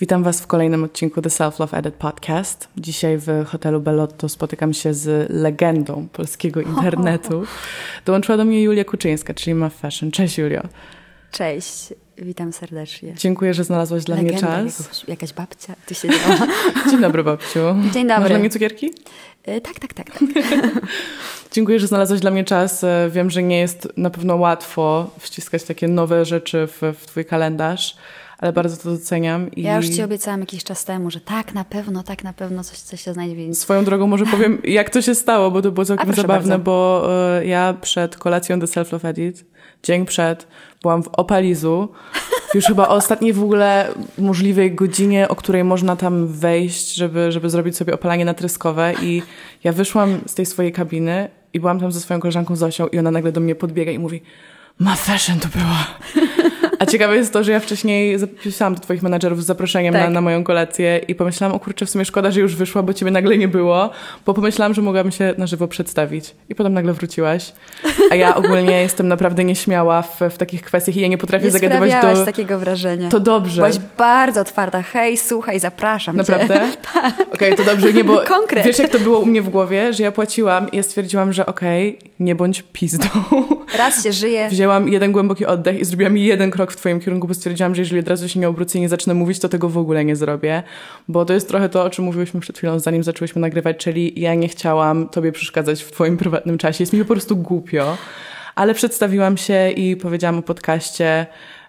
Witam 0.00 0.22
Was 0.22 0.40
w 0.40 0.46
kolejnym 0.46 0.84
odcinku 0.84 1.22
The 1.22 1.30
Self 1.30 1.58
Love 1.58 1.78
Edit 1.78 1.94
Podcast. 1.94 2.68
Dzisiaj 2.76 3.18
w 3.18 3.28
hotelu 3.46 3.80
Bellotto 3.80 4.28
spotykam 4.28 4.74
się 4.74 4.94
z 4.94 5.30
legendą 5.30 6.08
polskiego 6.12 6.60
internetu. 6.76 7.44
Dołączyła 8.04 8.38
do 8.38 8.44
mnie 8.44 8.62
Julia 8.62 8.84
Kuczyńska, 8.84 9.34
czyli 9.34 9.54
Ma 9.54 9.68
Fashion. 9.68 10.10
Cześć 10.10 10.38
Julio. 10.38 10.62
Cześć, 11.32 11.94
witam 12.18 12.52
serdecznie. 12.52 13.14
Dziękuję, 13.14 13.54
że 13.54 13.64
znalazłaś 13.64 14.04
dla 14.04 14.16
Legenda, 14.16 14.60
mnie 14.60 14.70
czas. 14.70 14.80
Jakaś, 14.80 15.08
jakaś 15.08 15.32
babcia 15.32 15.74
tu 15.88 15.94
siedziała. 15.94 16.46
Dzień 16.90 17.00
dobry 17.00 17.24
babciu. 17.24 17.60
Dzień 17.92 18.06
dobry. 18.06 18.20
Masz 18.20 18.28
dla 18.30 18.38
mnie 18.38 18.50
cukierki? 18.50 18.86
Y, 19.48 19.60
tak, 19.60 19.78
tak, 19.78 19.94
tak. 19.94 20.06
tak. 20.10 20.22
Dziękuję, 21.52 21.80
że 21.80 21.86
znalazłaś 21.86 22.20
dla 22.20 22.30
mnie 22.30 22.44
czas. 22.44 22.84
E, 22.84 23.10
Wiem, 23.12 23.30
że 23.30 23.42
nie 23.42 23.58
jest 23.58 23.88
na 23.96 24.10
pewno 24.10 24.36
łatwo 24.36 25.10
wciskać 25.18 25.62
takie 25.64 25.88
nowe 25.88 26.24
rzeczy 26.24 26.66
w, 26.66 26.94
w 26.98 27.06
Twój 27.06 27.24
kalendarz, 27.24 27.96
ale 28.38 28.52
bardzo 28.52 28.76
to 28.76 28.90
doceniam. 28.90 29.50
I 29.50 29.62
Ja 29.62 29.76
już 29.76 29.88
Ci 29.88 30.02
obiecałam 30.02 30.40
jakiś 30.40 30.64
czas 30.64 30.84
temu, 30.84 31.10
że 31.10 31.20
tak, 31.20 31.54
na 31.54 31.64
pewno, 31.64 32.02
tak, 32.02 32.24
na 32.24 32.32
pewno 32.32 32.64
coś, 32.64 32.78
coś 32.78 33.02
się 33.02 33.12
znajdzie. 33.12 33.36
Więc... 33.36 33.58
Swoją 33.58 33.84
drogą 33.84 34.06
może 34.06 34.26
powiem, 34.36 34.58
jak 34.64 34.90
to 34.90 35.02
się 35.02 35.14
stało, 35.14 35.50
bo 35.50 35.62
to 35.62 35.72
było 35.72 35.84
całkiem 35.84 36.14
zabawne, 36.14 36.48
bardzo. 36.48 36.64
bo 36.64 37.08
e, 37.38 37.46
ja 37.46 37.74
przed 37.80 38.16
kolacją 38.16 38.60
The 38.60 38.66
Self 38.66 38.92
Love 38.92 39.08
Edit, 39.08 39.44
dzień 39.82 40.06
przed, 40.06 40.46
byłam 40.82 41.02
w 41.02 41.08
Opalizu, 41.08 41.88
już 42.54 42.64
chyba 42.64 42.88
o 42.88 42.94
ostatniej 43.00 43.32
w 43.32 43.42
ogóle 43.42 43.88
możliwej 44.18 44.74
godzinie, 44.74 45.28
o 45.28 45.36
której 45.36 45.64
można 45.64 45.96
tam 45.96 46.26
wejść, 46.26 46.94
żeby, 46.94 47.32
żeby 47.32 47.50
zrobić 47.50 47.76
sobie 47.76 47.94
opalanie 47.94 48.24
natryskowe 48.24 48.94
i 49.02 49.22
ja 49.64 49.72
wyszłam 49.72 50.20
z 50.26 50.34
tej 50.34 50.46
swojej 50.46 50.72
kabiny 50.72 51.28
i 51.52 51.60
byłam 51.60 51.80
tam 51.80 51.92
ze 51.92 52.00
swoją 52.00 52.20
koleżanką 52.20 52.56
Zosią 52.56 52.86
i 52.86 52.98
ona 52.98 53.10
nagle 53.10 53.32
do 53.32 53.40
mnie 53.40 53.54
podbiega 53.54 53.92
i 53.92 53.98
mówi 53.98 54.22
ma 54.78 54.96
fashion 54.96 55.40
to 55.40 55.48
była. 55.48 55.86
A 56.78 56.86
ciekawe 56.86 57.16
jest 57.16 57.32
to, 57.32 57.44
że 57.44 57.52
ja 57.52 57.60
wcześniej 57.60 58.18
zapisałam 58.18 58.74
do 58.74 58.80
twoich 58.80 59.02
menadżerów 59.02 59.42
z 59.42 59.46
zaproszeniem 59.46 59.92
Tak. 59.94 60.02
na, 60.02 60.10
na 60.10 60.20
moją 60.20 60.44
kolację 60.44 60.98
i 61.08 61.14
pomyślałam, 61.14 61.56
o 61.56 61.60
kurczę, 61.60 61.86
w 61.86 61.90
sumie 61.90 62.04
szkoda, 62.04 62.30
że 62.30 62.40
już 62.40 62.56
wyszła, 62.56 62.82
bo 62.82 62.92
ciebie 62.94 63.10
nagle 63.10 63.38
nie 63.38 63.48
było, 63.48 63.90
bo 64.26 64.34
pomyślałam, 64.34 64.74
że 64.74 64.82
mogłabym 64.82 65.12
się 65.12 65.34
na 65.38 65.46
żywo 65.46 65.68
przedstawić. 65.68 66.34
I 66.48 66.54
potem 66.54 66.74
nagle 66.74 66.92
wróciłaś. 66.92 67.52
A 68.10 68.14
ja 68.14 68.34
ogólnie 68.34 68.80
jestem 68.86 69.08
naprawdę 69.08 69.44
nieśmiała 69.44 70.02
w, 70.02 70.20
w 70.30 70.38
takich 70.38 70.62
kwestiach 70.62 70.96
i 70.96 71.00
ja 71.00 71.08
nie 71.08 71.18
potrafię 71.18 71.44
Nie 71.44 71.50
zagadywać 71.50 71.92
do... 72.02 72.24
takiego 72.24 72.58
wrażenia. 72.58 73.08
To 73.08 73.20
dobrze. 73.20 73.62
Byłaś 73.62 73.78
bardzo 73.98 74.40
otwarta. 74.40 74.82
Hej, 74.82 75.16
słuchaj, 75.16 75.60
zapraszam 75.60 76.16
Naprawdę? 76.16 76.54
Cię. 76.54 76.66
Okej, 77.34 77.54
to 77.54 77.64
dobrze, 77.64 77.92
nie, 77.92 78.04
bo 78.04 78.20
Konkret. 78.38 78.66
wiesz 78.66 78.78
jak 78.78 78.90
to 78.90 78.98
było 78.98 79.18
u 79.18 79.26
mnie 79.26 79.42
w 79.42 79.48
głowie, 79.48 79.92
że 79.92 80.02
ja 80.02 80.12
płaciłam 80.12 80.70
i 80.70 80.76
ja 80.76 80.82
stwierdziłam, 80.82 81.32
że 81.32 81.46
okej, 81.46 81.98
nie 82.20 82.34
bądź 82.34 82.64
pizdą. 82.72 83.08
Raz 83.78 84.02
się 84.04 84.12
żyje. 84.12 84.48
Wzięłam 84.48 84.88
jeden 84.88 85.12
głęboki 85.12 85.46
oddech 85.46 85.80
i 85.80 85.84
zrobiłam 85.84 86.16
jeden 86.16 86.50
krok 86.50 86.65
w 86.72 86.76
twoim 86.76 87.00
kierunku, 87.00 87.28
bo 87.28 87.34
stwierdziłam, 87.34 87.74
że 87.74 87.82
jeżeli 87.82 88.00
od 88.00 88.08
razu 88.08 88.28
się 88.28 88.40
nie 88.40 88.48
obrócę 88.48 88.78
i 88.78 88.80
nie 88.80 88.88
zacznę 88.88 89.14
mówić, 89.14 89.38
to 89.38 89.48
tego 89.48 89.68
w 89.68 89.78
ogóle 89.78 90.04
nie 90.04 90.16
zrobię. 90.16 90.62
Bo 91.08 91.24
to 91.24 91.32
jest 91.34 91.48
trochę 91.48 91.68
to, 91.68 91.84
o 91.84 91.90
czym 91.90 92.04
mówiłyśmy 92.04 92.40
przed 92.40 92.58
chwilą, 92.58 92.78
zanim 92.78 93.04
zaczęłyśmy 93.04 93.40
nagrywać, 93.40 93.76
czyli 93.76 94.20
ja 94.20 94.34
nie 94.34 94.48
chciałam 94.48 95.08
tobie 95.08 95.32
przeszkadzać 95.32 95.82
w 95.82 95.92
twoim 95.92 96.16
prywatnym 96.16 96.58
czasie. 96.58 96.82
Jest 96.82 96.92
mi 96.92 96.98
po 96.98 97.14
prostu 97.14 97.36
głupio. 97.36 97.96
Ale 98.54 98.74
przedstawiłam 98.74 99.36
się 99.36 99.70
i 99.70 99.96
powiedziałam 99.96 100.38
o 100.38 100.42
podcaście 100.42 101.26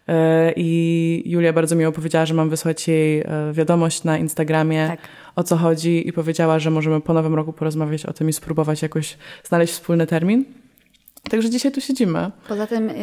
yy, 0.07 0.13
i 0.55 1.23
Julia 1.25 1.53
bardzo 1.53 1.75
miło 1.75 1.91
powiedziała, 1.91 2.25
że 2.25 2.33
mam 2.33 2.49
wysłać 2.49 2.87
jej 2.87 3.17
yy, 3.17 3.25
wiadomość 3.53 4.03
na 4.03 4.17
Instagramie, 4.17 4.87
Tak. 4.87 4.99
o 5.35 5.43
co 5.43 5.57
chodzi 5.57 6.07
i 6.07 6.13
powiedziała, 6.13 6.59
że 6.59 6.71
możemy 6.71 7.01
po 7.01 7.13
nowym 7.13 7.35
roku 7.35 7.53
porozmawiać 7.53 8.05
o 8.05 8.13
tym 8.13 8.29
i 8.29 8.33
spróbować 8.33 8.81
jakoś 8.81 9.17
znaleźć 9.43 9.73
wspólny 9.73 10.07
termin. 10.07 10.45
Także 11.31 11.49
dzisiaj 11.49 11.71
tu 11.71 11.81
siedzimy. 11.81 12.31
Poza 12.47 12.67
tym 12.67 12.89
y, 12.89 12.93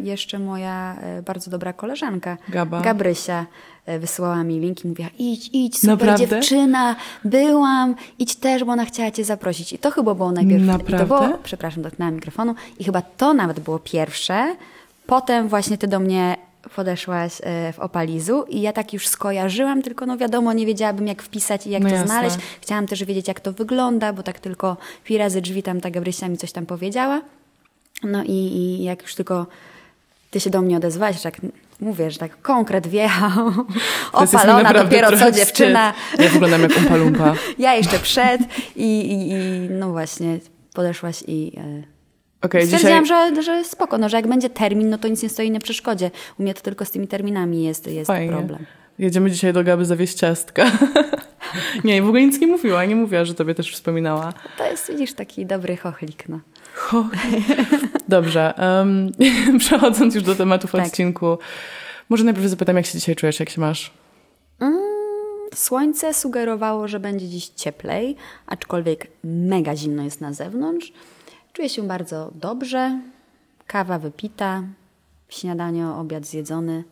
jeszcze 0.00 0.38
moja 0.38 0.96
y, 1.18 1.22
bardzo 1.22 1.50
dobra 1.50 1.72
koleżanka, 1.72 2.36
Gaba. 2.48 2.80
Gabrysia, 2.80 3.46
y, 3.88 3.98
wysyłała 3.98 4.44
mi 4.44 4.60
link 4.60 4.84
i 4.84 4.88
mówiła 4.88 5.08
idź, 5.18 5.50
idź, 5.52 5.74
super 5.78 5.90
Naprawdę? 5.90 6.26
dziewczyna, 6.26 6.96
byłam, 7.24 7.94
idź 8.18 8.36
też, 8.36 8.64
bo 8.64 8.72
ona 8.72 8.84
chciała 8.84 9.10
cię 9.10 9.24
zaprosić. 9.24 9.72
I 9.72 9.78
to 9.78 9.90
chyba 9.90 10.14
było 10.14 10.32
najpierw... 10.32 10.62
I 10.62 10.66
Naprawdę? 10.66 10.98
to 10.98 11.06
było, 11.26 11.38
przepraszam, 11.42 11.82
dotknęłam 11.82 12.14
mikrofonu. 12.14 12.54
I 12.78 12.84
chyba 12.84 13.02
to 13.02 13.34
nawet 13.34 13.60
było 13.60 13.78
pierwsze. 13.78 14.56
Potem 15.06 15.48
właśnie 15.48 15.78
ty 15.78 15.88
do 15.88 16.00
mnie 16.00 16.36
podeszłaś 16.76 17.32
w 17.72 17.78
Opalizu 17.78 18.42
i 18.48 18.60
ja 18.60 18.72
tak 18.72 18.92
już 18.92 19.08
skojarzyłam, 19.08 19.82
tylko 19.82 20.06
no 20.06 20.16
wiadomo, 20.16 20.52
nie 20.52 20.66
wiedziałabym 20.66 21.06
jak 21.06 21.22
wpisać 21.22 21.66
i 21.66 21.70
jak 21.70 21.82
No 21.82 21.88
to 21.88 21.94
jasne. 21.94 22.06
znaleźć. 22.08 22.36
Chciałam 22.60 22.86
też 22.86 23.04
wiedzieć, 23.04 23.28
jak 23.28 23.40
to 23.40 23.52
wygląda, 23.52 24.12
bo 24.12 24.22
tak 24.22 24.38
tylko 24.38 24.76
pi 25.04 25.18
razy 25.18 25.40
drzwi 25.40 25.62
tam 25.62 25.80
ta 25.80 25.90
Gabrysia 25.90 26.28
mi 26.28 26.36
coś 26.38 26.52
tam 26.52 26.66
powiedziała. 26.66 27.20
No 28.04 28.22
i, 28.24 28.30
i 28.30 28.84
jak 28.84 29.02
już 29.02 29.14
tylko 29.14 29.46
ty 30.30 30.40
się 30.40 30.50
do 30.50 30.62
mnie 30.62 30.76
odezwałeś, 30.76 31.16
że 31.16 31.22
tak 31.22 31.36
mówię, 31.80 32.10
że 32.10 32.18
tak 32.18 32.42
konkret 32.42 32.86
wjechał, 32.86 33.52
opalona 34.12 34.72
dopiero 34.72 35.18
co 35.18 35.32
dziewczyna. 35.32 35.94
Ja 36.18 36.28
wyglądam 36.28 36.62
jak 36.62 36.76
umpa 36.76 36.96
lumpa. 36.96 37.34
ja 37.58 37.74
jeszcze 37.74 37.98
przed 37.98 38.40
i, 38.76 39.00
i, 39.00 39.30
i 39.30 39.34
no 39.70 39.90
właśnie 39.90 40.38
podeszłaś 40.74 41.24
i 41.26 41.52
e, 41.56 41.82
Okej, 42.42 42.66
stwierdziłam, 42.66 43.04
dzisiaj... 43.04 43.34
że, 43.34 43.42
że 43.42 43.64
spoko, 43.64 43.98
no, 43.98 44.08
że 44.08 44.16
jak 44.16 44.26
będzie 44.26 44.50
termin, 44.50 44.90
no 44.90 44.98
to 44.98 45.08
nic 45.08 45.22
nie 45.22 45.28
stoi 45.28 45.50
na 45.50 45.60
przeszkodzie. 45.60 46.10
U 46.38 46.42
mnie 46.42 46.54
to 46.54 46.60
tylko 46.60 46.84
z 46.84 46.90
tymi 46.90 47.08
terminami 47.08 47.64
jest, 47.64 47.86
jest 47.86 48.06
Fajnie. 48.06 48.32
problem. 48.32 48.66
Jedziemy 48.98 49.30
dzisiaj 49.30 49.52
do 49.52 49.64
Gaby 49.64 49.84
zawieźć 49.84 50.14
ciastka. 50.14 50.70
nie, 51.84 52.02
w 52.02 52.06
ogóle 52.06 52.22
nic 52.22 52.40
nie 52.40 52.46
mówiła. 52.46 52.84
Nie 52.84 52.96
mówiła, 52.96 53.24
że 53.24 53.34
tobie 53.34 53.54
też 53.54 53.72
wspominała. 53.72 54.32
To 54.58 54.70
jest, 54.70 54.90
widzisz, 54.90 55.12
taki 55.14 55.46
dobry 55.46 55.76
chochlik, 55.76 56.28
no. 56.28 56.40
Dobrze. 58.08 58.54
Um, 58.58 59.12
przechodząc 59.58 60.14
już 60.14 60.24
do 60.24 60.34
tematów 60.34 60.72
Tak. 60.72 60.86
odcinku, 60.86 61.38
może 62.08 62.24
najpierw 62.24 62.46
zapytam, 62.46 62.76
jak 62.76 62.86
się 62.86 62.98
dzisiaj 62.98 63.16
czujesz, 63.16 63.40
jak 63.40 63.50
się 63.50 63.60
masz? 63.60 63.90
Mm, 64.60 64.78
Słońce 65.54 66.14
sugerowało, 66.14 66.88
że 66.88 67.00
będzie 67.00 67.28
dziś 67.28 67.48
cieplej, 67.48 68.16
aczkolwiek 68.46 69.06
mega 69.24 69.76
zimno 69.76 70.02
jest 70.02 70.20
na 70.20 70.32
zewnątrz. 70.32 70.92
Czuję 71.52 71.68
się 71.68 71.82
bardzo 71.82 72.30
dobrze. 72.34 73.00
Kawa 73.66 73.98
wypita, 73.98 74.62
śniadanie, 75.28 75.88
obiad 75.88 76.26
zjedzony. 76.26 76.84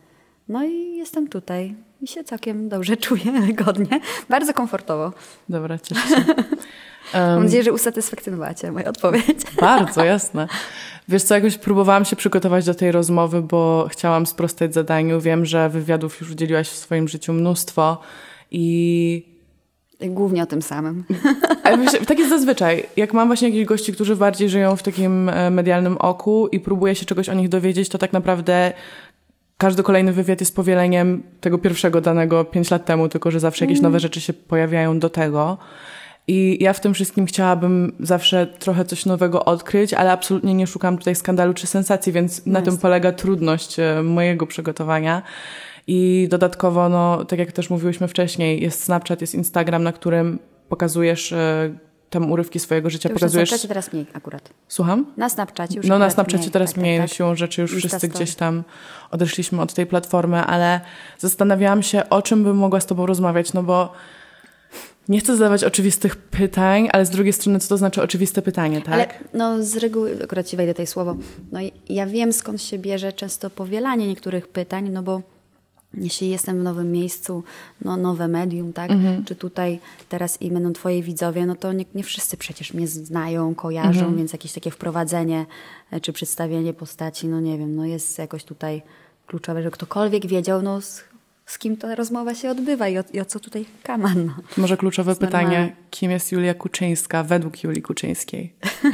No 0.47 0.63
i 0.63 0.95
jestem 0.95 1.27
tutaj 1.27 1.75
i 2.01 2.07
się 2.07 2.23
całkiem 2.23 2.69
dobrze 2.69 2.97
czuję, 3.07 3.31
wygodnie, 3.45 3.99
bardzo 4.29 4.53
komfortowo. 4.53 5.13
Dobra, 5.49 5.79
cieszę 5.79 6.07
się. 6.07 6.25
Mam 7.13 7.43
nadzieję, 7.43 7.63
że 7.63 7.73
usatysfakcjonowała 7.73 8.53
Cię 8.53 8.71
moja 8.71 8.89
odpowiedź. 8.89 9.39
Bardzo, 9.61 10.03
jasne. 10.03 10.47
Wiesz 11.09 11.23
co, 11.23 11.35
jakoś 11.35 11.57
próbowałam 11.57 12.05
się 12.05 12.15
przygotować 12.15 12.65
do 12.65 12.75
tej 12.75 12.91
rozmowy, 12.91 13.41
bo 13.41 13.87
chciałam 13.91 14.25
sprostać 14.25 14.73
zadaniu. 14.73 15.21
Wiem, 15.21 15.45
że 15.45 15.69
wywiadów 15.69 16.21
już 16.21 16.31
udzieliłaś 16.31 16.69
w 16.69 16.75
swoim 16.75 17.07
życiu 17.07 17.33
mnóstwo 17.33 18.01
i 18.51 19.33
Głównie 20.09 20.43
o 20.43 20.45
tym 20.45 20.61
samym. 20.61 21.03
Tak 22.07 22.19
jest 22.19 22.29
zazwyczaj. 22.29 22.85
Jak 22.97 23.13
mam 23.13 23.27
właśnie 23.27 23.47
jakichś 23.49 23.65
gości, 23.65 23.93
którzy 23.93 24.15
bardziej 24.15 24.49
żyją 24.49 24.75
w 24.75 24.83
takim 24.83 25.29
e, 25.29 25.49
medialnym 25.49 25.97
oku 25.97 26.47
i 26.47 26.59
próbuję 26.59 26.95
się 26.95 27.05
czegoś 27.05 27.29
o 27.29 27.33
nich 27.33 27.49
dowiedzieć, 27.49 27.89
to 27.89 27.97
tak 27.97 28.13
naprawdę 28.13 28.73
każdy 29.57 29.83
kolejny 29.83 30.13
wywiad 30.13 30.39
jest 30.39 30.55
powieleniem 30.55 31.23
tego 31.41 31.57
pierwszego 31.57 32.01
danego 32.01 32.45
pięć 32.45 32.71
lat 32.71 32.85
temu, 32.85 33.09
tylko 33.09 33.31
że 33.31 33.39
zawsze 33.39 33.65
jakieś 33.65 33.81
nowe 33.81 33.99
rzeczy 33.99 34.21
się 34.21 34.33
pojawiają 34.33 34.99
do 34.99 35.09
tego. 35.09 35.57
I 36.27 36.57
ja 36.63 36.73
w 36.73 36.79
tym 36.79 36.93
wszystkim 36.93 37.25
chciałabym 37.25 37.95
zawsze 37.99 38.47
trochę 38.47 38.85
coś 38.85 39.05
nowego 39.05 39.45
odkryć, 39.45 39.93
ale 39.93 40.11
absolutnie 40.11 40.53
nie 40.53 40.67
szukam 40.67 40.97
tutaj 40.97 41.15
skandalu 41.15 41.53
czy 41.53 41.67
sensacji, 41.67 42.13
więc 42.13 42.45
na 42.45 42.61
tym 42.61 42.77
polega 42.77 43.11
trudność 43.11 43.79
e, 43.79 44.03
mojego 44.03 44.47
przygotowania. 44.47 45.21
I 45.87 46.27
dodatkowo, 46.31 46.89
no, 46.89 47.25
tak 47.25 47.39
jak 47.39 47.51
też 47.51 47.69
mówiłyśmy 47.69 48.07
wcześniej, 48.07 48.61
jest 48.61 48.83
Snapchat, 48.83 49.21
jest 49.21 49.35
Instagram, 49.35 49.83
na 49.83 49.91
którym 49.91 50.39
pokazujesz 50.69 51.31
e, 51.31 51.77
tam 52.09 52.31
urywki 52.31 52.59
swojego 52.59 52.89
życia, 52.89 53.09
już 53.09 53.15
na 53.15 53.19
pokazujesz... 53.19 53.49
Snapchacie 53.49 53.67
teraz 53.67 53.93
mniej 53.93 54.05
akurat. 54.13 54.49
Słucham? 54.67 55.05
Na 55.17 55.29
Snapchacie 55.29 55.77
już 55.77 55.87
No 55.87 55.99
na 55.99 56.09
Snapchacie 56.09 56.37
mniej. 56.37 56.51
teraz 56.51 56.69
Tak, 56.69 56.75
tak, 56.75 56.81
mniej, 56.81 56.99
tak. 56.99 57.09
siłą 57.09 57.35
rzeczy 57.35 57.61
już 57.61 57.73
Insta 57.73 57.87
wszyscy 57.87 58.07
gdzieś 58.07 58.35
tam 58.35 58.63
odeszliśmy 59.11 59.61
od 59.61 59.73
tej 59.73 59.85
platformy, 59.85 60.37
ale 60.37 60.81
zastanawiałam 61.17 61.83
się, 61.83 62.09
o 62.09 62.21
czym 62.21 62.43
bym 62.43 62.57
mogła 62.57 62.79
z 62.79 62.85
tobą 62.85 63.05
rozmawiać, 63.05 63.53
no 63.53 63.63
bo 63.63 63.93
nie 65.09 65.19
chcę 65.19 65.37
zadawać 65.37 65.63
oczywistych 65.63 66.15
pytań, 66.15 66.89
ale 66.93 67.05
z 67.05 67.09
drugiej 67.09 67.33
strony, 67.33 67.59
co 67.59 67.69
to 67.69 67.77
znaczy 67.77 68.01
oczywiste 68.01 68.41
pytanie, 68.41 68.81
tak? 68.81 68.93
Ale 68.93 69.07
no 69.33 69.63
z 69.63 69.75
reguły, 69.77 70.17
akurat 70.23 70.47
ci 70.47 70.57
wejdę 70.57 70.73
tej 70.73 70.87
słowo, 70.87 71.15
no 71.51 71.59
ja 71.89 72.05
wiem 72.07 72.33
skąd 72.33 72.61
się 72.61 72.77
bierze 72.79 73.13
często 73.13 73.49
powielanie 73.49 74.07
niektórych 74.07 74.47
pytań, 74.47 74.89
no 74.89 75.03
bo 75.03 75.21
jeśli 75.93 76.29
jestem 76.29 76.59
w 76.59 76.63
nowym 76.63 76.91
miejscu, 76.91 77.43
no 77.81 77.97
nowe 77.97 78.27
medium, 78.27 78.73
tak, 78.73 78.91
Mhm. 78.91 79.25
czy 79.25 79.35
tutaj 79.35 79.79
teraz 80.09 80.41
i 80.41 80.51
będą 80.51 80.73
twoi 80.73 81.03
widzowie, 81.03 81.45
no 81.45 81.55
to 81.55 81.73
nie, 81.73 81.85
nie 81.95 82.03
wszyscy 82.03 82.37
przecież 82.37 82.73
mnie 82.73 82.87
znają, 82.87 83.55
kojarzą, 83.55 83.99
Mhm. 83.99 84.17
więc 84.17 84.33
jakieś 84.33 84.53
takie 84.53 84.71
wprowadzenie 84.71 85.45
e, 85.91 85.99
czy 86.01 86.13
przedstawienie 86.13 86.73
postaci, 86.73 87.27
no 87.27 87.39
nie 87.39 87.57
wiem, 87.57 87.75
no 87.75 87.85
jest 87.85 88.17
jakoś 88.17 88.43
tutaj 88.43 88.81
kluczowe, 89.27 89.63
że 89.63 89.71
ktokolwiek 89.71 90.25
wiedział, 90.25 90.61
no 90.61 90.79
z, 91.45 91.57
kim 91.57 91.77
ta 91.77 91.95
rozmowa 91.95 92.35
się 92.35 92.49
odbywa 92.49 92.87
i 92.87 92.97
o, 92.97 93.03
i 93.13 93.19
o 93.19 93.25
co 93.25 93.39
tutaj 93.39 93.65
kaman, 93.83 94.25
no. 94.25 94.33
Może 94.57 94.77
kluczowe 94.77 95.15
pytanie, 95.15 95.47
normalne. 95.47 95.75
kim 95.89 96.11
jest 96.11 96.31
Julia 96.31 96.53
Kuczyńska 96.53 97.23
według 97.23 97.63
Julii 97.63 97.81
Kuczyńskiej? 97.81 98.53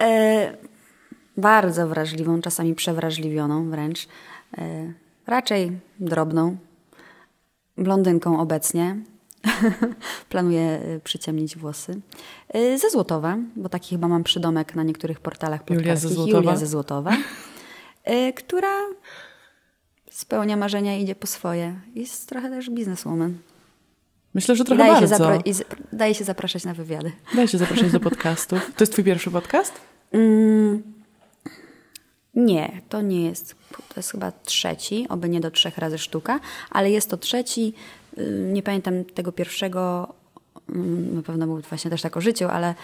E, 0.00 0.56
bardzo 1.36 1.88
wrażliwą, 1.88 2.40
czasami 2.40 2.74
przewrażliwioną 2.74 3.70
wręcz. 3.70 4.08
E, 4.58 4.92
raczej 5.26 5.72
drobną. 5.98 6.56
blondynką 7.76 8.40
obecnie. 8.40 8.96
Planuję 10.28 10.80
y, 10.96 11.00
przyciemnić 11.04 11.56
włosy. 11.56 12.00
Y, 12.56 12.78
ze 12.78 12.90
Złotowa, 12.90 13.38
bo 13.56 13.68
taki 13.68 13.94
chyba 13.94 14.08
mam 14.08 14.24
przydomek 14.24 14.74
na 14.74 14.82
niektórych 14.82 15.20
portalach 15.20 15.60
Julia 15.70 15.96
ze. 15.96 16.08
Złotowa. 16.08 16.38
Julia 16.38 16.56
ze 16.56 16.66
Złotowa, 16.66 17.12
y, 18.10 18.32
która 18.32 18.72
spełnia 20.20 20.56
marzenia 20.56 20.96
i 20.96 21.02
idzie 21.02 21.14
po 21.14 21.26
swoje. 21.26 21.80
Jest 21.94 22.28
trochę 22.28 22.50
też 22.50 22.70
bizneswoman. 22.70 23.38
Myślę, 24.34 24.56
że 24.56 24.64
trochę 24.64 24.78
daje 24.82 24.94
się, 24.94 25.18
bardzo. 25.18 25.52
z- 25.52 25.64
daje 25.92 26.14
się 26.14 26.24
zapraszać 26.24 26.64
na 26.64 26.74
wywiady. 26.74 27.12
Daj 27.34 27.48
się 27.48 27.58
zapraszać 27.58 27.92
do 27.92 28.00
podcastów. 28.10 28.72
To 28.76 28.82
jest 28.84 28.92
twój 28.92 29.04
pierwszy 29.04 29.30
podcast? 29.30 29.72
Mm, 30.12 30.82
nie, 32.34 32.80
to 32.88 33.00
nie 33.02 33.22
jest. 33.26 33.54
To 33.88 33.94
jest 33.96 34.10
chyba 34.10 34.32
trzeci, 34.32 35.06
oby 35.08 35.28
nie 35.28 35.40
do 35.40 35.50
trzech 35.50 35.78
razy 35.78 35.98
sztuka, 35.98 36.40
ale 36.70 36.90
jest 36.90 37.10
to 37.10 37.16
trzeci. 37.16 37.72
y, 38.18 38.50
Nie 38.52 38.62
pamiętam 38.62 39.04
tego 39.04 39.32
pierwszego, 39.32 40.14
mm, 40.68 41.14
na 41.16 41.22
pewno 41.22 41.46
był 41.46 41.60
właśnie 41.60 41.90
też 41.90 42.02
tak 42.02 42.16
o 42.16 42.20
życiu, 42.20 42.48
ale 42.48 42.74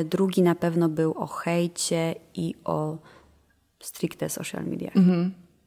y, 0.00 0.04
drugi 0.04 0.42
na 0.42 0.54
pewno 0.54 0.88
był 0.88 1.12
o 1.18 1.26
hejcie 1.26 2.14
i 2.34 2.54
o 2.64 2.96
stricte 3.80 4.28
social 4.30 4.64
media. 4.64 4.90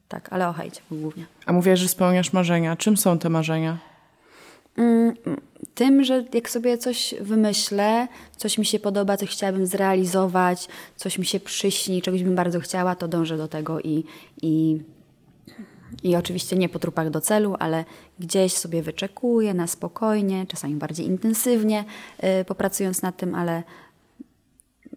Tak, 0.07 0.33
ale 0.33 0.49
o 0.49 0.53
hejcie 0.53 0.81
głównie. 0.91 1.25
A 1.45 1.53
mówiłaś, 1.53 1.79
że 1.79 1.87
spełniasz 1.87 2.33
marzenia. 2.33 2.75
Czym 2.75 2.97
są 2.97 3.19
te 3.19 3.29
marzenia? 3.29 3.77
Mm, 4.77 5.13
Tym, 5.75 6.03
że 6.03 6.25
jak 6.33 6.49
sobie 6.49 6.77
coś 6.77 7.15
wymyślę, 7.21 8.07
coś 8.37 8.57
mi 8.57 8.65
się 8.65 8.79
podoba, 8.79 9.17
coś 9.17 9.29
chciałabym 9.29 9.65
zrealizować, 9.65 10.67
coś 10.95 11.17
mi 11.17 11.25
się 11.25 11.39
przyśni, 11.39 12.01
czegoś 12.01 12.23
bym 12.23 12.35
bardzo 12.35 12.59
chciała, 12.59 12.95
to 12.95 13.07
dążę 13.07 13.37
do 13.37 13.47
tego 13.47 13.79
i, 13.79 14.03
i, 14.41 14.81
i 16.03 16.15
oczywiście 16.15 16.55
nie 16.55 16.69
po 16.69 16.79
trupach 16.79 17.09
do 17.09 17.21
celu, 17.21 17.55
ale 17.59 17.85
gdzieś 18.19 18.53
sobie 18.53 18.83
wyczekuję 18.83 19.53
na 19.53 19.67
spokojnie, 19.67 20.45
czasami 20.47 20.75
bardziej 20.75 21.05
intensywnie, 21.05 21.85
yy, 22.23 22.45
popracując 22.45 23.01
nad 23.01 23.17
tym, 23.17 23.35
ale 23.35 23.63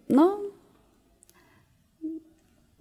no 0.09 0.40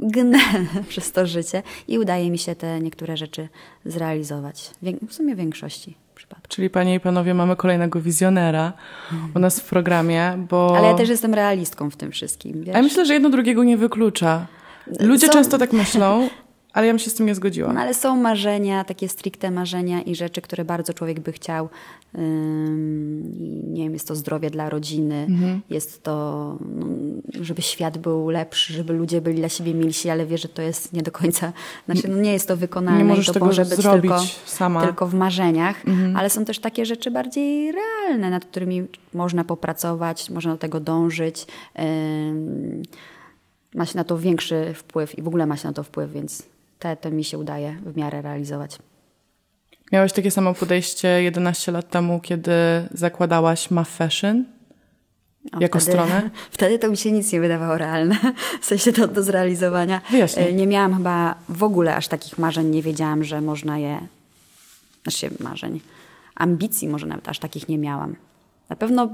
gnę 0.00 0.38
przez 0.88 1.12
to 1.12 1.26
życie 1.26 1.62
i 1.88 1.98
udaje 1.98 2.30
mi 2.30 2.38
się 2.38 2.54
te 2.54 2.80
niektóre 2.80 3.16
rzeczy 3.16 3.48
zrealizować. 3.84 4.70
W 5.08 5.14
sumie 5.14 5.34
w 5.34 5.38
większości 5.38 5.96
przypadków. 6.14 6.48
Czyli 6.48 6.70
panie 6.70 6.94
i 6.94 7.00
panowie, 7.00 7.34
mamy 7.34 7.56
kolejnego 7.56 8.00
wizjonera 8.00 8.72
u 9.34 9.38
nas 9.38 9.60
w 9.60 9.64
programie, 9.68 10.32
bo... 10.50 10.76
Ale 10.76 10.86
ja 10.86 10.94
też 10.94 11.08
jestem 11.08 11.34
realistką 11.34 11.90
w 11.90 11.96
tym 11.96 12.10
wszystkim, 12.12 12.64
wiesz? 12.64 12.74
A 12.74 12.78
ja 12.78 12.82
myślę, 12.82 13.06
że 13.06 13.14
jedno 13.14 13.30
drugiego 13.30 13.64
nie 13.64 13.76
wyklucza. 13.76 14.46
Ludzie 15.00 15.26
Są- 15.26 15.32
często 15.32 15.58
tak 15.58 15.72
myślą, 15.72 16.28
ale 16.72 16.86
ja 16.86 16.92
bym 16.92 16.98
się 16.98 17.10
z 17.10 17.14
tym 17.14 17.26
nie 17.26 17.34
zgodziła. 17.34 17.72
No, 17.72 17.80
ale 17.80 17.94
są 17.94 18.16
marzenia, 18.16 18.84
takie 18.84 19.08
stricte 19.08 19.50
marzenia 19.50 20.02
i 20.02 20.14
rzeczy, 20.14 20.40
które 20.40 20.64
bardzo 20.64 20.94
człowiek 20.94 21.20
by 21.20 21.32
chciał. 21.32 21.68
Ym, 22.18 23.72
nie 23.74 23.82
wiem, 23.82 23.92
jest 23.92 24.08
to 24.08 24.16
zdrowie 24.16 24.50
dla 24.50 24.70
rodziny, 24.70 25.26
jest 25.70 26.02
to, 26.02 26.58
no, 26.74 26.86
żeby 27.40 27.62
świat 27.62 27.98
był 27.98 28.28
lepszy, 28.28 28.72
żeby 28.72 28.92
ludzie 28.92 29.20
byli 29.20 29.36
dla 29.36 29.48
siebie 29.48 29.74
milsi, 29.74 30.10
ale 30.10 30.26
wie, 30.26 30.38
że 30.38 30.48
to 30.48 30.62
jest 30.62 30.92
nie 30.92 31.02
do 31.02 31.10
końca, 31.10 31.52
znaczy 31.86 32.08
no, 32.08 32.16
nie 32.16 32.32
jest 32.32 32.48
to 32.48 32.56
wykonalne 32.56 32.98
Nie 32.98 33.04
możesz 33.04 33.24
i 33.24 33.26
to 33.26 33.32
tego 33.32 33.46
może 33.46 33.64
być 33.64 33.74
zrobić 33.74 34.10
tylko, 34.10 34.24
sama. 34.46 34.82
tylko 34.86 35.06
w 35.06 35.14
marzeniach, 35.14 35.82
ale 36.16 36.30
są 36.30 36.44
też 36.44 36.58
takie 36.58 36.86
rzeczy 36.86 37.10
bardziej 37.10 37.72
realne, 37.72 38.30
nad 38.30 38.44
którymi 38.44 38.86
można 39.14 39.44
popracować, 39.44 40.30
można 40.30 40.52
do 40.52 40.58
tego 40.58 40.80
dążyć. 40.80 41.46
Ym, 41.78 42.82
ma 43.74 43.86
się 43.86 43.96
na 43.98 44.04
to 44.04 44.18
większy 44.18 44.74
wpływ 44.74 45.18
i 45.18 45.22
w 45.22 45.28
ogóle 45.28 45.46
ma 45.46 45.56
się 45.56 45.68
na 45.68 45.74
to 45.74 45.82
wpływ, 45.82 46.12
więc 46.12 46.42
te, 46.80 46.96
to 46.96 47.10
mi 47.10 47.24
się 47.24 47.38
udaje 47.38 47.76
w 47.86 47.96
miarę 47.96 48.22
realizować. 48.22 48.78
Miałeś 49.92 50.12
takie 50.12 50.30
samo 50.30 50.54
podejście 50.54 51.08
11 51.22 51.72
lat 51.72 51.90
temu, 51.90 52.20
kiedy 52.20 52.52
zakładałaś 52.94 53.70
Ma 53.70 53.84
Fashion 53.84 54.44
O, 55.52 55.60
jako 55.60 55.78
wtedy, 55.80 55.92
stronę? 55.92 56.30
Wtedy 56.50 56.78
to 56.78 56.88
mi 56.88 56.96
się 56.96 57.12
nic 57.12 57.32
nie 57.32 57.40
wydawało 57.40 57.78
realne, 57.78 58.16
w 58.60 58.64
sensie 58.66 58.92
to 58.92 59.08
do 59.08 59.22
zrealizowania. 59.22 60.00
E, 60.36 60.52
Nie 60.52 60.66
miałam 60.66 60.94
chyba 60.96 61.34
w 61.48 61.62
ogóle 61.62 61.96
aż 61.96 62.08
takich 62.08 62.38
marzeń, 62.38 62.66
nie 62.66 62.82
wiedziałam, 62.82 63.24
że 63.24 63.40
można 63.40 63.78
je, 63.78 64.00
znaczy 65.02 65.30
marzeń, 65.40 65.80
ambicji 66.34 66.88
może 66.88 67.06
nawet 67.06 67.28
aż 67.28 67.38
takich 67.38 67.68
nie 67.68 67.78
miałam. 67.78 68.16
Na 68.68 68.76
pewno 68.76 69.08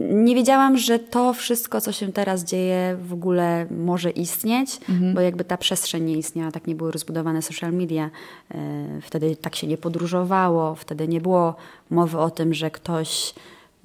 nie 0.00 0.34
wiedziałam, 0.34 0.78
że 0.78 0.98
to 0.98 1.32
wszystko, 1.32 1.80
co 1.80 1.92
się 1.92 2.12
teraz 2.12 2.44
dzieje, 2.44 2.96
w 3.02 3.12
ogóle 3.12 3.66
może 3.70 4.10
istnieć, 4.10 4.78
bo 5.14 5.20
jakby 5.20 5.44
ta 5.44 5.56
przestrzeń 5.56 6.04
nie 6.04 6.16
istniała, 6.16 6.52
tak 6.52 6.66
nie 6.66 6.74
były 6.74 6.92
rozbudowane 6.92 7.42
social 7.42 7.72
media. 7.72 8.10
E, 8.54 8.56
Wtedy 9.02 9.36
tak 9.36 9.56
się 9.56 9.66
nie 9.66 9.76
podróżowało, 9.78 10.74
wtedy 10.74 11.08
nie 11.08 11.20
było 11.20 11.54
mowy 11.90 12.18
o 12.18 12.30
tym, 12.30 12.54
że 12.54 12.70
ktoś 12.70 13.34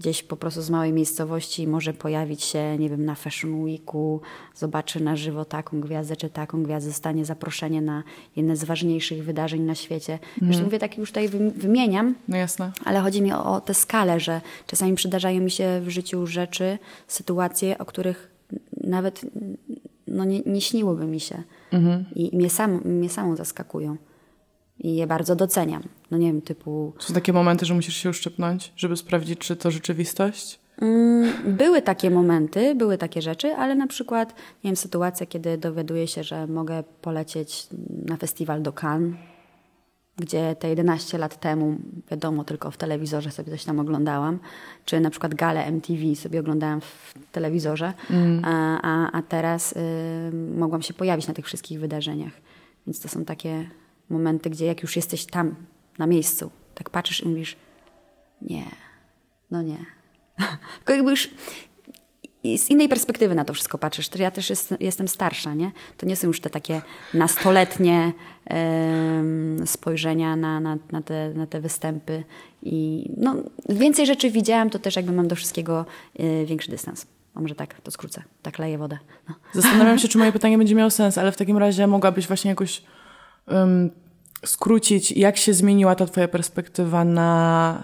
gdzieś 0.01 0.23
po 0.23 0.37
prostu 0.37 0.61
z 0.61 0.69
małej 0.69 0.93
miejscowości 0.93 1.67
może 1.67 1.93
pojawić 1.93 2.43
się, 2.43 2.77
nie 2.77 2.89
wiem, 2.89 3.05
na 3.05 3.15
Fashion 3.15 3.63
Weeku, 3.63 4.21
zobaczy 4.55 5.03
na 5.03 5.15
żywo 5.15 5.45
taką 5.45 5.81
gwiazdę 5.81 6.15
czy 6.15 6.29
taką 6.29 6.63
gwiazdę, 6.63 6.89
zostanie 6.89 7.25
zaproszenie 7.25 7.81
na 7.81 8.03
jedne 8.35 8.55
z 8.55 8.63
ważniejszych 8.63 9.23
wydarzeń 9.23 9.61
na 9.61 9.75
świecie. 9.75 10.19
Zresztą 10.41 10.63
mówię, 10.63 10.79
tak 10.79 10.97
już 10.97 11.09
tutaj 11.09 11.29
wym- 11.29 11.51
wymieniam, 11.51 12.15
No 12.27 12.37
jasne. 12.37 12.71
ale 12.85 12.99
chodzi 12.99 13.21
mi 13.21 13.33
o, 13.33 13.45
o 13.55 13.61
tę 13.61 13.73
skalę, 13.73 14.19
że 14.19 14.41
czasami 14.67 14.95
przydarzają 14.95 15.41
mi 15.41 15.51
się 15.51 15.81
w 15.85 15.89
życiu 15.89 16.27
rzeczy, 16.27 16.77
sytuacje, 17.07 17.77
o 17.77 17.85
których 17.85 18.31
nawet 18.83 19.21
no, 20.07 20.25
nie, 20.25 20.39
nie 20.45 20.61
śniłoby 20.61 21.05
mi 21.05 21.19
się. 21.19 21.43
I 22.15 22.37
mnie, 22.37 22.49
sam, 22.49 22.81
mnie 22.85 23.09
samą 23.09 23.35
zaskakują. 23.35 23.95
I 24.79 24.95
je 24.95 25.07
bardzo 25.07 25.35
doceniam. 25.35 25.83
No 26.11 26.17
nie 26.17 26.27
wiem, 26.27 26.41
typu... 26.41 26.93
Są 26.99 27.13
takie 27.13 27.33
momenty, 27.33 27.65
że 27.65 27.73
musisz 27.73 27.95
się 27.95 28.09
uszczypnąć, 28.09 28.73
żeby 28.75 28.97
sprawdzić, 28.97 29.39
czy 29.39 29.55
to 29.55 29.71
rzeczywistość? 29.71 30.59
Mm, 30.81 31.33
Były 31.57 31.81
takie 31.81 32.09
momenty, 32.09 32.75
były 32.75 32.97
takie 32.97 33.21
rzeczy, 33.21 33.55
ale 33.55 33.75
na 33.75 33.87
przykład, 33.87 34.29
nie 34.63 34.67
wiem, 34.69 34.75
sytuacja, 34.75 35.25
kiedy 35.25 35.57
dowiaduję 35.57 36.07
się, 36.07 36.23
że 36.23 36.47
mogę 36.47 36.83
polecieć 37.01 37.67
na 38.05 38.17
festiwal 38.17 38.61
do 38.61 38.73
Cannes, 38.73 39.15
gdzie 40.17 40.55
te 40.55 40.69
11 40.69 41.17
lat 41.17 41.39
temu, 41.39 41.77
wiadomo, 42.11 42.43
tylko 42.43 42.71
w 42.71 42.77
telewizorze 42.77 43.31
sobie 43.31 43.51
coś 43.51 43.63
tam 43.63 43.79
oglądałam, 43.79 44.39
czy 44.85 44.99
na 44.99 45.09
przykład 45.09 45.35
galę 45.35 45.65
MTV 45.65 46.15
sobie 46.15 46.39
oglądałam 46.39 46.81
w 46.81 47.13
telewizorze, 47.31 47.93
a, 48.43 48.81
a, 48.81 49.11
a 49.11 49.21
teraz 49.21 49.71
y, 49.73 49.77
mogłam 50.57 50.81
się 50.81 50.93
pojawić 50.93 51.27
na 51.27 51.33
tych 51.33 51.45
wszystkich 51.45 51.79
wydarzeniach. 51.79 52.33
Więc 52.87 52.99
to 52.99 53.07
są 53.07 53.25
takie 53.25 53.69
momenty, 54.09 54.49
gdzie 54.49 54.65
jak 54.65 54.81
już 54.81 54.95
jesteś 54.95 55.25
tam, 55.25 55.55
na 55.97 56.07
miejscu, 56.07 56.51
tak 56.75 56.89
patrzysz 56.89 57.23
i 57.23 57.27
mówisz, 57.27 57.55
nie, 58.41 58.65
no 59.51 59.61
nie. 59.61 59.77
Tylko 60.77 60.93
jakby 60.93 61.11
już 61.11 61.29
z 62.43 62.69
innej 62.69 62.89
perspektywy 62.89 63.35
na 63.35 63.45
to 63.45 63.53
wszystko 63.53 63.77
patrzysz. 63.77 64.09
To 64.09 64.21
ja 64.21 64.31
też 64.31 64.49
jest, 64.49 64.73
jestem 64.79 65.07
starsza, 65.07 65.53
nie? 65.53 65.71
To 65.97 66.05
nie 66.05 66.15
są 66.15 66.27
już 66.27 66.41
te 66.41 66.49
takie 66.49 66.81
nastoletnie 67.13 68.13
em, 68.45 69.67
spojrzenia 69.67 70.35
na, 70.35 70.59
na, 70.59 70.77
na, 70.91 71.01
te, 71.01 71.33
na 71.33 71.47
te 71.47 71.61
występy. 71.61 72.23
I 72.63 73.09
no, 73.17 73.35
więcej 73.69 74.05
rzeczy 74.05 74.31
widziałam, 74.31 74.69
to 74.69 74.79
też 74.79 74.95
jakby 74.95 75.11
mam 75.11 75.27
do 75.27 75.35
wszystkiego 75.35 75.85
y, 76.19 76.45
większy 76.45 76.71
dystans. 76.71 77.05
A 77.35 77.41
może 77.41 77.55
tak, 77.55 77.81
to 77.81 77.91
skrócę. 77.91 78.23
Tak 78.41 78.59
leję 78.59 78.77
wodę. 78.77 78.97
No. 79.29 79.35
Zastanawiam 79.53 79.99
się, 79.99 80.07
czy 80.07 80.17
moje 80.17 80.31
pytanie 80.31 80.57
będzie 80.57 80.75
miało 80.75 80.89
sens, 80.89 81.17
ale 81.17 81.31
w 81.31 81.37
takim 81.37 81.57
razie 81.57 81.87
mogłabyś 81.87 82.27
właśnie 82.27 82.49
jakoś 82.49 82.83
um, 83.47 83.89
skrócić, 84.45 85.11
jak 85.11 85.37
się 85.37 85.53
zmieniła 85.53 85.95
ta 85.95 86.05
twoja 86.05 86.27
perspektywa 86.27 87.05
na, 87.05 87.83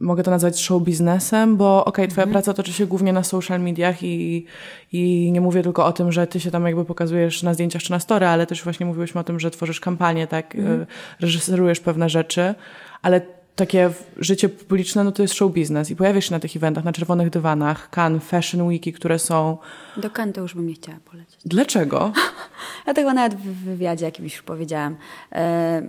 mogę 0.00 0.22
to 0.22 0.30
nazwać 0.30 0.60
show 0.60 0.82
biznesem, 0.82 1.56
bo 1.56 1.84
okej, 1.84 2.08
twoja 2.08 2.26
praca 2.26 2.54
toczy 2.54 2.72
się 2.72 2.86
głównie 2.86 3.12
na 3.12 3.22
social 3.22 3.60
mediach 3.60 4.02
i, 4.02 4.46
i 4.92 5.32
nie 5.32 5.40
mówię 5.40 5.62
tylko 5.62 5.86
o 5.86 5.92
tym, 5.92 6.12
że 6.12 6.26
ty 6.26 6.40
się 6.40 6.50
tam 6.50 6.66
jakby 6.66 6.84
pokazujesz 6.84 7.42
na 7.42 7.54
zdjęciach 7.54 7.82
czy 7.82 7.90
na 7.90 8.00
story, 8.00 8.26
ale 8.26 8.46
też 8.46 8.64
właśnie 8.64 8.86
mówiłyśmy 8.86 9.20
o 9.20 9.24
tym, 9.24 9.40
że 9.40 9.50
tworzysz 9.50 9.80
kampanię, 9.80 10.26
tak, 10.26 10.54
y, 10.54 10.86
reżyserujesz 11.20 11.80
pewne 11.80 12.08
rzeczy, 12.08 12.54
ale 13.02 13.39
takie 13.56 13.90
życie 14.16 14.48
publiczne, 14.48 15.04
no 15.04 15.12
to 15.12 15.22
jest 15.22 15.34
show 15.34 15.52
biznes 15.52 15.90
i 15.90 15.96
pojawiasz 15.96 16.24
się 16.24 16.34
na 16.34 16.40
tych 16.40 16.56
eventach, 16.56 16.84
na 16.84 16.92
czerwonych 16.92 17.30
dywanach, 17.30 17.90
Cannes, 17.90 18.24
Fashion 18.24 18.68
Weeki, 18.68 18.92
które 18.92 19.18
są... 19.18 19.58
Do 19.96 20.10
Kanty 20.10 20.40
już 20.40 20.54
bym 20.54 20.66
nie 20.66 20.74
chciała 20.74 20.98
polecieć. 21.04 21.40
Dlaczego? 21.44 22.12
Ja 22.86 22.94
tego 22.94 23.12
nawet 23.12 23.34
w 23.34 23.64
wywiadzie 23.64 24.04
jakimś 24.04 24.32
już 24.32 24.42
powiedziałam. 24.42 24.96
E, 25.32 25.82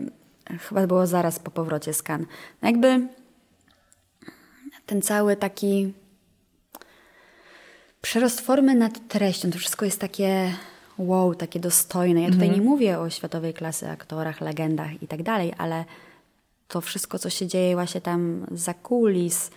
chyba 0.60 0.88
było 0.88 1.08
zaraz 1.08 1.40
po 1.40 1.52
powrocie 1.52 1.94
z 1.94 2.04
Cannes. 2.04 2.28
No 2.62 2.70
jakby 2.70 3.08
ten 4.86 5.02
cały 5.02 5.36
taki 5.36 5.94
przerost 8.02 8.42
formy 8.42 8.76
nad 8.76 9.08
treścią, 9.08 9.52
to 9.52 9.58
wszystko 9.58 9.86
jest 9.86 10.00
takie 10.00 10.54
wow, 10.98 11.36
takie 11.36 11.60
dostojne. 11.60 12.22
Ja 12.22 12.30
tutaj 12.32 12.50
nie 12.50 12.62
mówię 12.62 13.00
o 13.00 13.10
światowej 13.10 13.54
klasy 13.54 13.90
aktorach, 13.90 14.42
legendach 14.42 15.04
i 15.04 15.08
tak 15.08 15.24
dalej, 15.24 15.54
ale 15.58 15.86
to 16.72 16.82
wszystko, 16.82 17.20
co 17.20 17.30
się 17.30 17.48
dzieje 17.48 17.76
właśnie 17.76 18.02
tam 18.02 18.46
za 18.52 18.74
kulis, 18.74 19.52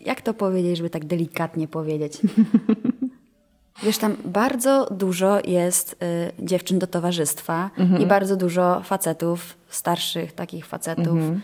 jak 0.00 0.20
to 0.20 0.34
powiedzieć, 0.34 0.76
żeby 0.76 0.90
tak 0.90 1.04
delikatnie 1.04 1.68
powiedzieć? 1.68 2.20
Wiesz, 3.82 3.98
tam 3.98 4.16
bardzo 4.24 4.88
dużo 4.90 5.38
jest 5.44 5.92
y, 5.92 5.96
dziewczyn 6.46 6.78
do 6.78 6.86
towarzystwa 6.86 7.70
mhm. 7.78 8.02
i 8.02 8.06
bardzo 8.06 8.36
dużo 8.36 8.80
facetów, 8.84 9.56
starszych 9.68 10.32
takich 10.32 10.66
facetów 10.66 11.18
mhm. 11.18 11.40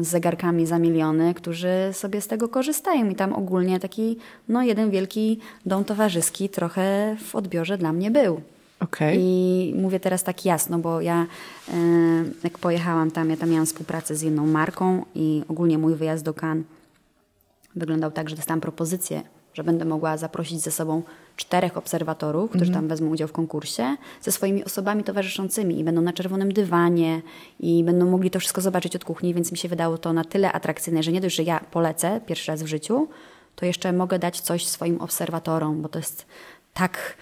y, 0.00 0.04
z 0.04 0.08
zegarkami 0.08 0.66
za 0.66 0.78
miliony, 0.78 1.34
którzy 1.34 1.90
sobie 1.92 2.20
z 2.20 2.28
tego 2.28 2.48
korzystają. 2.48 3.08
I 3.08 3.14
tam 3.14 3.32
ogólnie 3.32 3.80
taki, 3.80 4.16
no 4.48 4.62
jeden 4.62 4.90
wielki 4.90 5.38
dom 5.66 5.84
towarzyski 5.84 6.48
trochę 6.48 7.16
w 7.24 7.34
odbiorze 7.34 7.78
dla 7.78 7.92
mnie 7.92 8.10
był. 8.10 8.40
Okay. 8.84 9.14
I 9.18 9.74
mówię 9.76 10.00
teraz 10.00 10.22
tak 10.22 10.44
jasno, 10.44 10.78
bo 10.78 11.00
ja 11.00 11.26
jak 12.44 12.58
pojechałam 12.58 13.10
tam, 13.10 13.30
ja 13.30 13.36
tam 13.36 13.50
miałam 13.50 13.66
współpracę 13.66 14.16
z 14.16 14.22
jedną 14.22 14.46
marką 14.46 15.04
i 15.14 15.42
ogólnie 15.48 15.78
mój 15.78 15.94
wyjazd 15.94 16.24
do 16.24 16.34
Cannes 16.34 16.66
wyglądał 17.76 18.10
tak, 18.10 18.30
że 18.30 18.36
dostałam 18.36 18.60
propozycję 18.60 19.22
że 19.54 19.64
będę 19.64 19.84
mogła 19.84 20.16
zaprosić 20.16 20.60
ze 20.60 20.70
sobą 20.70 21.02
czterech 21.36 21.76
obserwatorów, 21.76 22.50
którzy 22.50 22.64
mhm. 22.64 22.82
tam 22.82 22.88
wezmą 22.88 23.10
udział 23.10 23.28
w 23.28 23.32
konkursie, 23.32 23.96
ze 24.20 24.32
swoimi 24.32 24.64
osobami 24.64 25.04
towarzyszącymi 25.04 25.80
i 25.80 25.84
będą 25.84 26.02
na 26.02 26.12
czerwonym 26.12 26.52
dywanie 26.52 27.22
i 27.60 27.84
będą 27.84 28.10
mogli 28.10 28.30
to 28.30 28.40
wszystko 28.40 28.60
zobaczyć 28.60 28.96
od 28.96 29.04
kuchni, 29.04 29.34
więc 29.34 29.52
mi 29.52 29.58
się 29.58 29.68
wydało 29.68 29.98
to 29.98 30.12
na 30.12 30.24
tyle 30.24 30.52
atrakcyjne, 30.52 31.02
że 31.02 31.12
nie 31.12 31.20
dość, 31.20 31.36
że 31.36 31.42
ja 31.42 31.60
polecę 31.70 32.20
pierwszy 32.26 32.52
raz 32.52 32.62
w 32.62 32.66
życiu, 32.66 33.08
to 33.56 33.66
jeszcze 33.66 33.92
mogę 33.92 34.18
dać 34.18 34.40
coś 34.40 34.66
swoim 34.66 35.00
obserwatorom, 35.00 35.82
bo 35.82 35.88
to 35.88 35.98
jest 35.98 36.26
tak 36.74 37.16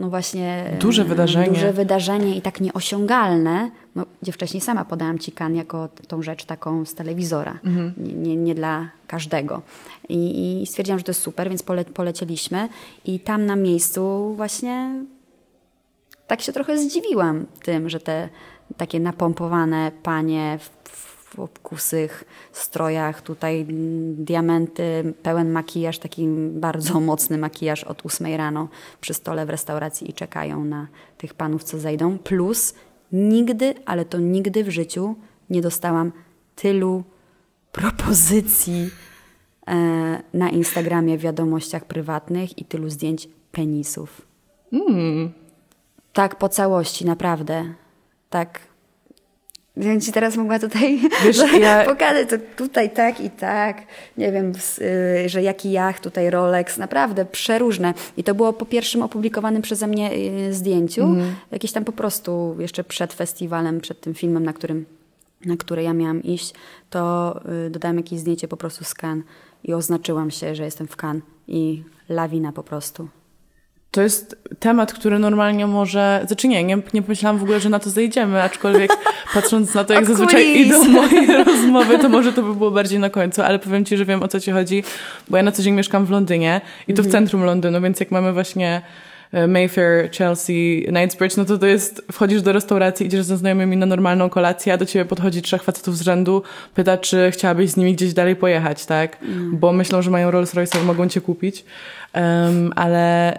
no 0.00 0.10
właśnie... 0.10 0.76
Duże 0.80 1.04
wydarzenie. 1.04 1.48
Duże 1.48 1.72
wydarzenie 1.72 2.36
i 2.36 2.42
tak 2.42 2.60
nieosiągalne, 2.60 3.70
no, 3.94 4.06
gdzie 4.22 4.32
wcześniej 4.32 4.60
sama 4.60 4.84
podałam 4.84 5.18
Ci 5.18 5.32
kan 5.32 5.54
jako 5.54 5.88
tą 6.08 6.22
rzecz 6.22 6.44
taką 6.44 6.84
z 6.84 6.94
telewizora, 6.94 7.58
mhm. 7.64 7.92
nie, 7.96 8.12
nie, 8.12 8.36
nie, 8.36 8.54
dla 8.54 8.88
każdego. 9.06 9.62
I, 10.08 10.62
I, 10.62 10.66
stwierdziłam, 10.66 10.98
że 10.98 11.04
to 11.04 11.10
jest 11.10 11.22
super, 11.22 11.48
więc 11.48 11.62
pole, 11.62 11.84
polecieliśmy 11.84 12.68
i 13.04 13.20
tam 13.20 13.46
na 13.46 13.56
miejscu 13.56 14.34
właśnie 14.36 15.04
tak 16.26 16.40
się 16.40 16.52
trochę 16.52 16.78
zdziwiłam 16.78 17.46
tym, 17.62 17.88
że 17.88 18.00
te 18.00 18.28
takie 18.76 19.00
napompowane 19.00 19.92
panie 20.02 20.58
w 20.60 20.80
w 20.90 21.09
obkusych 21.38 22.24
strojach, 22.52 23.22
tutaj 23.22 23.66
diamenty, 24.14 25.14
pełen 25.22 25.52
makijaż, 25.52 25.98
taki 25.98 26.26
bardzo 26.50 27.00
mocny 27.10 27.38
makijaż 27.38 27.84
od 27.84 28.04
ósmej 28.04 28.36
rano 28.36 28.68
przy 29.00 29.14
stole 29.14 29.46
w 29.46 29.50
restauracji 29.50 30.10
i 30.10 30.12
czekają 30.12 30.64
na 30.64 30.86
tych 31.18 31.34
panów, 31.34 31.64
co 31.64 31.78
zejdą. 31.78 32.18
Plus 32.18 32.74
nigdy, 33.12 33.74
ale 33.86 34.04
to 34.04 34.18
nigdy 34.18 34.64
w 34.64 34.70
życiu 34.70 35.14
nie 35.50 35.62
dostałam 35.62 36.12
tylu 36.56 37.04
propozycji 37.72 38.90
e, 39.66 40.22
na 40.34 40.50
Instagramie 40.50 41.18
w 41.18 41.20
wiadomościach 41.20 41.84
prywatnych 41.84 42.58
i 42.58 42.64
tylu 42.64 42.90
zdjęć 42.90 43.28
penisów. 43.52 44.22
Mm. 44.72 45.32
Tak 46.12 46.38
po 46.38 46.48
całości, 46.48 47.06
naprawdę. 47.06 47.74
Tak 48.30 48.69
więc 49.80 50.06
ci 50.06 50.12
teraz 50.12 50.36
mogła 50.36 50.58
tutaj 50.58 51.00
Wiesz, 51.24 51.38
ja... 51.60 51.84
pokazać 51.84 52.28
to 52.28 52.36
tutaj 52.56 52.90
tak 52.90 53.20
i 53.20 53.30
tak. 53.30 53.82
Nie 54.16 54.32
wiem, 54.32 54.52
y, 55.24 55.28
że 55.28 55.42
jaki 55.42 55.70
jacht, 55.70 56.02
tutaj 56.02 56.30
Rolex. 56.30 56.78
Naprawdę 56.78 57.24
przeróżne. 57.24 57.94
I 58.16 58.24
to 58.24 58.34
było 58.34 58.52
po 58.52 58.66
pierwszym 58.66 59.02
opublikowanym 59.02 59.62
przeze 59.62 59.86
mnie 59.86 60.12
y, 60.12 60.54
zdjęciu. 60.54 61.02
Mm. 61.02 61.34
Jakieś 61.50 61.72
tam 61.72 61.84
po 61.84 61.92
prostu 61.92 62.56
jeszcze 62.58 62.84
przed 62.84 63.12
festiwalem, 63.12 63.80
przed 63.80 64.00
tym 64.00 64.14
filmem, 64.14 64.44
na 64.44 64.52
którym 64.52 64.86
na 65.44 65.56
które 65.56 65.82
ja 65.82 65.92
miałam 65.92 66.22
iść, 66.22 66.54
to 66.90 67.34
y, 67.66 67.70
dodałam 67.70 67.96
jakieś 67.96 68.18
zdjęcie 68.18 68.48
po 68.48 68.56
prostu 68.56 68.84
z 68.84 68.94
kan 68.94 69.22
i 69.64 69.74
oznaczyłam 69.74 70.30
się, 70.30 70.54
że 70.54 70.64
jestem 70.64 70.86
w 70.86 70.96
kan 70.96 71.20
i 71.48 71.82
lawina 72.08 72.52
po 72.52 72.62
prostu. 72.62 73.08
To 73.90 74.02
jest 74.02 74.36
temat, 74.58 74.92
który 74.92 75.18
normalnie 75.18 75.66
może. 75.66 76.24
Znaczy 76.26 76.48
nie, 76.48 76.64
nie, 76.64 76.78
nie 76.94 77.02
pomyślałam 77.02 77.38
w 77.38 77.42
ogóle, 77.42 77.60
że 77.60 77.68
na 77.68 77.78
to 77.78 77.90
zejdziemy, 77.90 78.42
aczkolwiek 78.42 78.90
patrząc 79.34 79.74
na 79.74 79.84
to, 79.84 79.92
jak 79.92 80.06
zazwyczaj 80.06 80.60
idą 80.60 80.84
moje 80.84 81.26
rozmowy, 81.44 81.98
to 81.98 82.08
może 82.08 82.32
to 82.32 82.42
by 82.42 82.54
było 82.54 82.70
bardziej 82.70 82.98
na 82.98 83.10
końcu, 83.10 83.42
ale 83.42 83.58
powiem 83.58 83.84
ci, 83.84 83.96
że 83.96 84.04
wiem 84.04 84.22
o 84.22 84.28
co 84.28 84.40
ci 84.40 84.50
chodzi, 84.50 84.84
bo 85.28 85.36
ja 85.36 85.42
na 85.42 85.52
co 85.52 85.62
dzień 85.62 85.74
mieszkam 85.74 86.06
w 86.06 86.10
Londynie 86.10 86.60
i 86.88 86.94
to 86.94 87.02
w 87.02 87.06
mhm. 87.06 87.12
centrum 87.12 87.44
Londynu, 87.44 87.80
więc 87.80 88.00
jak 88.00 88.10
mamy 88.10 88.32
właśnie 88.32 88.82
e, 89.32 89.46
Mayfair, 89.46 90.10
Chelsea, 90.10 90.84
Knightsbridge, 90.88 91.36
no 91.36 91.44
to 91.44 91.58
to 91.58 91.66
jest, 91.66 92.02
wchodzisz 92.12 92.42
do 92.42 92.52
restauracji, 92.52 93.06
idziesz 93.06 93.24
ze 93.24 93.36
znajomymi 93.36 93.76
na 93.76 93.86
normalną 93.86 94.30
kolację, 94.30 94.72
a 94.72 94.76
do 94.76 94.86
ciebie 94.86 95.04
podchodzi 95.04 95.42
trzech 95.42 95.62
facetów 95.62 95.98
z 95.98 96.02
rzędu, 96.02 96.42
pyta, 96.74 96.98
czy 96.98 97.30
chciałabyś 97.30 97.70
z 97.70 97.76
nimi 97.76 97.94
gdzieś 97.94 98.12
dalej 98.12 98.36
pojechać, 98.36 98.86
tak? 98.86 99.22
Mm. 99.22 99.56
Bo 99.56 99.72
myślą, 99.72 100.02
że 100.02 100.10
mają 100.10 100.30
Rolls 100.30 100.54
Royce 100.54 100.78
i 100.80 100.82
mogą 100.82 101.08
cię 101.08 101.20
kupić. 101.20 101.64
Um, 102.14 102.72
ale 102.76 103.34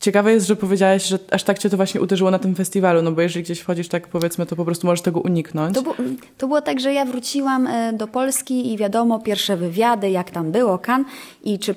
Ciekawe 0.00 0.32
jest, 0.32 0.46
że 0.46 0.56
powiedziałaś, 0.56 1.04
że 1.04 1.18
aż 1.30 1.42
tak 1.42 1.58
cię 1.58 1.70
to 1.70 1.76
właśnie 1.76 2.00
uderzyło 2.00 2.30
na 2.30 2.38
tym 2.38 2.54
festiwalu, 2.54 3.02
no 3.02 3.12
bo 3.12 3.20
jeżeli 3.20 3.42
gdzieś 3.42 3.60
wchodzisz 3.60 3.88
tak 3.88 4.08
powiedzmy, 4.08 4.46
to 4.46 4.56
po 4.56 4.64
prostu 4.64 4.86
możesz 4.86 5.02
tego 5.02 5.20
uniknąć. 5.20 5.74
To, 5.74 5.82
bu 5.82 5.94
to 6.38 6.46
było 6.46 6.62
tak, 6.62 6.80
że 6.80 6.92
ja 6.92 7.04
wróciłam 7.04 7.66
e, 7.66 7.92
do 7.92 8.06
Polski 8.06 8.72
i 8.72 8.76
wiadomo, 8.76 9.18
pierwsze 9.18 9.56
wywiady, 9.56 10.10
jak 10.10 10.30
tam 10.30 10.52
było, 10.52 10.78
kan 10.78 11.04
i 11.44 11.58
czy, 11.58 11.72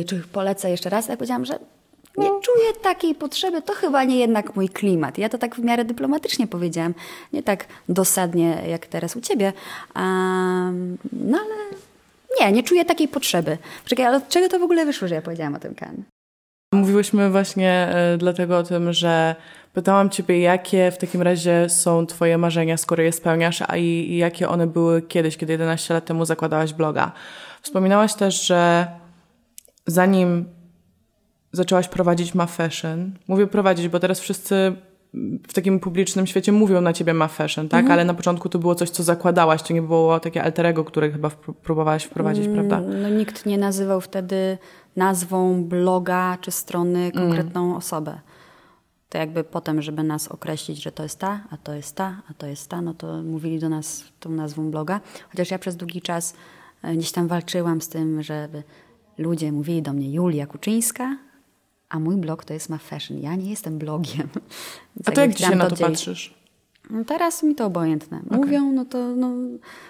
e, 0.00 0.04
czy 0.04 0.22
polecę 0.32 0.70
jeszcze 0.70 0.90
raz. 0.90 1.08
Ja 1.08 1.16
powiedziałam, 1.16 1.44
że 1.44 1.58
nie 2.16 2.28
no. 2.28 2.40
czuję 2.40 2.72
takiej 2.82 3.14
potrzeby, 3.14 3.62
to 3.62 3.72
chyba 3.72 4.04
nie 4.04 4.16
jednak 4.16 4.56
mój 4.56 4.68
klimat. 4.68 5.18
Ja 5.18 5.28
to 5.28 5.38
tak 5.38 5.56
w 5.56 5.64
miarę 5.64 5.84
dyplomatycznie 5.84 6.46
powiedziałam, 6.46 6.94
nie 7.32 7.42
tak 7.42 7.66
dosadnie 7.88 8.62
jak 8.68 8.86
teraz 8.86 9.16
u 9.16 9.20
ciebie. 9.20 9.52
Um, 9.96 10.98
no 11.12 11.38
ale 11.38 11.54
nie, 12.40 12.52
nie 12.52 12.62
czuję 12.62 12.84
takiej 12.84 13.08
potrzeby. 13.08 13.58
Czekaj, 13.84 14.06
ale 14.06 14.16
od 14.16 14.28
czego 14.28 14.48
to 14.48 14.58
w 14.58 14.62
ogóle 14.62 14.86
wyszło, 14.86 15.08
że 15.08 15.14
ja 15.14 15.22
powiedziałam 15.22 15.54
o 15.54 15.58
tym 15.58 15.74
kan? 15.74 16.02
Mówiłyśmy 16.72 17.30
właśnie 17.30 17.70
e, 17.70 18.18
dlatego 18.18 18.58
o 18.58 18.62
tym, 18.62 18.92
że 18.92 19.34
pytałam 19.72 20.10
Ciebie, 20.10 20.40
jakie 20.40 20.90
w 20.90 20.98
takim 20.98 21.22
razie 21.22 21.68
są 21.68 22.06
Twoje 22.06 22.38
marzenia, 22.38 22.76
skoro 22.76 23.02
je 23.02 23.12
spełniasz, 23.12 23.62
a 23.66 23.76
i, 23.76 23.84
i 23.84 24.16
jakie 24.16 24.48
one 24.48 24.66
były 24.66 25.02
kiedyś, 25.02 25.36
kiedy 25.36 25.52
11 25.52 25.94
lat 25.94 26.04
temu 26.04 26.24
zakładałaś 26.24 26.72
bloga. 26.72 27.12
Wspominałaś 27.62 28.14
też, 28.14 28.46
że 28.46 28.86
zanim 29.86 30.44
zaczęłaś 31.52 31.88
prowadzić 31.88 32.34
Ma 32.34 32.46
Fashion, 32.46 33.12
mówię 33.28 33.46
prowadzić, 33.46 33.88
bo 33.88 34.00
teraz 34.00 34.20
wszyscy 34.20 34.76
w 35.48 35.52
takim 35.52 35.80
publicznym 35.80 36.26
świecie 36.26 36.52
mówią 36.52 36.80
na 36.80 36.92
ciebie 36.92 37.14
ma 37.14 37.28
fashion, 37.28 37.68
tak? 37.68 37.80
Mhm. 37.80 37.92
Ale 37.92 38.04
na 38.04 38.14
początku 38.14 38.48
to 38.48 38.58
było 38.58 38.74
coś, 38.74 38.90
co 38.90 39.02
zakładałaś, 39.02 39.62
to 39.62 39.74
nie 39.74 39.82
było 39.82 40.20
takie 40.20 40.42
alterego, 40.42 40.84
które 40.84 41.10
chyba 41.10 41.30
próbowałaś 41.62 42.04
wprowadzić, 42.04 42.46
mm, 42.46 42.54
prawda? 42.54 42.88
No 43.02 43.08
nikt 43.08 43.46
nie 43.46 43.58
nazywał 43.58 44.00
wtedy 44.00 44.58
nazwą 44.96 45.64
bloga 45.64 46.38
czy 46.40 46.50
strony 46.50 46.98
mm. 46.98 47.12
konkretną 47.12 47.64
mm. 47.64 47.76
osobę. 47.76 48.20
To 49.08 49.18
jakby 49.18 49.44
potem, 49.44 49.82
żeby 49.82 50.02
nas 50.02 50.28
określić, 50.28 50.82
że 50.82 50.92
to 50.92 51.02
jest 51.02 51.18
ta, 51.18 51.40
a 51.50 51.56
to 51.56 51.72
jest 51.72 51.96
ta, 51.96 52.22
a 52.30 52.34
to 52.34 52.46
jest 52.46 52.68
ta, 52.68 52.80
no 52.82 52.94
to 52.94 53.22
mówili 53.22 53.58
do 53.58 53.68
nas 53.68 54.04
tą 54.20 54.30
nazwą 54.30 54.70
bloga. 54.70 55.00
Chociaż 55.30 55.50
ja 55.50 55.58
przez 55.58 55.76
długi 55.76 56.02
czas 56.02 56.34
e, 56.82 56.96
gdzieś 56.96 57.12
tam 57.12 57.28
walczyłam 57.28 57.80
z 57.80 57.88
tym, 57.88 58.22
żeby 58.22 58.62
ludzie 59.18 59.52
mówili 59.52 59.82
do 59.82 59.92
mnie 59.92 60.12
Julia 60.12 60.46
Kuczyńska, 60.46 61.16
a 61.88 61.98
mój 61.98 62.16
blog 62.16 62.44
to 62.44 62.54
jest 62.54 62.68
ma 62.68 62.78
fashion. 62.78 63.18
Ja 63.18 63.34
nie 63.34 63.50
jestem 63.50 63.78
blogiem. 63.78 64.28
a 65.06 65.10
to 65.10 65.20
jak 65.20 65.34
dzisiaj 65.34 65.56
na 65.56 65.64
to 65.64 65.74
gdzieś... 65.74 65.88
patrzysz? 65.88 66.34
No 66.90 67.04
teraz 67.04 67.42
mi 67.42 67.54
to 67.54 67.66
obojętne. 67.66 68.20
Mówią, 68.30 68.62
okay. 68.62 68.72
no 68.72 68.84
to 68.84 69.16
no, 69.16 69.30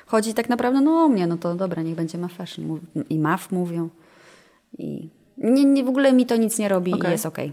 chodzi 0.07 0.35
tak 0.35 0.49
naprawdę 0.49 0.81
no, 0.81 0.91
o 0.91 1.09
mnie, 1.09 1.27
no 1.27 1.37
to 1.37 1.55
dobra, 1.55 1.83
niech 1.83 1.95
będzie 1.95 2.19
ma 2.19 2.29
fashion. 2.29 2.81
I 3.11 3.19
MAF 3.19 3.53
mówią. 3.53 3.89
I 4.79 5.09
nie, 5.39 5.65
nie, 5.65 5.85
w 5.85 5.89
ogóle 5.89 6.13
mi 6.13 6.27
to 6.27 6.37
nic 6.37 6.59
nie 6.59 6.69
robi 6.69 6.95
okay. 6.95 7.11
i 7.11 7.13
jest 7.13 7.27
okej. 7.27 7.53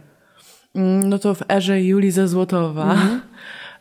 Okay. 0.74 0.84
Mm, 0.84 1.10
no 1.10 1.20
to 1.20 1.36
w 1.36 1.42
erze 1.52 1.82
Julii 1.82 2.12
ze 2.12 2.28
Złotowa. 2.28 2.98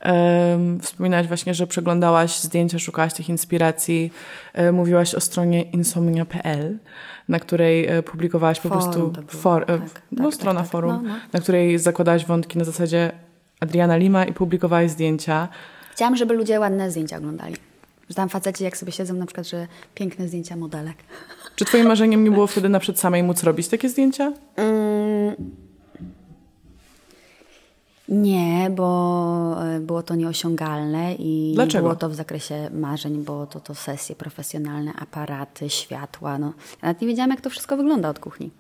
Um, 0.05 0.81
wspominałaś 0.83 1.27
właśnie, 1.27 1.55
że 1.55 1.67
przeglądałaś 1.67 2.39
zdjęcia, 2.39 2.79
szukałaś 2.79 3.15
tych 3.15 3.29
inspiracji. 3.29 4.13
Um, 4.55 4.75
mówiłaś 4.75 5.15
o 5.15 5.21
stronie 5.21 5.63
insomnia.pl, 5.63 6.79
na 7.29 7.41
której 7.41 7.87
e, 7.87 8.03
publikowałaś 8.03 8.61
po 8.61 8.69
forum 8.69 9.13
prostu 9.13 9.39
for, 9.39 9.63
e, 9.63 9.67
tak, 9.67 10.03
no, 10.13 10.25
tak, 10.25 10.35
strona 10.35 10.61
tak, 10.61 10.67
tak, 10.67 10.73
forum, 10.73 10.93
no, 10.93 11.09
no. 11.09 11.15
na 11.33 11.41
której 11.41 11.79
zakładałaś 11.79 12.27
wątki 12.27 12.59
na 12.59 12.65
zasadzie 12.65 13.13
Adriana 13.61 13.97
Lima 13.97 14.25
i 14.25 14.33
publikowałaś 14.33 14.91
zdjęcia. 14.91 15.49
Chciałam, 15.93 16.17
żeby 16.17 16.35
ludzie 16.35 16.61
ładne 16.61 16.91
zdjęcia 16.91 17.17
oglądali. 17.17 17.57
Że 18.09 18.15
tam 18.15 18.29
faceci, 18.29 18.65
jak 18.65 18.77
sobie 18.77 18.93
siedzą, 18.93 19.15
na 19.15 19.27
przykład, 19.27 19.49
że 19.49 19.67
piękne 19.95 20.29
zdjęcia 20.29 20.57
modelek. 20.57 20.97
Czy 21.57 21.65
twoim 21.65 21.87
marzeniem 21.87 22.25
nie 22.25 22.31
było 22.31 22.47
wtedy 22.47 22.69
na 22.69 22.81
przykład 22.81 23.01
samej 23.01 23.23
móc 23.23 23.43
robić 23.43 23.69
takie 23.69 23.89
zdjęcia? 23.89 24.33
Mm. 24.57 25.37
Nie, 28.09 28.71
bo 28.71 29.57
e, 29.65 29.81
było 29.81 30.03
to 30.03 30.15
nieosiągalne 30.15 31.15
i 31.15 31.53
Dlaczego? 31.55 31.83
było 31.83 31.97
to 31.97 32.09
w 32.09 32.15
zakresie 32.15 32.71
marzeń, 32.73 33.25
bo 33.25 33.47
to, 33.47 33.61
to 33.61 33.75
sesje 33.75 34.17
profesjonalne, 34.17 34.93
aparaty, 34.93 35.71
światła. 35.71 36.39
No. 36.39 36.47
Ja 36.47 36.89
nawet 36.89 37.01
nie 37.03 37.09
wiedziałam, 37.09 37.31
jak 37.31 37.41
to 37.41 37.51
wszystko 37.51 37.77
wygląda 37.77 38.09
od 38.09 38.19
kuchni. 38.19 38.51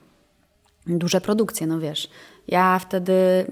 Duże 0.87 1.21
produkcje, 1.21 1.67
no 1.67 1.81
wiesz. 1.81 2.11
Ja 2.49 2.79
wtedy 2.79 3.47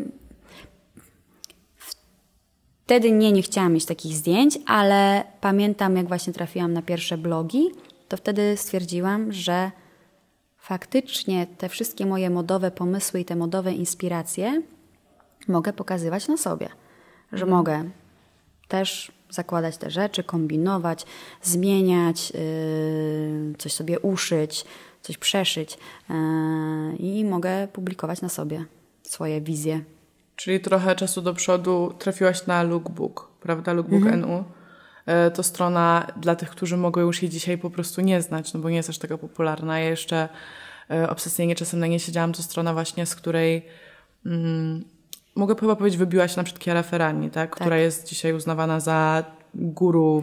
Wtedy 2.90 3.12
nie, 3.12 3.32
nie 3.32 3.42
chciałam 3.42 3.72
mieć 3.72 3.84
takich 3.84 4.12
zdjęć, 4.14 4.58
ale 4.66 5.24
pamiętam, 5.40 5.96
jak 5.96 6.08
właśnie 6.08 6.32
trafiłam 6.32 6.72
na 6.72 6.82
pierwsze 6.82 7.18
blogi, 7.18 7.70
to 8.10 8.16
wtedy 8.16 8.56
stwierdziłam, 8.56 9.32
że 9.32 9.70
faktycznie 10.58 11.46
te 11.46 11.68
wszystkie 11.68 12.06
moje 12.06 12.30
modowe 12.30 12.70
pomysły 12.70 13.20
i 13.20 13.24
te 13.24 13.36
modowe 13.36 13.72
inspiracje 13.72 14.62
mogę 15.48 15.72
pokazywać 15.72 16.28
na 16.28 16.36
sobie. 16.36 16.68
Że 17.32 17.46
mogę 17.46 17.90
też 18.68 19.12
zakładać 19.30 19.76
te 19.76 19.90
rzeczy, 19.90 20.24
kombinować, 20.24 21.06
zmieniać, 21.42 22.30
yy, 22.30 23.54
coś 23.58 23.72
sobie 23.72 24.00
uszyć, 24.00 24.64
coś 25.02 25.18
przeszyć 25.18 25.78
yy, 26.08 26.16
i 26.96 27.24
mogę 27.24 27.68
publikować 27.68 28.20
na 28.20 28.28
sobie 28.28 28.64
swoje 29.02 29.40
wizje. 29.40 29.80
Czyli 30.36 30.60
trochę 30.60 30.96
czasu 30.96 31.22
do 31.22 31.34
przodu 31.34 31.94
trafiłaś 31.98 32.46
na 32.46 32.62
Lookbook, 32.62 33.28
prawda? 33.40 33.72
Lookbook 33.72 34.02
Mhm. 34.02 34.20
NU. 34.20 34.44
E, 35.06 35.30
To 35.30 35.42
strona 35.42 36.06
dla 36.16 36.36
tych, 36.36 36.50
którzy 36.50 36.76
mogą 36.76 37.00
już 37.00 37.22
jej 37.22 37.30
dzisiaj 37.30 37.58
po 37.58 37.70
prostu 37.70 38.00
nie 38.00 38.22
znać, 38.22 38.52
no 38.52 38.60
bo 38.60 38.70
nie 38.70 38.76
jest 38.76 38.90
aż 38.90 38.98
taka 38.98 39.18
popularna. 39.18 39.78
Ja 39.78 39.90
jeszcze 39.90 40.28
e, 40.90 41.10
obsesyjnie 41.10 41.54
czasem 41.54 41.80
na 41.80 41.86
nie 41.86 42.00
siedziałam. 42.00 42.32
To 42.32 42.42
strona 42.42 42.72
właśnie, 42.72 43.06
z 43.06 43.14
której 43.14 43.66
mm, 44.26 44.84
mogę 45.34 45.54
chyba 45.60 45.76
powiedzieć, 45.76 45.98
wybiła 45.98 46.28
się 46.28 46.36
na 46.36 46.44
przykład 46.44 46.64
Chiara 46.64 46.82
Ferrani, 46.82 47.30
tak? 47.30 47.50
która 47.50 47.76
jest 47.76 48.08
dzisiaj 48.08 48.32
uznawana 48.32 48.80
za 48.80 49.24
guru 49.54 50.22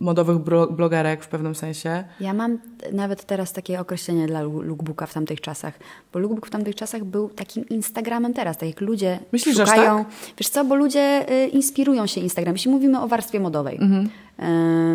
modowych 0.00 0.36
blogerek 0.76 1.24
w 1.24 1.28
pewnym 1.28 1.54
sensie. 1.54 2.04
Ja 2.20 2.34
mam 2.34 2.58
nawet 2.92 3.24
teraz 3.24 3.52
takie 3.52 3.80
określenie 3.80 4.26
dla 4.26 4.42
lookbooka 4.42 5.06
w 5.06 5.14
tamtych 5.14 5.40
czasach, 5.40 5.74
bo 6.12 6.18
lookbook 6.18 6.46
w 6.46 6.50
tamtych 6.50 6.74
czasach 6.74 7.04
był 7.04 7.28
takim 7.28 7.68
Instagramem 7.68 8.34
teraz, 8.34 8.58
tak 8.58 8.68
jak 8.68 8.80
ludzie 8.80 9.18
Myślisz, 9.32 9.56
szukają... 9.56 10.04
tak? 10.04 10.12
Wiesz 10.38 10.48
co, 10.48 10.64
bo 10.64 10.74
ludzie 10.74 11.26
y, 11.44 11.48
inspirują 11.48 12.06
się 12.06 12.20
Instagramem. 12.20 12.54
Jeśli 12.56 12.70
mówimy 12.70 13.00
o 13.00 13.08
warstwie 13.08 13.40
modowej, 13.40 13.78
Mhm. 13.80 14.08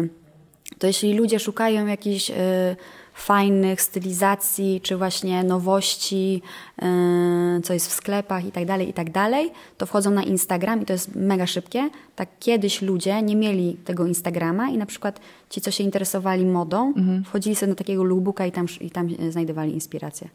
y, 0.05 0.09
to 0.79 0.87
jeśli 0.87 1.13
ludzie 1.13 1.39
szukają 1.39 1.85
jakichś 1.87 2.29
y, 2.29 2.33
fajnych 3.21 3.81
stylizacji, 3.81 4.81
czy 4.83 4.97
właśnie 4.97 5.43
nowości, 5.43 6.41
y, 7.57 7.61
co 7.61 7.73
jest 7.73 7.87
w 7.87 7.91
sklepach 7.93 8.45
i 8.45 8.51
tak 8.51 8.65
dalej, 8.65 8.89
i 8.89 8.93
tak 8.93 9.11
dalej, 9.11 9.51
to 9.77 9.85
wchodzą 9.85 10.11
na 10.11 10.23
Instagram 10.23 10.81
i 10.81 10.85
to 10.85 10.93
jest 10.93 11.15
mega 11.15 11.47
szybkie. 11.47 11.89
Tak 12.15 12.29
kiedyś 12.39 12.81
ludzie 12.81 13.21
nie 13.21 13.35
mieli 13.35 13.73
tego 13.85 14.05
Instagrama 14.07 14.69
i 14.69 14.77
na 14.77 14.85
przykład 14.85 15.19
ci, 15.49 15.61
co 15.61 15.71
się 15.71 15.83
interesowali 15.83 16.45
modą, 16.45 16.93
Mhm. 16.97 17.23
wchodzili 17.23 17.55
sobie 17.55 17.69
do 17.71 17.75
takiego 17.75 18.03
lookbooka 18.03 18.45
i 18.45 18.51
tam, 18.51 18.65
i 18.81 18.91
tam 18.91 19.09
znajdowali 19.29 19.73
inspirację. 19.73 20.29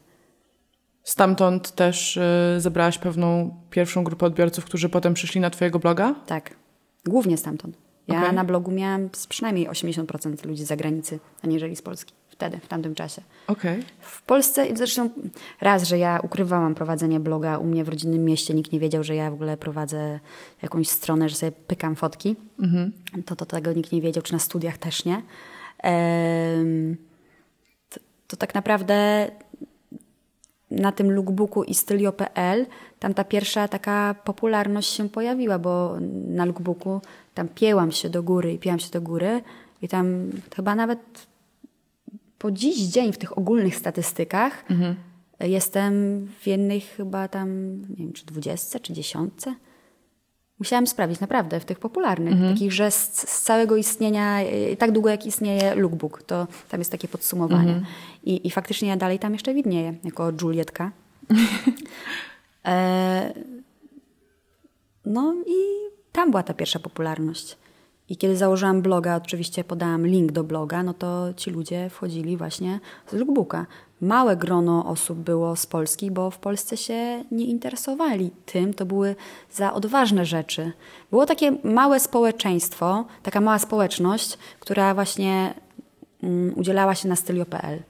Stamtąd 1.03 1.71
też 1.71 2.17
y, 2.17 2.21
zebrałaś 2.57 2.97
pewną 2.97 3.55
pierwszą 3.69 4.03
grupę 4.03 4.25
odbiorców, 4.25 4.65
którzy 4.65 4.89
potem 4.89 5.13
przyszli 5.13 5.41
na 5.41 5.49
twojego 5.49 5.79
bloga? 5.79 6.15
Tak, 6.25 6.55
głównie 7.05 7.37
stamtąd. 7.37 7.77
Ja 8.07 8.21
Okej. 8.21 8.33
na 8.35 8.43
blogu 8.43 8.71
miałam 8.71 9.09
przynajmniej 9.29 9.67
80% 9.69 10.45
ludzi 10.45 10.63
z 10.63 10.67
zagranicy, 10.67 11.19
aniżeli 11.43 11.75
z 11.75 11.81
Polski. 11.81 12.13
Wtedy, 12.35 12.57
w 12.57 12.67
tamtym 12.67 12.95
czasie. 12.95 13.21
Okej. 13.47 13.83
W 13.99 14.21
Polsce, 14.21 14.65
zresztą 14.73 15.09
raz, 15.61 15.83
że 15.83 15.97
ja 15.97 16.19
ukrywałam 16.23 16.75
prowadzenie 16.75 17.19
bloga 17.19 17.57
u 17.57 17.65
mnie 17.65 17.83
w 17.83 17.89
rodzinnym 17.89 18.25
mieście, 18.25 18.53
nikt 18.53 18.71
nie 18.71 18.79
wiedział, 18.79 19.03
że 19.03 19.15
ja 19.15 19.31
w 19.31 19.33
ogóle 19.33 19.57
prowadzę 19.57 20.19
jakąś 20.61 20.89
stronę, 20.89 21.29
że 21.29 21.35
sobie 21.35 21.51
pykam 21.51 21.95
fotki. 21.95 22.35
To, 23.25 23.35
to 23.35 23.45
tego 23.45 23.73
nikt 23.73 23.91
nie 23.91 24.01
wiedział, 24.01 24.23
czy 24.23 24.33
na 24.33 24.39
studiach 24.39 24.77
też 24.77 25.05
nie. 25.05 25.21
Em, 25.83 26.97
to, 27.89 27.99
to 28.27 28.37
tak 28.37 28.55
naprawdę 28.55 29.27
na 30.71 30.91
tym 30.91 31.11
lookbooku 31.11 31.63
i 31.63 31.73
stylio.pl 31.73 32.65
tam 32.99 33.13
ta 33.13 33.23
pierwsza 33.23 33.67
taka 33.67 34.15
popularność 34.23 34.93
się 34.93 35.09
pojawiła, 35.09 35.59
bo 35.59 35.97
na 36.27 36.45
lookbooku 36.45 37.01
tam 37.33 37.47
piełam 37.47 37.91
się 37.91 38.09
do 38.09 38.23
góry 38.23 38.53
i 38.53 38.59
pięłam 38.59 38.79
się 38.79 38.91
do 38.91 39.01
góry 39.01 39.41
i 39.81 39.87
tam 39.87 40.29
chyba 40.55 40.75
nawet 40.75 40.99
po 42.45 42.51
dziś 42.51 42.77
dzień 42.77 43.13
w 43.13 43.17
tych 43.17 43.37
ogólnych 43.37 43.75
statystykach 43.75 44.65
jestem 45.39 46.25
w 46.39 46.47
jednej 46.47 46.81
chyba 46.81 47.27
tam, 47.27 47.81
nie 47.89 47.95
wiem, 47.95 48.13
czy 48.13 48.25
dwudziestce, 48.25 48.79
czy 48.79 48.93
dziesiątce. 48.93 49.55
Musiałam 50.59 50.87
sprawdzić, 50.87 51.19
naprawdę, 51.19 51.59
w 51.59 51.65
tych 51.65 51.79
popularnych, 51.79 52.33
takich, 52.51 52.73
że 52.73 52.91
z, 52.91 53.29
z 53.29 53.41
całego 53.41 53.75
istnienia, 53.75 54.41
y, 54.41 54.77
tak 54.77 54.91
długo 54.91 55.09
jak 55.09 55.25
istnieje 55.25 55.75
lookbook, 55.75 56.23
to 56.23 56.47
tam 56.69 56.79
jest 56.79 56.91
takie 56.91 57.07
podsumowanie. 57.07 57.81
I, 58.23 58.47
I 58.47 58.51
faktycznie 58.51 58.89
ja 58.89 58.97
dalej 58.97 59.19
tam 59.19 59.33
jeszcze 59.33 59.53
widnieję, 59.53 59.95
jako 60.03 60.31
Julietka. 60.41 60.91
e, 62.65 63.33
no 65.05 65.35
i 65.47 65.59
tam 66.11 66.31
była 66.31 66.43
ta 66.43 66.53
pierwsza 66.53 66.79
popularność. 66.79 67.57
I 68.09 68.17
kiedy 68.17 68.37
założyłam 68.37 68.81
bloga, 68.81 69.15
oczywiście 69.15 69.63
podałam 69.63 70.07
link 70.07 70.31
do 70.31 70.43
bloga, 70.43 70.83
no 70.83 70.93
to 70.93 71.33
ci 71.37 71.51
ludzie 71.51 71.89
wchodzili 71.89 72.37
właśnie 72.37 72.79
z 73.07 73.13
lookbooka. 73.13 73.65
Małe 74.01 74.37
grono 74.37 74.85
osób 74.85 75.19
było 75.19 75.55
z 75.55 75.65
Polski, 75.65 76.11
bo 76.11 76.31
w 76.31 76.37
Polsce 76.37 76.77
się 76.77 77.23
nie 77.31 77.45
interesowali 77.45 78.31
tym. 78.45 78.73
To 78.73 78.85
były 78.85 79.15
za 79.51 79.73
odważne 79.73 80.25
rzeczy. 80.25 80.71
Było 81.09 81.25
takie 81.25 81.51
małe 81.63 81.99
społeczeństwo, 81.99 83.05
taka 83.23 83.41
mała 83.41 83.59
społeczność, 83.59 84.37
która 84.59 84.93
właśnie 84.93 85.53
mm, 86.23 86.53
udzielała 86.57 86.95
się 86.95 87.07
na 87.09 87.15
stylio.pl. 87.15 87.83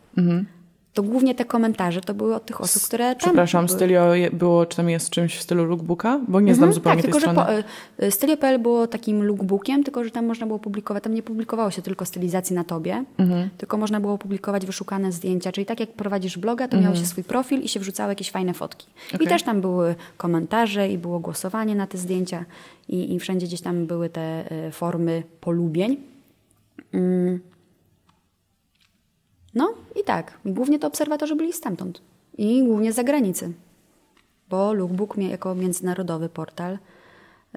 To 0.95 1.03
głównie 1.03 1.35
te 1.35 1.45
komentarze 1.45 2.01
to 2.01 2.13
były 2.13 2.35
od 2.35 2.45
tych 2.45 2.61
osób, 2.61 2.83
które 2.83 3.05
tam 3.05 3.15
Przepraszam, 3.19 3.65
były. 3.65 3.77
Stylio 3.77 4.05
było, 4.33 4.65
czy 4.65 4.77
tam 4.77 4.89
jest 4.89 5.09
czymś 5.09 5.37
w 5.37 5.41
stylu 5.41 5.65
lookbooka? 5.65 6.19
Bo 6.27 6.41
nie 6.41 6.55
znam 6.55 6.73
zupełnie 6.73 6.95
tak, 7.03 7.11
tej 7.11 7.21
tylko 7.21 7.31
strony. 7.33 7.57
że 7.57 7.63
po, 7.97 8.05
y, 8.05 8.11
Stylio.pl 8.11 8.59
było 8.59 8.87
takim 8.87 9.23
lookbookiem, 9.23 9.83
tylko 9.83 10.03
że 10.03 10.11
tam 10.11 10.25
można 10.25 10.47
było 10.47 10.59
publikować, 10.59 11.03
tam 11.03 11.13
nie 11.13 11.23
publikowało 11.23 11.71
się 11.71 11.81
tylko 11.81 12.05
stylizacji 12.05 12.55
na 12.55 12.63
tobie, 12.63 13.03
Mhm. 13.17 13.49
tylko 13.57 13.77
można 13.77 13.99
było 13.99 14.17
publikować 14.17 14.65
wyszukane 14.65 15.11
zdjęcia, 15.11 15.51
czyli 15.51 15.65
tak 15.65 15.79
jak 15.79 15.89
prowadzisz 15.93 16.37
bloga, 16.37 16.67
to 16.67 16.77
Mhm. 16.77 16.83
miało 16.83 16.95
się 17.03 17.09
swój 17.09 17.23
profil 17.23 17.61
i 17.61 17.67
się 17.67 17.79
wrzucały 17.79 18.11
jakieś 18.11 18.31
fajne 18.31 18.53
fotki. 18.53 18.87
Okej. 19.15 19.27
I 19.27 19.29
też 19.29 19.43
tam 19.43 19.61
były 19.61 19.95
komentarze 20.17 20.89
i 20.89 20.97
było 20.97 21.19
głosowanie 21.19 21.75
na 21.75 21.87
te 21.87 21.97
zdjęcia 21.97 22.45
i, 22.89 23.13
i 23.13 23.19
wszędzie 23.19 23.47
gdzieś 23.47 23.61
tam 23.61 23.85
były 23.85 24.09
te 24.09 24.51
y, 24.67 24.71
formy 24.71 25.23
polubień. 25.41 25.97
Mm. 26.93 27.39
No 29.55 29.73
i 30.01 30.03
tak, 30.03 30.37
głównie 30.45 30.79
to 30.79 30.87
obserwatorzy 30.87 31.35
byli 31.35 31.53
stamtąd. 31.53 32.01
I 32.37 32.63
głównie 32.63 32.93
z 32.93 32.95
zagranicy. 32.95 33.53
Bo 34.49 34.73
Lookbook 34.73 35.17
jako 35.17 35.55
międzynarodowy 35.55 36.29
portal 36.29 36.77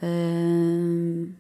ym, 0.03 1.37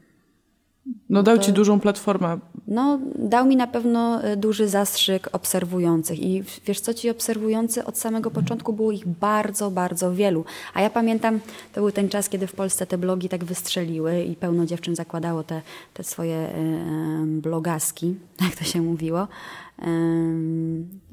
No 1.08 1.22
dał 1.22 1.38
ci 1.38 1.52
dużą 1.52 1.80
platformę. 1.80 2.38
no, 2.66 2.98
dał 3.18 3.46
mi 3.46 3.56
na 3.56 3.66
pewno 3.66 4.24
y, 4.24 4.36
duży 4.36 4.68
zastrzyk 4.68 5.28
obserwujących. 5.32 6.20
I 6.20 6.42
wiesz 6.66 6.80
co, 6.80 6.94
ci 6.94 7.10
obserwujący 7.10 7.84
od 7.84 7.98
samego 7.98 8.30
początku 8.30 8.72
było 8.72 8.92
ich 8.92 9.06
bardzo, 9.06 9.70
bardzo 9.70 10.14
wielu. 10.14 10.44
A 10.74 10.82
ja 10.82 10.90
pamiętam, 10.90 11.40
to 11.72 11.80
był 11.80 11.92
ten 11.92 12.08
czas, 12.08 12.28
kiedy 12.28 12.46
w 12.46 12.52
Polsce 12.52 12.86
te 12.86 12.98
blogi 12.98 13.28
tak 13.28 13.44
wystrzeliły 13.44 14.22
i 14.22 14.36
pełno 14.36 14.66
dziewczyn 14.66 14.96
zakładało 14.96 15.42
te, 15.42 15.62
te 15.94 16.04
swoje 16.04 16.48
blogaski, 17.26 18.14
jak 18.44 18.56
to 18.56 18.64
się 18.64 18.82
mówiło. 18.82 19.28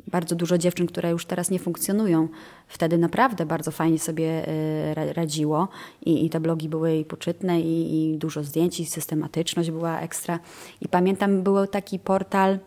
Bardzo 0.08 0.36
dużo 0.36 0.58
dziewczyn, 0.58 0.88
które 0.88 1.10
już 1.10 1.26
teraz 1.26 1.50
nie 1.50 1.60
funkcjonują. 1.60 2.28
Wtedy 2.68 2.98
naprawdę 2.98 3.46
bardzo 3.46 3.72
fajnie 3.72 4.00
sobie 4.00 4.50
y, 4.50 4.94
ra- 4.94 5.14
radziło 5.14 5.68
i, 6.06 6.26
i 6.26 6.30
te 6.30 6.40
blogi 6.40 6.70
były 6.70 6.98
i 6.98 7.06
poczytne 7.06 7.62
i, 7.62 8.14
i 8.14 8.18
dużo 8.18 8.44
zdjęć 8.44 8.80
i 8.80 8.86
systematyczność 8.86 9.72
była 9.72 10.00
ekstra. 10.00 10.40
I 10.82 10.88
pamiętam, 10.88 11.44
był 11.44 11.68
taki 11.68 12.00
portal 12.00 12.60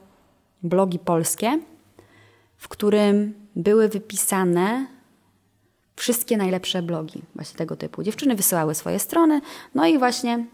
Blogi 0.62 0.98
Polskie, 0.98 1.60
w 2.56 2.68
którym 2.68 3.34
były 3.56 3.88
wypisane 3.88 4.86
wszystkie 5.96 6.36
najlepsze 6.36 6.82
blogi 6.82 7.22
właśnie 7.34 7.58
tego 7.58 7.76
typu. 7.76 8.02
Dziewczyny 8.02 8.34
wysyłały 8.34 8.74
swoje 8.74 8.98
strony, 8.98 9.40
no 9.74 9.86
i 9.86 9.98
właśnie 9.98 10.46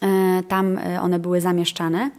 e, 0.00 0.42
tam 0.48 0.78
e, 0.78 1.00
one 1.00 1.18
były 1.18 1.40
zamieszczane. 1.40 2.10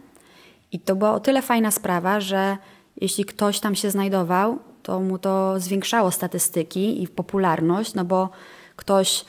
I 0.72 0.80
to 0.80 0.96
była 0.96 1.12
o 1.12 1.20
tyle 1.20 1.42
fajna 1.42 1.70
sprawa, 1.70 2.20
że 2.20 2.56
jeśli 3.00 3.24
ktoś 3.24 3.60
tam 3.60 3.74
się 3.74 3.90
znajdował, 3.90 4.58
to 4.82 5.00
mu 5.00 5.18
to 5.18 5.60
zwiększało 5.60 6.10
statystyki 6.10 7.02
i 7.02 7.08
popularność, 7.08 7.94
no 7.94 8.04
bo 8.04 8.28
ktoś 8.76 9.24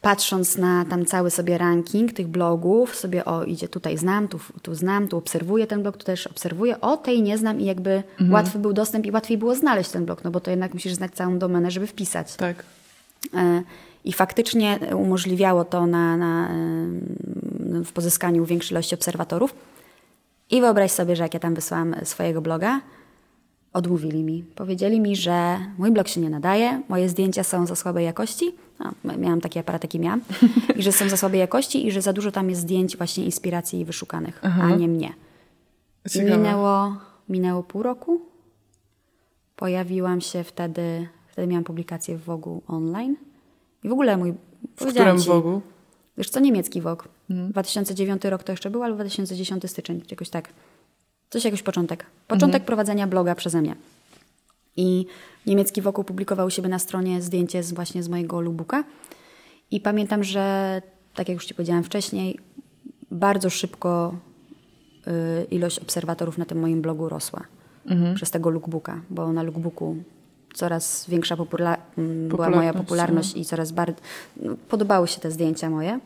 patrząc 0.00 0.58
na 0.58 0.84
tam 0.84 1.04
cały 1.06 1.30
sobie 1.30 1.58
ranking 1.58 2.12
tych 2.12 2.28
blogów, 2.28 2.96
sobie 2.96 3.24
o 3.24 3.44
idzie 3.44 3.68
tutaj 3.68 3.98
znam, 3.98 4.28
tu, 4.28 4.40
tu 4.62 4.74
znam, 4.74 5.08
tu 5.08 5.16
obserwuję 5.16 5.66
ten 5.66 5.82
blog, 5.82 5.96
tu 5.96 6.04
też 6.04 6.26
obserwuję, 6.26 6.80
o 6.80 6.96
tej 6.96 7.22
nie 7.22 7.38
znam 7.38 7.60
i 7.60 7.64
jakby 7.64 8.02
łatwy 8.30 8.58
był 8.58 8.72
dostęp 8.72 9.06
i 9.06 9.10
łatwiej 9.10 9.38
było 9.38 9.54
znaleźć 9.54 9.90
ten 9.90 10.04
blog, 10.04 10.24
no 10.24 10.30
bo 10.30 10.40
to 10.40 10.50
jednak 10.50 10.74
musisz 10.74 10.94
znać 10.94 11.12
całą 11.12 11.38
domenę, 11.38 11.70
żeby 11.70 11.86
wpisać. 11.86 12.34
Tak. 12.34 12.64
E, 13.34 13.62
I 14.04 14.12
faktycznie 14.12 14.78
umożliwiało 14.96 15.64
to 15.64 15.86
na, 15.86 16.16
na, 16.16 16.48
w 17.84 17.92
pozyskaniu 17.92 18.44
większej 18.44 18.72
ilości 18.74 18.94
obserwatorów. 18.94 19.54
I 20.52 20.60
wyobraź 20.60 20.90
sobie, 20.90 21.16
że 21.16 21.22
jak 21.22 21.34
ja 21.34 21.40
tam 21.40 21.54
wysłałam 21.54 21.94
swojego 22.04 22.42
bloga, 22.42 22.80
odmówili 23.72 24.24
mi. 24.24 24.44
Powiedzieli 24.54 25.00
mi, 25.00 25.16
że 25.16 25.58
mój 25.78 25.90
blog 25.90 26.08
się 26.08 26.20
nie 26.20 26.30
nadaje, 26.30 26.82
moje 26.88 27.08
zdjęcia 27.08 27.44
są 27.44 27.66
za 27.66 27.76
słabej 27.76 28.04
jakości. 28.04 28.54
No, 29.04 29.14
miałam 29.18 29.40
taki 29.40 29.58
aparat, 29.58 29.82
jaki 29.82 30.00
miałam. 30.00 30.20
I 30.76 30.82
że 30.82 30.92
są 30.92 31.08
za 31.08 31.16
słabej 31.16 31.40
jakości 31.40 31.86
i 31.86 31.90
że 31.90 32.02
za 32.02 32.12
dużo 32.12 32.32
tam 32.32 32.50
jest 32.50 32.60
zdjęć 32.60 32.96
właśnie 32.96 33.24
inspiracji 33.24 33.84
wyszukanych, 33.84 34.40
a 34.62 34.70
nie 34.70 34.88
mnie. 34.88 35.12
I 36.14 36.22
minęło, 36.22 36.96
minęło 37.28 37.62
pół 37.62 37.82
roku. 37.82 38.20
pojawiłam 39.56 40.20
się 40.20 40.44
wtedy, 40.44 41.08
wtedy 41.28 41.48
miałam 41.48 41.64
publikację 41.64 42.16
w 42.16 42.24
Vogu 42.24 42.62
online. 42.66 43.16
I 43.84 43.88
w 43.88 43.92
ogóle 43.92 44.16
mój... 44.16 44.34
W 44.76 44.86
którym 44.86 45.18
ci, 45.18 45.28
Vogu? 45.28 45.60
Wiesz 46.18 46.30
co, 46.30 46.40
niemiecki 46.40 46.80
Vogue. 46.80 47.04
Hmm. 47.28 47.52
2009 47.52 48.24
rok 48.24 48.42
to 48.42 48.52
jeszcze 48.52 48.70
był, 48.70 48.82
albo 48.82 48.94
2010 48.94 49.70
styczeń, 49.70 50.02
jakoś 50.10 50.28
tak. 50.28 50.48
Coś 51.30 51.44
jakoś 51.44 51.62
początek. 51.62 52.06
Początek 52.28 52.54
mhm. 52.60 52.66
prowadzenia 52.66 53.06
bloga 53.06 53.34
przeze 53.34 53.62
mnie. 53.62 53.76
I 54.76 55.06
niemiecki 55.46 55.82
Vogue 55.82 56.04
publikował 56.04 56.46
u 56.46 56.50
siebie 56.50 56.68
na 56.68 56.78
stronie 56.78 57.22
zdjęcie 57.22 57.62
z, 57.62 57.72
właśnie 57.72 58.02
z 58.02 58.08
mojego 58.08 58.40
lookbooka. 58.40 58.84
I 59.70 59.80
pamiętam, 59.80 60.24
że 60.24 60.82
tak 61.14 61.28
jak 61.28 61.34
już 61.34 61.46
Ci 61.46 61.54
powiedziałam 61.54 61.84
wcześniej, 61.84 62.38
bardzo 63.10 63.50
szybko 63.50 64.14
y, 65.06 65.44
ilość 65.44 65.78
obserwatorów 65.78 66.38
na 66.38 66.44
tym 66.44 66.60
moim 66.60 66.82
blogu 66.82 67.08
rosła. 67.08 67.44
Mhm. 67.86 68.14
Przez 68.14 68.30
tego 68.30 68.50
lookbooka, 68.50 69.00
bo 69.10 69.32
na 69.32 69.42
lookbooku 69.42 69.96
coraz 70.54 71.06
większa 71.08 71.36
popula 71.36 71.76
była 72.28 72.50
moja 72.50 72.74
popularność 72.74 73.34
no. 73.34 73.40
i 73.40 73.44
coraz 73.44 73.72
bardziej 73.72 74.04
no, 74.36 74.56
podobały 74.68 75.08
się 75.08 75.20
te 75.20 75.30
zdjęcia 75.30 75.70
moje. 75.70 76.00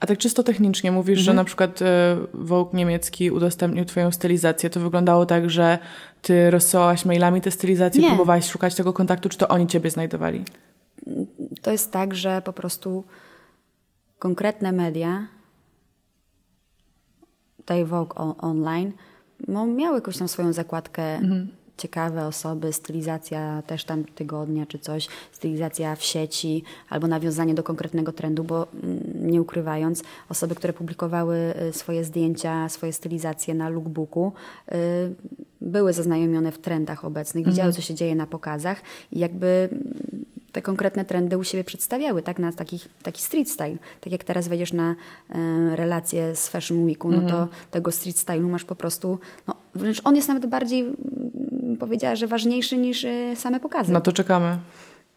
A 0.00 0.06
tak 0.06 0.18
czysto 0.18 0.42
technicznie 0.42 0.92
mówisz, 0.92 1.18
mhm. 1.18 1.24
że 1.24 1.34
na 1.34 1.44
przykład 1.44 1.82
e, 1.82 2.16
Vogue 2.34 2.76
niemiecki 2.76 3.30
udostępnił 3.30 3.84
twoją 3.84 4.12
stylizację. 4.12 4.70
To 4.70 4.80
wyglądało 4.80 5.26
tak, 5.26 5.50
że 5.50 5.78
ty 6.22 6.50
rozsyłałaś 6.50 7.04
mailami 7.04 7.40
te 7.40 7.50
stylizacje, 7.50 8.02
Nie. 8.02 8.08
próbowałaś 8.08 8.50
szukać 8.50 8.74
tego 8.74 8.92
kontaktu, 8.92 9.28
czy 9.28 9.38
to 9.38 9.48
oni 9.48 9.66
ciebie 9.66 9.90
znajdowali? 9.90 10.44
To 11.62 11.72
jest 11.72 11.92
tak, 11.92 12.14
że 12.14 12.42
po 12.42 12.52
prostu 12.52 13.04
konkretne 14.18 14.72
media, 14.72 15.26
tutaj 17.56 17.84
Vogue 17.84 18.14
online, 18.38 18.92
no, 19.48 19.66
miały 19.66 19.94
jakąś 19.94 20.18
tam 20.18 20.28
swoją 20.28 20.52
zakładkę 20.52 21.02
mhm 21.02 21.48
ciekawe 21.76 22.26
osoby, 22.26 22.72
stylizacja 22.72 23.62
też 23.66 23.84
tam 23.84 24.04
tygodnia 24.04 24.66
czy 24.66 24.78
coś, 24.78 25.08
stylizacja 25.32 25.96
w 25.96 26.02
sieci 26.02 26.62
albo 26.88 27.06
nawiązanie 27.06 27.54
do 27.54 27.62
konkretnego 27.62 28.12
trendu, 28.12 28.44
bo 28.44 28.66
mm, 28.82 29.30
nie 29.30 29.42
ukrywając, 29.42 30.02
osoby, 30.28 30.54
które 30.54 30.72
publikowały 30.72 31.54
y, 31.68 31.72
swoje 31.72 32.04
zdjęcia, 32.04 32.68
swoje 32.68 32.92
stylizacje 32.92 33.54
na 33.54 33.68
lookbooku, 33.68 34.32
y, 34.72 34.74
były 35.60 35.92
zaznajomione 35.92 36.52
w 36.52 36.58
trendach 36.58 37.04
obecnych, 37.04 37.42
mhm. 37.42 37.54
widziały, 37.54 37.72
co 37.72 37.80
się 37.80 37.94
dzieje 37.94 38.14
na 38.14 38.26
pokazach 38.26 38.82
i 39.12 39.18
jakby 39.18 39.68
te 40.56 40.62
konkretne 40.62 41.04
trendy 41.04 41.38
u 41.38 41.44
siebie 41.44 41.64
przedstawiały, 41.64 42.22
tak, 42.22 42.38
na 42.38 42.52
takich, 42.52 42.88
taki 43.02 43.22
street 43.22 43.50
style. 43.50 43.76
Tak 44.00 44.12
jak 44.12 44.24
teraz 44.24 44.48
wejdziesz 44.48 44.72
na 44.72 44.94
e, 45.30 45.76
relacje 45.76 46.36
z 46.36 46.48
Fashion 46.48 46.84
Weeku, 46.84 47.10
no 47.10 47.20
to 47.20 47.24
mhm. 47.24 47.48
tego 47.70 47.92
street 47.92 48.18
stylu 48.18 48.48
masz 48.48 48.64
po 48.64 48.74
prostu, 48.74 49.18
no, 49.46 49.54
wręcz 49.74 50.00
on 50.04 50.16
jest 50.16 50.28
nawet 50.28 50.46
bardziej, 50.46 50.84
powiedziała, 51.76 52.16
że 52.16 52.26
ważniejszy 52.26 52.76
niż 52.78 53.04
e, 53.04 53.36
same 53.36 53.60
pokazy. 53.60 53.92
No 53.92 54.00
to 54.00 54.12
czekamy. 54.12 54.58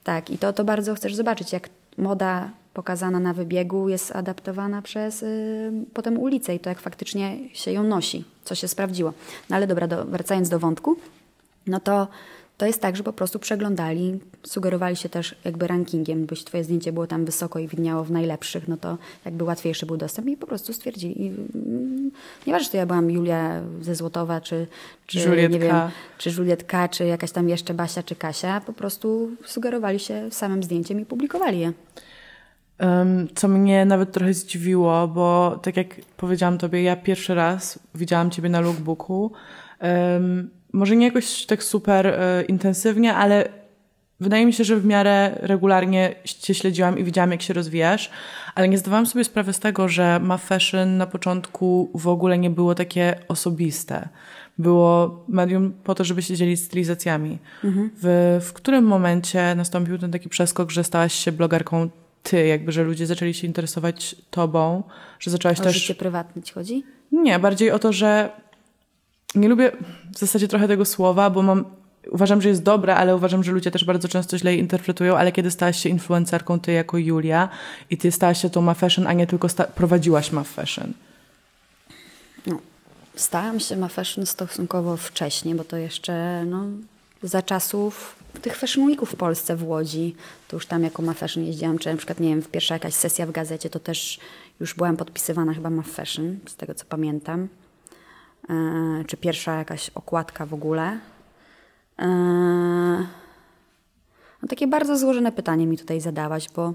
Tak, 0.04 0.30
i 0.30 0.38
to, 0.38 0.54
to 0.54 0.64
bardzo 0.64 0.96
chcesz 0.96 1.16
zobaczyć, 1.16 1.54
jak 1.54 1.70
moda 1.98 2.52
pokazana 2.74 3.20
na 3.20 3.34
wybiegu 3.34 3.90
jest 3.90 4.16
adaptowana 4.16 4.82
przez 4.82 5.24
y, 5.24 5.72
potem 5.94 6.18
ulicę 6.18 6.56
i 6.56 6.60
to 6.60 6.70
jak 6.70 6.80
faktycznie 6.80 7.38
się 7.54 7.72
ją 7.72 7.84
nosi, 7.84 8.26
co 8.44 8.56
się 8.56 8.68
sprawdziło. 8.68 9.14
No 9.50 9.56
ale 9.56 9.68
dobra, 9.68 9.88
do, 9.88 10.06
wracając 10.06 10.50
do 10.50 10.60
wątku, 10.60 10.98
no 11.68 11.80
to 11.80 12.08
to 12.60 12.66
jest 12.66 12.82
tak, 12.82 12.96
że 12.96 13.04
po 13.04 13.14
prostu 13.14 13.40
przeglądali, 13.40 14.20
sugerowali 14.44 14.96
się 14.96 15.10
też 15.10 15.36
jakby 15.46 15.68
rankingiem, 15.68 16.26
byś 16.26 16.44
twoje 16.44 16.64
zdjęcie 16.64 16.92
było 16.92 17.08
tam 17.08 17.26
wysoko 17.26 17.60
i 17.60 17.68
widniało 17.68 18.04
w 18.04 18.12
najlepszych, 18.12 18.68
no 18.68 18.78
to 18.78 18.98
jakby 19.26 19.44
łatwiejszy 19.44 19.86
był 19.86 19.98
dostęp 19.98 20.28
i 20.28 20.38
po 20.38 20.48
prostu 20.48 20.74
stwierdzili. 20.74 21.26
I, 21.26 21.28
mm, 21.28 22.12
nieważne, 22.48 22.66
czy 22.66 22.72
to 22.72 22.78
ja 22.78 22.86
byłam 22.86 23.12
Julia 23.12 23.62
ze 23.82 23.96
Złotowa, 23.96 24.42
czy, 24.42 24.68
czy 25.08 25.30
nie 25.50 25.60
wiem, 25.60 25.76
czy 26.18 26.30
Julietka, 26.30 26.88
czy 26.88 27.06
jakaś 27.06 27.32
tam 27.32 27.50
jeszcze 27.50 27.74
Basia, 27.74 28.04
czy 28.04 28.16
Kasia, 28.16 28.62
po 28.62 28.74
prostu 28.74 29.32
sugerowali 29.46 30.00
się 30.00 30.32
samym 30.32 30.64
zdjęciem 30.64 31.00
i 31.00 31.06
publikowali 31.06 31.60
je. 31.60 31.74
Co 33.36 33.48
mnie 33.48 33.86
nawet 33.86 34.12
trochę 34.12 34.34
zdziwiło, 34.34 35.08
bo 35.08 35.60
tak 35.64 35.78
jak 35.78 35.88
powiedziałam 36.18 36.58
tobie, 36.58 36.84
ja 36.84 36.96
pierwszy 36.96 37.36
raz 37.36 37.80
widziałam 37.96 38.32
ciebie 38.32 38.50
na 38.50 38.60
lookbooku. 38.60 39.32
Um, 39.82 40.59
może 40.74 40.96
nie 40.96 41.06
jakoś 41.06 41.46
tak 41.46 41.64
super 41.64 42.08
y, 42.08 42.46
intensywnie, 42.48 43.16
ale 43.16 43.50
wydaje 44.20 44.46
mi 44.46 44.54
się, 44.54 44.64
że 44.64 44.76
w 44.78 44.86
miarę 44.86 45.38
regularnie 45.42 46.16
cię 46.26 46.54
śledziłam 46.56 47.00
i 47.00 47.04
widziałam, 47.04 47.32
jak 47.32 47.42
się 47.42 47.54
rozwijasz, 47.54 48.10
ale 48.56 48.70
nie 48.70 48.78
zdawałam 48.78 49.06
sobie 49.06 49.24
sprawy 49.24 49.54
z 49.54 49.60
tego, 49.60 49.88
że 49.88 50.20
ma 50.20 50.38
fashion 50.38 50.98
na 50.98 51.08
początku 51.08 51.90
w 51.94 52.08
ogóle 52.08 52.38
nie 52.38 52.50
było 52.50 52.76
takie 52.76 53.16
osobiste. 53.28 54.10
Było 54.58 55.24
medium 55.28 55.74
po 55.84 55.96
to, 55.96 56.04
żeby 56.04 56.22
się 56.22 56.36
dzielić 56.36 56.60
stylizacjami. 56.60 57.38
Mhm. 57.64 57.90
W, 58.02 58.40
w 58.46 58.54
którym 58.54 58.86
momencie 58.86 59.56
nastąpił 59.56 59.98
ten 59.98 60.12
taki 60.12 60.30
przeskok, 60.30 60.72
że 60.72 60.84
stałaś 60.84 61.14
się 61.14 61.32
blogerką 61.32 61.90
ty, 62.24 62.48
jakby, 62.48 62.72
że 62.72 62.84
ludzie 62.84 63.06
zaczęli 63.06 63.34
się 63.34 63.48
interesować 63.48 64.16
tobą, 64.30 64.84
że 65.20 65.32
zaczęłaś 65.32 65.60
o 65.60 65.64
też... 65.64 65.76
O 65.76 65.80
życie 65.80 65.96
prywatne 65.96 66.42
ci 66.42 66.54
chodzi? 66.54 66.84
Nie, 67.12 67.40
bardziej 67.40 67.72
o 67.72 67.80
to, 67.80 67.94
że 67.94 68.30
nie 69.36 69.50
lubię 69.50 69.72
w 70.16 70.20
zasadzie 70.20 70.48
trochę 70.48 70.68
tego 70.68 70.86
słowa, 70.86 71.30
bo 71.30 71.42
mam, 71.42 71.66
uważam, 72.12 72.42
że 72.42 72.50
jest 72.50 72.64
dobre, 72.64 72.96
ale 72.96 73.16
uważam, 73.16 73.44
że 73.44 73.52
ludzie 73.52 73.72
też 73.72 73.86
bardzo 73.86 74.08
często 74.08 74.38
źle 74.38 74.54
je 74.54 74.60
interpretują, 74.60 75.18
ale 75.18 75.32
kiedy 75.32 75.52
stałaś 75.52 75.80
się 75.80 75.90
influencerką, 75.90 76.60
ty 76.60 76.72
jako 76.72 76.98
Julia 76.98 77.50
i 77.90 77.98
ty 77.98 78.12
stałaś 78.12 78.42
się 78.42 78.50
tą 78.50 78.62
ma 78.62 78.74
fashion, 78.74 79.08
a 79.08 79.14
nie 79.14 79.28
tylko 79.28 79.48
prowadziłaś 79.76 80.32
ma 80.32 80.44
fashion. 80.44 80.94
No, 82.48 82.60
stałam 83.16 83.60
się 83.60 83.78
ma 83.78 83.88
fashion 83.88 84.26
stosunkowo 84.26 84.98
wcześnie, 84.98 85.56
bo 85.56 85.64
to 85.64 85.78
jeszcze 85.78 86.46
no, 86.46 86.64
za 87.24 87.42
czasów 87.42 88.16
tych 88.42 88.56
fashion 88.56 88.86
weeków 88.86 89.12
w 89.12 89.16
Polsce, 89.16 89.56
w 89.56 89.68
Łodzi, 89.68 90.16
to 90.48 90.56
już 90.56 90.66
tam 90.66 90.84
jako 90.84 91.02
ma 91.02 91.14
fashion 91.14 91.46
jeździłam, 91.46 91.80
czy 91.80 91.92
na 91.92 91.98
przykład, 91.98 92.20
nie 92.20 92.30
wiem, 92.30 92.44
pierwsza 92.52 92.76
jakaś 92.76 92.94
sesja 92.94 93.26
w 93.26 93.32
gazecie, 93.32 93.70
to 93.70 93.80
też 93.80 94.20
już 94.60 94.74
byłam 94.74 94.98
podpisywana 94.98 95.54
chyba 95.54 95.70
ma 95.70 95.82
fashion, 95.82 96.40
z 96.48 96.56
tego 96.56 96.74
co 96.76 96.86
pamiętam. 96.86 97.48
E, 98.50 99.04
czy 99.08 99.18
pierwsza 99.18 99.56
jakaś 99.56 99.90
okładka 99.90 100.46
w 100.46 100.54
ogóle. 100.54 101.00
E, 102.00 102.08
no 104.42 104.48
takie 104.50 104.68
bardzo 104.68 104.98
złożone 104.98 105.32
pytanie 105.32 105.68
mi 105.68 105.78
tutaj 105.78 106.02
zadawać, 106.02 106.50
bo 106.56 106.74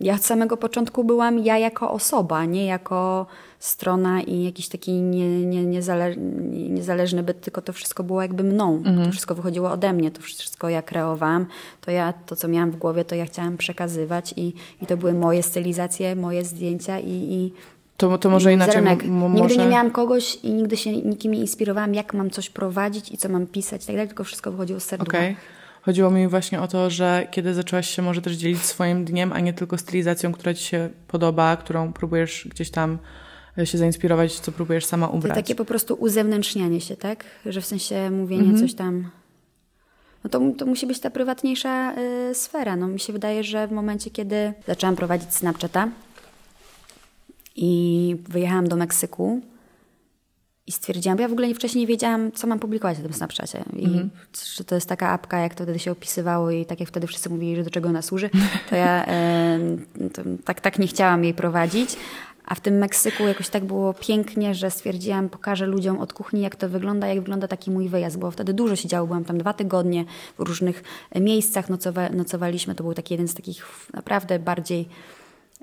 ja 0.00 0.14
od 0.14 0.24
samego 0.24 0.56
początku 0.56 1.04
byłam 1.04 1.38
ja 1.38 1.58
jako 1.58 1.90
osoba, 1.90 2.44
nie 2.44 2.66
jako 2.66 3.26
strona 3.58 4.22
i 4.22 4.44
jakiś 4.44 4.68
taki 4.68 4.92
nie, 4.92 5.46
nie, 5.46 5.64
niezale, 5.64 6.16
niezależny 6.16 7.22
byt, 7.22 7.40
tylko 7.40 7.62
to 7.62 7.72
wszystko 7.72 8.02
było 8.04 8.22
jakby 8.22 8.44
mną. 8.44 8.76
Mhm. 8.76 9.04
To 9.04 9.12
wszystko 9.12 9.34
wychodziło 9.34 9.70
ode 9.70 9.92
mnie, 9.92 10.10
to 10.10 10.22
wszystko 10.22 10.68
ja 10.68 10.82
kreowałam. 10.82 11.46
To 11.80 11.90
ja, 11.90 12.12
to 12.12 12.36
co 12.36 12.48
miałam 12.48 12.70
w 12.70 12.76
głowie, 12.76 13.04
to 13.04 13.14
ja 13.14 13.26
chciałam 13.26 13.56
przekazywać 13.56 14.34
i, 14.36 14.54
i 14.82 14.86
to 14.86 14.96
były 14.96 15.14
moje 15.14 15.42
stylizacje, 15.42 16.16
moje 16.16 16.44
zdjęcia 16.44 16.98
i, 16.98 17.12
i 17.12 17.52
to, 17.96 18.18
to 18.18 18.30
może 18.30 18.52
inaczej. 18.52 18.82
Nigdy 19.34 19.56
nie 19.56 19.68
miałam 19.68 19.90
kogoś 19.90 20.38
i 20.42 20.50
nigdy 20.50 20.76
się 20.76 20.92
nikim 20.92 21.32
nie 21.32 21.40
inspirowałam, 21.40 21.94
jak 21.94 22.14
mam 22.14 22.30
coś 22.30 22.50
prowadzić 22.50 23.12
i 23.12 23.18
co 23.18 23.28
mam 23.28 23.46
pisać 23.46 23.82
i 23.82 23.86
tak 23.86 23.96
dalej, 23.96 24.08
tylko 24.08 24.24
wszystko 24.24 24.50
wychodziło 24.50 24.80
z 24.80 24.84
serducha. 24.84 25.18
Okay. 25.18 25.36
Chodziło 25.82 26.10
mi 26.10 26.28
właśnie 26.28 26.60
o 26.60 26.68
to, 26.68 26.90
że 26.90 27.26
kiedy 27.30 27.54
zaczęłaś 27.54 27.90
się 27.90 28.02
może 28.02 28.22
też 28.22 28.32
dzielić 28.32 28.62
swoim 28.62 29.04
dniem, 29.04 29.32
a 29.32 29.40
nie 29.40 29.52
tylko 29.52 29.78
stylizacją, 29.78 30.32
która 30.32 30.54
ci 30.54 30.64
się 30.64 30.90
podoba, 31.08 31.56
którą 31.56 31.92
próbujesz 31.92 32.48
gdzieś 32.50 32.70
tam 32.70 32.98
e, 33.58 33.66
się 33.66 33.78
zainspirować, 33.78 34.40
co 34.40 34.52
próbujesz 34.52 34.84
sama 34.84 35.08
ubrać. 35.08 35.30
To 35.30 35.42
takie 35.42 35.54
po 35.54 35.64
prostu 35.64 35.94
uzewnętrznianie 35.94 36.80
się, 36.80 36.96
tak? 36.96 37.24
Że 37.46 37.60
w 37.60 37.66
sensie 37.66 38.10
mówienie 38.10 38.42
mm 38.42 38.56
-hmm. 38.56 38.60
coś 38.60 38.74
tam... 38.74 39.10
No 40.24 40.30
to, 40.30 40.40
to 40.58 40.66
musi 40.66 40.86
być 40.86 41.00
ta 41.00 41.10
prywatniejsza 41.10 41.94
y, 42.30 42.34
sfera. 42.34 42.76
No 42.76 42.88
mi 42.88 43.00
się 43.00 43.12
wydaje, 43.12 43.44
że 43.44 43.68
w 43.68 43.72
momencie, 43.72 44.10
kiedy 44.10 44.52
zaczęłam 44.66 44.96
prowadzić 44.96 45.34
Snapchata, 45.34 45.88
i 47.56 48.16
wyjechałam 48.28 48.68
do 48.68 48.76
Meksyku 48.76 49.40
i 50.66 50.72
stwierdziłam, 50.72 51.16
bo 51.16 51.22
ja 51.22 51.28
w 51.28 51.32
ogóle 51.32 51.54
wcześniej 51.54 51.82
nie 51.82 51.86
wiedziałam, 51.86 52.32
co 52.32 52.46
mam 52.46 52.58
publikować 52.58 52.98
na 52.98 53.04
tym 53.04 53.12
Snapchacie. 53.12 53.64
I 53.76 53.84
mm. 53.84 54.10
że 54.56 54.64
to 54.64 54.74
jest 54.74 54.88
taka 54.88 55.08
apka, 55.08 55.38
jak 55.38 55.54
to 55.54 55.64
wtedy 55.64 55.78
się 55.78 55.92
opisywało 55.92 56.50
i 56.50 56.66
tak 56.66 56.80
jak 56.80 56.88
wtedy 56.88 57.06
wszyscy 57.06 57.30
mówili, 57.30 57.56
że 57.56 57.62
do 57.62 57.70
czego 57.70 57.88
ona 57.88 58.02
służy, 58.02 58.30
to 58.70 58.76
ja 58.76 59.04
e, 59.06 59.58
to, 60.12 60.22
tak, 60.44 60.60
tak 60.60 60.78
nie 60.78 60.86
chciałam 60.86 61.24
jej 61.24 61.34
prowadzić. 61.34 61.96
A 62.46 62.54
w 62.54 62.60
tym 62.60 62.78
Meksyku 62.78 63.22
jakoś 63.22 63.48
tak 63.48 63.64
było 63.64 63.94
pięknie, 63.94 64.54
że 64.54 64.70
stwierdziłam, 64.70 65.28
pokażę 65.28 65.66
ludziom 65.66 65.98
od 65.98 66.12
kuchni, 66.12 66.40
jak 66.40 66.56
to 66.56 66.68
wygląda, 66.68 67.06
jak 67.06 67.18
wygląda 67.18 67.48
taki 67.48 67.70
mój 67.70 67.88
wyjazd, 67.88 68.18
bo 68.18 68.30
wtedy 68.30 68.54
dużo 68.54 68.76
się 68.76 68.88
działo. 68.88 69.06
Byłam 69.06 69.24
tam 69.24 69.38
dwa 69.38 69.52
tygodnie 69.52 70.04
w 70.38 70.42
różnych 70.42 70.82
miejscach, 71.20 71.68
nocowa 71.68 72.08
nocowaliśmy. 72.08 72.74
To 72.74 72.84
był 72.84 72.94
taki 72.94 73.14
jeden 73.14 73.28
z 73.28 73.34
takich 73.34 73.88
naprawdę 73.94 74.38
bardziej 74.38 74.88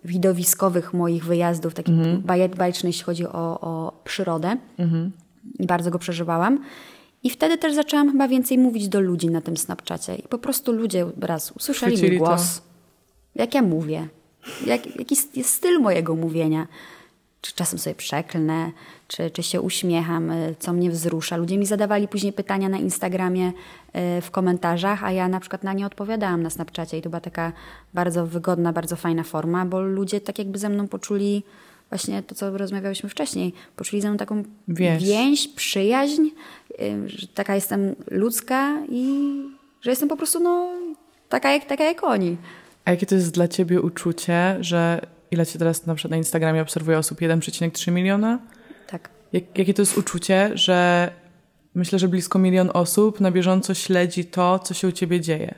widowiskowych 0.06 0.94
moich 0.94 1.26
wyjazdów, 1.26 1.74
takich 1.74 1.96
mm 1.96 2.22
-hmm. 2.22 2.86
jeśli 2.86 3.04
chodzi 3.04 3.28
o, 3.28 3.60
o 3.62 4.02
przyrodę. 4.04 4.58
Mm 4.78 4.92
-hmm. 4.92 5.10
I 5.60 5.66
bardzo 5.66 5.92
go 5.92 6.00
przeżywałam. 6.00 6.60
I 7.24 7.30
wtedy 7.30 7.58
też 7.58 7.74
zaczęłam 7.74 8.12
chyba 8.12 8.28
więcej 8.28 8.58
mówić 8.58 8.90
do 8.90 9.02
ludzi 9.02 9.30
na 9.30 9.42
tym 9.42 9.58
Snapchacie. 9.58 10.16
I 10.16 10.24
po 10.24 10.38
prostu 10.38 10.72
ludzie 10.72 11.06
raz 11.22 11.52
usłyszeli 11.52 12.08
mój 12.08 12.18
głos, 12.18 12.58
to. 12.58 12.64
jak 13.36 13.54
ja 13.54 13.62
mówię, 13.62 14.08
jak, 14.66 15.00
jaki 15.00 15.16
jest 15.36 15.50
styl 15.54 15.80
mojego 15.80 16.16
mówienia. 16.16 16.68
Czy 17.44 17.54
czasem 17.54 17.80
sobie 17.80 17.96
przeklnę, 17.96 18.72
czy, 19.08 19.32
czy 19.32 19.44
się 19.44 19.62
uśmiecham, 19.62 20.32
y, 20.32 20.56
co 20.60 20.74
mnie 20.74 20.92
wzrusza. 20.92 21.38
Ludzie 21.38 21.58
mi 21.58 21.66
zadawali 21.66 22.08
później 22.08 22.34
pytania 22.34 22.70
na 22.70 22.78
Instagramie 22.78 23.48
y, 23.48 23.52
w 24.22 24.32
komentarzach, 24.32 25.04
a 25.04 25.12
ja 25.12 25.28
na 25.28 25.40
przykład 25.40 25.64
na 25.64 25.74
nie 25.74 25.86
odpowiadałam 25.86 26.44
na 26.44 26.50
Snapchacie 26.50 26.98
i 26.98 27.02
to 27.02 27.10
była 27.10 27.20
taka 27.20 27.52
bardzo 27.94 28.28
wygodna, 28.28 28.74
bardzo 28.74 28.96
fajna 28.96 29.24
forma, 29.24 29.66
bo 29.66 29.82
ludzie 29.82 30.22
tak 30.22 30.40
jakby 30.40 30.60
ze 30.60 30.70
mną 30.70 30.88
poczuli 30.88 31.44
właśnie 31.90 32.24
to, 32.24 32.36
co 32.36 32.58
rozmawiałyśmy 32.58 33.10
wcześniej, 33.10 33.54
poczuli 33.76 34.02
ze 34.02 34.10
mną 34.10 34.18
taką 34.18 34.44
Więź. 34.68 35.04
więź 35.04 35.48
przyjaźń, 35.48 36.28
y, 36.82 37.10
że 37.10 37.28
taka 37.28 37.56
jestem 37.56 37.96
ludzka 38.12 38.78
i 38.90 39.34
że 39.82 39.90
jestem 39.90 40.10
po 40.10 40.18
prostu 40.18 40.40
no, 40.40 40.70
taka, 41.30 41.52
jak, 41.52 41.66
taka 41.66 41.84
jak 41.84 42.04
oni. 42.04 42.38
A 42.86 42.92
jakie 42.92 43.06
to 43.06 43.16
jest 43.16 43.34
dla 43.34 43.48
ciebie 43.48 43.82
uczucie, 43.82 44.58
że 44.62 45.02
ile 45.34 45.46
cię 45.46 45.60
teraz 45.60 45.86
na 45.86 45.96
przykład 45.96 46.12
na 46.12 46.18
Instagramie 46.18 46.62
obserwuje 46.62 46.98
osób? 46.98 47.20
1,3 47.20 47.92
miliona? 47.92 48.40
Tak. 48.88 49.10
Jak, 49.34 49.58
jakie 49.58 49.74
to 49.74 49.82
jest 49.82 49.98
uczucie, 49.98 50.52
że 50.54 51.10
myślę, 51.76 52.00
że 52.00 52.08
blisko 52.08 52.40
milion 52.40 52.70
osób 52.74 53.20
na 53.20 53.32
bieżąco 53.32 53.74
śledzi 53.74 54.26
to, 54.26 54.60
co 54.60 54.74
się 54.74 54.88
u 54.88 54.92
ciebie 54.92 55.22
dzieje? 55.22 55.56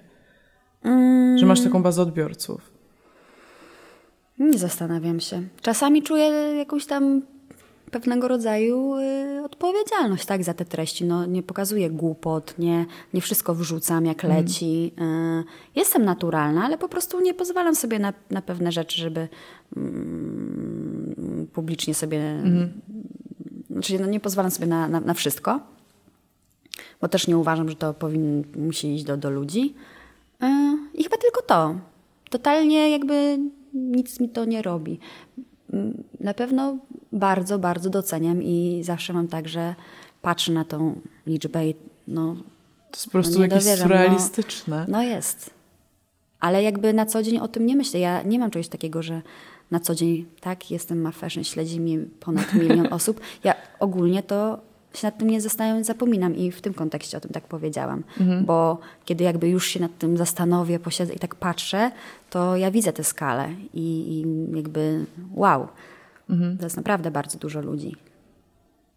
Że 1.36 1.46
masz 1.46 1.64
taką 1.64 1.84
bazę 1.84 2.02
odbiorców. 2.02 2.72
Nie 4.40 4.58
zastanawiam 4.58 5.20
się. 5.20 5.44
Czasami 5.62 6.04
czuję 6.04 6.26
jakąś 6.58 6.86
tam 6.86 7.22
pewnego 7.96 8.28
rodzaju 8.28 8.96
y, 8.96 9.44
odpowiedzialność 9.44 10.26
tak, 10.26 10.44
za 10.44 10.54
te 10.54 10.66
treści. 10.66 11.06
No, 11.06 11.26
nie 11.26 11.44
pokazuję 11.44 11.90
głupot, 11.90 12.60
nie, 12.60 12.86
nie 13.14 13.22
wszystko 13.22 13.56
wrzucam 13.56 14.06
jak 14.06 14.24
leci. 14.24 14.92
Y, 15.00 15.44
jestem 15.76 16.06
naturalna, 16.06 16.66
ale 16.66 16.78
po 16.78 16.90
prostu 16.90 17.20
nie 17.20 17.34
pozwalam 17.34 17.76
sobie 17.76 18.00
na, 18.00 18.14
na 18.30 18.42
pewne 18.42 18.72
rzeczy, 18.72 19.02
żeby 19.02 19.28
mm, 19.78 21.48
publicznie 21.54 21.94
sobie... 21.94 22.22
Znaczy, 23.70 24.00
no, 24.00 24.08
nie 24.08 24.20
pozwalam 24.20 24.52
sobie 24.52 24.68
na, 24.68 24.88
na, 24.88 25.00
na 25.00 25.14
wszystko, 25.14 25.60
bo 27.02 27.08
też 27.08 27.28
nie 27.28 27.38
uważam, 27.38 27.70
że 27.70 27.76
to 27.76 27.94
powinno, 27.94 28.44
musi 28.56 28.96
iść 28.96 29.04
do, 29.04 29.18
do 29.18 29.30
ludzi. 29.30 29.74
Y, 30.44 30.48
I 30.94 31.04
chyba 31.04 31.18
tylko 31.18 31.42
to. 31.42 31.76
Totalnie 32.30 32.90
jakby 32.90 33.40
nic 33.74 34.20
mi 34.20 34.30
to 34.30 34.46
nie 34.46 34.62
robi. 34.62 35.00
Na 36.20 36.34
pewno 36.34 36.78
bardzo, 37.12 37.60
bardzo 37.60 37.90
doceniam 37.90 38.44
i 38.44 38.82
zawsze 38.84 39.14
mam 39.14 39.28
tak, 39.28 39.48
że 39.48 39.76
patrzę 40.22 40.52
na 40.52 40.66
tą 40.66 41.02
liczbę 41.28 41.68
i 41.68 41.76
no, 42.08 42.36
To 42.92 42.98
jest 42.98 43.06
po 43.06 43.12
prostu 43.12 43.38
nie 43.38 43.42
jakieś 43.48 43.64
dowierzam, 43.64 43.90
no. 43.90 43.96
surrealistyczne. 43.96 44.86
no 44.88 45.02
jest. 45.02 45.50
Ale 46.40 46.64
jakby 46.64 46.94
na 46.94 47.06
co 47.06 47.24
dzień 47.24 47.38
o 47.40 47.48
tym 47.48 47.66
nie 47.66 47.76
myślę. 47.76 48.00
Ja 48.00 48.22
nie 48.24 48.40
mam 48.40 48.52
czegoś 48.52 48.68
takiego, 48.68 49.04
że 49.04 49.22
na 49.72 49.80
co 49.80 49.96
dzień 49.96 50.26
tak, 50.42 50.72
jestem 50.72 51.02
ma 51.02 51.12
fashion, 51.12 51.44
śledzi 51.44 51.80
mnie 51.80 52.00
ponad 52.20 52.54
milion 52.54 52.88
osób. 52.94 53.22
Ja 53.44 53.56
ogólnie 53.80 54.24
to 54.24 54.60
się 54.96 55.08
nad 55.08 55.18
tym 55.18 55.30
nie 55.30 55.42
zastanawiam, 55.42 55.84
zapominam 55.84 56.36
i 56.36 56.52
w 56.52 56.62
tym 56.62 56.74
kontekście 56.74 57.18
o 57.18 57.22
tym 57.22 57.32
tak 57.32 57.44
powiedziałam. 57.44 58.04
Bo 58.46 58.80
kiedy 59.06 59.24
jakby 59.24 59.50
już 59.50 59.68
się 59.68 59.80
nad 59.80 59.98
tym 59.98 60.18
zastanowię, 60.18 60.80
posiedzę 60.80 61.14
i 61.14 61.20
tak 61.20 61.36
patrzę, 61.36 61.92
to 62.30 62.58
ja 62.58 62.72
widzę 62.72 62.94
tę 62.94 63.04
skalę 63.04 63.50
i, 63.74 63.80
i 63.82 64.26
jakby 64.56 65.06
wow, 65.34 65.68
to 66.60 66.64
jest 66.64 66.78
naprawdę 66.78 67.12
bardzo 67.12 67.40
dużo 67.40 67.62
ludzi. 67.62 67.96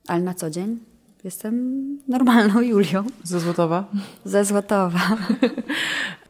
Ale 0.07 0.23
na 0.23 0.35
co 0.35 0.51
dzień 0.51 0.79
jestem 1.25 1.79
normalną 2.09 2.61
Julią 2.71 3.05
Ze 3.25 3.41
Złotowa? 3.41 3.85
ze 4.25 4.45
Złotowa. 4.45 5.01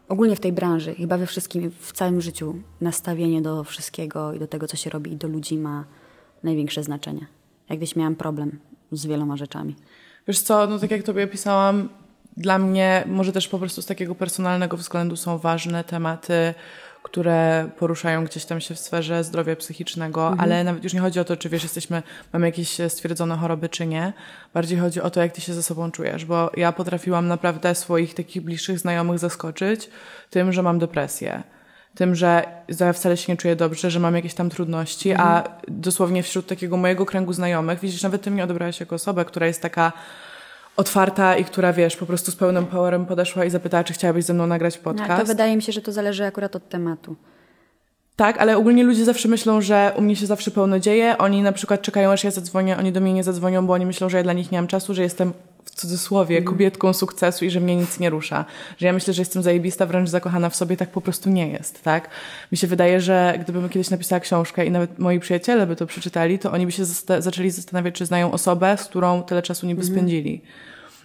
Ogólnie 0.08 0.36
w 0.36 0.40
tej 0.40 0.52
branży, 0.52 0.94
chyba 0.94 1.18
we 1.18 1.26
wszystkim, 1.26 1.70
w 1.80 1.92
całym 1.92 2.20
życiu, 2.20 2.54
nastawienie 2.80 3.42
do 3.42 3.64
wszystkiego 3.64 4.32
i 4.32 4.38
do 4.38 4.46
tego, 4.46 4.66
co 4.66 4.76
się 4.76 4.90
robi 4.90 5.12
i 5.12 5.16
do 5.16 5.28
ludzi 5.28 5.58
ma 5.58 5.84
największe 6.42 6.82
znaczenie. 6.82 7.26
Jak 7.68 7.78
gdzieś 7.78 7.96
miałam 7.96 8.16
problem 8.16 8.58
z 8.92 9.06
wieloma 9.06 9.36
rzeczami. 9.36 9.76
Wiesz 10.28 10.40
co, 10.40 10.66
no 10.66 10.78
tak 10.78 10.90
jak 10.90 11.02
tobie 11.02 11.24
opisałam, 11.24 11.88
dla 12.36 12.58
mnie 12.58 13.04
może 13.06 13.32
też 13.32 13.48
po 13.48 13.58
prostu 13.58 13.82
z 13.82 13.86
takiego 13.86 14.14
personalnego 14.14 14.76
względu 14.76 15.16
są 15.16 15.38
ważne 15.38 15.84
tematy, 15.84 16.54
które 17.02 17.70
poruszają 17.78 18.24
gdzieś 18.24 18.44
tam 18.44 18.60
się 18.60 18.74
w 18.74 18.78
sferze 18.78 19.24
zdrowia 19.24 19.56
psychicznego, 19.56 20.34
ale 20.38 20.64
nawet 20.64 20.84
już 20.84 20.94
nie 20.94 21.00
chodzi 21.00 21.20
o 21.20 21.24
to, 21.24 21.36
czy 21.36 21.48
wiesz, 21.48 21.62
jesteśmy, 21.62 22.02
mamy 22.32 22.46
jakieś 22.46 22.76
stwierdzone 22.88 23.36
choroby, 23.36 23.68
czy 23.68 23.86
nie. 23.86 24.12
Bardziej 24.54 24.78
chodzi 24.78 25.00
o 25.00 25.10
to, 25.10 25.20
jak 25.20 25.32
ty 25.32 25.40
się 25.40 25.54
ze 25.54 25.62
sobą 25.62 25.90
czujesz, 25.90 26.24
bo 26.24 26.50
ja 26.56 26.72
potrafiłam 26.72 27.28
naprawdę 27.28 27.74
swoich 27.74 28.14
takich 28.14 28.42
bliższych 28.42 28.78
znajomych 28.78 29.18
zaskoczyć 29.18 29.90
tym, 30.30 30.52
że 30.52 30.62
mam 30.62 30.78
depresję. 30.78 31.42
Tym, 31.98 32.14
że 32.14 32.44
wcale 32.94 33.16
się 33.16 33.32
nie 33.32 33.36
czuję 33.36 33.56
dobrze, 33.56 33.90
że 33.90 34.00
mam 34.00 34.14
jakieś 34.14 34.34
tam 34.34 34.50
trudności, 34.50 35.12
a 35.12 35.44
dosłownie 35.68 36.22
wśród 36.22 36.46
takiego 36.46 36.76
mojego 36.76 37.06
kręgu 37.06 37.32
znajomych, 37.32 37.80
widzisz, 37.80 38.02
nawet 38.02 38.22
ty 38.22 38.30
mnie 38.30 38.44
odebrałaś 38.44 38.80
jako 38.80 38.94
osobę, 38.94 39.24
która 39.24 39.46
jest 39.46 39.62
taka 39.62 39.92
otwarta 40.76 41.36
i 41.36 41.44
która, 41.44 41.72
wiesz, 41.72 41.96
po 41.96 42.06
prostu 42.06 42.30
z 42.30 42.36
pełnym 42.36 42.66
powerem 42.66 43.06
podeszła 43.06 43.44
i 43.44 43.50
zapytała, 43.50 43.84
czy 43.84 43.92
chciałabyś 43.92 44.24
ze 44.24 44.34
mną 44.34 44.46
nagrać 44.46 44.76
No, 44.76 44.82
podcast. 44.82 45.20
to 45.20 45.26
wydaje 45.26 45.56
mi 45.56 45.62
się, 45.62 45.72
że 45.72 45.82
to 45.82 45.92
zależy 45.92 46.24
akurat 46.24 46.56
od 46.56 46.68
tematu. 46.68 47.16
Tak, 48.16 48.38
ale 48.38 48.56
ogólnie 48.56 48.84
ludzie 48.84 49.04
zawsze 49.04 49.28
myślą, 49.28 49.60
że 49.60 49.92
u 49.96 50.00
mnie 50.00 50.16
się 50.16 50.26
zawsze 50.26 50.50
pełno 50.50 50.78
dzieje. 50.78 51.18
Oni 51.18 51.42
na 51.42 51.52
przykład 51.52 51.82
czekają, 51.82 52.10
aż 52.10 52.24
ja 52.24 52.30
zadzwonię, 52.30 52.76
oni 52.76 52.92
do 52.92 53.00
mnie 53.00 53.12
nie 53.12 53.24
zadzwonią, 53.24 53.66
bo 53.66 53.72
oni 53.72 53.86
myślą, 53.86 54.08
że 54.08 54.16
ja 54.16 54.22
dla 54.22 54.32
nich 54.32 54.52
nie 54.52 54.58
mam 54.58 54.66
czasu, 54.66 54.94
że 54.94 55.02
jestem 55.02 55.32
cudzysłowie 55.78 56.42
kobietką 56.42 56.92
sukcesu 56.92 57.44
i 57.44 57.50
że 57.50 57.60
mnie 57.60 57.76
nic 57.76 58.00
nie 58.00 58.10
rusza. 58.10 58.44
Że 58.78 58.86
ja 58.86 58.92
myślę, 58.92 59.14
że 59.14 59.22
jestem 59.22 59.42
zajebista, 59.42 59.86
wręcz 59.86 60.08
zakochana 60.08 60.50
w 60.50 60.56
sobie, 60.56 60.76
tak 60.76 60.90
po 60.90 61.00
prostu 61.00 61.30
nie 61.30 61.48
jest, 61.48 61.82
tak? 61.82 62.10
Mi 62.52 62.58
się 62.58 62.66
wydaje, 62.66 63.00
że 63.00 63.38
gdybym 63.40 63.68
kiedyś 63.68 63.90
napisała 63.90 64.20
książkę 64.20 64.66
i 64.66 64.70
nawet 64.70 64.98
moi 64.98 65.20
przyjaciele 65.20 65.66
by 65.66 65.76
to 65.76 65.86
przeczytali, 65.86 66.38
to 66.38 66.52
oni 66.52 66.66
by 66.66 66.72
się 66.72 66.82
zasta- 66.82 67.20
zaczęli 67.20 67.50
zastanawiać, 67.50 67.94
czy 67.94 68.06
znają 68.06 68.32
osobę, 68.32 68.76
z 68.76 68.84
którą 68.84 69.22
tyle 69.22 69.42
czasu 69.42 69.66
niby 69.66 69.84
spędzili. 69.84 70.42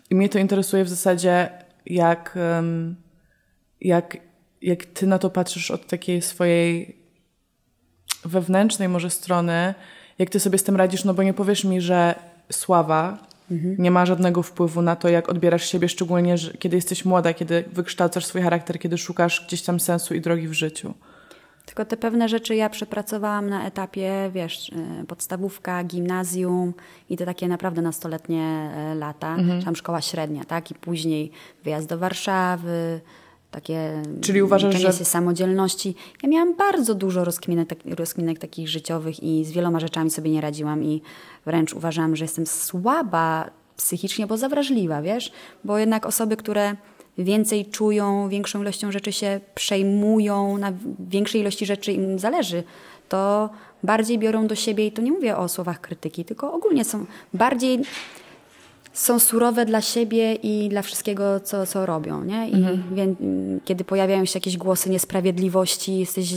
I 0.10 0.16
mnie 0.16 0.30
to 0.30 0.40
interesuje 0.40 0.84
w 0.84 0.90
zasadzie, 0.90 1.50
jak, 1.86 2.40
jak, 3.82 4.18
jak 4.62 4.86
ty 4.86 5.08
na 5.08 5.20
to 5.20 5.30
patrzysz 5.30 5.72
od 5.72 5.88
takiej 5.88 6.22
swojej 6.22 6.96
wewnętrznej 8.26 8.90
może 8.90 9.10
strony, 9.10 9.74
jak 10.20 10.30
ty 10.30 10.40
sobie 10.40 10.58
z 10.58 10.64
tym 10.64 10.76
radzisz, 10.76 11.04
no 11.04 11.14
bo 11.14 11.24
nie 11.24 11.34
powiesz 11.34 11.64
mi, 11.64 11.82
że 11.82 12.16
sława 12.52 13.33
nie 13.78 13.92
ma 13.92 14.06
żadnego 14.06 14.44
wpływu 14.44 14.82
na 14.82 14.96
to, 14.96 15.10
jak 15.10 15.30
odbierasz 15.30 15.66
siebie, 15.70 15.90
szczególnie 15.90 16.36
kiedy 16.60 16.76
jesteś 16.76 17.06
młoda, 17.06 17.34
kiedy 17.34 17.64
wykształcasz 17.74 18.26
swój 18.26 18.42
charakter, 18.42 18.80
kiedy 18.80 18.98
szukasz 18.98 19.46
gdzieś 19.48 19.62
tam 19.62 19.80
sensu 19.80 20.14
i 20.14 20.22
drogi 20.22 20.48
w 20.48 20.54
życiu. 20.54 20.94
Tylko 21.66 21.86
te 21.86 21.98
pewne 21.98 22.30
rzeczy 22.30 22.56
ja 22.56 22.70
przepracowałam 22.70 23.50
na 23.50 23.68
etapie, 23.68 24.32
wiesz, 24.34 24.70
y, 24.70 25.06
podstawówka, 25.08 25.84
gimnazjum 25.84 26.74
i 27.10 27.18
te 27.18 27.26
takie 27.26 27.48
naprawdę 27.48 27.82
nastoletnie 27.82 28.72
y, 28.92 28.96
lata, 28.96 29.38
czy 29.60 29.66
tam 29.66 29.76
szkoła 29.76 30.02
średnia, 30.02 30.44
tak? 30.44 30.72
I 30.72 30.76
później 30.76 31.32
wyjazd 31.64 31.88
do 31.88 31.98
Warszawy, 31.98 33.02
takie 33.54 34.02
Czyli 34.22 34.42
uważasz, 34.42 34.76
że- 34.76 34.94
się 34.94 35.06
samodzielności. 35.06 35.96
Ja 36.24 36.30
miałam 36.30 36.56
bardzo 36.56 36.96
dużo 36.96 37.24
rozkminek, 37.24 37.70
tak, 37.70 37.80
rozkminek 37.86 38.40
takich 38.40 38.70
życiowych 38.70 39.24
i 39.24 39.46
z 39.46 39.52
wieloma 39.52 39.80
rzeczami 39.80 40.10
sobie 40.10 40.32
nie 40.32 40.42
radziłam 40.42 40.84
i 40.84 41.02
wręcz 41.46 41.74
uważam, 41.74 42.16
że 42.16 42.26
jestem 42.26 42.48
słaba 42.48 43.50
psychicznie, 43.78 44.28
bo 44.28 44.38
zawrażliwa, 44.38 45.02
wiesz? 45.02 45.32
Bo 45.64 45.78
jednak 45.78 46.06
osoby, 46.06 46.38
które 46.38 46.76
więcej 47.18 47.66
czują, 47.66 48.30
większą 48.30 48.62
ilością 48.62 48.92
rzeczy 48.92 49.12
się 49.12 49.40
przejmują, 49.56 50.58
na 50.58 50.74
większej 51.00 51.42
ilości 51.42 51.66
rzeczy 51.66 51.92
im 51.92 52.20
zależy, 52.20 52.64
to 53.10 53.50
bardziej 53.84 54.20
biorą 54.20 54.48
do 54.48 54.56
siebie 54.56 54.88
i 54.88 54.92
to 54.92 55.02
nie 55.02 55.12
mówię 55.12 55.38
o 55.38 55.50
słowach 55.50 55.82
krytyki, 55.82 56.26
tylko 56.26 56.54
ogólnie 56.54 56.86
są 56.86 57.06
bardziej 57.34 57.80
są 58.94 59.20
surowe 59.20 59.66
dla 59.66 59.82
siebie 59.82 60.34
i 60.34 60.70
dla 60.70 60.82
wszystkiego, 60.82 61.40
co, 61.40 61.66
co 61.66 61.86
robią. 61.86 62.24
Nie? 62.24 62.50
I 62.50 62.66
wie, 62.92 63.16
kiedy 63.66 63.84
pojawiają 63.84 64.26
się 64.26 64.38
jakieś 64.38 64.58
głosy 64.58 64.90
niesprawiedliwości, 64.90 66.00
jesteś 66.00 66.28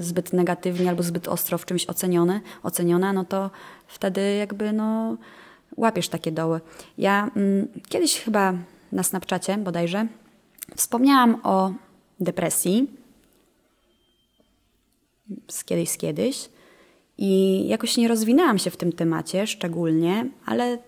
zbyt 0.00 0.32
negatywnie 0.32 0.88
albo 0.88 1.02
zbyt 1.02 1.28
ostro 1.28 1.58
w 1.58 1.66
czymś 1.66 1.86
oceniony, 1.86 2.40
oceniona, 2.62 3.12
no 3.12 3.24
to 3.24 3.50
wtedy 3.86 4.34
jakby 4.34 4.72
no, 4.72 5.16
łapiesz 5.76 6.08
takie 6.08 6.32
doły. 6.32 6.60
Ja 6.98 7.30
mm, 7.36 7.68
kiedyś 7.88 8.20
chyba 8.20 8.54
na 8.92 9.02
Snapchacie 9.02 9.58
bodajże 9.58 10.06
wspomniałam 10.76 11.40
o 11.42 11.72
depresji 12.20 12.90
z 15.50 15.64
kiedyś, 15.64 15.88
z 15.88 15.96
kiedyś. 15.96 16.48
I 17.18 17.62
jakoś 17.68 17.96
nie 17.96 18.08
rozwinęłam 18.08 18.58
się 18.58 18.70
w 18.70 18.76
tym 18.76 18.92
temacie 18.92 19.46
szczególnie, 19.46 20.28
ale 20.46 20.78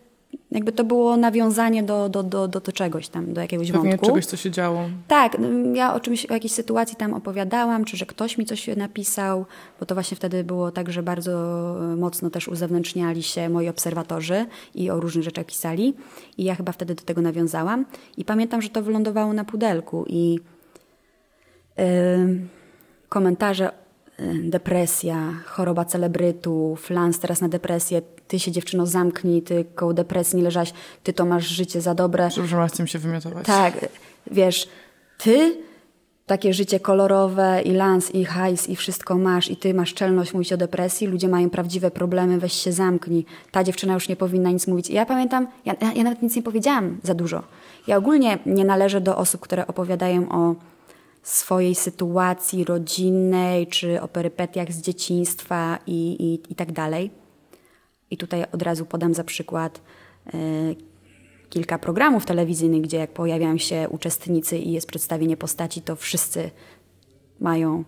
jakby 0.51 0.73
to 0.73 0.85
było 0.85 1.17
nawiązanie 1.17 1.83
do, 1.83 2.09
do, 2.09 2.23
do, 2.23 2.49
do, 2.49 2.61
do 2.61 2.73
czegoś 2.73 3.09
tam, 3.09 3.33
do 3.33 3.41
jakiegoś 3.41 3.73
Pewnie 3.73 3.91
wątku. 3.91 4.07
czegoś, 4.07 4.27
co 4.27 4.37
się 4.37 4.51
działo. 4.51 4.81
Tak, 5.09 5.35
mm, 5.35 5.77
ja 5.77 5.95
o 5.95 6.01
czymś, 6.01 6.27
o 6.27 6.35
jakiejś 6.35 6.53
sytuacji 6.53 6.97
tam 6.97 7.15
opowiadałam, 7.15 7.85
czy 7.85 7.97
że 7.97 8.07
ktoś 8.07 8.39
mi 8.39 8.45
coś 8.45 8.67
napisał, 8.67 9.47
bo 9.81 9.87
to 9.87 9.95
właśnie 9.95 10.17
wtedy 10.17 10.45
było 10.45 10.71
tak, 10.71 10.93
że 10.93 11.03
bardzo 11.03 11.33
e, 11.93 11.97
mocno 11.97 12.31
też 12.31 12.49
uzewnętrzniali 12.49 13.23
się 13.23 13.49
moi 13.49 13.69
obserwatorzy 13.69 14.47
i 14.75 14.91
o 14.91 15.01
różnych 15.01 15.25
rzeczach 15.25 15.47
pisali. 15.47 15.95
I 16.39 16.45
ja 16.45 16.55
chyba 16.55 16.73
wtedy 16.73 16.95
do 16.95 17.03
tego 17.03 17.23
nawiązałam. 17.23 17.85
I 18.17 18.25
pamiętam, 18.25 18.63
że 18.63 18.69
to 18.69 18.83
wylądowało 18.83 19.33
na 19.33 19.45
pudelku 19.45 20.05
i 20.09 20.41
yy, 21.77 21.85
komentarze 23.09 23.71
depresja, 24.43 25.33
choroba 25.47 25.85
celebrytów, 25.85 26.91
lans 26.91 27.19
teraz 27.19 27.41
na 27.41 27.49
depresję, 27.49 28.03
ty 28.29 28.39
się 28.39 28.53
dziewczyno 28.53 28.87
zamknij, 28.87 29.43
ty 29.43 29.65
koło 29.75 29.95
depresji 29.95 30.37
nie 30.37 30.45
leżałaś, 30.45 30.73
ty 31.03 31.13
to 31.13 31.25
masz 31.25 31.47
życie 31.47 31.81
za 31.81 31.95
dobre. 31.95 32.31
Z 32.31 32.77
tym 32.77 32.87
się 32.87 32.99
wymiotować. 32.99 33.47
Tak, 33.47 33.89
wiesz, 34.31 34.69
ty 35.19 35.57
takie 36.27 36.55
życie 36.55 36.81
kolorowe 36.81 37.63
i 37.65 37.73
lans 37.73 38.15
i 38.15 38.25
hajs 38.25 38.69
i 38.69 38.77
wszystko 38.77 39.19
masz 39.19 39.51
i 39.51 39.57
ty 39.57 39.75
masz 39.75 39.95
czelność 39.95 40.35
mówić 40.35 40.53
o 40.53 40.57
depresji, 40.57 41.07
ludzie 41.07 41.29
mają 41.29 41.51
prawdziwe 41.51 41.91
problemy, 41.91 42.39
weź 42.39 42.53
się 42.53 42.73
zamknij. 42.73 43.25
Ta 43.51 43.65
dziewczyna 43.65 43.95
już 43.95 44.09
nie 44.09 44.17
powinna 44.17 44.51
nic 44.51 44.67
mówić. 44.67 44.91
I 44.91 44.95
ja 44.95 45.07
pamiętam, 45.07 45.47
ja, 45.65 45.75
ja 45.95 46.03
nawet 46.03 46.23
nic 46.23 46.37
nie 46.37 46.43
powiedziałam 46.43 46.99
za 47.03 47.15
dużo. 47.15 47.43
Ja 47.87 47.97
ogólnie 47.97 48.39
nie 48.47 48.65
należę 48.65 49.01
do 49.01 49.17
osób, 49.17 49.41
które 49.41 49.67
opowiadają 49.67 50.29
o 50.29 50.55
swojej 51.23 51.75
sytuacji 51.75 52.65
rodzinnej, 52.65 53.67
czy 53.67 54.01
o 54.01 54.09
perypetiach 54.09 54.73
z 54.73 54.81
dzieciństwa 54.81 55.79
i, 55.87 56.17
i, 56.19 56.53
i 56.53 56.55
tak 56.55 56.73
dalej. 56.73 57.11
I 58.11 58.17
tutaj 58.17 58.45
od 58.53 58.63
razu 58.63 58.87
podam 58.87 59.15
za 59.15 59.25
przykład 59.25 59.81
y, 60.35 60.77
kilka 61.51 61.79
programów 61.79 62.27
telewizyjnych, 62.27 62.83
gdzie 62.83 62.97
jak 62.97 63.13
pojawiają 63.13 63.59
się 63.59 63.89
uczestnicy 63.91 64.59
i 64.59 64.73
jest 64.73 64.87
przedstawienie 64.87 65.37
postaci, 65.37 65.83
to 65.83 65.97
wszyscy 65.97 66.51
mają 67.41 67.85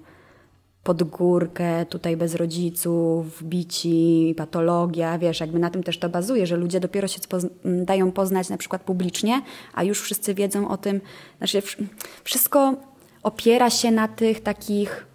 pod 0.83 1.03
górkę, 1.03 1.87
tutaj 1.87 2.17
bez 2.17 2.35
rodziców, 2.35 3.43
bici, 3.43 4.35
patologia, 4.37 5.19
wiesz, 5.19 5.41
jakby 5.41 5.59
na 5.59 5.71
tym 5.71 5.83
też 5.83 5.99
to 5.99 6.09
bazuje, 6.09 6.47
że 6.47 6.57
ludzie 6.57 6.81
dopiero 6.81 7.09
się 7.09 7.21
dają 7.65 8.13
poznać 8.13 8.49
na 8.49 8.57
przykład 8.57 8.83
publicznie, 8.83 9.43
a 9.75 9.85
już 9.85 10.01
wszyscy 10.01 10.35
wiedzą 10.35 10.69
o 10.69 10.77
tym, 10.77 11.01
znaczy 11.39 11.63
wszystko 12.25 12.77
opiera 13.23 13.71
się 13.71 13.91
na 13.91 14.09
tych 14.09 14.41
takich 14.41 15.07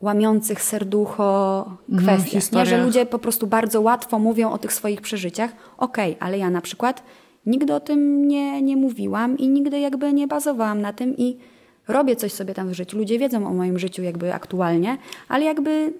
łamiących 0.00 0.62
serducho 0.62 1.58
mhm, 1.90 2.20
kwestiach, 2.20 2.52
nie? 2.52 2.66
że 2.66 2.84
ludzie 2.84 3.06
po 3.06 3.18
prostu 3.18 3.46
bardzo 3.46 3.80
łatwo 3.80 4.18
mówią 4.18 4.50
o 4.50 4.58
tych 4.58 4.72
swoich 4.72 5.00
przeżyciach. 5.00 5.50
Okej, 5.78 6.12
okay, 6.12 6.26
ale 6.26 6.38
ja 6.38 6.50
na 6.50 6.60
przykład 6.60 7.02
nigdy 7.46 7.74
o 7.74 7.80
tym 7.80 8.28
nie, 8.28 8.62
nie 8.62 8.76
mówiłam 8.76 9.38
i 9.38 9.48
nigdy 9.48 9.78
jakby 9.78 10.12
nie 10.12 10.26
bazowałam 10.26 10.80
na 10.80 10.92
tym 10.92 11.16
i 11.16 11.38
robię 11.88 12.16
coś 12.16 12.32
sobie 12.32 12.54
tam 12.54 12.68
w 12.68 12.74
życiu. 12.74 12.98
Ludzie 12.98 13.18
wiedzą 13.18 13.46
o 13.46 13.54
moim 13.54 13.78
życiu 13.78 14.02
jakby 14.02 14.34
aktualnie, 14.34 14.98
ale 15.28 15.44
jakby 15.44 15.92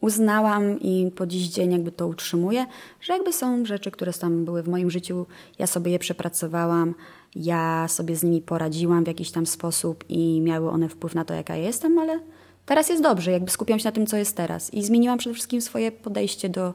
uznałam 0.00 0.80
i 0.80 1.10
po 1.16 1.26
dziś 1.26 1.48
dzień 1.48 1.72
jakby 1.72 1.92
to 1.92 2.06
utrzymuję, 2.06 2.66
że 3.00 3.12
jakby 3.12 3.32
są 3.32 3.64
rzeczy, 3.64 3.90
które 3.90 4.12
tam 4.12 4.44
były 4.44 4.62
w 4.62 4.68
moim 4.68 4.90
życiu, 4.90 5.26
ja 5.58 5.66
sobie 5.66 5.92
je 5.92 5.98
przepracowałam, 5.98 6.94
ja 7.34 7.88
sobie 7.88 8.16
z 8.16 8.22
nimi 8.22 8.40
poradziłam 8.40 9.04
w 9.04 9.06
jakiś 9.06 9.30
tam 9.30 9.46
sposób 9.46 10.04
i 10.08 10.40
miały 10.40 10.70
one 10.70 10.88
wpływ 10.88 11.14
na 11.14 11.24
to, 11.24 11.34
jaka 11.34 11.56
jestem, 11.56 11.98
ale 11.98 12.20
teraz 12.66 12.88
jest 12.88 13.02
dobrze, 13.02 13.32
jakby 13.32 13.50
skupiam 13.50 13.78
się 13.78 13.84
na 13.84 13.92
tym, 13.92 14.06
co 14.06 14.16
jest 14.16 14.36
teraz. 14.36 14.74
I 14.74 14.84
zmieniłam 14.84 15.18
przede 15.18 15.34
wszystkim 15.34 15.60
swoje 15.60 15.92
podejście 15.92 16.48
do, 16.48 16.74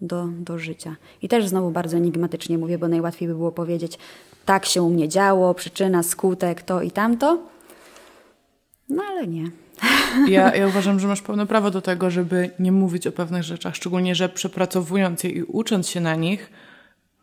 do, 0.00 0.26
do 0.26 0.58
życia. 0.58 0.96
I 1.22 1.28
też 1.28 1.48
znowu 1.48 1.70
bardzo 1.70 1.96
enigmatycznie 1.96 2.58
mówię, 2.58 2.78
bo 2.78 2.88
najłatwiej 2.88 3.28
by 3.28 3.34
było 3.34 3.52
powiedzieć, 3.52 3.98
tak 4.44 4.66
się 4.66 4.82
u 4.82 4.90
mnie 4.90 5.08
działo, 5.08 5.54
przyczyna, 5.54 6.02
skutek, 6.02 6.62
to 6.62 6.82
i 6.82 6.90
tamto. 6.90 7.38
No 8.88 9.02
ale 9.10 9.26
nie. 9.26 9.50
Ja, 10.28 10.54
ja 10.56 10.66
uważam, 10.66 11.00
że 11.00 11.08
masz 11.08 11.22
pełne 11.22 11.46
prawo 11.46 11.70
do 11.70 11.82
tego, 11.82 12.10
żeby 12.10 12.50
nie 12.58 12.72
mówić 12.72 13.06
o 13.06 13.12
pewnych 13.12 13.42
rzeczach, 13.42 13.76
szczególnie, 13.76 14.14
że 14.14 14.28
przepracowując 14.28 15.24
je 15.24 15.30
i 15.30 15.42
ucząc 15.42 15.88
się 15.88 16.00
na 16.00 16.14
nich, 16.14 16.50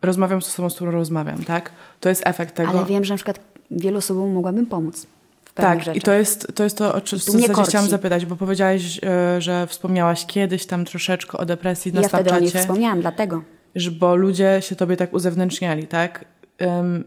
rozmawiam 0.02 0.42
z 0.42 0.48
osobą, 0.48 0.70
z 0.70 0.76
którą 0.76 0.92
rozmawiam, 0.92 1.44
tak? 1.44 1.72
To 2.00 2.10
jest 2.10 2.22
efekt 2.26 2.56
tego. 2.56 2.70
Ale 2.70 2.86
wiem, 2.86 3.04
że 3.06 3.14
na 3.14 3.18
przykład 3.18 3.40
wielu 3.72 3.98
osobom 3.98 4.32
mogłabym 4.32 4.66
pomóc. 4.66 5.08
Tak, 5.54 5.80
rzeczach. 5.80 5.96
i 5.96 6.02
to 6.02 6.14
jest, 6.14 6.48
to 6.56 6.64
jest 6.64 6.78
to, 6.78 6.96
o 6.96 7.02
czym 7.02 7.20
chciałam 7.66 7.90
zapytać, 7.90 8.26
bo 8.26 8.36
powiedziałaś, 8.36 9.00
e, 9.04 9.42
że 9.42 9.68
wspomniałaś 9.68 10.26
kiedyś 10.26 10.66
tam 10.66 10.86
troszeczkę 10.86 11.38
o 11.38 11.46
depresji 11.46 11.94
na 11.94 12.02
Ja 12.02 12.08
wtedy 12.08 12.32
o 12.32 12.40
niej 12.40 12.52
wspomniałam, 12.52 13.02
dlatego. 13.02 13.44
Że, 13.76 13.92
bo 13.92 14.16
ludzie 14.16 14.58
się 14.62 14.76
tobie 14.76 14.98
tak 14.98 15.14
uzewnętrzniali, 15.14 15.88
tak? 15.88 16.26
Um, 16.62 17.04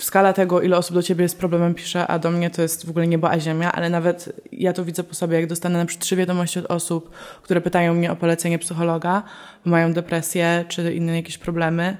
skala 0.00 0.32
tego, 0.32 0.62
ile 0.62 0.76
osób 0.76 0.94
do 0.94 1.02
ciebie 1.02 1.28
z 1.28 1.34
problemem 1.34 1.74
pisze, 1.74 2.06
a 2.06 2.18
do 2.18 2.30
mnie 2.30 2.50
to 2.50 2.62
jest 2.62 2.86
w 2.86 2.90
ogóle 2.90 3.06
niebo 3.06 3.30
a 3.30 3.40
ziemia, 3.40 3.72
ale 3.72 3.90
nawet 3.90 4.32
ja 4.52 4.72
to 4.72 4.84
widzę 4.84 5.04
po 5.04 5.14
sobie, 5.14 5.40
jak 5.40 5.46
dostanę 5.46 5.78
na 5.78 5.86
przykład 5.86 6.04
trzy 6.04 6.16
wiadomości 6.16 6.58
od 6.58 6.66
osób, 6.66 7.10
które 7.42 7.60
pytają 7.60 7.94
mnie 7.94 8.12
o 8.12 8.16
polecenie 8.16 8.58
psychologa, 8.58 9.22
mają 9.64 9.92
depresję 9.92 10.64
czy 10.68 10.94
inne 10.94 11.16
jakieś 11.16 11.38
problemy, 11.38 11.96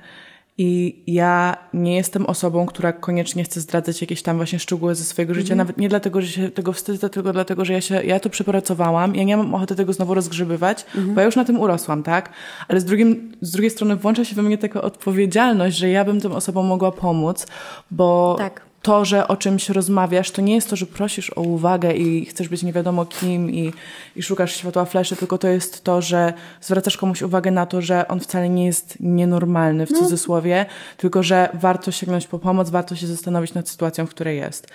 i 0.59 1.03
ja 1.07 1.57
nie 1.75 1.97
jestem 1.97 2.27
osobą, 2.27 2.67
która 2.67 2.93
koniecznie 2.93 3.45
chce 3.45 3.61
zdradzać 3.61 4.01
jakieś 4.01 4.23
tam 4.23 4.37
właśnie 4.37 4.59
szczegóły 4.59 4.95
ze 4.95 5.05
swojego 5.05 5.35
życia, 5.35 5.53
mm 5.53 5.59
nawet 5.59 5.79
nie 5.79 5.89
dlatego, 5.89 6.21
że 6.21 6.29
się 6.29 6.51
tego 6.51 6.73
wstydzę, 6.73 7.11
tylko 7.11 7.33
dlatego, 7.33 7.65
że 7.65 7.73
ja 7.73 7.81
się, 7.81 8.05
ja 8.05 8.21
to 8.21 8.31
przepracowałam, 8.31 9.15
ja 9.15 9.25
nie 9.25 9.37
mam 9.37 9.55
ochoty 9.55 9.75
tego 9.75 9.93
znowu 9.93 10.15
rozgrzebywać, 10.15 10.87
mm 10.95 11.15
bo 11.15 11.21
ja 11.21 11.27
już 11.27 11.37
na 11.37 11.45
tym 11.45 11.61
urosłam, 11.61 12.03
tak? 12.03 12.33
Ale 12.69 12.81
z, 12.81 12.85
drugim, 12.85 13.33
z 13.41 13.51
drugiej 13.51 13.71
strony 13.71 13.97
włącza 13.97 14.25
się 14.25 14.37
we 14.37 14.43
mnie 14.43 14.59
taka 14.59 14.83
odpowiedzialność, 14.83 15.77
że 15.77 15.89
ja 15.89 16.05
bym 16.05 16.21
tym 16.21 16.33
osobom 16.33 16.67
mogła 16.67 16.93
pomóc, 16.93 17.47
bo 17.91 18.37
tak 18.39 18.67
to, 18.83 19.05
że 19.05 19.29
o 19.29 19.37
czymś 19.37 19.69
rozmawiasz, 19.69 20.31
to 20.31 20.43
nie 20.43 20.55
jest 20.55 20.71
to, 20.71 20.77
że 20.77 20.87
prosisz 20.87 21.31
o 21.31 21.41
uwagę 21.41 21.93
i 21.93 22.27
chcesz 22.27 22.49
być 22.49 22.63
nie 22.63 22.73
wiadomo 22.73 23.07
kim 23.07 23.51
i, 23.51 23.73
i 24.17 24.23
szukasz 24.23 24.57
światła 24.57 24.85
fleszy, 24.85 25.17
tylko 25.17 25.39
to 25.39 25.49
jest 25.49 25.85
to, 25.85 26.03
że 26.03 26.33
zwracasz 26.61 26.97
komuś 26.97 27.23
uwagę 27.23 27.51
na 27.51 27.67
to, 27.67 27.83
że 27.83 28.09
on 28.09 28.21
wcale 28.21 28.49
nie 28.49 28.67
jest 28.67 28.97
nienormalny 29.01 29.87
w 29.87 29.91
no. 29.91 29.99
cudzysłowie, 29.99 30.67
tylko 30.97 31.23
że 31.23 31.49
warto 31.55 31.91
sięgnąć 31.91 32.27
po 32.27 32.39
pomoc, 32.39 32.71
warto 32.71 32.97
się 32.97 33.07
zastanowić 33.07 33.55
nad 33.55 33.69
sytuacją, 33.69 34.07
w 34.07 34.11
której 34.11 34.37
jest. 34.37 34.69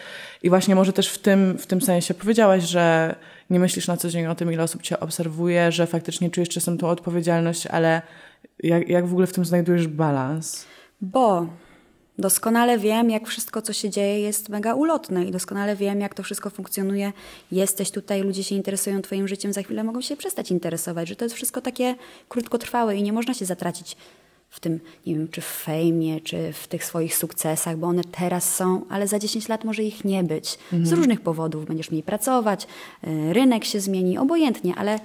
I 0.43 0.49
właśnie 0.49 0.75
może 0.75 0.93
też 0.93 1.09
w 1.09 1.17
tym, 1.17 1.57
w 1.57 1.67
tym 1.67 1.81
sensie 1.81 2.13
powiedziałaś, 2.13 2.63
że 2.63 3.15
nie 3.49 3.59
myślisz 3.59 3.87
na 3.87 3.97
co 3.97 4.09
dzień 4.09 4.27
o 4.27 4.35
tym, 4.35 4.53
ile 4.53 4.63
osób 4.63 4.81
cię 4.81 4.99
obserwuje, 4.99 5.71
że 5.71 5.87
faktycznie 5.87 6.29
czujesz 6.29 6.49
czasem 6.49 6.77
tą 6.77 6.89
odpowiedzialność, 6.89 7.67
ale 7.67 8.01
jak, 8.63 8.89
jak 8.89 9.07
w 9.07 9.11
ogóle 9.11 9.27
w 9.27 9.33
tym 9.33 9.45
znajdujesz 9.45 9.87
balans? 9.87 10.65
Bo 11.01 11.47
Doskonale 12.19 12.79
wiem, 12.79 13.09
jak 13.09 13.27
wszystko, 13.27 13.61
co 13.61 13.73
się 13.73 13.89
dzieje, 13.89 14.19
jest 14.19 14.49
mega 14.49 14.73
ulotne 14.73 15.25
i 15.25 15.31
doskonale 15.31 15.75
wiem, 15.75 16.01
jak 16.01 16.13
to 16.13 16.23
wszystko 16.23 16.49
funkcjonuje. 16.49 17.13
Jesteś 17.51 17.91
tutaj, 17.91 18.21
ludzie 18.21 18.43
się 18.43 18.55
interesują 18.55 19.01
Twoim 19.01 19.27
życiem, 19.27 19.53
za 19.53 19.63
chwilę 19.63 19.83
mogą 19.83 20.01
się 20.01 20.17
przestać 20.17 20.51
interesować, 20.51 21.07
że 21.07 21.15
to 21.15 21.25
jest 21.25 21.35
wszystko 21.35 21.61
takie 21.61 21.95
krótkotrwałe 22.29 22.95
i 22.95 23.03
nie 23.03 23.13
można 23.13 23.33
się 23.33 23.45
zatracić 23.45 23.97
w 24.49 24.59
tym, 24.59 24.79
nie 25.05 25.15
wiem, 25.15 25.27
czy 25.27 25.41
w 25.41 25.45
fejmie, 25.45 26.21
czy 26.21 26.53
w 26.53 26.67
tych 26.67 26.85
swoich 26.85 27.15
sukcesach, 27.15 27.77
bo 27.77 27.87
one 27.87 28.03
teraz 28.03 28.55
są, 28.55 28.85
ale 28.89 29.07
za 29.07 29.19
10 29.19 29.47
lat 29.47 29.63
może 29.63 29.83
ich 29.83 30.05
nie 30.05 30.23
być. 30.23 30.57
Mhm. 30.63 30.85
Z 30.85 30.91
różnych 30.91 31.21
powodów. 31.21 31.65
Będziesz 31.65 31.91
mniej 31.91 32.03
pracować, 32.03 32.67
y, 33.07 33.33
rynek 33.33 33.65
się 33.65 33.79
zmieni, 33.79 34.17
obojętnie, 34.17 34.75
ale. 34.75 34.99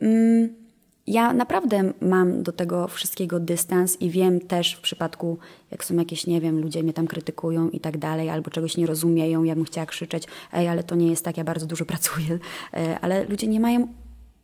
Mm, 0.00 0.61
ja 1.06 1.32
naprawdę 1.32 1.92
mam 2.00 2.42
do 2.42 2.52
tego 2.52 2.88
wszystkiego 2.88 3.40
dystans 3.40 4.00
i 4.00 4.10
wiem 4.10 4.40
też 4.40 4.74
w 4.74 4.80
przypadku, 4.80 5.38
jak 5.70 5.84
są 5.84 5.94
jakieś, 5.94 6.26
nie 6.26 6.40
wiem, 6.40 6.60
ludzie 6.60 6.82
mnie 6.82 6.92
tam 6.92 7.06
krytykują 7.06 7.70
i 7.70 7.80
tak 7.80 7.98
dalej, 7.98 8.30
albo 8.30 8.50
czegoś 8.50 8.76
nie 8.76 8.86
rozumieją, 8.86 9.44
ja 9.44 9.54
bym 9.54 9.64
chciała 9.64 9.86
krzyczeć, 9.86 10.24
ej, 10.52 10.68
ale 10.68 10.82
to 10.82 10.94
nie 10.94 11.10
jest 11.10 11.24
tak, 11.24 11.36
ja 11.36 11.44
bardzo 11.44 11.66
dużo 11.66 11.84
pracuję. 11.94 12.38
E, 12.74 13.00
ale 13.00 13.24
ludzie 13.24 13.46
nie 13.46 13.60
mają 13.60 13.88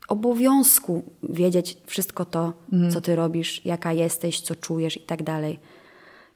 obowiązku 0.08 1.02
wiedzieć 1.22 1.76
wszystko 1.86 2.24
to, 2.24 2.52
mhm. 2.72 2.92
co 2.92 3.00
ty 3.00 3.16
robisz, 3.16 3.64
jaka 3.64 3.92
jesteś, 3.92 4.40
co 4.40 4.54
czujesz 4.54 4.96
i 4.96 5.00
tak 5.00 5.22
dalej. 5.22 5.58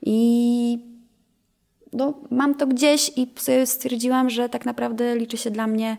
I 0.03 0.93
no, 1.93 2.15
mam 2.31 2.55
to 2.55 2.67
gdzieś 2.67 3.13
i 3.17 3.33
sobie 3.37 3.67
stwierdziłam, 3.67 4.31
że 4.31 4.49
tak 4.49 4.67
naprawdę 4.67 5.17
liczy 5.17 5.37
się 5.37 5.51
dla 5.51 5.67
mnie 5.67 5.97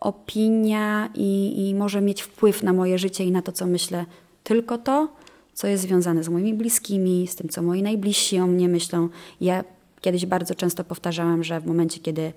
opinia 0.00 1.08
i, 1.14 1.68
i 1.68 1.74
może 1.74 2.00
mieć 2.00 2.22
wpływ 2.22 2.62
na 2.62 2.72
moje 2.72 2.98
życie 2.98 3.24
i 3.24 3.32
na 3.32 3.42
to, 3.42 3.52
co 3.52 3.66
myślę, 3.66 4.06
tylko 4.44 4.78
to, 4.78 5.08
co 5.54 5.66
jest 5.66 5.82
związane 5.82 6.24
z 6.24 6.28
moimi 6.28 6.54
bliskimi, 6.54 7.26
z 7.26 7.36
tym, 7.36 7.48
co 7.48 7.62
moi 7.62 7.82
najbliżsi 7.82 8.38
o 8.38 8.46
mnie 8.46 8.68
myślą. 8.68 9.08
Ja 9.40 9.64
kiedyś 10.00 10.26
bardzo 10.26 10.54
często 10.54 10.84
powtarzałam, 10.84 11.44
że 11.44 11.60
w 11.60 11.66
momencie, 11.66 12.00
kiedy 12.00 12.32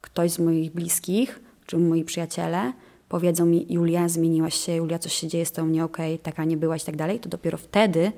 ktoś 0.00 0.30
z 0.30 0.38
moich 0.38 0.72
bliskich, 0.72 1.40
czy 1.66 1.78
moi 1.78 2.04
przyjaciele, 2.04 2.72
powiedzą 3.08 3.46
mi, 3.46 3.66
Julia, 3.70 4.08
zmieniłaś 4.08 4.54
się, 4.54 4.72
Julia, 4.72 4.98
coś 4.98 5.12
się 5.12 5.28
dzieje 5.28 5.46
z 5.46 5.52
tą 5.52 5.68
nie 5.68 5.84
okej, 5.84 6.14
okay, 6.14 6.24
taka 6.24 6.44
nie 6.44 6.56
byłaś 6.56 6.82
i 6.82 6.86
tak 6.86 6.96
dalej, 6.96 7.20
to 7.20 7.28
dopiero 7.28 7.58
wtedy 7.58 8.12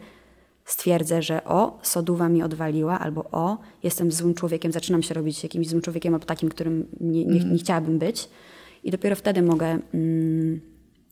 stwierdzę, 0.65 1.23
że 1.23 1.45
o, 1.45 1.79
soduwa 1.83 2.29
mi 2.29 2.43
odwaliła, 2.43 2.99
albo 2.99 3.25
o, 3.33 3.59
jestem 3.83 4.13
złym 4.13 4.35
człowiekiem, 4.35 4.73
zaczynam 4.73 5.03
się 5.03 5.15
robić 5.15 5.43
jakimś 5.43 5.69
złym 5.69 5.83
człowiekiem 5.83 6.15
albo 6.15 6.27
takim, 6.27 6.49
którym 6.49 6.87
nie, 7.01 7.25
nie, 7.25 7.45
nie 7.45 7.59
chciałabym 7.59 7.99
być. 7.99 8.29
I 8.85 8.91
dopiero 8.91 9.17
wtedy 9.17 9.43
mogę 9.43 9.79
mm, 9.95 10.61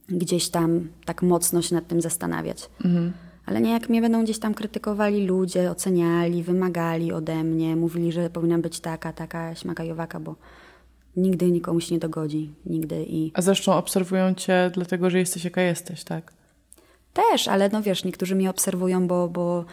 gdzieś 0.08 0.48
tam 0.48 0.88
tak 1.04 1.22
mocno 1.22 1.62
się 1.62 1.74
nad 1.74 1.86
tym 1.86 2.00
zastanawiać. 2.00 2.70
Mhm. 2.84 3.12
Ale 3.46 3.60
nie 3.60 3.70
jak 3.70 3.88
mnie 3.88 4.00
będą 4.00 4.24
gdzieś 4.24 4.38
tam 4.38 4.54
krytykowali 4.54 5.26
ludzie, 5.26 5.70
oceniali, 5.70 6.42
wymagali 6.42 7.12
ode 7.12 7.44
mnie, 7.44 7.76
mówili, 7.76 8.12
że 8.12 8.30
powinnam 8.30 8.62
być 8.62 8.80
taka, 8.80 9.12
taka, 9.12 9.54
śmaka 9.54 9.84
i 9.84 9.90
owaka, 9.90 10.20
bo 10.20 10.36
nigdy 11.16 11.50
nikomu 11.50 11.80
się 11.80 11.94
nie 11.94 11.98
dogodzi. 11.98 12.50
Nigdy 12.66 13.04
i... 13.08 13.30
A 13.34 13.42
zresztą 13.42 13.72
obserwują 13.72 14.34
cię 14.34 14.70
dlatego, 14.74 15.10
że 15.10 15.18
jesteś 15.18 15.44
jaka 15.44 15.62
jesteś, 15.62 16.04
tak? 16.04 16.32
Też, 17.18 17.48
ale 17.48 17.68
no 17.68 17.82
wiesz, 17.82 18.04
niektórzy 18.04 18.34
mnie 18.34 18.50
obserwują, 18.50 19.06
bo, 19.06 19.28
bo 19.28 19.64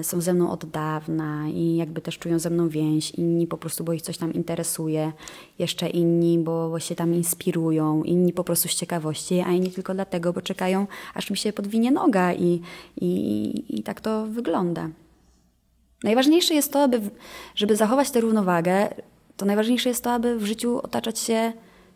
y, 0.00 0.04
są 0.04 0.20
ze 0.20 0.34
mną 0.34 0.50
od 0.50 0.64
dawna 0.64 1.48
i 1.48 1.76
jakby 1.76 2.00
też 2.00 2.18
czują 2.18 2.38
ze 2.38 2.50
mną 2.50 2.68
więź. 2.68 3.10
Inni 3.10 3.46
po 3.46 3.56
prostu, 3.56 3.84
bo 3.84 3.92
ich 3.92 4.02
coś 4.02 4.18
tam 4.18 4.32
interesuje. 4.32 5.12
Jeszcze 5.58 5.88
inni, 5.88 6.38
bo 6.38 6.78
się 6.80 6.94
tam 6.94 7.14
inspirują. 7.14 8.02
Inni 8.02 8.32
po 8.32 8.44
prostu 8.44 8.68
z 8.68 8.74
ciekawości, 8.74 9.40
a 9.40 9.52
inni 9.52 9.70
tylko 9.70 9.94
dlatego, 9.94 10.32
bo 10.32 10.42
czekają, 10.42 10.86
aż 11.14 11.30
mi 11.30 11.36
się 11.36 11.52
podwinie 11.52 11.90
noga 11.90 12.34
i, 12.34 12.60
i, 13.00 13.64
i 13.78 13.82
tak 13.82 14.00
to 14.00 14.26
wygląda. 14.26 14.88
Najważniejsze 16.04 16.54
jest 16.54 16.72
to, 16.72 16.82
aby, 16.82 17.00
żeby 17.54 17.76
zachować 17.76 18.10
tę 18.10 18.20
równowagę, 18.20 18.88
to 19.36 19.46
najważniejsze 19.46 19.88
jest 19.88 20.04
to, 20.04 20.12
aby 20.12 20.38
w 20.38 20.46
życiu 20.46 20.78
otaczać 20.82 21.18
się 21.18 21.52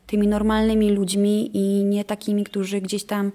tymi 0.07 0.29
normalnymi 0.29 0.91
ludźmi 0.91 1.51
i 1.57 1.85
nie 1.85 2.05
takimi, 2.05 2.45
którzy 2.45 2.81
gdzieś 2.81 3.05
tam 3.05 3.33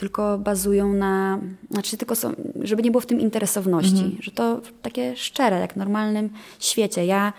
tylko 0.00 0.38
bazują 0.38 0.92
na, 0.92 1.38
znaczy 1.70 1.96
tylko 1.96 2.14
są, 2.14 2.32
żeby 2.62 2.82
nie 2.82 2.90
było 2.90 3.00
w 3.00 3.06
tym 3.06 3.20
interesowności, 3.20 4.04
mhm. 4.04 4.22
że 4.22 4.30
to 4.30 4.60
takie 4.82 5.16
szczere, 5.16 5.60
jak 5.60 5.72
w 5.72 5.76
normalnym 5.76 6.30
świecie. 6.58 7.06
Ja 7.06 7.32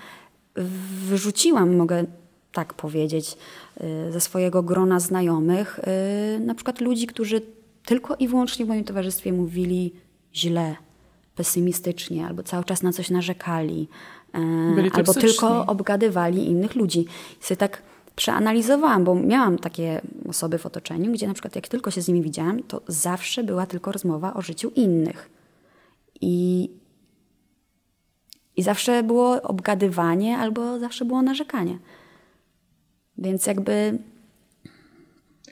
wyrzuciłam, 1.06 1.76
mogę 1.76 2.06
tak 2.52 2.74
powiedzieć, 2.74 3.38
y, 4.08 4.12
ze 4.12 4.22
swojego 4.22 4.64
grona 4.64 5.00
znajomych, 5.00 5.80
y, 5.80 6.40
na 6.40 6.56
przykład 6.56 6.82
ludzi, 6.82 7.08
którzy 7.08 7.42
tylko 7.86 8.16
i 8.16 8.28
wyłącznie 8.28 8.66
w 8.66 8.68
moim 8.68 8.84
towarzystwie 8.84 9.34
mówili 9.34 9.94
źle, 10.36 10.76
pesymistycznie, 11.36 12.28
albo 12.28 12.44
cały 12.44 12.64
czas 12.64 12.84
na 12.84 12.94
coś 12.94 13.10
narzekali, 13.10 13.88
y, 14.72 14.76
Byli 14.76 14.92
albo 14.94 15.14
tylko 15.14 15.66
obgadywali 15.66 16.48
innych 16.48 16.76
ludzi. 16.76 17.06
I 17.42 17.44
sobie 17.44 17.58
tak 17.58 17.82
przeanalizowałam, 18.16 19.04
bo 19.04 19.16
miałam 19.16 19.58
takie 19.58 20.02
osoby 20.30 20.58
w 20.58 20.66
otoczeniu, 20.66 21.12
gdzie 21.12 21.28
na 21.28 21.34
przykład 21.34 21.56
jak 21.56 21.68
tylko 21.68 21.92
się 21.92 22.02
z 22.02 22.08
nimi 22.08 22.22
widziałam, 22.22 22.64
to 22.64 22.82
zawsze 22.88 23.44
była 23.44 23.66
tylko 23.66 23.92
rozmowa 23.92 24.34
o 24.34 24.42
życiu 24.42 24.72
innych. 24.76 25.30
I, 26.22 26.70
i 28.56 28.64
zawsze 28.64 29.04
było 29.04 29.42
obgadywanie 29.42 30.38
albo 30.38 30.80
zawsze 30.80 31.06
było 31.06 31.22
narzekanie. 31.22 31.80
Więc 33.18 33.46
jakby 33.46 34.00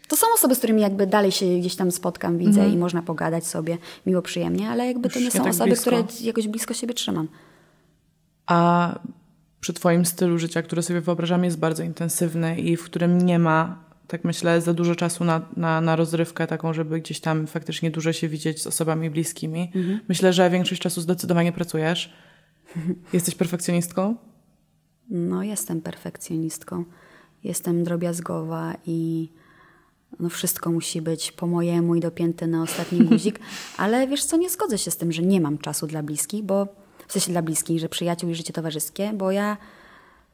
to 0.07 0.18
są 0.18 0.28
osoby, 0.36 0.55
z 0.55 0.57
którymi 0.57 0.82
jakby 0.82 1.07
dalej 1.07 1.32
się 1.32 1.45
gdzieś 1.60 1.76
tam 1.76 1.91
spotkam, 1.91 2.38
widzę 2.38 2.62
mm. 2.62 2.74
i 2.74 2.78
można 2.78 3.01
pogadać 3.01 3.47
sobie 3.47 3.78
miło, 4.05 4.22
przyjemnie, 4.22 4.70
ale 4.70 4.88
jakby 4.88 5.10
to 5.10 5.20
nie 5.20 5.32
są 5.32 5.39
tak 5.39 5.47
osoby, 5.47 5.70
blisko. 5.70 5.91
które 5.91 6.03
jakoś 6.22 6.47
blisko 6.47 6.74
siebie 6.74 6.93
trzymam. 6.93 7.28
A 8.47 8.99
przy 9.62 9.74
Twoim 9.74 10.05
stylu 10.05 10.39
życia, 10.39 10.62
który 10.62 10.82
sobie 10.82 11.01
wyobrażam, 11.01 11.43
jest 11.43 11.60
bardzo 11.60 11.84
intensywny 11.84 12.60
i 12.60 12.78
w 12.78 12.84
którym 12.84 13.18
nie 13.18 13.39
ma, 13.39 13.84
tak 14.07 14.24
myślę, 14.24 14.62
za 14.62 14.74
dużo 14.74 14.95
czasu 14.95 15.24
na, 15.24 15.41
na, 15.57 15.82
na 15.82 15.95
rozrywkę 15.95 16.47
taką, 16.47 16.74
żeby 16.74 16.99
gdzieś 17.01 17.20
tam 17.20 17.47
faktycznie 17.47 17.91
dużo 17.91 18.14
się 18.14 18.28
widzieć 18.30 18.62
z 18.62 18.68
osobami 18.68 19.10
bliskimi. 19.10 19.72
Mhm. 19.76 19.99
Myślę, 20.10 20.34
że 20.34 20.49
większość 20.49 20.82
czasu 20.82 21.01
zdecydowanie 21.01 21.51
pracujesz. 21.51 22.14
Jesteś 23.14 23.36
perfekcjonistką? 23.36 24.16
No, 25.10 25.43
jestem 25.43 25.82
perfekcjonistką. 25.82 26.86
Jestem 27.43 27.84
drobiazgowa 27.84 28.74
i 28.86 29.30
no 30.20 30.30
wszystko 30.30 30.72
musi 30.72 31.01
być 31.01 31.32
po 31.32 31.47
mojemu 31.47 31.95
i 31.95 31.99
dopięte 31.99 32.47
na 32.47 32.64
ostatni 32.64 33.01
guzik, 33.01 33.39
ale 33.78 34.07
wiesz 34.07 34.24
co, 34.24 34.38
nie 34.38 34.49
zgodzę 34.49 34.78
się 34.78 34.91
z 34.91 34.97
tym, 34.97 35.12
że 35.12 35.22
nie 35.22 35.41
mam 35.41 35.57
czasu 35.57 35.88
dla 35.88 36.03
bliskich, 36.03 36.43
bo 36.43 36.68
w 37.10 37.14
sensie 37.14 37.32
dla 37.32 37.41
bliskich, 37.41 37.80
że 37.80 37.89
przyjaciół 37.89 38.30
i 38.30 38.36
życie 38.36 38.53
towarzyskie, 38.53 39.14
bo 39.14 39.32
ja 39.32 39.57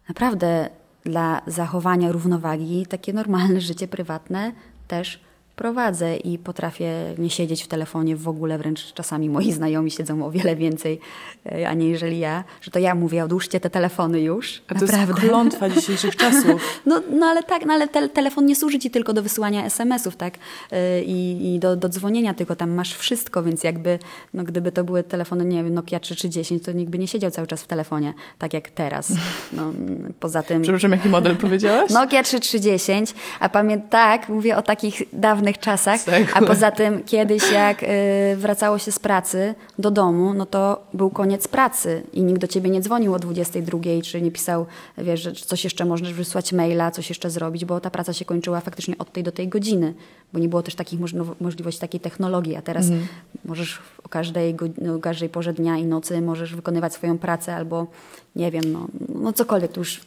naprawdę 0.10 0.70
dla 1.04 1.42
zachowania 1.48 2.12
równowagi 2.12 2.86
takie 2.86 3.14
normalne 3.14 3.62
życie 3.72 3.88
prywatne 3.88 4.52
też 4.88 5.20
prowadzę 5.56 6.18
i 6.18 6.38
potrafię 6.38 6.92
nie 7.18 7.30
siedzieć 7.30 7.64
w 7.64 7.68
telefonie 7.68 8.16
w 8.16 8.28
ogóle, 8.28 8.58
wręcz 8.58 8.94
czasami 8.94 9.30
moi 9.30 9.52
znajomi 9.60 9.92
siedzą 9.92 10.26
o 10.26 10.32
wiele 10.32 10.56
więcej, 10.56 11.00
e, 11.46 11.70
aniżeli 11.70 12.20
ja, 12.20 12.44
że 12.62 12.72
to 12.72 12.80
ja 12.80 12.96
mówię, 12.96 13.24
odłóżcie 13.24 13.60
te 13.60 13.70
telefony 13.70 14.22
już. 14.22 14.62
A 14.68 14.76
to 14.76 14.86
naprawdę. 14.86 15.08
jest 15.08 15.20
klątwa 15.20 15.70
dzisiejszych 15.70 16.16
czasów. 16.16 16.46
No, 16.86 17.02
no 17.12 17.26
ale 17.26 17.44
tak, 17.44 17.66
no 17.66 17.74
ale 17.74 17.88
te, 17.88 18.10
telefon 18.10 18.46
nie 18.46 18.56
służy 18.56 18.80
ci 18.80 18.92
tylko 18.92 19.14
do 19.14 19.24
wysyłania 19.24 19.66
SMS-ów, 19.66 20.16
tak? 20.16 20.34
E, 20.72 21.04
I, 21.04 21.56
i 21.56 21.60
do, 21.60 21.76
do 21.76 21.90
dzwonienia, 21.90 22.34
tylko 22.34 22.56
tam 22.56 22.72
masz 22.72 22.94
wszystko, 22.94 23.44
więc 23.44 23.64
jakby, 23.64 24.00
no 24.34 24.44
gdyby 24.44 24.72
to 24.72 24.84
były 24.84 25.04
telefony, 25.04 25.46
nie 25.46 25.64
wiem, 25.64 25.74
Nokia 25.74 26.00
3310, 26.00 26.64
to 26.64 26.72
nikt 26.72 26.92
by 26.92 26.98
nie 26.98 27.08
siedział 27.08 27.32
cały 27.32 27.48
czas 27.48 27.64
w 27.64 27.68
telefonie, 27.68 28.14
tak 28.40 28.54
jak 28.54 28.70
teraz. 28.70 29.14
No, 29.54 29.74
poza 30.20 30.44
tym... 30.44 30.62
Przepraszam, 30.62 30.92
jaki 30.92 31.10
model 31.10 31.36
powiedziałaś? 31.36 31.92
Nokia 31.92 32.24
3310, 32.24 33.14
a 33.40 33.50
pamiętam, 33.50 33.90
tak, 33.90 34.30
mówię 34.30 34.58
o 34.58 34.62
takich 34.62 35.02
dawnych 35.14 35.45
dawnych 35.46 35.60
czasach. 35.60 36.02
A 36.34 36.42
poza 36.42 36.72
tym 36.72 37.04
kiedyś 37.04 37.52
jak 37.52 37.84
y, 37.84 37.88
wracało 38.36 38.78
się 38.78 38.92
z 38.92 39.00
pracy 39.00 39.56
do 39.80 39.92
domu, 39.92 40.34
no 40.34 40.46
to 40.46 40.84
był 40.94 41.10
koniec 41.10 41.48
pracy 41.48 42.04
i 42.14 42.24
nikt 42.24 42.42
do 42.42 42.48
ciebie 42.48 42.70
nie 42.70 42.82
dzwonił 42.82 43.14
o 43.14 43.20
22, 43.20 43.80
czy 44.04 44.22
nie 44.22 44.32
pisał, 44.32 44.66
wiesz, 44.98 45.22
że 45.22 45.32
coś 45.32 45.64
jeszcze 45.64 45.86
możesz 45.86 46.14
wysłać 46.14 46.54
maila, 46.54 46.92
coś 46.92 47.10
jeszcze 47.10 47.30
zrobić, 47.30 47.66
bo 47.66 47.80
ta 47.80 47.90
praca 47.90 48.14
się 48.14 48.26
kończyła 48.26 48.62
faktycznie 48.62 48.98
od 48.98 49.12
tej 49.12 49.24
do 49.24 49.32
tej 49.32 49.48
godziny, 49.48 49.94
bo 50.34 50.40
nie 50.40 50.50
było 50.50 50.64
też 50.64 50.76
takich 50.76 51.00
możliwości 51.42 51.82
takiej 51.82 52.00
technologii, 52.00 52.56
a 52.56 52.62
teraz 52.62 52.86
mhm. 52.86 53.08
możesz 53.46 53.80
o 54.04 54.10
każdej, 54.10 54.56
o 54.98 55.00
każdej 55.00 55.30
porze 55.30 55.54
dnia 55.54 55.78
i 55.78 55.86
nocy 55.86 56.22
możesz 56.22 56.56
wykonywać 56.56 56.94
swoją 56.94 57.18
pracę 57.18 57.56
albo 57.56 57.88
nie 58.36 58.52
wiem, 58.52 58.64
no, 58.72 58.88
no 59.16 59.34
cokolwiek, 59.34 59.72
tu 59.72 59.80
już 59.80 60.02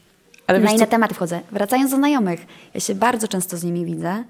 ale 0.47 0.61
na 0.61 0.71
inne 0.71 0.85
co... 0.85 0.91
tematy 0.91 1.15
wchodzę. 1.15 1.41
Wracając 1.53 1.91
do 1.91 1.97
znajomych, 1.97 2.47
ja 2.75 2.81
się 2.81 2.95
bardzo 2.95 3.29
często 3.29 3.57
z 3.57 3.65
nimi 3.65 3.85
widzę 3.85 4.25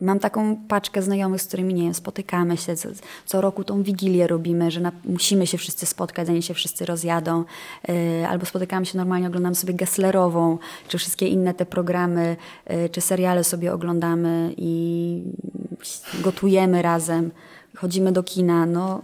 mam 0.00 0.18
taką 0.20 0.56
paczkę 0.56 1.02
znajomych, 1.02 1.42
z 1.42 1.46
którymi 1.46 1.74
nie 1.74 1.82
wiem, 1.82 1.94
spotykamy 1.94 2.56
się, 2.56 2.76
co, 2.76 2.88
co 3.26 3.40
roku 3.40 3.64
tą 3.64 3.82
wigilię 3.82 4.26
robimy, 4.26 4.70
że 4.70 4.80
na, 4.80 4.92
musimy 5.04 5.46
się 5.46 5.58
wszyscy 5.58 5.86
spotkać, 5.86 6.26
zanim 6.26 6.42
się 6.42 6.54
wszyscy 6.54 6.86
rozjadą. 6.86 7.44
E, 7.88 8.28
albo 8.28 8.46
spotykamy 8.46 8.86
się 8.86 8.98
normalnie, 8.98 9.26
oglądamy 9.26 9.54
sobie 9.54 9.74
Gesslerową, 9.74 10.58
czy 10.88 10.98
wszystkie 10.98 11.28
inne 11.28 11.54
te 11.54 11.66
programy, 11.66 12.36
e, 12.64 12.88
czy 12.88 13.00
seriale 13.00 13.44
sobie 13.44 13.72
oglądamy 13.72 14.54
i 14.56 15.22
gotujemy 16.22 16.82
razem, 16.82 17.30
chodzimy 17.76 18.12
do 18.12 18.22
kina, 18.22 18.66
no, 18.66 19.02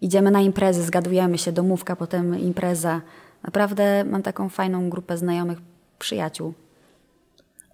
idziemy 0.00 0.30
na 0.30 0.40
imprezy, 0.40 0.82
zgadujemy 0.82 1.38
się, 1.38 1.52
domówka, 1.52 1.96
potem 1.96 2.38
impreza. 2.38 3.00
Naprawdę 3.42 4.04
mam 4.04 4.22
taką 4.22 4.48
fajną 4.48 4.90
grupę 4.90 5.18
znajomych, 5.18 5.58
przyjaciół. 5.98 6.54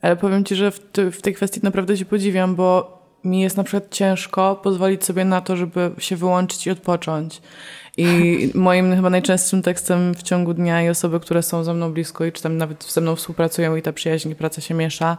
Ale 0.02 0.16
powiem 0.16 0.44
Ci, 0.44 0.54
że 0.54 0.70
w, 0.70 0.78
ty, 0.78 1.10
w 1.10 1.22
tej 1.22 1.34
kwestii 1.34 1.60
naprawdę 1.62 1.96
się 1.96 2.04
podziwiam, 2.04 2.54
bo 2.54 2.96
mi 3.24 3.40
jest 3.40 3.56
na 3.56 3.64
przykład 3.64 3.94
ciężko 3.94 4.60
pozwolić 4.62 5.04
sobie 5.04 5.24
na 5.24 5.40
to, 5.40 5.56
żeby 5.56 5.90
się 5.98 6.16
wyłączyć 6.16 6.66
i 6.66 6.70
odpocząć. 6.70 7.42
I 7.96 8.38
moim 8.54 8.96
chyba 8.96 9.10
najczęstszym 9.10 9.62
tekstem 9.62 10.14
w 10.14 10.22
ciągu 10.22 10.54
dnia 10.54 10.82
i 10.82 10.88
osoby, 10.88 11.20
które 11.20 11.42
są 11.42 11.64
ze 11.64 11.74
mną 11.74 11.92
blisko 11.92 12.24
i 12.24 12.32
czy 12.32 12.42
tam 12.42 12.56
nawet 12.56 12.84
ze 12.84 13.00
mną 13.00 13.16
współpracują 13.16 13.76
i 13.76 13.82
ta 13.82 13.92
przyjaźń 13.92 14.30
i 14.30 14.34
praca 14.34 14.60
się 14.60 14.74
miesza, 14.74 15.16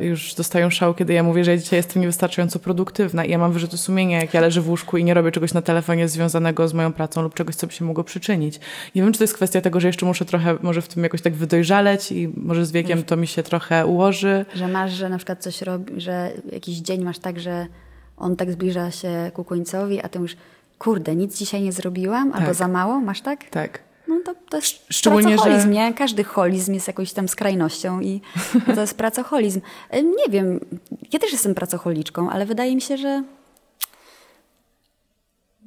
już 0.00 0.34
dostają 0.34 0.70
szał, 0.70 0.94
kiedy 0.94 1.12
ja 1.12 1.22
mówię, 1.22 1.44
że 1.44 1.50
ja 1.50 1.56
dzisiaj 1.56 1.76
jestem 1.76 2.02
niewystarczająco 2.02 2.58
produktywna 2.58 3.24
i 3.24 3.30
ja 3.30 3.38
mam 3.38 3.52
wyrzuty 3.52 3.78
sumienia, 3.78 4.20
jak 4.20 4.34
ja 4.34 4.40
leżę 4.40 4.60
w 4.60 4.68
łóżku 4.68 4.96
i 4.96 5.04
nie 5.04 5.14
robię 5.14 5.32
czegoś 5.32 5.54
na 5.54 5.62
telefonie 5.62 6.08
związanego 6.08 6.68
z 6.68 6.74
moją 6.74 6.92
pracą 6.92 7.22
lub 7.22 7.34
czegoś, 7.34 7.54
co 7.54 7.66
by 7.66 7.72
się 7.72 7.84
mogło 7.84 8.04
przyczynić. 8.04 8.60
Nie 8.94 9.02
wiem, 9.02 9.12
czy 9.12 9.18
to 9.18 9.24
jest 9.24 9.34
kwestia 9.34 9.60
tego, 9.60 9.80
że 9.80 9.86
jeszcze 9.86 10.06
muszę 10.06 10.24
trochę 10.24 10.56
może 10.62 10.82
w 10.82 10.88
tym 10.88 11.02
jakoś 11.02 11.22
tak 11.22 11.34
wydojrzaleć 11.34 12.12
i 12.12 12.28
może 12.36 12.66
z 12.66 12.72
wiekiem 12.72 13.02
to 13.02 13.16
mi 13.16 13.26
się 13.26 13.42
trochę 13.42 13.86
ułoży. 13.86 14.44
Że 14.54 14.68
masz, 14.68 14.92
że 14.92 15.08
na 15.08 15.16
przykład 15.16 15.42
coś 15.42 15.62
robi, 15.62 16.00
że 16.00 16.32
jakiś 16.52 16.78
dzień 16.78 17.04
masz 17.04 17.18
tak, 17.18 17.40
że 17.40 17.66
on 18.16 18.36
tak 18.36 18.52
zbliża 18.52 18.90
się 18.90 19.30
ku 19.34 19.44
końcowi, 19.44 20.00
a 20.02 20.08
ty 20.08 20.18
już 20.18 20.36
kurde, 20.78 21.16
nic 21.16 21.38
dzisiaj 21.38 21.62
nie 21.62 21.72
zrobiłam, 21.72 22.32
tak. 22.32 22.40
albo 22.40 22.54
za 22.54 22.68
mało, 22.68 23.00
masz 23.00 23.20
tak? 23.20 23.44
Tak. 23.50 23.89
No 24.10 24.20
to, 24.24 24.34
to 24.48 24.56
jest 24.56 24.86
Szczególnie, 24.90 25.28
pracoholizm, 25.28 25.62
że... 25.62 25.68
nie? 25.68 25.94
Każdy 25.94 26.24
holizm 26.24 26.74
jest 26.74 26.86
jakąś 26.86 27.12
tam 27.12 27.28
skrajnością 27.28 28.00
i 28.00 28.20
to 28.74 28.80
jest 28.80 28.94
pracoholizm. 28.94 29.60
Nie 29.92 30.30
wiem, 30.30 30.60
ja 31.12 31.18
też 31.18 31.32
jestem 31.32 31.54
pracocholiczką, 31.54 32.30
ale 32.30 32.46
wydaje 32.46 32.74
mi 32.74 32.80
się, 32.80 32.96
że 32.96 33.24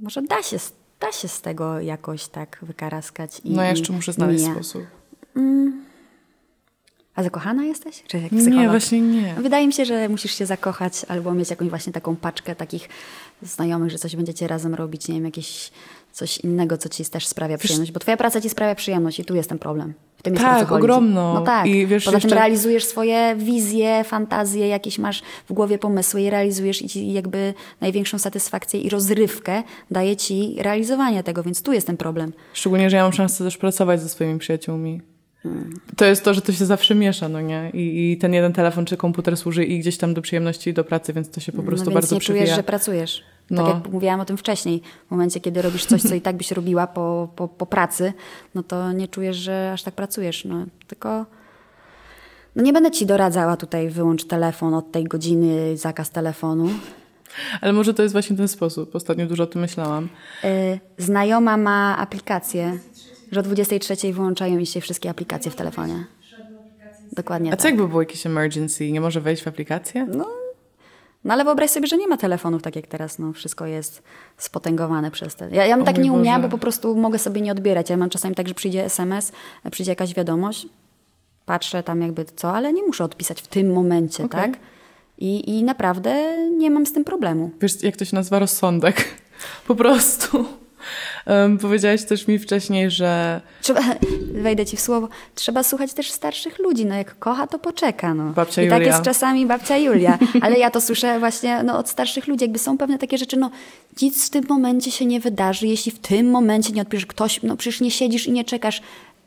może 0.01 0.21
da 0.21 0.43
się, 0.43 0.57
da 0.99 1.11
się 1.11 1.27
z 1.27 1.41
tego 1.41 1.79
jakoś 1.79 2.27
tak 2.27 2.59
wykaraskać. 2.61 3.41
I, 3.43 3.51
no 3.51 3.63
ja 3.63 3.69
jeszcze 3.69 3.93
muszę 3.93 4.13
znaleźć 4.13 4.43
nie. 4.43 4.53
sposób. 4.53 4.83
Mm. 5.35 5.83
A 7.15 7.23
zakochana 7.23 7.63
jesteś? 7.63 8.03
Czy 8.07 8.17
jak 8.17 8.31
nie, 8.31 8.69
właśnie 8.69 9.01
nie. 9.01 9.35
Wydaje 9.37 9.67
mi 9.67 9.73
się, 9.73 9.85
że 9.85 10.09
musisz 10.09 10.35
się 10.35 10.45
zakochać 10.45 11.05
albo 11.07 11.33
mieć 11.33 11.49
jakąś 11.49 11.69
właśnie 11.69 11.93
taką 11.93 12.15
paczkę 12.15 12.55
takich 12.55 12.89
znajomych, 13.41 13.91
że 13.91 13.97
coś 13.97 14.15
będziecie 14.15 14.47
razem 14.47 14.75
robić, 14.75 15.07
nie 15.07 15.15
wiem, 15.15 15.25
jakieś 15.25 15.71
coś 16.13 16.37
innego, 16.37 16.77
co 16.77 16.89
ci 16.89 17.05
też 17.05 17.27
sprawia 17.27 17.57
przyjemność, 17.57 17.91
bo 17.91 17.99
twoja 17.99 18.17
praca 18.17 18.41
ci 18.41 18.49
sprawia 18.49 18.75
przyjemność 18.75 19.19
i 19.19 19.25
tu 19.25 19.35
jest 19.35 19.49
ten 19.49 19.59
problem. 19.59 19.93
W 20.17 20.23
tym 20.23 20.35
tak, 20.35 20.59
jest 20.59 20.71
ogromno. 20.71 21.33
No 21.33 21.41
tak, 21.41 21.67
I 21.67 21.87
wiesz, 21.87 22.05
poza 22.05 22.17
jeszcze... 22.17 22.29
tym 22.29 22.37
realizujesz 22.37 22.85
swoje 22.85 23.35
wizje, 23.37 24.03
fantazje, 24.03 24.67
jakieś 24.67 24.99
masz 24.99 25.21
w 25.49 25.53
głowie 25.53 25.77
pomysły 25.77 26.21
i 26.21 26.29
realizujesz 26.29 26.81
i 26.81 26.89
ci 26.89 27.13
jakby 27.13 27.53
największą 27.81 28.19
satysfakcję 28.19 28.81
i 28.81 28.89
rozrywkę 28.89 29.63
daje 29.91 30.15
ci 30.15 30.55
realizowanie 30.57 31.23
tego, 31.23 31.43
więc 31.43 31.61
tu 31.61 31.73
jest 31.73 31.87
ten 31.87 31.97
problem. 31.97 32.33
Szczególnie, 32.53 32.89
że 32.89 32.97
ja 32.97 33.03
mam 33.03 33.13
szansę 33.13 33.43
też 33.43 33.57
pracować 33.57 34.01
ze 34.01 34.09
swoimi 34.09 34.39
przyjaciółmi. 34.39 35.01
To 35.95 36.05
jest 36.05 36.23
to, 36.23 36.33
że 36.33 36.41
to 36.41 36.53
się 36.53 36.65
zawsze 36.65 36.95
miesza, 36.95 37.29
no 37.29 37.41
nie? 37.41 37.71
I, 37.73 38.11
I, 38.11 38.17
ten 38.17 38.33
jeden 38.33 38.53
telefon 38.53 38.85
czy 38.85 38.97
komputer 38.97 39.37
służy 39.37 39.65
i 39.65 39.79
gdzieś 39.79 39.97
tam 39.97 40.13
do 40.13 40.21
przyjemności 40.21 40.69
i 40.69 40.73
do 40.73 40.83
pracy, 40.83 41.13
więc 41.13 41.29
to 41.29 41.39
się 41.39 41.51
po 41.51 41.63
prostu 41.63 41.85
no, 41.85 41.93
bardzo 41.93 42.15
nie 42.15 42.19
przywija. 42.19 42.43
czujesz, 42.45 42.55
że 42.55 42.63
pracujesz. 42.63 43.23
No. 43.53 43.65
Tak 43.65 43.75
jak 43.75 43.93
mówiłam 43.93 44.19
o 44.19 44.25
tym 44.25 44.37
wcześniej. 44.37 44.81
W 45.07 45.11
momencie, 45.11 45.39
kiedy 45.39 45.61
robisz 45.61 45.85
coś, 45.85 46.01
co 46.01 46.15
i 46.15 46.21
tak 46.21 46.35
byś 46.37 46.51
robiła 46.51 46.87
po, 46.87 47.29
po, 47.35 47.47
po 47.47 47.65
pracy, 47.65 48.13
no 48.55 48.63
to 48.63 48.91
nie 48.91 49.07
czujesz, 49.07 49.37
że 49.37 49.71
aż 49.73 49.83
tak 49.83 49.93
pracujesz. 49.93 50.45
No, 50.45 50.65
tylko 50.87 51.25
no 52.55 52.63
nie 52.63 52.73
będę 52.73 52.91
ci 52.91 53.05
doradzała 53.05 53.57
tutaj 53.57 53.89
wyłącz 53.89 54.25
telefon 54.25 54.73
od 54.73 54.91
tej 54.91 55.03
godziny, 55.03 55.77
zakaz 55.77 56.09
telefonu. 56.09 56.69
Ale 57.61 57.73
może 57.73 57.93
to 57.93 58.03
jest 58.03 58.13
właśnie 58.13 58.37
ten 58.37 58.47
sposób. 58.47 58.95
Ostatnio 58.95 59.25
dużo 59.25 59.43
o 59.43 59.47
tym 59.47 59.61
myślałam. 59.61 60.09
Yy, 60.43 60.79
znajoma 60.97 61.57
ma 61.57 61.97
aplikację, 61.97 62.79
że 63.31 63.39
o 63.39 63.43
23 63.43 64.13
wyłączają 64.13 64.55
mi 64.55 64.65
się 64.65 64.81
wszystkie 64.81 65.09
aplikacje 65.09 65.51
w 65.51 65.55
telefonie. 65.55 66.05
Dokładnie 67.11 67.49
A 67.49 67.51
tak. 67.51 67.61
co 67.61 67.67
jakby 67.67 67.87
było 67.87 68.01
jakieś 68.01 68.25
emergency? 68.25 68.91
Nie 68.91 69.01
może 69.01 69.21
wejść 69.21 69.43
w 69.43 69.47
aplikację? 69.47 70.05
No, 70.05 70.27
no 71.23 71.33
ale 71.33 71.43
wyobraź 71.43 71.69
sobie, 71.69 71.87
że 71.87 71.97
nie 71.97 72.07
ma 72.07 72.17
telefonów 72.17 72.61
tak 72.61 72.75
jak 72.75 72.87
teraz. 72.87 73.19
No, 73.19 73.33
wszystko 73.33 73.65
jest 73.65 74.03
spotęgowane 74.37 75.11
przez 75.11 75.35
te. 75.35 75.49
Ja, 75.51 75.65
ja 75.65 75.75
bym 75.75 75.83
O 75.83 75.85
tak 75.85 75.97
nie 75.97 76.11
umiała, 76.13 76.37
Boże. 76.37 76.49
bo 76.49 76.57
po 76.57 76.61
prostu 76.61 76.95
mogę 76.95 77.19
sobie 77.19 77.41
nie 77.41 77.51
odbierać. 77.51 77.89
Ja 77.89 77.97
mam 77.97 78.09
czasami 78.09 78.35
tak, 78.35 78.47
że 78.47 78.53
przyjdzie 78.53 78.85
SMS, 78.85 79.31
przyjdzie 79.71 79.91
jakaś 79.91 80.13
wiadomość, 80.13 80.67
patrzę 81.45 81.83
tam 81.83 82.01
jakby 82.01 82.25
co, 82.35 82.51
ale 82.53 82.73
nie 82.73 82.83
muszę 82.83 83.03
odpisać 83.03 83.41
w 83.41 83.47
tym 83.47 83.73
momencie, 83.73 84.23
Okej. 84.25 84.41
tak? 84.41 84.59
I, 85.17 85.57
I 85.59 85.63
naprawdę 85.63 86.37
nie 86.49 86.71
mam 86.71 86.85
z 86.85 86.93
tym 86.93 87.03
problemu. 87.03 87.51
Wiesz, 87.61 87.83
jak 87.83 87.97
to 87.97 88.05
się 88.05 88.15
nazywa? 88.15 88.39
Rozsądek. 88.39 89.05
Po 89.67 89.75
prostu. 89.75 90.45
Um, 91.25 91.57
powiedziałaś 91.57 92.03
też 92.03 92.27
mi 92.27 92.39
wcześniej, 92.39 92.91
że 92.91 93.41
Trzeba, 93.61 93.81
wejdę 94.33 94.65
ci 94.65 94.77
w 94.77 94.81
słowo, 94.81 95.09
trzeba 95.35 95.63
słuchać 95.63 95.93
też 95.93 96.11
starszych 96.11 96.59
ludzi. 96.59 96.85
No 96.85 96.95
jak 96.95 97.19
kocha, 97.19 97.47
to 97.47 97.59
poczeka. 97.59 98.13
No. 98.13 98.23
Babcia 98.23 98.61
I 98.61 98.69
tak 98.69 98.79
Julia. 98.79 98.93
jest 98.93 99.05
czasami 99.05 99.45
babcia 99.45 99.77
Julia. 99.77 100.17
Ale 100.41 100.57
ja 100.57 100.71
to 100.71 100.81
słyszę 100.81 101.19
właśnie 101.19 101.63
no, 101.63 101.77
od 101.77 101.89
starszych 101.89 102.27
ludzi. 102.27 102.43
Jakby 102.43 102.59
są 102.59 102.77
pewne 102.77 102.97
takie 102.97 103.17
rzeczy, 103.17 103.37
no 103.37 103.51
nic 104.01 104.27
w 104.27 104.29
tym 104.29 104.43
momencie 104.49 104.91
się 104.91 105.05
nie 105.05 105.19
wydarzy, 105.19 105.67
jeśli 105.67 105.91
w 105.91 105.99
tym 105.99 106.29
momencie 106.29 106.73
nie 106.73 106.81
odpiszesz 106.81 107.05
ktoś, 107.05 107.39
no 107.43 107.57
przecież 107.57 107.81
nie 107.81 107.91
siedzisz 107.91 108.27
i 108.27 108.31
nie 108.31 108.43
czekasz 108.43 108.81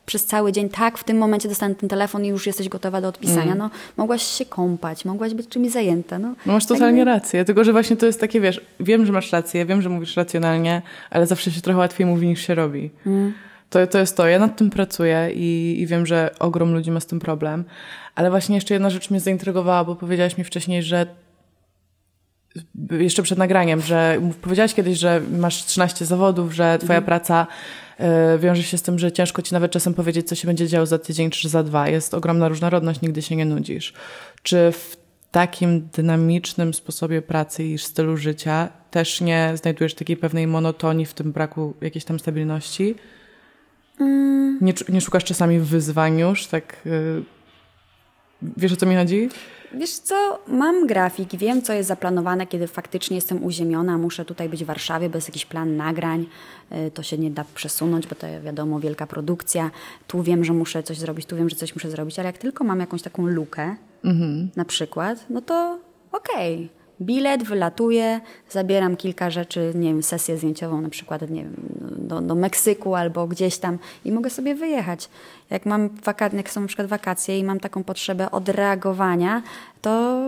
przez 0.06 0.26
cały 0.26 0.52
dzień. 0.52 0.68
Tak, 0.68 0.98
w 0.98 1.04
tym 1.04 1.18
momencie 1.18 1.48
dostanę 1.48 1.74
ten 1.74 1.88
telefon 1.88 2.24
i 2.24 2.28
już 2.28 2.46
jesteś 2.46 2.68
gotowa 2.68 3.00
do 3.00 3.08
odpisania. 3.08 3.42
Mm. 3.42 3.58
No, 3.58 3.70
mogłaś 3.96 4.22
się 4.22 4.44
kąpać, 4.44 5.04
mogłaś 5.04 5.34
być 5.34 5.48
czymś 5.48 5.70
zajęta. 5.70 6.18
No, 6.18 6.34
no 6.46 6.52
masz 6.52 6.66
totalnie 6.66 7.04
rację. 7.04 7.44
Tylko, 7.44 7.64
że 7.64 7.72
właśnie 7.72 7.96
to 7.96 8.06
jest 8.06 8.20
takie, 8.20 8.40
wiesz, 8.40 8.60
wiem, 8.80 9.06
że 9.06 9.12
masz 9.12 9.32
rację, 9.32 9.66
wiem, 9.66 9.82
że 9.82 9.88
mówisz 9.88 10.16
racjonalnie, 10.16 10.82
ale 11.10 11.26
zawsze 11.26 11.50
się 11.50 11.60
trochę 11.60 11.78
łatwiej 11.78 12.06
mówi 12.06 12.26
niż 12.26 12.46
się 12.46 12.54
robi. 12.54 12.90
To, 13.70 13.86
to 13.86 13.98
jest 13.98 14.16
to. 14.16 14.26
Ja 14.26 14.38
nad 14.38 14.56
tym 14.56 14.70
pracuję 14.70 15.30
i, 15.34 15.76
i 15.80 15.86
wiem, 15.86 16.06
że 16.06 16.30
ogrom 16.38 16.74
ludzi 16.74 16.90
ma 16.90 17.00
z 17.00 17.06
tym 17.06 17.20
problem. 17.20 17.64
Ale 18.14 18.30
właśnie 18.30 18.54
jeszcze 18.54 18.74
jedna 18.74 18.90
rzecz 18.90 19.10
mnie 19.10 19.20
zaintrygowała, 19.20 19.84
bo 19.84 19.96
powiedziałaś 19.96 20.38
mi 20.38 20.44
wcześniej, 20.44 20.82
że 20.82 21.06
jeszcze 22.90 23.22
przed 23.22 23.38
nagraniem, 23.38 23.80
że 23.80 24.20
powiedziałaś 24.42 24.74
kiedyś, 24.74 24.98
że 24.98 25.20
masz 25.38 25.64
13 25.64 26.06
zawodów, 26.06 26.52
że 26.52 26.78
twoja 26.78 27.02
praca 27.02 27.42
y, 27.42 27.85
wiąże 28.38 28.62
się 28.62 28.78
z 28.78 28.82
tym, 28.82 28.98
że 28.98 29.12
ciężko 29.12 29.42
ci 29.42 29.54
nawet 29.54 29.72
czasem 29.72 29.94
powiedzieć, 29.94 30.28
co 30.28 30.34
się 30.34 30.46
będzie 30.46 30.68
działo 30.68 30.86
za 30.86 30.98
tydzień 30.98 31.30
czy 31.30 31.48
za 31.48 31.62
dwa. 31.62 31.88
Jest 31.88 32.14
ogromna 32.14 32.48
różnorodność, 32.48 33.00
nigdy 33.00 33.22
się 33.22 33.36
nie 33.36 33.44
nudzisz. 33.44 33.92
Czy 34.42 34.72
w 34.72 34.96
takim 35.30 35.88
dynamicznym 35.92 36.74
sposobie 36.74 37.22
pracy 37.22 37.64
i 37.64 37.78
stylu 37.78 38.16
życia 38.16 38.68
też 38.90 39.20
nie 39.20 39.52
znajdujesz 39.54 39.94
takiej 39.94 40.16
pewnej 40.16 40.46
monotonii 40.46 41.06
w 41.06 41.14
tym 41.14 41.32
braku 41.32 41.74
jakiejś 41.80 42.04
tam 42.04 42.18
stabilności? 42.18 42.94
Nie, 44.60 44.74
czu- 44.74 44.92
nie 44.92 45.00
szukasz 45.00 45.24
czasami 45.24 45.60
wyzwań 45.60 46.18
już, 46.18 46.46
tak... 46.46 46.76
y, 46.86 47.22
wiesz 48.56 48.72
o 48.72 48.76
co 48.76 48.86
mi 48.86 48.96
chodzi? 48.96 49.28
Wiesz 49.72 49.98
co, 49.98 50.38
mam 50.48 50.86
grafik, 50.86 51.36
wiem 51.36 51.62
co 51.62 51.72
jest 51.72 51.88
zaplanowane, 51.88 52.46
kiedy 52.46 52.66
faktycznie 52.66 53.16
jestem 53.16 53.44
uziemiona, 53.44 53.98
muszę 53.98 54.24
tutaj 54.24 54.48
być 54.48 54.64
w 54.64 54.66
Warszawie, 54.66 55.08
bo 55.08 55.16
jest 55.16 55.28
jakiś 55.28 55.46
plan 55.46 55.76
nagrań, 55.76 56.26
y, 56.72 56.90
to 56.90 57.02
się 57.02 57.18
nie 57.18 57.30
da 57.30 57.44
przesunąć, 57.54 58.06
bo 58.06 58.14
to 58.14 58.26
wiadomo, 58.44 58.80
wielka 58.80 59.06
produkcja, 59.06 59.70
tu 60.06 60.22
wiem, 60.22 60.44
że 60.44 60.52
muszę 60.52 60.82
coś 60.82 60.98
zrobić, 60.98 61.26
tu 61.26 61.36
wiem, 61.36 61.48
że 61.50 61.56
coś 61.56 61.74
muszę 61.74 61.90
zrobić, 61.90 62.18
ale 62.18 62.26
jak 62.26 62.38
tylko 62.38 62.64
mam 62.64 62.80
jakąś 62.80 63.02
taką 63.02 63.26
lukę, 63.26 63.76
na 64.56 64.64
przykład, 64.64 65.26
no 65.30 65.40
to 65.40 65.78
okej, 66.12 66.68
bilet, 67.00 67.42
wylatuję, 67.42 68.20
zabieram 68.50 68.96
kilka 68.96 69.30
rzeczy, 69.30 69.72
nie 69.74 69.88
wiem, 69.88 70.02
sesję 70.02 70.36
zdjęciową 70.36 70.80
na 70.80 70.88
przykład, 70.88 71.30
nie 71.30 71.42
wiem, 71.42 71.54
do, 71.98 72.20
do 72.20 72.34
Meksyku 72.34 72.94
albo 72.94 73.26
gdzieś 73.26 73.58
tam 73.58 73.78
i 74.04 74.12
mogę 74.12 74.30
sobie 74.30 74.54
wyjechać. 74.54 75.08
Jak 75.50 75.66
mam 75.66 75.88
waka- 75.88 76.36
jak 76.36 76.50
są 76.50 76.60
na 76.60 76.66
przykład 76.66 76.88
wakacje 76.88 77.38
i 77.38 77.44
mam 77.44 77.60
taką 77.60 77.84
potrzebę 77.84 78.30
odreagowania, 78.30 79.42
to 79.82 80.20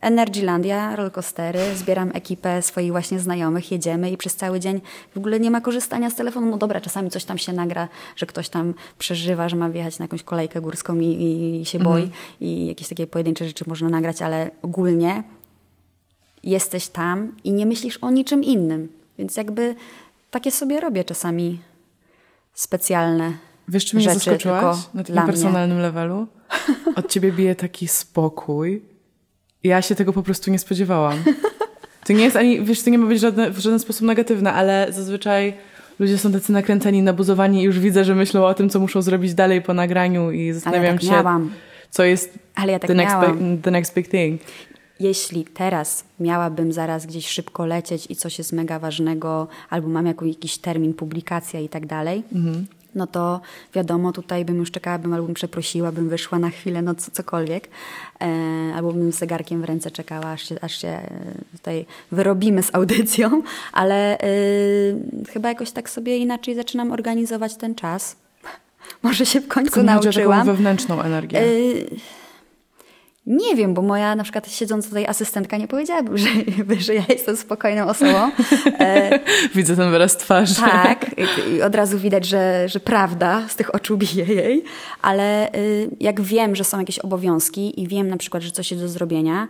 Energylandia, 0.00 0.96
rollercoastery, 0.96 1.58
zbieram 1.74 2.10
ekipę 2.14 2.62
swoich 2.62 2.90
właśnie 2.90 3.20
znajomych, 3.20 3.72
jedziemy 3.72 4.10
i 4.10 4.16
przez 4.16 4.36
cały 4.36 4.60
dzień 4.60 4.80
w 5.14 5.16
ogóle 5.18 5.40
nie 5.40 5.50
ma 5.50 5.60
korzystania 5.60 6.10
z 6.10 6.14
telefonu. 6.14 6.46
No 6.50 6.56
dobra, 6.56 6.80
czasami 6.80 7.10
coś 7.10 7.24
tam 7.24 7.38
się 7.38 7.52
nagra, 7.52 7.88
że 8.16 8.26
ktoś 8.26 8.48
tam 8.48 8.74
przeżywa, 8.98 9.48
że 9.48 9.56
ma 9.56 9.70
wjechać 9.70 9.98
na 9.98 10.04
jakąś 10.04 10.22
kolejkę 10.22 10.60
górską 10.60 10.98
i, 11.00 11.60
i 11.60 11.64
się 11.64 11.78
boi 11.78 12.10
i 12.40 12.66
jakieś 12.66 12.88
takie 12.88 13.06
pojedyncze 13.06 13.44
rzeczy 13.44 13.64
można 13.66 13.88
nagrać, 13.88 14.22
ale 14.22 14.50
ogólnie 14.62 15.22
jesteś 16.50 16.88
tam 16.88 17.32
i 17.44 17.52
nie 17.52 17.66
myślisz 17.66 17.96
o 17.96 18.10
niczym 18.10 18.44
innym. 18.44 18.88
Więc 19.18 19.36
jakby 19.36 19.74
takie 20.30 20.50
sobie 20.50 20.80
robię 20.80 21.04
czasami 21.04 21.58
specjalne 22.54 23.32
Wiesz, 23.68 23.84
czy 23.86 23.96
mnie 23.96 24.04
rzeczy, 24.04 24.18
zaskoczyłaś 24.18 24.76
na 24.94 25.00
takim 25.00 25.14
dla 25.14 25.22
mnie. 25.24 25.32
personalnym 25.32 25.78
levelu? 25.78 26.26
Od 26.96 27.08
ciebie 27.10 27.32
bije 27.32 27.54
taki 27.54 27.88
spokój. 27.88 28.82
Ja 29.64 29.82
się 29.82 29.94
tego 29.94 30.12
po 30.12 30.22
prostu 30.22 30.50
nie 30.50 30.58
spodziewałam. 30.58 31.18
To 32.06 32.12
nie 32.12 32.24
jest 32.24 32.36
ani, 32.36 32.60
wiesz, 32.64 32.82
to 32.82 32.90
nie 32.90 32.98
ma 32.98 33.06
być 33.06 33.20
żadne, 33.20 33.50
w 33.50 33.58
żaden 33.58 33.78
sposób 33.78 34.06
negatywne, 34.06 34.52
ale 34.52 34.86
zazwyczaj 34.90 35.54
ludzie 35.98 36.18
są 36.18 36.32
tacy 36.32 36.52
nakręceni, 36.52 37.02
nabuzowani 37.02 37.60
i 37.60 37.62
już 37.62 37.78
widzę, 37.78 38.04
że 38.04 38.14
myślą 38.14 38.46
o 38.46 38.54
tym, 38.54 38.70
co 38.70 38.80
muszą 38.80 39.02
zrobić 39.02 39.34
dalej 39.34 39.62
po 39.62 39.74
nagraniu 39.74 40.30
i 40.30 40.44
Ale 40.44 40.54
zastanawiam 40.54 40.94
tak 40.98 41.02
się, 41.02 41.10
miałam. 41.10 41.50
co 41.90 42.04
jest 42.04 42.38
Ale 42.54 42.72
ja 42.72 42.78
tak 42.78 42.88
the, 42.88 42.94
next 42.94 43.14
miałam. 43.14 43.58
the 43.62 43.70
next 43.70 43.94
big 43.94 44.08
thing. 44.08 44.40
Jeśli 45.00 45.44
teraz 45.44 46.04
miałabym 46.20 46.72
zaraz 46.72 47.06
gdzieś 47.06 47.28
szybko 47.28 47.66
lecieć 47.66 48.06
i 48.10 48.16
coś 48.16 48.38
jest 48.38 48.52
mega 48.52 48.78
ważnego, 48.78 49.48
albo 49.70 49.88
mam 49.88 50.06
jakiś, 50.06 50.58
termin, 50.58 50.94
publikacja 50.94 51.60
i 51.60 51.68
tak 51.68 51.86
dalej, 51.86 52.22
no 52.94 53.06
to 53.06 53.40
wiadomo, 53.74 54.12
tutaj 54.12 54.44
bym 54.44 54.56
już 54.56 54.70
czekała, 54.70 54.98
bym 54.98 55.12
albo 55.12 55.26
bym 55.26 55.34
przeprosiła, 55.34 55.92
bym 55.92 56.08
wyszła 56.08 56.38
na 56.38 56.50
chwilę, 56.50 56.82
no 56.82 56.94
co, 56.94 57.10
cokolwiek, 57.10 57.68
e, 58.20 58.26
albo 58.74 58.92
bym 58.92 59.12
z 59.12 59.18
zegarkiem 59.18 59.60
w 59.60 59.64
ręce 59.64 59.90
czekała, 59.90 60.26
aż 60.26 60.48
się, 60.48 60.60
aż 60.60 60.80
się 60.80 60.88
e, 60.88 61.10
tutaj 61.52 61.86
wyrobimy 62.12 62.62
z 62.62 62.74
audycją, 62.74 63.42
ale 63.72 64.18
e, 64.18 64.26
chyba 65.28 65.48
jakoś 65.48 65.70
tak 65.70 65.90
sobie 65.90 66.16
inaczej 66.16 66.54
zaczynam 66.54 66.92
organizować 66.92 67.56
ten 67.56 67.74
czas. 67.74 68.16
Może 69.02 69.26
się 69.26 69.40
w 69.40 69.48
końcu 69.48 69.70
Tylko 69.70 69.80
o 69.80 69.94
taką 69.94 70.04
nauczyłam. 70.04 70.46
wewnętrzną 70.46 71.02
energię. 71.02 71.42
Y, 71.42 71.86
Nie 73.26 73.56
wiem, 73.56 73.74
bo 73.74 73.82
moja 73.82 74.16
na 74.16 74.22
przykład 74.22 74.50
siedząc 74.50 74.88
tutaj 74.88 75.06
asystentka 75.06 75.56
nie 75.56 75.68
powiedziałaby, 75.68 76.18
że, 76.18 76.28
że 76.78 76.94
ja 76.94 77.02
jestem 77.08 77.36
spokojną 77.36 77.88
osobą. 77.88 78.30
E, 78.78 79.20
Widzę 79.54 79.76
ten 79.76 79.90
wyraz 79.90 80.16
twarzy. 80.16 80.54
tak, 80.54 81.06
i, 81.18 81.50
i 81.50 81.62
od 81.62 81.74
razu 81.74 81.98
widać, 81.98 82.26
że, 82.26 82.68
że 82.68 82.80
prawda 82.80 83.48
z 83.48 83.56
tych 83.56 83.74
oczu 83.74 83.96
bije 83.96 84.24
jej, 84.24 84.64
ale 85.02 85.54
y, 85.54 85.90
jak 86.00 86.20
wiem, 86.20 86.56
że 86.56 86.64
są 86.64 86.78
jakieś 86.78 86.98
obowiązki 86.98 87.82
i 87.82 87.88
wiem 87.88 88.08
na 88.08 88.16
przykład, 88.16 88.42
że 88.42 88.50
coś 88.50 88.70
jest 88.70 88.82
do 88.82 88.88
zrobienia, 88.88 89.48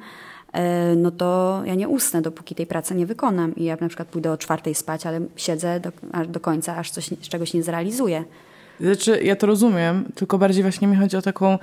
y, 0.56 0.96
no 0.96 1.10
to 1.10 1.62
ja 1.66 1.74
nie 1.74 1.88
usnę, 1.88 2.22
dopóki 2.22 2.54
tej 2.54 2.66
pracy 2.66 2.94
nie 2.94 3.06
wykonam. 3.06 3.56
I 3.56 3.64
ja 3.64 3.76
na 3.80 3.88
przykład 3.88 4.08
pójdę 4.08 4.32
o 4.32 4.36
czwartej 4.36 4.74
spać, 4.74 5.06
ale 5.06 5.20
siedzę 5.36 5.80
do, 5.80 5.92
aż 6.12 6.28
do 6.28 6.40
końca, 6.40 6.76
aż 6.76 6.90
coś, 6.90 7.10
czegoś 7.28 7.54
nie 7.54 7.62
zrealizuję. 7.62 8.24
Znaczy, 8.80 9.20
ja 9.22 9.36
to 9.36 9.46
rozumiem, 9.46 10.04
tylko 10.14 10.38
bardziej 10.38 10.62
właśnie 10.62 10.88
mi 10.88 10.96
chodzi 10.96 11.16
o 11.16 11.22
taką, 11.22 11.58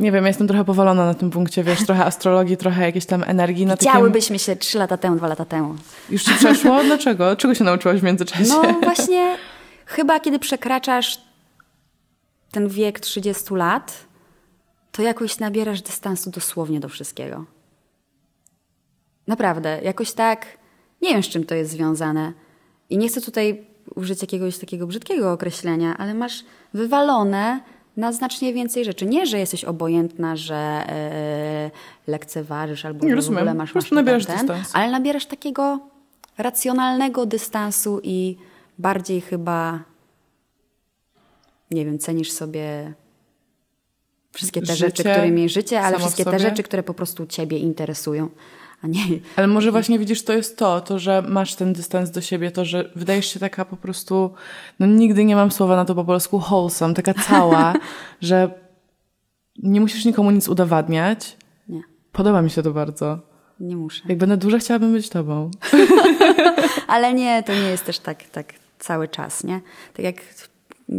nie 0.00 0.12
wiem, 0.12 0.24
ja 0.24 0.28
jestem 0.28 0.48
trochę 0.48 0.64
powalona 0.64 1.06
na 1.06 1.14
tym 1.14 1.30
punkcie, 1.30 1.64
wiesz, 1.64 1.86
trochę 1.86 2.04
astrologii, 2.04 2.56
trochę 2.56 2.82
jakiejś 2.82 3.06
tam 3.06 3.24
energii. 3.26 3.66
Na 3.66 3.76
takim... 3.76 3.92
Widziałybyśmy 3.92 4.38
się 4.38 4.56
trzy 4.56 4.78
lata 4.78 4.96
temu, 4.96 5.16
dwa 5.16 5.28
lata 5.28 5.44
temu. 5.44 5.74
Już 6.10 6.22
ci 6.22 6.34
przeszło? 6.34 6.84
Dlaczego? 6.84 7.36
Czego 7.36 7.54
się 7.54 7.64
nauczyłaś 7.64 8.00
w 8.00 8.02
międzyczasie? 8.02 8.44
No 8.48 8.62
właśnie, 8.82 9.36
chyba 9.86 10.20
kiedy 10.20 10.38
przekraczasz 10.38 11.20
ten 12.50 12.68
wiek 12.68 13.00
30 13.00 13.54
lat, 13.54 14.04
to 14.92 15.02
jakoś 15.02 15.38
nabierasz 15.38 15.82
dystansu 15.82 16.30
dosłownie 16.30 16.80
do 16.80 16.88
wszystkiego. 16.88 17.44
Naprawdę, 19.26 19.80
jakoś 19.82 20.12
tak, 20.12 20.46
nie 21.02 21.10
wiem 21.10 21.22
z 21.22 21.28
czym 21.28 21.44
to 21.44 21.54
jest 21.54 21.70
związane. 21.70 22.32
I 22.90 22.98
nie 22.98 23.08
chcę 23.08 23.20
tutaj 23.20 23.66
użyć 23.94 24.20
jakiegoś 24.20 24.58
takiego 24.58 24.86
brzydkiego 24.86 25.32
określenia, 25.32 25.96
ale 25.98 26.14
masz 26.14 26.44
wywalone 26.74 27.60
na 27.96 28.12
znacznie 28.12 28.52
więcej 28.54 28.84
rzeczy. 28.84 29.06
Nie, 29.06 29.26
że 29.26 29.38
jesteś 29.38 29.64
obojętna, 29.64 30.36
że 30.36 30.54
e, 30.56 31.70
lekceważysz 32.06 32.84
albo 32.84 33.06
Nie, 33.06 33.12
w 33.12 33.16
rozumiem. 33.16 33.38
ogóle 33.38 33.54
masz, 33.54 33.74
masz 33.74 33.90
nabierasz 33.90 34.26
ten, 34.26 34.36
dystans. 34.36 34.70
ale 34.72 34.90
nabierasz 34.90 35.26
takiego 35.26 35.80
racjonalnego 36.38 37.26
dystansu 37.26 38.00
i 38.02 38.36
bardziej 38.78 39.20
chyba, 39.20 39.80
nie 41.70 41.84
wiem, 41.84 41.98
cenisz 41.98 42.32
sobie 42.32 42.94
Wszystkie 44.32 44.60
te 44.60 44.66
Życie, 44.66 44.86
rzeczy, 44.86 45.02
którymi 45.02 45.48
życie, 45.48 45.80
ale 45.80 45.98
wszystkie 45.98 46.24
te 46.24 46.38
rzeczy, 46.38 46.62
które 46.62 46.82
po 46.82 46.94
prostu 46.94 47.26
ciebie 47.26 47.58
interesują, 47.58 48.28
a 48.84 48.86
nie... 48.86 49.00
Ale 49.36 49.46
może 49.46 49.72
właśnie 49.72 49.98
widzisz, 49.98 50.22
to 50.24 50.32
jest 50.32 50.58
to, 50.58 50.80
to, 50.80 50.98
że 50.98 51.22
masz 51.22 51.54
ten 51.54 51.72
dystans 51.72 52.10
do 52.10 52.20
siebie, 52.20 52.50
to, 52.50 52.64
że 52.64 52.90
wydajesz 52.96 53.26
się 53.26 53.40
taka 53.40 53.64
po 53.64 53.76
prostu, 53.76 54.34
no 54.78 54.86
nigdy 54.86 55.24
nie 55.24 55.36
mam 55.36 55.50
słowa 55.50 55.76
na 55.76 55.84
to 55.84 55.94
po 55.94 56.04
polsku, 56.04 56.38
wholesome, 56.38 56.94
taka 56.94 57.14
cała, 57.14 57.74
że 58.20 58.50
nie 59.62 59.80
musisz 59.80 60.04
nikomu 60.04 60.30
nic 60.30 60.48
udowadniać. 60.48 61.36
Nie, 61.68 61.82
Podoba 62.12 62.42
mi 62.42 62.50
się 62.50 62.62
to 62.62 62.72
bardzo. 62.72 63.18
nie 63.60 63.76
muszę. 63.76 64.02
Jak 64.08 64.18
będę 64.18 64.36
duża, 64.36 64.58
chciałabym 64.58 64.92
być 64.92 65.08
tobą. 65.08 65.50
Ale 66.86 67.14
nie, 67.14 67.42
to 67.42 67.52
nie 67.52 67.68
jest 67.70 67.84
też 67.84 67.98
tak, 67.98 68.24
tak 68.24 68.54
cały 68.78 69.08
czas, 69.08 69.44
nie? 69.44 69.60
Tak 69.94 70.04
jak 70.04 70.16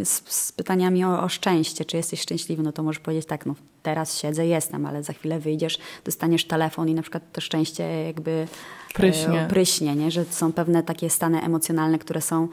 z, 0.03 0.21
z 0.25 0.51
pytaniami 0.51 1.05
o, 1.05 1.23
o 1.23 1.29
szczęście, 1.29 1.85
czy 1.85 1.97
jesteś 1.97 2.21
szczęśliwy, 2.21 2.63
no 2.63 2.71
to 2.71 2.83
możesz 2.83 2.99
powiedzieć 2.99 3.25
tak, 3.25 3.45
no 3.45 3.55
teraz 3.85 4.17
siedzę, 4.17 4.47
jestem, 4.47 4.85
ale 4.85 5.03
za 5.03 5.13
chwilę 5.13 5.39
wyjdziesz, 5.39 5.77
dostaniesz 6.05 6.45
telefon 6.45 6.89
i 6.89 6.93
na 6.93 7.01
przykład 7.01 7.23
to 7.33 7.41
szczęście 7.41 7.83
jakby 7.83 8.47
Pryśnie. 8.95 9.41
E, 9.41 9.47
pryśnie, 9.47 9.95
nie? 9.95 10.11
Że 10.11 10.25
są 10.25 10.53
pewne 10.53 10.83
takie 10.83 11.09
stany 11.09 11.41
emocjonalne, 11.41 11.99
które 11.99 12.21
są 12.21 12.47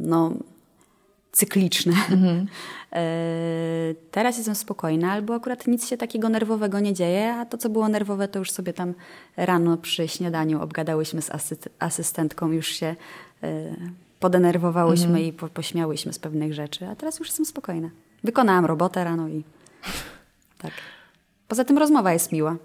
no 0.00 0.32
cykliczne. 1.32 1.94
E, 2.92 3.94
teraz 4.10 4.36
jestem 4.36 4.54
spokojna, 4.54 5.12
albo 5.12 5.34
akurat 5.34 5.66
nic 5.66 5.88
się 5.88 5.96
takiego 5.96 6.28
nerwowego 6.28 6.80
nie 6.80 6.94
dzieje, 6.94 7.34
a 7.34 7.46
to, 7.46 7.58
co 7.58 7.68
było 7.68 7.88
nerwowe, 7.88 8.28
to 8.28 8.38
już 8.38 8.50
sobie 8.50 8.72
tam 8.72 8.94
rano 9.36 9.76
przy 9.76 10.08
śniadaniu 10.08 10.62
obgadałyśmy 10.62 11.22
z 11.22 11.30
asy- 11.30 11.68
asystentką, 11.78 12.52
już 12.52 12.66
się 12.66 12.96
e, 13.42 13.76
podenerwowałyśmy 14.20 15.22
i 15.22 15.32
po, 15.32 15.48
pośmiałyśmy 15.48 16.12
z 16.12 16.18
pewnych 16.18 16.54
rzeczy, 16.54 16.86
a 16.86 16.96
teraz 16.96 17.18
już 17.18 17.28
jestem 17.28 17.46
spokojna. 17.46 17.90
Wykonałam 18.24 18.64
robotę 18.64 19.04
rano 19.04 19.28
i 19.28 19.44
tak. 20.58 20.72
Poza 21.48 21.64
tym 21.64 21.78
rozmowa 21.78 22.12
jest 22.12 22.32
miła. 22.32 22.56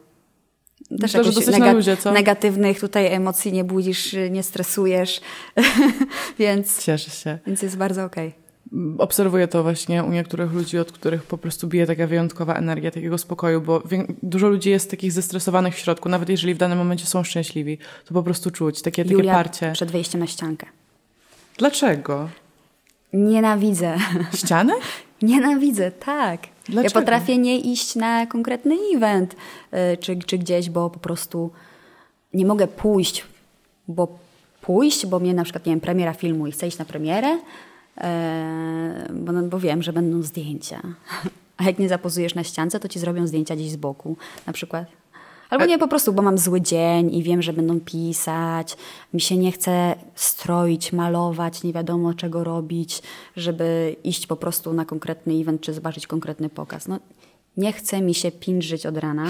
Też 0.90 1.00
Myślę, 1.02 1.24
że 1.24 1.32
dosyć 1.32 1.58
na 1.58 1.74
luzie, 1.74 1.98
co? 1.98 2.12
negatywnych 2.12 2.80
tutaj 2.80 3.14
emocji 3.14 3.54
nie 3.54 3.64
budzisz, 3.64 4.16
nie 4.32 4.44
stresujesz, 4.44 5.22
więc, 6.40 6.84
Cieszę 6.84 7.12
się. 7.12 7.40
więc 7.48 7.62
jest 7.62 7.78
bardzo 7.78 8.04
okej. 8.06 8.34
Obserwuję 8.98 9.48
to 9.48 9.64
właśnie 9.64 10.04
u 10.04 10.12
niektórych 10.12 10.52
ludzi, 10.54 10.80
od 10.80 10.92
których 10.92 11.24
po 11.24 11.38
prostu 11.38 11.68
bije 11.68 11.86
taka 11.88 12.08
wyjątkowa 12.08 12.56
energia 12.56 12.92
takiego 12.92 13.18
spokoju, 13.18 13.62
bo 13.62 13.84
dużo 14.24 14.50
ludzi 14.50 14.70
jest 14.70 14.92
takich 14.92 15.12
zestresowanych 15.12 15.76
w 15.76 15.78
środku, 15.80 16.10
nawet 16.10 16.30
jeżeli 16.30 16.54
w 16.54 16.58
danym 16.58 16.78
momencie 16.78 17.06
są 17.06 17.24
szczęśliwi, 17.24 17.78
to 18.06 18.14
po 18.14 18.24
prostu 18.24 18.52
czuć 18.52 18.82
takie, 18.82 19.04
takie 19.04 19.16
Julia 19.16 19.34
parcie. 19.34 19.72
przed 19.72 19.92
wejściem 19.92 20.20
na 20.22 20.28
ściankę. 20.28 20.68
Dlaczego? 21.58 22.30
Nienawidzę. 23.14 23.98
Ściany? 24.36 24.74
Nienawidzę, 25.24 25.92
tak. 25.92 26.42
Dlaczego? 26.66 27.00
Ja 27.00 27.02
potrafię 27.02 27.38
nie 27.38 27.60
iść 27.60 27.96
na 27.96 28.26
konkretny 28.26 28.76
event 28.96 29.36
y, 29.94 29.98
czy, 29.98 30.18
czy 30.18 30.38
gdzieś, 30.38 30.70
bo 30.70 30.90
po 30.90 31.00
prostu 31.00 31.52
nie 32.34 32.46
mogę 32.46 32.68
pójść, 32.68 33.26
bo 33.88 34.08
pójść, 34.62 35.06
bo 35.06 35.20
mnie 35.20 35.34
na 35.34 35.44
przykład, 35.44 35.66
nie 35.66 35.72
wiem, 35.72 35.80
premiera 35.80 36.14
filmu 36.14 36.48
i 36.48 36.52
chcę 36.52 36.68
iść 36.68 36.78
na 36.78 36.86
premierę, 36.86 37.40
e, 37.98 39.08
bo, 39.14 39.32
no, 39.32 39.44
bo 39.44 39.60
wiem, 39.60 39.84
że 39.84 39.94
będą 39.94 40.22
zdjęcia. 40.22 40.82
A 41.58 41.64
jak 41.64 41.80
nie 41.80 41.90
zapozujesz 41.90 42.36
na 42.36 42.44
ściance, 42.44 42.80
to 42.80 42.88
ci 42.88 43.00
zrobią 43.00 43.28
zdjęcia 43.28 43.56
gdzieś 43.56 43.72
z 43.72 43.76
boku, 43.76 44.18
na 44.48 44.54
przykład. 44.54 45.03
Albo 45.54 45.66
nie 45.66 45.78
po 45.78 45.88
prostu, 45.88 46.14
bo 46.14 46.22
mam 46.22 46.38
zły 46.38 46.62
dzień 46.62 47.16
i 47.16 47.24
wiem, 47.24 47.42
że 47.42 47.54
będą 47.54 47.80
pisać. 47.80 48.78
Mi 49.14 49.22
się 49.22 49.38
nie 49.38 49.52
chce 49.52 49.96
stroić, 50.16 50.94
malować, 50.94 51.64
nie 51.64 51.74
wiadomo 51.74 52.14
czego 52.14 52.44
robić, 52.44 53.02
żeby 53.36 53.96
iść 54.04 54.28
po 54.28 54.36
prostu 54.36 54.74
na 54.74 54.86
konkretny 54.86 55.34
event 55.34 55.62
czy 55.62 55.74
zobaczyć 55.74 56.08
konkretny 56.08 56.50
pokaz. 56.50 56.88
No, 56.88 57.00
nie 57.58 57.74
chce 57.74 58.02
mi 58.02 58.14
się 58.14 58.32
pinżyć 58.32 58.86
od 58.86 58.98
rana, 58.98 59.28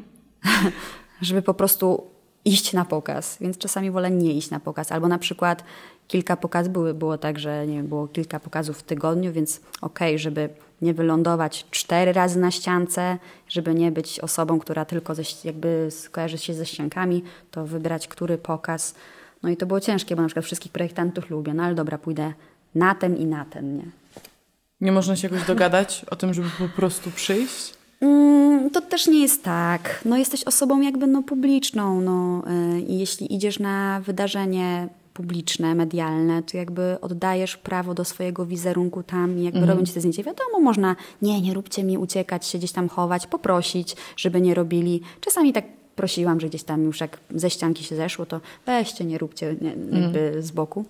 żeby 1.22 1.42
po 1.42 1.54
prostu 1.54 2.02
iść 2.44 2.72
na 2.72 2.84
pokaz, 2.84 3.36
więc 3.40 3.58
czasami 3.58 3.90
wolę 3.90 4.10
nie 4.10 4.32
iść 4.32 4.50
na 4.50 4.60
pokaz. 4.60 4.92
Albo 4.92 5.08
na 5.08 5.18
przykład 5.18 5.64
kilka 6.08 6.36
pokazów, 6.36 6.72
były, 6.72 6.94
było 6.94 7.18
tak, 7.18 7.38
że 7.38 7.66
nie 7.66 7.76
wiem, 7.76 7.86
było 7.86 8.08
kilka 8.08 8.40
pokazów 8.40 8.78
w 8.78 8.82
tygodniu, 8.82 9.32
więc 9.32 9.60
okej, 9.80 10.18
żeby 10.18 10.48
nie 10.82 10.94
wylądować 10.94 11.66
cztery 11.70 12.12
razy 12.12 12.38
na 12.38 12.50
ściance, 12.50 13.18
żeby 13.48 13.74
nie 13.74 13.92
być 13.92 14.20
osobą, 14.20 14.58
która 14.58 14.84
tylko 14.84 15.14
ze, 15.14 15.22
jakby 15.44 15.88
skojarzy 15.90 16.38
się 16.38 16.54
ze 16.54 16.66
ściankami, 16.66 17.22
to 17.50 17.66
wybrać, 17.66 18.08
który 18.08 18.38
pokaz. 18.38 18.94
No 19.42 19.48
i 19.48 19.56
to 19.56 19.66
było 19.66 19.80
ciężkie, 19.80 20.16
bo 20.16 20.22
na 20.22 20.28
przykład 20.28 20.44
wszystkich 20.44 20.72
projektantów 20.72 21.30
lubię, 21.30 21.54
no 21.54 21.62
ale 21.62 21.74
dobra, 21.74 21.98
pójdę 21.98 22.32
na 22.74 22.94
ten 22.94 23.16
i 23.16 23.26
na 23.26 23.44
ten, 23.44 23.76
nie? 23.76 23.84
Nie 24.80 24.92
można 24.92 25.16
się 25.16 25.28
jakoś 25.28 25.46
dogadać 25.46 26.04
o 26.10 26.16
tym, 26.16 26.34
żeby 26.34 26.48
po 26.58 26.68
prostu 26.68 27.10
przyjść? 27.10 27.74
Mm, 28.00 28.70
to 28.70 28.80
też 28.80 29.06
nie 29.06 29.20
jest 29.20 29.44
tak. 29.44 30.00
No, 30.04 30.16
jesteś 30.16 30.44
osobą 30.44 30.80
jakby 30.80 31.06
no, 31.06 31.22
publiczną 31.22 32.00
no, 32.00 32.42
y, 32.76 32.80
i 32.80 32.98
jeśli 32.98 33.34
idziesz 33.34 33.58
na 33.58 34.00
wydarzenie 34.00 34.88
publiczne, 35.14 35.74
medialne, 35.74 36.42
to 36.42 36.56
jakby 36.56 36.96
oddajesz 37.00 37.56
prawo 37.56 37.94
do 37.94 38.04
swojego 38.04 38.46
wizerunku 38.46 39.02
tam 39.02 39.38
i 39.38 39.44
jakby 39.44 39.66
robią 39.66 39.84
ci 39.84 39.92
te 39.92 40.00
zdjęcia. 40.00 40.22
Wiadomo, 40.22 40.60
można, 40.60 40.96
nie, 41.22 41.40
nie 41.40 41.54
róbcie 41.54 41.84
mi 41.84 41.98
uciekać, 41.98 42.46
się 42.46 42.58
gdzieś 42.58 42.72
tam 42.72 42.88
chować, 42.88 43.26
poprosić, 43.26 43.96
żeby 44.16 44.40
nie 44.40 44.54
robili. 44.54 45.00
Czasami 45.20 45.52
tak 45.52 45.64
prosiłam, 45.96 46.40
że 46.40 46.48
gdzieś 46.48 46.62
tam 46.62 46.84
już 46.84 47.00
jak 47.00 47.18
ze 47.34 47.50
ścianki 47.50 47.84
się 47.84 47.96
zeszło, 47.96 48.26
to 48.26 48.40
weźcie, 48.66 49.04
nie 49.04 49.18
róbcie 49.18 49.56
nie, 49.60 50.00
jakby 50.00 50.42
z 50.42 50.50
boku. 50.50 50.84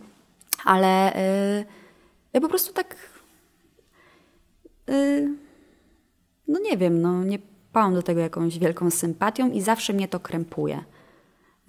Ale 0.65 1.17
y, 1.61 1.65
ja 2.33 2.41
po 2.41 2.49
prostu 2.49 2.73
tak... 2.73 2.97
Y, 4.91 5.29
no 6.49 6.59
nie 6.61 6.77
wiem, 6.77 7.03
no 7.03 7.25
nie 7.25 7.39
pałam 7.73 7.95
do 7.95 8.03
tego 8.03 8.21
jakąś 8.21 8.59
wielką 8.59 8.91
sympatią 8.91 9.51
i 9.51 9.61
zawsze 9.61 9.93
mnie 9.93 10.09
to 10.09 10.21
krępuje. 10.21 10.85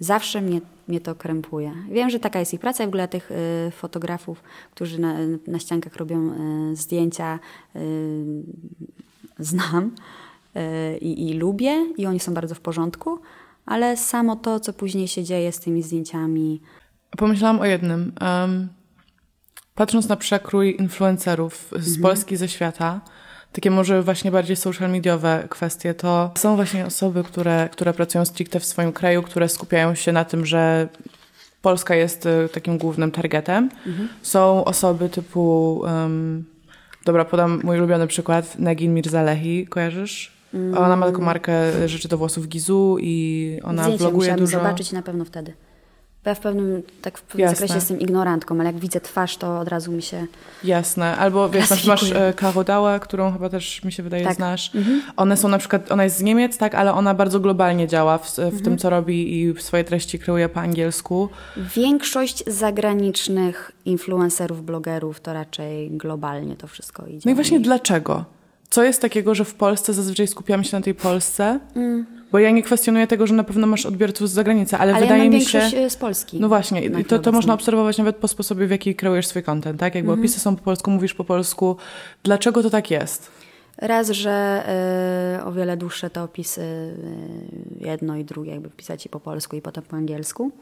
Zawsze 0.02 0.42
mnie, 0.42 0.60
mnie 0.88 1.00
to 1.00 1.14
krępuje. 1.14 1.72
Wiem, 1.90 2.10
że 2.10 2.20
taka 2.20 2.40
jest 2.40 2.54
ich 2.54 2.60
praca. 2.60 2.84
W 2.84 2.88
ogóle 2.88 3.08
tych 3.08 3.30
y, 3.30 3.70
fotografów, 3.70 4.42
którzy 4.74 5.00
na, 5.00 5.14
na 5.46 5.58
ściankach 5.58 5.96
robią 5.96 6.32
y, 6.72 6.76
zdjęcia, 6.76 7.38
y, 7.76 8.24
znam 9.38 9.94
y, 10.56 10.98
i, 10.98 11.34
lubię 11.34 11.86
i 11.96 12.06
oni 12.06 12.20
są 12.20 12.34
bardzo 12.34 12.54
w 12.54 12.60
porządku, 12.60 13.18
ale 13.66 13.96
samo 13.96 14.36
to, 14.36 14.60
co 14.60 14.72
później 14.72 15.08
się 15.08 15.24
dzieje 15.24 15.52
z 15.52 15.60
tymi 15.60 15.82
zdjęciami, 15.82 16.60
Pomyślałam 17.16 17.60
o 17.60 17.64
jednym. 17.64 18.12
Em, 18.20 18.68
patrząc 19.74 20.08
na 20.08 20.16
przekrój 20.16 20.76
influencerów 20.78 21.70
z 21.76 22.02
Polski, 22.02 22.36
ze 22.36 22.48
świata, 22.48 23.00
takie 23.52 23.70
może 23.70 24.02
właśnie 24.02 24.30
bardziej 24.30 24.56
social 24.56 24.90
mediowe 24.90 25.46
kwestie, 25.50 25.94
to 25.94 26.30
są 26.38 26.56
właśnie 26.56 26.86
osoby, 26.86 27.24
które, 27.24 27.68
które 27.72 27.92
pracują 27.92 28.24
stricte 28.24 28.60
w 28.60 28.64
swoim 28.64 28.92
kraju, 28.92 29.22
które 29.22 29.48
skupiają 29.48 29.94
się 29.94 30.12
na 30.12 30.24
tym, 30.24 30.46
że 30.46 30.88
Polska 31.62 31.94
jest 31.94 32.26
y, 32.26 32.48
takim 32.52 32.78
głównym 32.78 33.10
targetem. 33.10 33.70
Są 34.22 34.64
osoby 34.64 35.08
typu, 35.08 35.74
um, 35.84 36.44
dobra, 37.04 37.24
podam 37.24 37.60
mój 37.64 37.78
ulubiony 37.78 38.06
przykład, 38.06 38.58
Negin 38.58 38.94
Mirzalehi, 38.94 39.66
kojarzysz? 39.66 40.32
Ona 40.76 40.96
ma 40.96 41.06
taką 41.06 41.22
markę 41.22 41.52
rzeczy 41.88 42.08
do 42.08 42.18
włosów 42.18 42.48
Gizu 42.48 42.96
i 43.00 43.58
ona 43.62 43.82
zdjęcia 43.82 44.04
vloguje 44.04 44.34
dużo. 44.36 44.58
zobaczyć 44.58 44.92
na 44.92 45.02
pewno 45.02 45.24
wtedy. 45.24 45.52
Bo 46.24 46.30
ja 46.30 46.34
w 46.34 46.40
pewnym, 46.40 46.82
tak 47.02 47.18
w 47.18 47.22
pewnym 47.22 47.40
Jasne. 47.40 47.54
zakresie 47.56 47.74
jestem 47.74 48.00
ignorantką, 48.00 48.54
ale 48.54 48.64
jak 48.64 48.78
widzę 48.78 49.00
twarz, 49.00 49.36
to 49.36 49.58
od 49.60 49.68
razu 49.68 49.92
mi 49.92 50.02
się... 50.02 50.26
Jasne, 50.64 51.16
albo 51.16 51.48
wiesz, 51.48 51.70
masz 51.70 51.82
Klasyfikuję. 51.84 52.24
e, 52.26 52.34
Caro 52.34 52.64
Dałę, 52.64 53.00
którą 53.00 53.32
chyba 53.32 53.48
też 53.48 53.84
mi 53.84 53.92
się 53.92 54.02
wydaje 54.02 54.24
Tak. 54.24 54.34
znasz. 54.36 54.70
One 55.16 55.36
są 55.36 55.48
na 55.48 55.58
przykład, 55.58 55.92
ona 55.92 56.04
jest 56.04 56.16
z 56.16 56.22
Niemiec, 56.22 56.58
tak, 56.58 56.74
ale 56.74 56.94
ona 56.94 57.14
bardzo 57.14 57.40
globalnie 57.40 57.88
działa 57.88 58.18
w, 58.18 58.36
w 58.38 58.62
tym, 58.62 58.78
co 58.78 58.90
robi 58.90 59.42
i 59.42 59.60
swoje 59.62 59.84
treści 59.84 60.18
kreuje 60.18 60.48
po 60.48 60.60
angielsku. 60.60 61.28
Większość 61.76 62.44
zagranicznych 62.46 63.72
influencerów, 63.84 64.64
blogerów 64.64 65.20
to 65.20 65.32
raczej 65.32 65.90
globalnie 65.90 66.56
to 66.56 66.66
wszystko 66.66 67.06
idzie. 67.06 67.20
No 67.24 67.30
i 67.32 67.34
właśnie 67.34 67.60
dlaczego? 67.60 68.24
Co 68.70 68.82
jest 68.82 69.02
takiego, 69.02 69.34
że 69.34 69.44
w 69.44 69.54
Polsce 69.54 69.92
zazwyczaj 69.92 70.26
skupiamy 70.26 70.64
się 70.64 70.76
na 70.76 70.82
tej 70.82 70.94
Polsce? 70.94 71.60
Bo 72.32 72.38
ja 72.38 72.50
nie 72.50 72.62
kwestionuję 72.62 73.06
tego, 73.06 73.26
że 73.26 73.34
na 73.34 73.44
pewno 73.44 73.66
masz 73.66 73.86
odbiorców 73.86 74.28
z 74.28 74.32
zagranicy, 74.32 74.76
ale, 74.76 74.92
Ale 74.92 75.02
wydaje 75.02 75.24
ja 75.24 75.30
mi 75.30 75.44
się... 75.44 75.58
e, 75.58 75.90
z 75.90 75.96
Polski. 75.96 76.40
No 76.40 76.48
właśnie, 76.48 76.84
i 76.84 77.04
to, 77.04 77.18
to 77.18 77.32
można 77.32 77.54
obserwować 77.54 77.98
nawet 77.98 78.16
po 78.16 78.28
sposobie, 78.28 78.66
w 78.66 78.70
jaki 78.70 78.94
kreujesz 78.94 79.26
swój 79.26 79.42
content, 79.42 79.80
tak? 79.80 79.94
Jakby 79.94 80.12
opisy 80.12 80.40
są 80.40 80.56
po 80.56 80.62
polsku, 80.62 80.90
mówisz 80.90 81.14
po 81.14 81.24
polsku. 81.24 81.76
Dlaczego 82.22 82.62
to 82.62 82.70
tak 82.70 82.90
jest? 82.90 83.30
Raz, 83.78 84.10
że 84.10 84.64
y, 85.40 85.44
o 85.44 85.52
wiele 85.52 85.76
dłuższe 85.76 86.10
te 86.10 86.22
opisy, 86.22 86.60
y, 86.60 87.86
jedno 87.86 88.16
i 88.16 88.24
drugie, 88.24 88.52
jakby 88.52 88.70
pisać 88.70 89.06
i 89.06 89.08
po 89.08 89.20
polsku 89.20 89.56
i 89.56 89.62
potem 89.62 89.84
po 89.84 89.96
angielsku. 89.96 90.52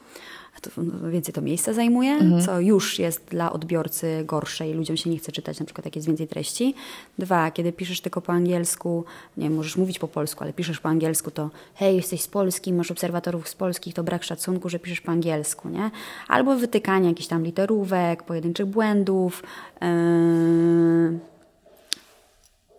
A 0.57 0.61
to 0.61 0.71
no, 0.77 1.11
więcej 1.11 1.35
to 1.35 1.43
miejsca 1.43 1.73
zajmuje, 1.73 2.19
co 2.47 2.61
już 2.61 2.99
jest 2.99 3.25
dla 3.25 3.53
odbiorcy 3.53 4.25
gorsze 4.27 4.71
i 4.71 4.73
ludziom 4.73 4.97
się 4.97 5.11
nie 5.11 5.19
chce 5.19 5.33
czytać 5.33 5.61
na 5.61 5.67
przykład 5.67 5.85
jak 5.85 5.97
jest 5.97 6.09
więcej 6.09 6.29
treści. 6.29 6.75
Dwa, 7.19 7.51
kiedy 7.51 7.73
piszesz 7.73 8.01
tylko 8.01 8.21
po 8.21 8.33
angielsku, 8.33 9.05
nie 9.37 9.45
wiem, 9.45 9.55
możesz 9.55 9.77
mówić 9.77 9.99
po 9.99 10.09
polsku, 10.09 10.45
ale 10.45 10.53
piszesz 10.53 10.81
po 10.81 10.89
angielsku, 10.89 11.31
to 11.31 11.51
hej, 11.75 11.97
jesteś 11.97 12.21
z 12.21 12.29
Polski, 12.29 12.73
masz 12.73 12.91
obserwatorów 12.91 13.49
z 13.49 13.55
Polski, 13.55 13.93
to 13.93 14.03
brak 14.03 14.25
szacunku, 14.25 14.69
że 14.69 14.79
piszesz 14.79 15.01
po 15.01 15.13
angielsku, 15.13 15.69
nie? 15.69 15.91
Albo 16.29 16.57
wytykanie 16.57 17.09
jakichś 17.09 17.29
tam 17.29 17.45
literówek, 17.45 18.23
pojedynczych 18.23 18.67
błędów. 18.67 19.43
Yy, 19.81 21.19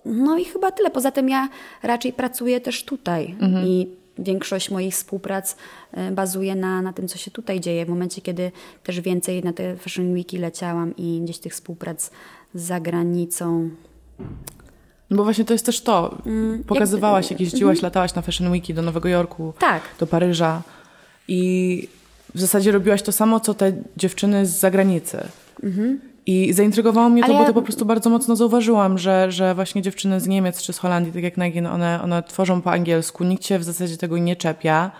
No 0.05 0.37
i 0.37 0.45
chyba 0.45 0.71
tyle. 0.71 0.91
Poza 0.91 1.11
tym 1.11 1.29
ja 1.29 1.49
raczej 1.83 2.13
pracuję 2.13 2.61
też 2.61 2.85
tutaj 2.85 3.35
i 3.65 3.87
większość 4.19 4.69
moich 4.71 4.93
współprac 4.93 5.55
e, 5.91 6.11
bazuje 6.11 6.55
na, 6.55 6.81
na 6.81 6.93
tym, 6.93 7.07
co 7.07 7.17
się 7.17 7.31
tutaj 7.31 7.59
dzieje. 7.59 7.85
W 7.85 7.89
momencie, 7.89 8.21
kiedy 8.21 8.51
też 8.83 9.01
więcej 9.01 9.43
na 9.43 9.53
te 9.53 9.75
Fashion 9.77 10.13
Weeki 10.13 10.37
leciałam 10.37 10.95
i 10.97 11.21
gdzieś 11.23 11.37
tych 11.37 11.53
współprac 11.53 12.11
za 12.55 12.79
granicą 12.79 13.69
No 15.09 15.17
bo 15.17 15.23
właśnie 15.23 15.45
to 15.45 15.53
jest 15.53 15.65
też 15.65 15.81
to. 15.81 16.17
Pokazywałaś, 16.67 17.31
jak 17.31 17.39
jeździłaś, 17.39 17.81
latałaś 17.81 18.15
na 18.15 18.21
Fashion 18.21 18.51
Weeki 18.51 18.73
do 18.73 18.81
Nowego 18.81 19.09
Jorku, 19.09 19.43
Mhm. 19.55 19.59
Tak. 19.81 19.83
do 19.99 20.07
Paryża 20.07 20.61
i 21.27 21.87
w 22.35 22.39
zasadzie 22.39 22.71
robiłaś 22.71 23.01
to 23.01 23.11
samo, 23.11 23.39
co 23.39 23.53
te 23.53 23.73
dziewczyny 23.97 24.45
z 24.45 24.59
zagranicy. 24.59 25.17
I 26.25 26.53
zaintrygowało 26.53 27.09
mnie 27.09 27.23
to, 27.23 27.33
bo 27.33 27.45
to 27.45 27.53
po 27.53 27.61
prostu 27.61 27.85
bardzo 27.85 28.09
mocno 28.09 28.35
zauważyłam, 28.35 28.97
że, 28.97 29.31
że 29.31 29.55
właśnie 29.55 29.81
dziewczyny 29.81 30.19
z 30.19 30.27
Niemiec 30.27 30.61
czy 30.61 30.73
z 30.73 30.77
Holandii, 30.77 31.13
tak 31.13 31.23
jak 31.23 31.37
Nagin, 31.37 31.67
one, 31.67 32.01
one 32.03 32.23
tworzą 32.23 32.61
po 32.61 32.71
angielsku, 32.71 33.23
nikt 33.23 33.45
się 33.45 33.59
w 33.59 33.63
zasadzie 33.63 33.97
tego 33.97 34.17
nie 34.17 34.35
czepia. 34.35 34.91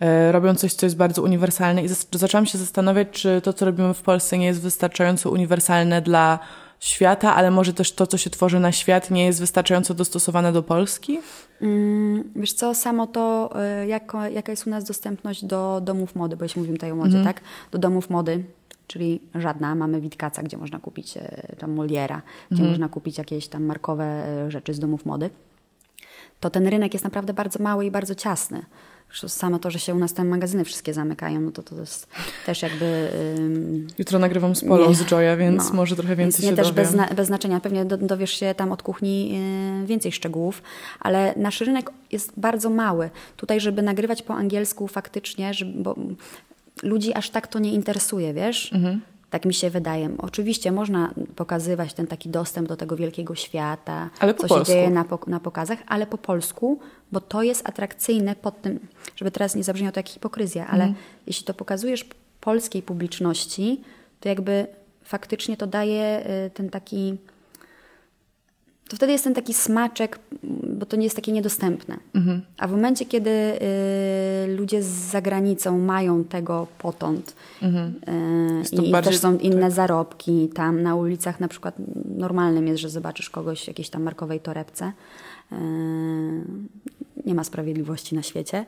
e, 0.00 0.32
Robią 0.32 0.54
coś, 0.54 0.74
co 0.74 0.86
jest 0.86 0.96
bardzo 0.96 1.22
uniwersalne 1.22 1.84
i 1.84 1.88
zaczęłam 2.12 2.46
się 2.46 2.58
zastanawiać, 2.58 3.08
czy 3.10 3.40
to, 3.40 3.52
co 3.52 3.64
robimy 3.64 3.94
w 3.94 4.02
Polsce, 4.02 4.38
nie 4.38 4.46
jest 4.46 4.60
wystarczająco 4.62 5.30
uniwersalne 5.30 6.02
dla 6.02 6.38
świata, 6.80 7.34
ale 7.34 7.50
może 7.50 7.72
też 7.72 7.92
to, 7.92 8.06
co 8.06 8.18
się 8.18 8.30
tworzy 8.30 8.60
na 8.60 8.72
świat, 8.72 9.10
nie 9.10 9.24
jest 9.26 9.40
wystarczająco 9.40 9.94
dostosowane 9.94 10.52
do 10.52 10.62
Polski? 10.62 11.18
Mm, 11.62 12.24
Wiesz 12.36 12.52
co, 12.52 12.74
samo 12.74 13.06
to, 13.06 13.50
y, 13.82 13.86
jako, 13.86 14.26
jaka 14.28 14.52
jest 14.52 14.66
u 14.66 14.70
nas 14.70 14.84
dostępność 14.84 15.44
do 15.44 15.80
domów 15.84 16.14
mody, 16.14 16.36
bo 16.36 16.44
jeśli 16.44 16.60
mówimy 16.60 16.76
tutaj 16.78 16.92
o 16.92 16.96
modzie, 16.96 17.24
tak? 17.24 17.40
Do 17.70 17.78
domów 17.78 18.10
mody, 18.10 18.44
czyli 18.86 19.20
żadna. 19.34 19.74
Mamy 19.74 20.00
Witkaca, 20.00 20.42
gdzie 20.42 20.56
można 20.56 20.78
kupić 20.78 21.16
e, 21.16 21.56
tam 21.58 21.72
Moliera, 21.72 22.22
gdzie 22.50 22.62
można 22.62 22.88
kupić 22.88 23.18
jakieś 23.18 23.48
tam 23.48 23.64
markowe 23.64 24.04
e, 24.04 24.50
rzeczy 24.50 24.74
z 24.74 24.78
domów 24.78 25.06
mody. 25.06 25.30
To 26.40 26.50
ten 26.50 26.66
rynek 26.66 26.92
jest 26.92 27.04
naprawdę 27.04 27.32
bardzo 27.34 27.62
mały 27.62 27.86
i 27.86 27.90
bardzo 27.90 28.14
ciasny. 28.14 28.62
Zresztą 29.08 29.28
Samo 29.28 29.58
to, 29.58 29.70
że 29.70 29.78
się 29.78 29.94
u 29.94 29.98
nas 29.98 30.14
te 30.14 30.24
magazyny 30.24 30.64
wszystkie 30.64 30.94
zamykają, 30.94 31.40
no 31.40 31.50
to 31.50 31.62
to 31.62 31.80
jest 31.80 32.08
też 32.46 32.62
jakby... 32.62 33.10
Jutro 33.98 34.18
nagrywam 34.18 34.56
z 34.56 34.64
Polą 34.64 34.88
Nie. 34.88 34.94
z 34.94 35.10
Joya, 35.10 35.36
więc 35.36 35.68
No. 35.68 35.74
może 35.74 35.96
trochę 35.96 36.16
Więc 36.16 36.34
więcej 36.34 36.44
nie 36.44 36.50
się 36.50 36.56
też 36.56 36.72
bez, 36.72 36.96
bez 37.16 37.26
znaczenia. 37.26 37.60
Pewnie 37.60 37.84
do, 37.84 37.96
dowiesz 37.96 38.30
się 38.30 38.54
tam 38.54 38.72
od 38.72 38.82
kuchni 38.82 39.32
yy, 39.80 39.86
więcej 39.86 40.12
szczegółów, 40.12 40.62
ale 41.00 41.34
nasz 41.36 41.60
rynek 41.60 41.90
jest 42.12 42.32
bardzo 42.36 42.70
mały. 42.70 43.10
Tutaj, 43.36 43.60
żeby 43.60 43.82
nagrywać 43.82 44.22
po 44.22 44.34
angielsku 44.34 44.88
faktycznie, 44.88 45.54
żeby, 45.54 45.82
bo 45.82 45.96
ludzi 46.82 47.14
aż 47.14 47.30
tak 47.30 47.46
to 47.46 47.58
nie 47.58 47.72
interesuje, 47.72 48.34
wiesz? 48.34 48.72
Mhm. 48.72 49.00
Tak 49.30 49.44
mi 49.44 49.54
się 49.54 49.70
wydaje. 49.70 50.10
Oczywiście 50.18 50.72
można 50.72 51.14
pokazywać 51.36 51.94
ten 51.94 52.06
taki 52.06 52.28
dostęp 52.28 52.68
do 52.68 52.76
tego 52.76 52.96
wielkiego 52.96 53.34
świata, 53.34 54.10
Ale 54.18 54.34
po 54.34 54.42
co 54.42 54.48
polsku. 54.48 54.66
się 54.66 54.72
dzieje 54.72 54.90
na, 54.90 55.04
na 55.26 55.40
pokazach, 55.40 55.78
ale 55.86 56.06
po 56.06 56.18
polsku, 56.18 56.78
bo 57.12 57.20
to 57.20 57.42
jest 57.42 57.68
atrakcyjne 57.68 58.34
pod 58.36 58.62
tym, 58.62 58.78
żeby 59.16 59.30
teraz 59.30 59.54
nie 59.54 59.64
zabrzmiało 59.64 59.92
to 59.92 60.00
jak 60.00 60.08
hipokryzja, 60.08 60.66
ale 60.66 60.84
Mhm. 60.84 61.04
jeśli 61.26 61.44
to 61.44 61.54
pokazujesz 61.54 62.04
polskiej 62.40 62.82
publiczności, 62.82 63.80
to 64.20 64.28
jakby 64.28 64.66
faktycznie 65.04 65.56
to 65.56 65.66
daje 65.66 66.26
y, 66.46 66.50
ten 66.50 66.70
taki. 66.70 67.16
To 68.88 68.96
wtedy 68.96 69.12
jest 69.12 69.24
ten 69.24 69.34
taki 69.34 69.54
smaczek, 69.54 70.18
bo 70.62 70.86
to 70.86 70.96
nie 70.96 71.04
jest 71.04 71.16
takie 71.16 71.32
niedostępne. 71.32 71.96
Mhm. 72.14 72.42
A 72.58 72.68
w 72.68 72.70
momencie, 72.70 73.04
kiedy 73.06 73.30
y, 73.30 74.56
ludzie 74.56 74.82
z 74.82 74.86
zagranicą 74.86 75.78
mają 75.78 76.24
tego 76.24 76.66
potąd 76.78 77.30
y, 77.62 77.66
Mhm. 77.66 77.94
to 78.76 78.82
i 78.82 78.90
bardziej- 78.90 79.12
też 79.12 79.20
są 79.20 79.38
inne 79.38 79.70
zarobki, 79.70 80.48
tam 80.54 80.82
na 80.82 80.94
ulicach 80.94 81.40
na 81.40 81.48
przykład 81.48 81.74
normalnym 82.16 82.66
jest, 82.68 82.80
że 82.80 82.90
zobaczysz 82.90 83.30
kogoś 83.30 83.64
w 83.64 83.68
jakiejś 83.68 83.88
tam 83.90 84.02
markowej 84.02 84.40
torebce, 84.40 84.92
y, 85.52 85.56
nie 87.26 87.34
ma 87.34 87.44
sprawiedliwości 87.44 88.14
na 88.14 88.22
świecie, 88.22 88.64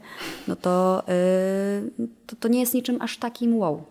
no 0.48 0.56
to, 0.56 1.02
y, 1.08 2.08
to, 2.26 2.36
to 2.40 2.48
nie 2.48 2.60
jest 2.60 2.74
niczym 2.74 3.02
aż 3.02 3.16
takim 3.18 3.56
wow. 3.56 3.82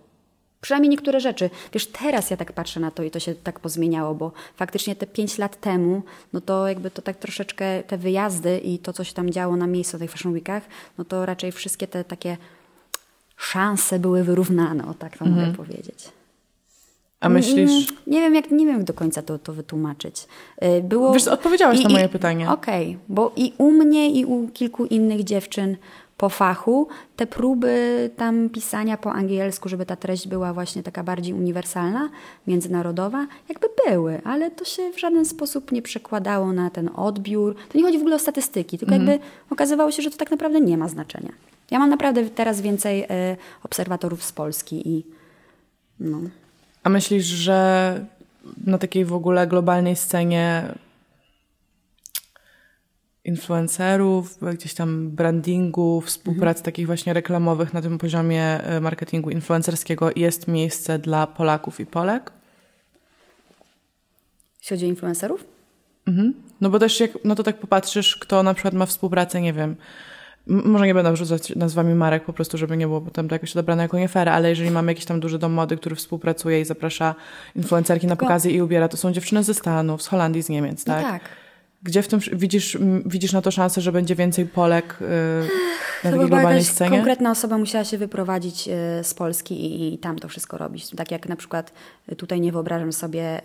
Przynajmniej 0.61 0.89
niektóre 0.89 1.19
rzeczy. 1.19 1.49
Wiesz, 1.73 1.87
teraz 1.87 2.29
ja 2.29 2.37
tak 2.37 2.53
patrzę 2.53 2.79
na 2.79 2.91
to 2.91 3.03
i 3.03 3.11
to 3.11 3.19
się 3.19 3.35
tak 3.35 3.59
pozmieniało, 3.59 4.15
bo 4.15 4.31
faktycznie 4.55 4.95
te 4.95 5.07
pięć 5.07 5.37
lat 5.37 5.59
temu, 5.59 6.01
no 6.33 6.41
to 6.41 6.67
jakby 6.67 6.91
to 6.91 7.01
tak 7.01 7.17
troszeczkę 7.17 7.83
te 7.83 7.97
wyjazdy 7.97 8.57
i 8.59 8.79
to, 8.79 8.93
co 8.93 9.03
się 9.03 9.13
tam 9.13 9.29
działo 9.29 9.55
na 9.55 9.67
miejscu 9.67 9.97
w 9.97 9.99
tych 9.99 10.11
Fashion 10.11 10.33
Weekach, 10.33 10.63
no 10.97 11.05
to 11.05 11.25
raczej 11.25 11.51
wszystkie 11.51 11.87
te 11.87 12.03
takie 12.03 12.37
szanse 13.37 13.99
były 13.99 14.23
wyrównane, 14.23 14.87
o 14.87 14.93
tak 14.93 15.17
to 15.17 15.25
mogę 15.25 15.53
powiedzieć. 15.53 16.09
A 17.19 17.29
myślisz... 17.29 17.71
Mm, 17.71 18.03
Nie 18.07 18.21
wiem, 18.21 18.35
jak, 18.35 18.51
nie 18.51 18.65
wiem 18.65 18.75
jak 18.75 18.83
do 18.83 18.93
końca 18.93 19.21
to, 19.21 19.39
to 19.39 19.53
wytłumaczyć. 19.53 20.27
Y, 20.63 20.83
Było... 20.83 21.13
Wiesz, 21.13 21.27
odpowiedziałaś 21.27 21.83
na 21.83 21.89
moje 21.89 22.09
pytanie. 22.09 22.49
Okej, 22.51 22.97
bo 23.09 23.31
i 23.35 23.53
u 23.57 23.71
mnie, 23.71 24.11
i 24.11 24.25
u 24.25 24.47
kilku 24.47 24.85
innych 24.85 25.23
dziewczyn 25.23 25.77
po 26.17 26.29
fachu 26.29 26.87
te 27.15 27.27
próby 27.27 28.09
tam 28.17 28.49
pisania 28.49 28.97
po 28.97 29.13
angielsku, 29.13 29.69
żeby 29.69 29.85
ta 29.85 29.95
treść 29.95 30.27
była 30.27 30.53
właśnie 30.53 30.83
taka 30.83 31.03
bardziej 31.03 31.33
uniwersalna, 31.33 32.09
międzynarodowa, 32.47 33.27
jakby 33.49 33.67
były, 33.87 34.21
ale 34.23 34.51
to 34.51 34.65
się 34.65 34.91
w 34.93 34.99
żaden 34.99 35.25
sposób 35.25 35.71
nie 35.71 35.81
przekładało 35.81 36.53
na 36.53 36.69
ten 36.69 36.89
odbiór. 36.95 37.55
To 37.69 37.77
nie 37.77 37.83
chodzi 37.83 37.97
w 37.97 38.01
ogóle 38.01 38.15
o 38.15 38.19
statystyki, 38.19 38.77
tylko 38.77 38.95
Mhm. 38.95 39.11
jakby 39.11 39.25
okazywało 39.49 39.91
się, 39.91 40.01
że 40.01 40.11
to 40.11 40.17
tak 40.17 40.31
naprawdę 40.31 40.61
nie 40.61 40.77
ma 40.77 40.87
znaczenia. 40.87 41.31
Ja 41.71 41.79
mam 41.79 41.89
naprawdę 41.89 42.29
teraz 42.29 42.61
więcej 42.61 43.03
y, 43.03 43.07
obserwatorów 43.63 44.23
z 44.23 44.31
Polski 44.31 44.89
i 44.89 45.05
no. 45.99 46.17
A 46.83 46.89
myślisz, 46.89 47.25
że 47.25 48.05
na 48.65 48.77
takiej 48.77 49.05
w 49.05 49.13
ogóle 49.13 49.47
globalnej 49.47 49.95
scenie 49.95 50.73
influencerów, 53.27 54.37
gdzieś 54.53 54.73
tam 54.73 55.09
brandingu, 55.09 56.01
współprac 56.01 56.61
takich 56.61 56.85
właśnie 56.85 57.13
reklamowych 57.13 57.73
na 57.73 57.81
tym 57.81 57.97
poziomie 57.97 58.43
e, 58.43 58.81
marketingu 58.81 59.29
influencerskiego 59.29 60.09
jest 60.15 60.47
miejsce 60.47 60.99
dla 60.99 61.27
Polaków 61.27 61.79
i 61.79 61.85
Polek? 61.85 62.31
Jeśli 64.59 64.75
chodzi 64.75 64.85
o 64.85 64.89
influencerów? 64.89 65.43
Mhm. 66.07 66.33
No 66.61 66.69
bo 66.69 66.79
też 66.79 66.99
jak, 66.99 67.11
no 67.23 67.35
to 67.35 67.43
tak 67.43 67.57
popatrzysz, 67.57 68.15
kto 68.15 68.43
na 68.43 68.53
przykład 68.53 68.73
ma 68.73 68.85
współpracę, 68.85 69.41
nie 69.41 69.53
wiem, 69.53 69.75
może 70.47 70.85
nie 70.85 70.93
będę 70.93 71.13
wrzucać 71.13 71.55
nazwami 71.55 71.95
marek 71.95 72.25
po 72.25 72.33
prostu, 72.33 72.57
żeby 72.57 72.77
nie 72.77 72.87
było 72.87 73.01
potem 73.01 73.27
to 73.27 73.35
jakoś 73.35 73.51
odebrane 73.51 73.83
jako 73.83 73.99
nie 73.99 74.07
fair, 74.07 74.29
ale 74.29 74.49
jeżeli 74.49 74.71
mamy 74.71 74.91
jakiś 74.91 75.05
tam 75.05 75.19
duży 75.19 75.39
dom 75.39 75.51
mody, 75.51 75.77
który 75.77 75.95
współpracuje 75.95 76.61
i 76.61 76.65
zaprasza 76.65 77.15
influencerki 77.55 78.07
na 78.07 78.15
pokazy 78.15 78.51
i 78.51 78.61
ubiera, 78.61 78.87
to 78.87 78.97
są 78.97 79.11
dziewczyny 79.11 79.43
ze 79.43 79.53
Stanów, 79.53 80.01
z 80.01 80.07
Holandii, 80.07 80.43
z 80.43 80.49
Niemiec, 80.49 80.83
tak? 80.83 81.03
No 81.03 81.09
tak. 81.11 81.46
Gdzie 81.87 82.01
w 82.01 82.07
tym 82.07 82.19
widzisz, 82.33 82.77
widzisz 83.05 83.33
na 83.33 83.41
to 83.41 83.51
szansę, 83.51 83.81
że 83.81 83.91
będzie 83.91 84.15
więcej 84.15 84.45
Polek 84.45 84.97
y, 85.01 85.05
na 86.03 86.11
takiej 86.11 86.27
globalnej 86.27 86.63
scenie? 86.63 86.91
konkretna 86.97 87.31
osoba 87.31 87.57
musiała 87.57 87.83
się 87.83 87.97
wyprowadzić 87.97 88.67
e, 88.67 89.03
z 89.03 89.13
Polski 89.13 89.65
i, 89.65 89.93
i 89.93 89.97
tam 89.97 90.19
to 90.19 90.27
wszystko 90.27 90.57
robić. 90.57 90.89
Tak 90.89 91.11
jak 91.11 91.29
na 91.29 91.35
przykład 91.35 91.73
e, 92.07 92.15
tutaj 92.15 92.41
nie 92.41 92.51
wyobrażam 92.51 92.93
sobie 92.93 93.21
e, 93.23 93.41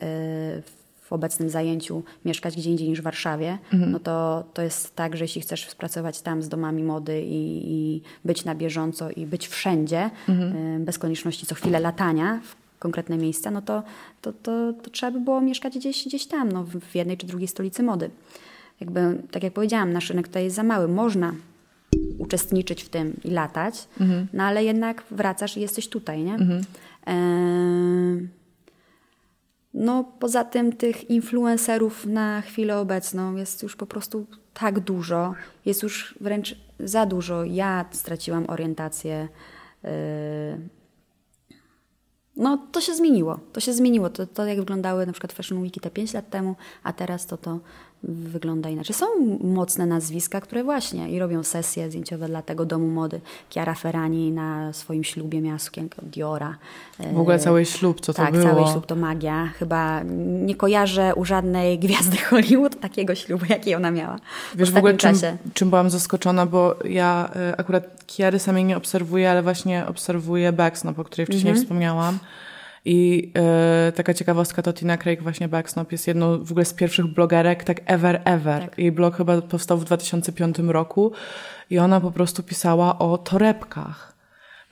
w 1.02 1.12
obecnym 1.12 1.50
zajęciu 1.50 2.02
mieszkać 2.24 2.56
gdzie 2.56 2.70
indziej 2.70 2.88
niż 2.88 3.00
w 3.00 3.04
Warszawie, 3.04 3.58
Mhm. 3.72 3.92
no 3.92 4.00
to, 4.00 4.44
to 4.54 4.62
jest 4.62 4.96
tak, 4.96 5.16
że 5.16 5.24
jeśli 5.24 5.40
chcesz 5.40 5.64
współpracować 5.66 6.20
tam 6.20 6.42
z 6.42 6.48
domami 6.48 6.82
mody 6.82 7.22
i, 7.22 7.62
i 7.72 8.02
być 8.24 8.44
na 8.44 8.54
bieżąco 8.54 9.10
i 9.10 9.26
być 9.26 9.48
wszędzie, 9.48 10.10
Mhm. 10.28 10.84
bez 10.84 10.98
konieczności 10.98 11.46
co 11.46 11.54
chwilę 11.54 11.80
latania 11.80 12.40
w 12.44 12.61
konkretne 12.82 13.18
miejsca, 13.18 13.50
no 13.50 13.62
to, 13.62 13.82
to, 14.22 14.32
to, 14.32 14.72
to 14.72 14.90
trzeba 14.90 15.12
by 15.12 15.20
było 15.20 15.40
mieszkać 15.40 15.78
gdzieś, 15.78 16.06
gdzieś 16.06 16.26
tam, 16.26 16.52
no, 16.52 16.64
w 16.90 16.94
jednej 16.94 17.16
czy 17.16 17.26
drugiej 17.26 17.48
stolicy 17.48 17.82
mody. 17.82 18.10
Jakby, 18.80 19.22
tak 19.30 19.42
jak 19.42 19.52
powiedziałam, 19.52 19.92
nasz 19.92 20.10
rynek 20.10 20.28
tutaj 20.28 20.44
jest 20.44 20.56
za 20.56 20.62
mały. 20.62 20.88
Można 20.88 21.34
uczestniczyć 22.18 22.84
w 22.84 22.88
tym 22.88 23.16
i 23.24 23.30
latać, 23.30 23.88
no 24.32 24.44
ale 24.44 24.64
jednak 24.64 25.04
wracasz 25.10 25.56
i 25.56 25.60
jesteś 25.60 25.88
tutaj, 25.88 26.22
nie? 26.22 26.34
Em, 27.06 28.28
no 29.74 30.04
poza 30.18 30.44
tym 30.44 30.72
tych 30.72 31.10
influencerów 31.10 32.06
na 32.06 32.40
chwilę 32.40 32.78
obecną 32.78 33.36
jest 33.36 33.62
już 33.62 33.76
po 33.76 33.86
prostu 33.86 34.26
tak 34.54 34.80
dużo, 34.80 35.34
jest 35.66 35.82
już 35.82 36.14
wręcz 36.20 36.56
za 36.80 37.06
dużo. 37.06 37.44
Ja 37.44 37.84
straciłam 37.90 38.44
orientację. 38.48 39.28
y, 39.84 40.81
no 42.36 42.58
to 42.72 42.80
się 42.80 42.94
zmieniło, 42.94 43.38
to 43.52 43.60
się 43.60 43.72
zmieniło. 43.72 44.10
To, 44.10 44.26
to 44.26 44.46
jak 44.46 44.58
wyglądały 44.58 45.06
na 45.06 45.12
przykład 45.12 45.32
Fashion 45.32 45.62
Weeki 45.62 45.80
te 45.80 45.90
5 45.90 46.14
lat 46.14 46.30
temu, 46.30 46.54
a 46.82 46.92
teraz 46.92 47.26
to 47.26 47.36
to 47.36 47.58
wygląda 48.04 48.68
inaczej. 48.70 48.96
Są 48.96 49.06
mocne 49.44 49.86
nazwiska, 49.86 50.40
które 50.40 50.64
właśnie 50.64 51.10
i 51.10 51.18
robią 51.18 51.42
sesje 51.42 51.88
zdjęciowe 51.88 52.26
dla 52.28 52.42
tego 52.42 52.64
domu 52.64 52.88
mody. 52.88 53.20
Chiara 53.50 53.74
Ferrani 53.74 54.30
na 54.32 54.72
swoim 54.72 55.04
ślubie 55.04 55.40
miała 55.40 55.58
sukienkę 55.58 56.02
Diora. 56.02 56.56
W 57.12 57.18
ogóle 57.18 57.38
cały 57.38 57.64
ślub, 57.64 58.00
co 58.00 58.12
to 58.12 58.22
tak, 58.22 58.32
było? 58.32 58.44
cały 58.44 58.66
ślub 58.72 58.86
to 58.86 58.96
magia. 58.96 59.46
Chyba 59.46 60.02
nie 60.44 60.54
kojarzę 60.54 61.14
u 61.14 61.24
żadnej 61.24 61.78
gwiazdy 61.84 62.16
Hollywood 62.16 62.80
takiego 62.80 63.14
ślubu, 63.14 63.44
jaki 63.48 63.74
ona 63.74 63.90
miała 63.90 64.18
w 64.54 64.56
Wiesz 64.56 64.70
w 64.70 64.76
ogóle, 64.76 64.94
czym, 64.94 65.12
czym 65.54 65.70
byłam 65.70 65.90
zaskoczona, 65.90 66.46
bo 66.46 66.76
ja 66.84 67.30
y, 67.52 67.56
akurat 67.56 68.06
Kiary 68.06 68.38
samej 68.38 68.64
nie 68.64 68.76
obserwuję, 68.76 69.30
ale 69.30 69.42
właśnie 69.42 69.86
obserwuję 69.86 70.52
Bax, 70.52 70.84
no, 70.84 70.92
po 70.94 71.04
której 71.04 71.26
wcześniej 71.26 71.50
Mhm. 71.50 71.64
wspomniałam. 71.64 72.18
I 72.84 73.32
e, 73.36 73.92
taka 73.92 74.14
ciekawostka 74.14 74.62
to 74.62 74.72
Tina 74.72 74.96
Craig, 74.96 75.22
właśnie 75.22 75.48
Backsnop, 75.48 75.92
jest 75.92 76.06
jedną 76.06 76.44
w 76.44 76.50
ogóle 76.50 76.64
z 76.64 76.74
pierwszych 76.74 77.06
blogerek, 77.06 77.64
tak 77.64 77.80
ever, 77.86 78.22
ever. 78.24 78.62
Tak. 78.62 78.78
Jej 78.78 78.92
blog 78.92 79.16
chyba 79.16 79.42
powstał 79.42 79.78
w 79.78 79.84
2005 79.84 80.58
roku 80.58 81.12
i 81.70 81.78
ona 81.78 82.00
po 82.00 82.10
prostu 82.10 82.42
pisała 82.42 82.98
o 82.98 83.18
torebkach. 83.18 84.11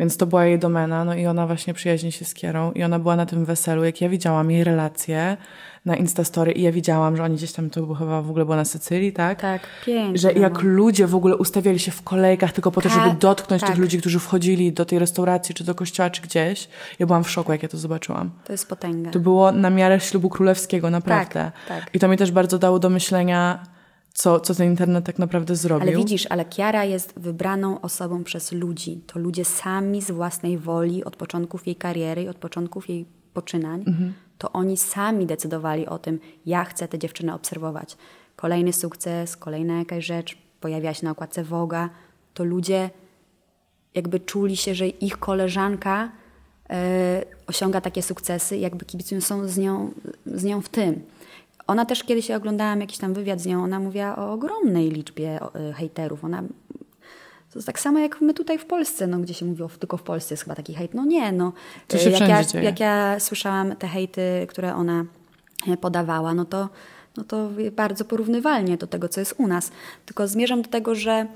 Więc 0.01 0.17
to 0.17 0.27
była 0.27 0.45
jej 0.45 0.59
domena, 0.59 1.05
no 1.05 1.15
i 1.15 1.27
ona 1.27 1.47
właśnie 1.47 1.75
przyjaźni 1.75 2.13
się 2.13 2.25
z 2.25 2.35
Kierą 2.35 2.73
i 2.73 2.83
ona 2.83 2.99
była 2.99 3.17
na 3.17 3.27
tym 3.27 3.45
weselu, 3.45 3.85
jak 3.85 4.01
ja 4.01 4.09
widziałam 4.09 4.51
jej 4.51 4.65
relacje 4.65 5.37
na 5.85 5.97
Instastory 5.97 6.53
i 6.53 6.63
ja 6.63 6.73
widziałam, 6.73 7.17
że 7.17 7.23
oni 7.23 7.37
gdzieś 7.37 7.53
tam, 7.53 7.71
to 7.71 7.95
chyba 7.95 8.23
w 8.23 8.31
ogóle 8.31 8.45
było 8.45 8.57
na 8.57 8.65
Sycylii, 8.65 9.13
tak? 9.13 9.41
Tak, 9.41 9.63
pięknie. 9.87 10.19
Że 10.19 10.33
jak 10.33 10.63
ludzie 10.63 11.07
w 11.07 11.15
ogóle 11.15 11.37
ustawiali 11.37 11.79
się 11.79 11.91
w 11.91 12.03
kolejkach 12.03 12.53
tylko 12.53 12.71
po 12.71 12.81
to, 12.81 12.89
Tak, 12.89 12.99
żeby 12.99 13.17
dotknąć 13.17 13.61
tak. 13.61 13.71
tych 13.71 13.79
ludzi, 13.79 13.99
którzy 13.99 14.19
wchodzili 14.19 14.73
do 14.73 14.85
tej 14.85 14.99
restauracji, 14.99 15.55
czy 15.55 15.65
do 15.65 15.75
kościoła, 15.75 16.11
czy 16.11 16.23
gdzieś. 16.23 16.69
Ja 16.99 17.07
byłam 17.07 17.25
w 17.25 17.31
szoku, 17.31 17.53
jak 17.53 17.63
ja 17.63 17.69
to 17.69 17.79
zobaczyłam. 17.79 18.31
To 18.45 18.53
jest 18.53 18.69
potęga. 18.69 19.11
To 19.11 19.19
było 19.19 19.53
na 19.53 19.71
miarę 19.71 20.01
ślubu 20.01 20.29
królewskiego, 20.29 20.91
naprawdę. 20.91 21.53
tak. 21.69 21.91
I 21.95 21.99
to 21.99 22.09
mi 22.09 22.17
też 22.17 22.31
bardzo 22.33 22.59
dało 22.59 22.79
do 22.79 22.91
myślenia, 22.91 23.67
co, 24.15 24.41
co 24.41 24.55
ten 24.55 24.71
internet 24.71 25.05
tak 25.05 25.19
naprawdę 25.19 25.57
zrobił. 25.57 25.89
Ale 25.89 25.97
widzisz, 25.97 26.27
ale 26.31 26.45
Kiara 26.45 26.85
jest 26.85 27.13
wybraną 27.17 27.81
osobą 27.81 28.25
przez 28.25 28.53
ludzi. 28.53 29.01
To 29.07 29.19
ludzie 29.19 29.45
sami 29.45 30.03
z 30.03 30.11
własnej 30.11 30.59
woli 30.59 31.05
od 31.05 31.17
początków 31.17 31.67
jej 31.67 31.77
kariery 31.77 32.31
od 32.31 32.37
początków 32.37 32.89
jej 32.89 33.07
poczynań, 33.35 33.85
to 34.39 34.53
oni 34.53 34.77
sami 34.77 35.27
decydowali 35.27 35.87
o 35.87 35.99
tym, 35.99 36.21
ja 36.47 36.65
chcę 36.65 36.89
tę 36.89 36.99
dziewczynę 36.99 37.35
obserwować. 37.35 37.97
Kolejny 38.37 38.73
sukces, 38.73 39.37
kolejna 39.37 39.79
jakaś 39.79 40.07
rzecz 40.07 40.39
pojawiała 40.61 40.95
się 40.95 41.05
na 41.05 41.11
okładce 41.11 41.45
Woga, 41.45 41.91
to 42.35 42.45
ludzie 42.45 42.91
jakby 43.95 44.21
czuli 44.21 44.57
się, 44.57 44.75
że 44.75 44.89
ich 44.89 45.19
koleżanka 45.19 46.13
e, 46.71 47.25
osiąga 47.47 47.81
takie 47.81 48.03
sukcesy, 48.03 48.57
jakby 48.57 48.85
kibicują 48.85 49.21
są 49.21 49.49
z 49.49 49.59
nią, 49.59 49.91
z 50.27 50.45
nią 50.45 50.61
w 50.61 50.69
tym. 50.69 51.03
Ona 51.71 51.85
też 51.87 52.05
kiedyś 52.05 52.29
ja 52.29 52.37
oglądałam 52.37 52.81
jakiś 52.81 52.99
tam 52.99 53.15
wywiad 53.15 53.41
z 53.41 53.47
nią, 53.47 53.65
ona 53.65 53.81
mówiła 53.81 54.17
o 54.17 54.33
ogromnej 54.33 54.91
liczbie 54.91 55.39
e, 55.55 55.73
hejterów. 55.73 56.25
Ona 56.25 56.43
to 57.51 57.59
jest 57.59 57.67
tak 57.67 57.81
samo 57.81 57.99
jak 57.99 58.21
my 58.21 58.35
tutaj 58.35 58.59
w 58.59 58.67
Polsce, 58.67 59.07
no, 59.07 59.19
gdzie 59.19 59.35
się 59.35 59.47
mówi, 59.47 59.63
o, 59.63 59.69
tylko 59.69 59.97
w 59.97 60.03
Polsce 60.03 60.35
jest 60.35 60.43
chyba 60.45 60.55
taki 60.55 60.75
hejt. 60.75 60.95
No 60.95 61.05
nie, 61.05 61.33
no. 61.33 61.53
To 61.89 61.99
się 61.99 62.11
E, 62.11 62.13
jak, 62.13 62.29
ja, 62.29 62.45
dzieje. 62.45 62.65
jak 62.65 62.81
ja 62.81 63.21
słyszałam 63.21 63.77
te 63.77 63.89
hejty, 63.89 64.47
które 64.49 64.75
ona 64.75 65.05
e, 65.69 65.77
podawała, 65.77 66.35
no 66.35 66.45
to, 66.45 66.69
no 67.17 67.25
to 67.25 67.51
bardzo 67.77 68.05
porównywalnie 68.05 68.77
do 68.77 68.87
tego, 68.87 69.09
co 69.09 69.21
jest 69.21 69.35
u 69.39 69.47
nas. 69.47 69.71
Tylko 70.07 70.29
zmierzam 70.29 70.63
do 70.63 70.69
tego, 70.71 70.95
że 70.95 71.27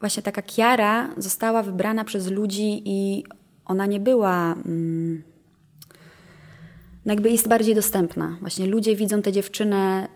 właśnie 0.00 0.22
taka 0.22 0.42
Kiara 0.42 1.08
została 1.16 1.62
wybrana 1.62 2.04
przez 2.04 2.30
ludzi 2.30 2.82
i 2.84 3.24
ona 3.64 3.86
nie 3.86 4.00
była. 4.00 4.52
Mm, 4.52 5.22
jakby 7.06 7.30
jest 7.30 7.48
bardziej 7.48 7.74
dostępna. 7.74 8.36
Właśnie 8.40 8.66
ludzie 8.66 8.96
widzą 8.96 9.22
tę 9.22 9.32
dziewczynę, 9.32 10.08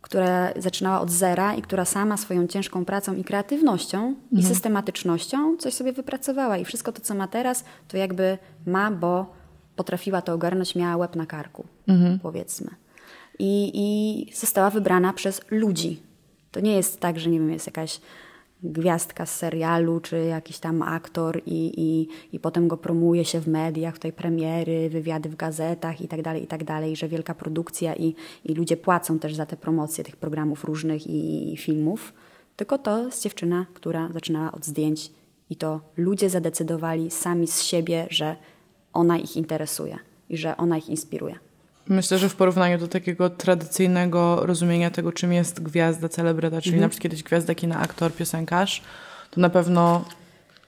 która 0.00 0.52
zaczynała 0.56 1.00
od 1.00 1.10
zera 1.10 1.54
i 1.54 1.62
która 1.62 1.84
sama 1.84 2.16
swoją 2.16 2.46
ciężką 2.46 2.84
pracą 2.84 3.14
i 3.14 3.24
kreatywnością 3.24 4.14
i 4.32 4.42
systematycznością 4.42 5.56
coś 5.56 5.74
sobie 5.74 5.92
wypracowała. 5.92 6.58
I 6.58 6.64
wszystko 6.64 6.92
to, 6.92 7.00
co 7.00 7.14
ma 7.14 7.28
teraz, 7.28 7.64
to 7.88 7.96
jakby 7.96 8.38
ma, 8.66 8.90
bo 8.90 9.32
potrafiła 9.76 10.22
to 10.22 10.32
ogarnąć, 10.32 10.74
miała 10.74 10.96
łeb 10.96 11.16
na 11.16 11.26
karku, 11.26 11.64
powiedzmy. 12.22 12.70
I, 13.38 13.70
I 13.74 14.26
została 14.34 14.70
wybrana 14.70 15.12
przez 15.12 15.40
ludzi. 15.50 16.02
To 16.50 16.60
nie 16.60 16.76
jest 16.76 17.00
tak, 17.00 17.20
że 17.20 17.30
nie 17.30 17.38
wiem, 17.38 17.50
jest 17.50 17.66
jakaś 17.66 18.00
gwiazdka 18.62 19.26
z 19.26 19.36
serialu, 19.36 20.00
czy 20.00 20.24
jakiś 20.24 20.58
tam 20.58 20.82
aktor 20.82 21.42
i, 21.46 21.72
i, 21.76 22.08
i 22.32 22.40
potem 22.40 22.68
go 22.68 22.76
promuje 22.76 23.24
się 23.24 23.40
w 23.40 23.48
mediach, 23.48 23.94
tutaj 23.94 24.12
premiery, 24.12 24.90
wywiady 24.90 25.28
w 25.28 25.36
gazetach 25.36 26.00
i 26.00 26.08
tak 26.08 26.22
dalej, 26.22 26.44
i 26.44 26.46
tak 26.46 26.64
dalej, 26.64 26.96
że 26.96 27.08
wielka 27.08 27.34
produkcja 27.34 27.96
i, 27.96 28.14
i 28.44 28.54
ludzie 28.54 28.76
płacą 28.76 29.18
też 29.18 29.34
za 29.34 29.46
te 29.46 29.56
promocje 29.56 30.04
tych 30.04 30.16
programów 30.16 30.64
różnych 30.64 31.06
i, 31.06 31.52
i 31.52 31.56
filmów. 31.56 32.12
Tylko 32.56 32.78
to 32.78 33.04
jest 33.04 33.22
dziewczyna, 33.22 33.66
która 33.74 34.08
zaczynała 34.12 34.52
od 34.52 34.66
zdjęć 34.66 35.10
i 35.50 35.56
to 35.56 35.80
ludzie 35.96 36.30
zadecydowali 36.30 37.10
sami 37.10 37.46
z 37.46 37.62
siebie, 37.62 38.06
że 38.10 38.36
ona 38.92 39.18
ich 39.18 39.36
interesuje 39.36 39.98
i 40.28 40.36
że 40.36 40.56
ona 40.56 40.78
ich 40.78 40.88
inspiruje. 40.88 41.49
Myślę, 41.90 42.18
że 42.18 42.28
w 42.28 42.36
porównaniu 42.36 42.78
do 42.78 42.88
takiego 42.88 43.30
tradycyjnego 43.30 44.46
rozumienia 44.46 44.90
tego, 44.90 45.12
czym 45.12 45.32
jest 45.32 45.62
gwiazda, 45.62 46.08
celebryta, 46.08 46.60
czyli 46.60 46.80
na 46.80 46.88
przykład 46.88 47.02
kiedyś 47.02 47.22
gwiazda 47.22 47.54
kina, 47.54 47.78
aktor, 47.78 48.12
piosenkarz, 48.12 48.82
to 49.30 49.40
na 49.40 49.50
pewno 49.50 50.04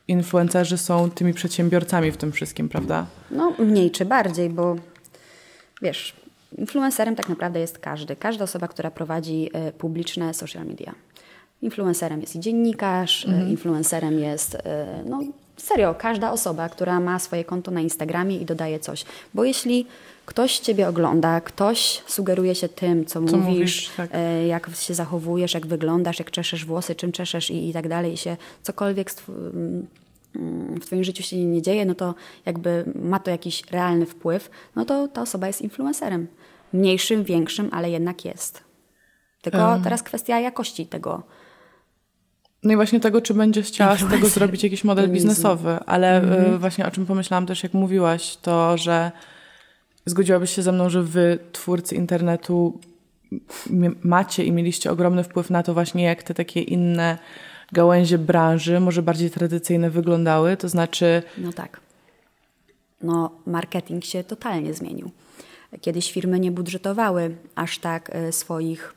influencerzy 0.09 0.79
są 0.79 1.11
tymi 1.11 1.35
przedsiębiorcami 1.35 2.11
w 2.13 2.17
tym 2.17 2.33
wszystkim, 2.33 2.69
prawda? 2.69 3.07
No, 3.31 3.53
mniej 3.59 3.91
czy 3.91 4.05
bardziej, 4.05 4.51
bo 4.51 4.77
wiesz, 5.83 6.17
influencerem 6.59 7.17
tak 7.17 7.29
naprawdę 7.29 7.61
jest 7.61 7.79
każdy. 7.79 8.17
Każda 8.17 8.45
osoba, 8.45 8.69
która 8.69 8.91
prowadzi 8.91 9.51
e, 9.53 9.73
publiczne 9.73 10.35
social 10.35 10.67
media. 10.67 10.95
Influencerem 11.63 12.21
jest 12.21 12.37
i 12.37 12.41
dziennikarz, 12.41 13.27
e, 13.27 13.49
influencerem 13.51 14.19
jest, 14.19 14.55
e, 14.55 15.03
no 15.07 15.21
serio, 15.57 15.95
każda 15.95 16.33
osoba, 16.33 16.69
która 16.69 17.01
ma 17.01 17.19
swoje 17.19 17.45
konto 17.45 17.71
na 17.71 17.81
Instagramie 17.81 18.39
i 18.39 18.45
dodaje 18.45 18.81
coś. 18.81 19.05
Bo 19.35 19.45
jeśli 19.45 19.87
ktoś 20.27 20.59
Ciebie 20.59 20.89
ogląda, 20.89 21.41
ktoś 21.41 22.03
sugeruje 22.07 22.55
się 22.55 22.69
tym, 22.69 23.05
co, 23.05 23.13
Co 23.13 23.37
mówisz, 23.37 23.45
mówisz, 23.47 23.91
tak. 23.97 24.11
e, 24.13 24.47
jak 24.47 24.71
się 24.77 24.95
zachowujesz, 24.95 25.55
jak 25.55 25.67
wyglądasz, 25.67 26.19
jak 26.19 26.31
czeszesz 26.31 26.65
włosy, 26.65 26.95
czym 26.95 27.13
czeszesz 27.13 27.51
i, 27.51 27.69
i 27.69 27.73
tak 27.73 27.89
dalej, 27.89 28.13
i 28.13 28.17
się 28.17 28.37
cokolwiek 28.63 29.11
mm, 29.29 29.87
w 30.81 30.87
Twoim 30.87 31.05
życiu 31.05 31.23
się 31.23 31.45
nie 31.45 31.63
dzieje, 31.63 31.87
no 31.87 31.95
to 31.95 32.15
jakby 32.47 32.85
ma 32.95 33.19
to 33.19 33.31
jakiś 33.31 33.63
realny 33.71 34.07
wpływ, 34.07 34.51
no 34.77 34.85
to 34.85 35.09
ta 35.09 35.23
osoba 35.23 35.47
jest 35.47 35.63
influencerem. 35.63 36.27
Mniejszym, 36.73 37.25
większym, 37.25 37.69
ale 37.73 37.91
jednak 37.91 38.25
jest. 38.25 38.65
Tylko 39.43 39.81
teraz 39.85 40.03
kwestia 40.03 40.41
jakości 40.41 40.87
tego. 40.87 41.23
No 42.63 42.73
i 42.73 42.77
właśnie 42.77 43.01
tego, 43.01 43.21
czy 43.21 43.35
będziesz 43.35 43.67
chciała 43.67 43.97
z 43.97 44.11
tego 44.11 44.29
zrobić 44.29 44.63
jakiś 44.63 44.85
model 44.85 45.11
biznesowy, 45.11 45.79
ale 45.87 46.23
y, 46.55 46.59
właśnie 46.59 46.87
o 46.87 46.91
czym 46.91 47.07
pomyślałam 47.07 47.47
też, 47.47 47.63
jak 47.63 47.75
mówiłaś, 47.75 48.37
to, 48.37 48.79
że 48.79 49.13
zgodziłabyś 50.07 50.51
się 50.51 50.63
ze 50.63 50.73
mną, 50.73 50.91
że 50.91 51.03
wy, 51.03 51.39
twórcy 51.53 51.95
internetu, 51.95 52.81
macie 54.03 54.45
i 54.45 54.53
mieliście 54.53 54.91
ogromny 54.91 55.25
wpływ 55.25 55.51
na 55.51 55.63
to 55.63 55.75
właśnie, 55.75 56.05
jak 56.05 56.23
te 56.23 56.35
takie 56.35 56.61
inne 56.63 57.19
gałęzie 57.73 58.19
branży, 58.19 58.81
może 58.81 59.03
bardziej 59.03 59.31
tradycyjne 59.31 59.91
wyglądały, 59.91 60.57
to 60.57 60.69
znaczy 60.69 61.23
No 61.39 61.53
tak. 61.53 61.81
No, 63.03 63.31
marketing 63.47 64.05
się 64.05 64.25
totalnie 64.25 64.75
zmienił. 64.75 65.11
Kiedyś 65.81 66.13
firmy 66.13 66.41
nie 66.41 66.51
budżetowały 66.51 67.37
aż 67.55 67.79
tak 67.79 68.11
e, 68.13 68.33
swoich 68.33 68.95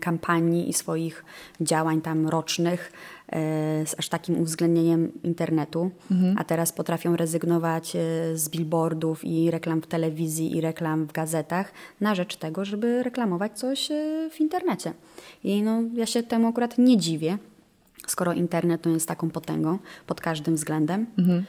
kampanii 0.00 0.68
i 0.68 0.72
swoich 0.72 1.24
działań 1.60 2.00
tam 2.00 2.28
rocznych 2.28 2.92
e, 3.28 3.86
z 3.86 3.98
aż 3.98 4.08
takim 4.08 4.40
uwzględnieniem 4.40 5.22
internetu, 5.22 5.90
a 6.36 6.44
teraz 6.44 6.72
potrafią 6.72 7.16
rezygnować 7.16 7.96
e, 7.96 8.00
z 8.34 8.48
billboardów 8.48 9.24
i 9.24 9.50
reklam 9.50 9.82
w 9.82 9.86
telewizji 9.86 10.56
i 10.56 10.60
reklam 10.60 11.06
w 11.06 11.12
gazetach 11.12 11.72
na 12.00 12.14
rzecz 12.14 12.36
tego, 12.36 12.64
żeby 12.64 13.02
reklamować 13.02 13.58
coś 13.58 13.90
e, 13.90 14.28
w 14.30 14.40
internecie. 14.40 14.92
I 15.44 15.62
no, 15.62 15.82
ja 15.94 16.06
się 16.06 16.22
temu 16.22 16.48
akurat 16.48 16.78
nie 16.78 16.96
dziwię, 16.96 17.38
skoro 18.06 18.32
internet 18.32 18.86
no, 18.86 18.90
jest 18.90 19.08
taką 19.08 19.30
potęgą 19.30 19.78
pod 20.06 20.20
każdym 20.20 20.54
względem. 20.54 21.06
e, 21.18 21.44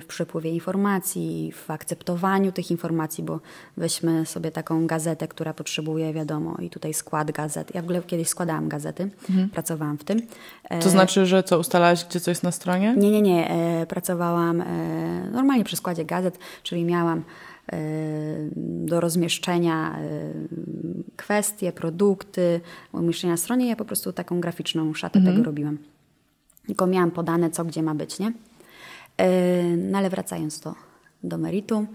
W 0.00 0.06
przepływie 0.06 0.50
informacji, 0.50 1.52
w 1.52 1.70
akceptowaniu 1.70 2.52
tych 2.52 2.70
informacji, 2.70 3.24
bo 3.24 3.40
weźmy 3.76 4.26
sobie 4.26 4.50
taką 4.50 4.86
gazetę, 4.86 5.28
która 5.28 5.54
potrzebuje, 5.54 6.12
wiadomo, 6.12 6.56
i 6.60 6.70
tutaj 6.70 6.94
skład 6.94 7.30
gazet. 7.30 7.74
Ja 7.74 7.80
w 7.80 7.84
ogóle 7.84 8.02
kiedyś 8.02 8.28
składałam 8.28 8.68
gazety, 8.68 9.10
pracowałam 9.52 9.98
w 9.98 10.04
tym. 10.04 10.22
E, 10.64 10.78
to 10.78 10.90
znaczy, 10.90 11.26
że 11.26 11.42
co, 11.42 11.58
ustalałaś, 11.58 12.04
gdzie 12.04 12.20
co 12.20 12.30
jest 12.30 12.42
na 12.42 12.52
stronie? 12.52 12.94
nie, 12.96 13.10
nie, 13.10 13.22
nie. 13.22 13.50
E, 13.50 13.86
pracowałam 13.86 14.60
e, 14.60 15.30
normalnie 15.32 15.64
przy 15.64 15.76
składzie 15.76 16.04
gazet, 16.04 16.38
czyli 16.62 16.84
miałam 16.84 17.22
e, 17.72 17.76
do 18.56 19.00
rozmieszczenia 19.00 19.98
e, 19.98 20.02
kwestie, 21.16 21.72
produkty, 21.72 22.60
umieszczenia 22.92 23.32
na 23.32 23.36
stronie. 23.36 23.68
Ja 23.68 23.76
po 23.76 23.84
prostu 23.84 24.12
taką 24.12 24.40
graficzną 24.40 24.94
szatę 24.94 25.20
tego 25.20 25.42
robiłam. 25.42 25.78
Tylko 26.66 26.86
miałam 26.86 27.10
podane, 27.10 27.50
co 27.50 27.64
gdzie 27.64 27.82
ma 27.82 27.94
być, 27.94 28.18
nie? 28.18 28.32
No 29.76 29.98
ale 29.98 30.10
wracając 30.10 30.60
do, 30.60 30.74
do 31.22 31.38
meritum, 31.38 31.86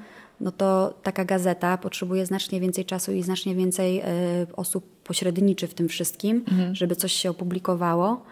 no 0.41 0.51
to 0.51 0.93
taka 1.03 1.25
gazeta 1.25 1.77
potrzebuje 1.77 2.25
znacznie 2.25 2.59
więcej 2.59 2.85
czasu 2.85 3.11
i 3.13 3.23
znacznie 3.23 3.55
więcej 3.55 3.99
e, 3.99 4.05
osób 4.53 4.85
pośredniczy 5.03 5.67
w 5.67 5.73
tym 5.73 5.87
wszystkim, 5.89 6.43
żeby 6.71 6.95
coś 6.95 7.13
się 7.13 7.29
opublikowało. 7.29 8.23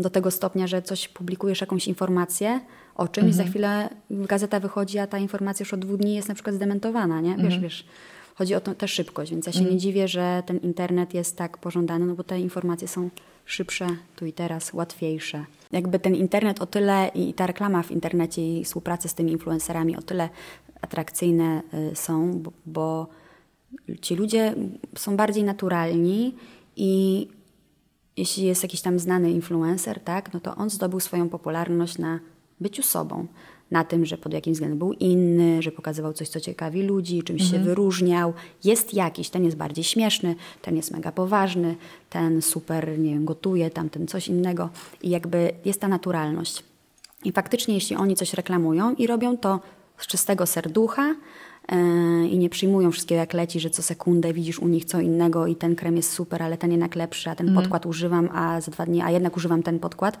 Do 0.00 0.10
tego 0.10 0.30
stopnia, 0.30 0.66
że 0.66 0.82
coś 0.82 1.08
publikujesz, 1.08 1.60
jakąś 1.60 1.88
informację 1.88 2.60
o 2.94 3.08
czymś, 3.08 3.34
za 3.34 3.44
chwilę 3.44 3.88
gazeta 4.10 4.60
wychodzi, 4.60 4.98
a 4.98 5.06
ta 5.06 5.18
informacja 5.18 5.64
już 5.64 5.74
od 5.74 5.80
dwóch 5.80 5.96
dni 5.96 6.14
jest 6.14 6.28
na 6.28 6.34
przykład 6.34 6.56
zdementowana, 6.56 7.20
nie? 7.20 7.36
Wiesz, 7.36 7.58
wiesz. 7.58 7.86
Chodzi 8.34 8.54
o 8.54 8.60
to, 8.60 8.74
tę 8.74 8.88
szybkość, 8.88 9.30
więc 9.30 9.46
ja 9.46 9.52
się 9.52 9.64
nie 9.64 9.78
dziwię, 9.78 10.08
że 10.08 10.42
ten 10.46 10.58
internet 10.58 11.14
jest 11.14 11.36
tak 11.36 11.58
pożądany, 11.58 12.06
no 12.06 12.14
bo 12.14 12.24
te 12.24 12.40
informacje 12.40 12.88
są 12.88 13.10
szybsze, 13.44 13.86
tu 14.16 14.26
i 14.26 14.32
teraz, 14.32 14.72
łatwiejsze. 14.72 15.44
Jakby 15.72 15.98
ten 15.98 16.14
internet 16.14 16.62
o 16.62 16.66
tyle 16.66 17.10
i 17.14 17.34
ta 17.34 17.46
reklama 17.46 17.82
w 17.82 17.90
internecie 17.90 18.58
i 18.58 18.64
współpraca 18.64 19.08
z 19.08 19.14
tymi 19.14 19.32
influencerami 19.32 19.96
o 19.96 20.02
tyle 20.02 20.28
atrakcyjne 20.80 21.62
y, 21.92 21.96
są, 21.96 22.38
bo, 22.42 22.52
bo 22.66 23.08
ci 24.00 24.14
ludzie 24.14 24.54
są 24.96 25.16
bardziej 25.16 25.44
naturalni 25.44 26.34
i 26.76 27.28
jeśli 28.16 28.44
jest 28.44 28.62
jakiś 28.62 28.80
tam 28.80 28.98
znany 28.98 29.30
influencer, 29.30 30.00
tak, 30.00 30.32
no 30.32 30.40
to 30.40 30.56
on 30.56 30.70
zdobył 30.70 31.00
swoją 31.00 31.28
popularność 31.28 31.98
na 31.98 32.20
byciu 32.60 32.82
sobą. 32.82 33.26
Na 33.70 33.84
tym, 33.84 34.06
że 34.06 34.18
pod 34.18 34.32
jakimś 34.32 34.54
względem 34.54 34.78
był 34.78 34.92
inny, 34.92 35.62
że 35.62 35.72
pokazywał 35.72 36.12
coś, 36.12 36.28
co 36.28 36.40
ciekawi 36.40 36.82
ludzi, 36.82 37.22
czymś 37.22 37.42
mhm. 37.42 37.60
się 37.62 37.68
wyróżniał. 37.68 38.32
Jest 38.64 38.94
jakiś, 38.94 39.30
ten 39.30 39.44
jest 39.44 39.56
bardziej 39.56 39.84
śmieszny, 39.84 40.34
ten 40.62 40.76
jest 40.76 40.90
mega 40.90 41.12
poważny, 41.12 41.76
ten 42.10 42.42
super, 42.42 42.98
nie 42.98 43.10
wiem, 43.10 43.24
gotuje, 43.24 43.70
tamten 43.70 44.06
coś 44.06 44.28
innego. 44.28 44.70
I 45.02 45.10
jakby 45.10 45.52
jest 45.64 45.80
ta 45.80 45.88
naturalność. 45.88 46.64
I 47.24 47.32
faktycznie, 47.32 47.74
jeśli 47.74 47.96
oni 47.96 48.16
coś 48.16 48.34
reklamują 48.34 48.94
i 48.94 49.06
robią 49.06 49.36
to 49.36 49.60
z 49.98 50.06
czystego 50.06 50.46
serducha, 50.46 51.14
i 52.30 52.38
nie 52.38 52.50
przyjmują 52.50 52.90
wszystkiego 52.90 53.18
jak 53.18 53.32
leci, 53.32 53.60
że 53.60 53.70
co 53.70 53.82
sekundę 53.82 54.32
widzisz 54.32 54.58
u 54.58 54.68
nich 54.68 54.84
co 54.84 55.00
innego 55.00 55.46
i 55.46 55.56
ten 55.56 55.76
krem 55.76 55.96
jest 55.96 56.12
super, 56.12 56.42
ale 56.42 56.58
ten 56.58 56.70
jednak 56.70 56.96
lepszy, 56.96 57.30
a 57.30 57.34
ten 57.34 57.48
mm. 57.48 57.62
podkład 57.62 57.86
używam, 57.86 58.28
a 58.32 58.60
za 58.60 58.70
dwa 58.70 58.86
dni, 58.86 59.02
a 59.02 59.10
jednak 59.10 59.36
używam 59.36 59.62
ten 59.62 59.78
podkład. 59.78 60.18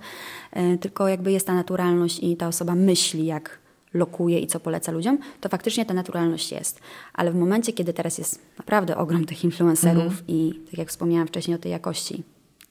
Yy, 0.56 0.78
tylko 0.78 1.08
jakby 1.08 1.32
jest 1.32 1.46
ta 1.46 1.54
naturalność 1.54 2.18
i 2.22 2.36
ta 2.36 2.48
osoba 2.48 2.74
myśli, 2.74 3.26
jak 3.26 3.58
lokuje 3.94 4.38
i 4.38 4.46
co 4.46 4.60
poleca 4.60 4.92
ludziom, 4.92 5.18
to 5.40 5.48
faktycznie 5.48 5.86
ta 5.86 5.94
naturalność 5.94 6.52
jest. 6.52 6.80
Ale 7.12 7.32
w 7.32 7.34
momencie, 7.34 7.72
kiedy 7.72 7.92
teraz 7.92 8.18
jest 8.18 8.40
naprawdę 8.58 8.96
ogrom 8.96 9.24
tych 9.24 9.44
influencerów 9.44 10.12
mm. 10.12 10.24
i 10.28 10.60
tak 10.70 10.78
jak 10.78 10.88
wspomniałam 10.88 11.28
wcześniej 11.28 11.54
o 11.54 11.58
tej 11.58 11.72
jakości, 11.72 12.22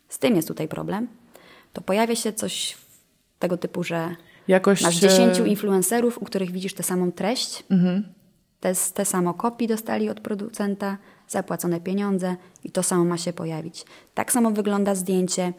z 0.09 0.19
tym 0.19 0.35
jest 0.35 0.47
tutaj 0.47 0.67
problem, 0.67 1.07
to 1.73 1.81
pojawia 1.81 2.15
się 2.15 2.33
coś 2.33 2.77
tego 3.39 3.57
typu, 3.57 3.83
że 3.83 4.15
Jakość... 4.47 4.83
masz 4.83 4.95
10 4.95 5.39
e, 5.39 5.47
influencerów, 5.47 6.21
u 6.21 6.25
których 6.25 6.51
widzisz 6.51 6.73
tę 6.73 6.83
samą 6.83 7.11
treść, 7.11 7.63
mm 7.69 8.03
te, 8.63 8.73
te 8.93 9.05
samo 9.05 9.33
kopii 9.33 9.67
dostali 9.67 10.09
od 10.09 10.19
producenta, 10.19 10.97
zapłacone 11.27 11.81
pieniądze 11.81 12.35
i 12.63 12.71
to 12.71 12.83
samo 12.83 13.05
ma 13.05 13.17
się 13.17 13.33
pojawić. 13.33 13.85
Tak 14.13 14.31
samo 14.31 14.51
wygląda 14.51 14.95
zdjęcie 14.95 15.53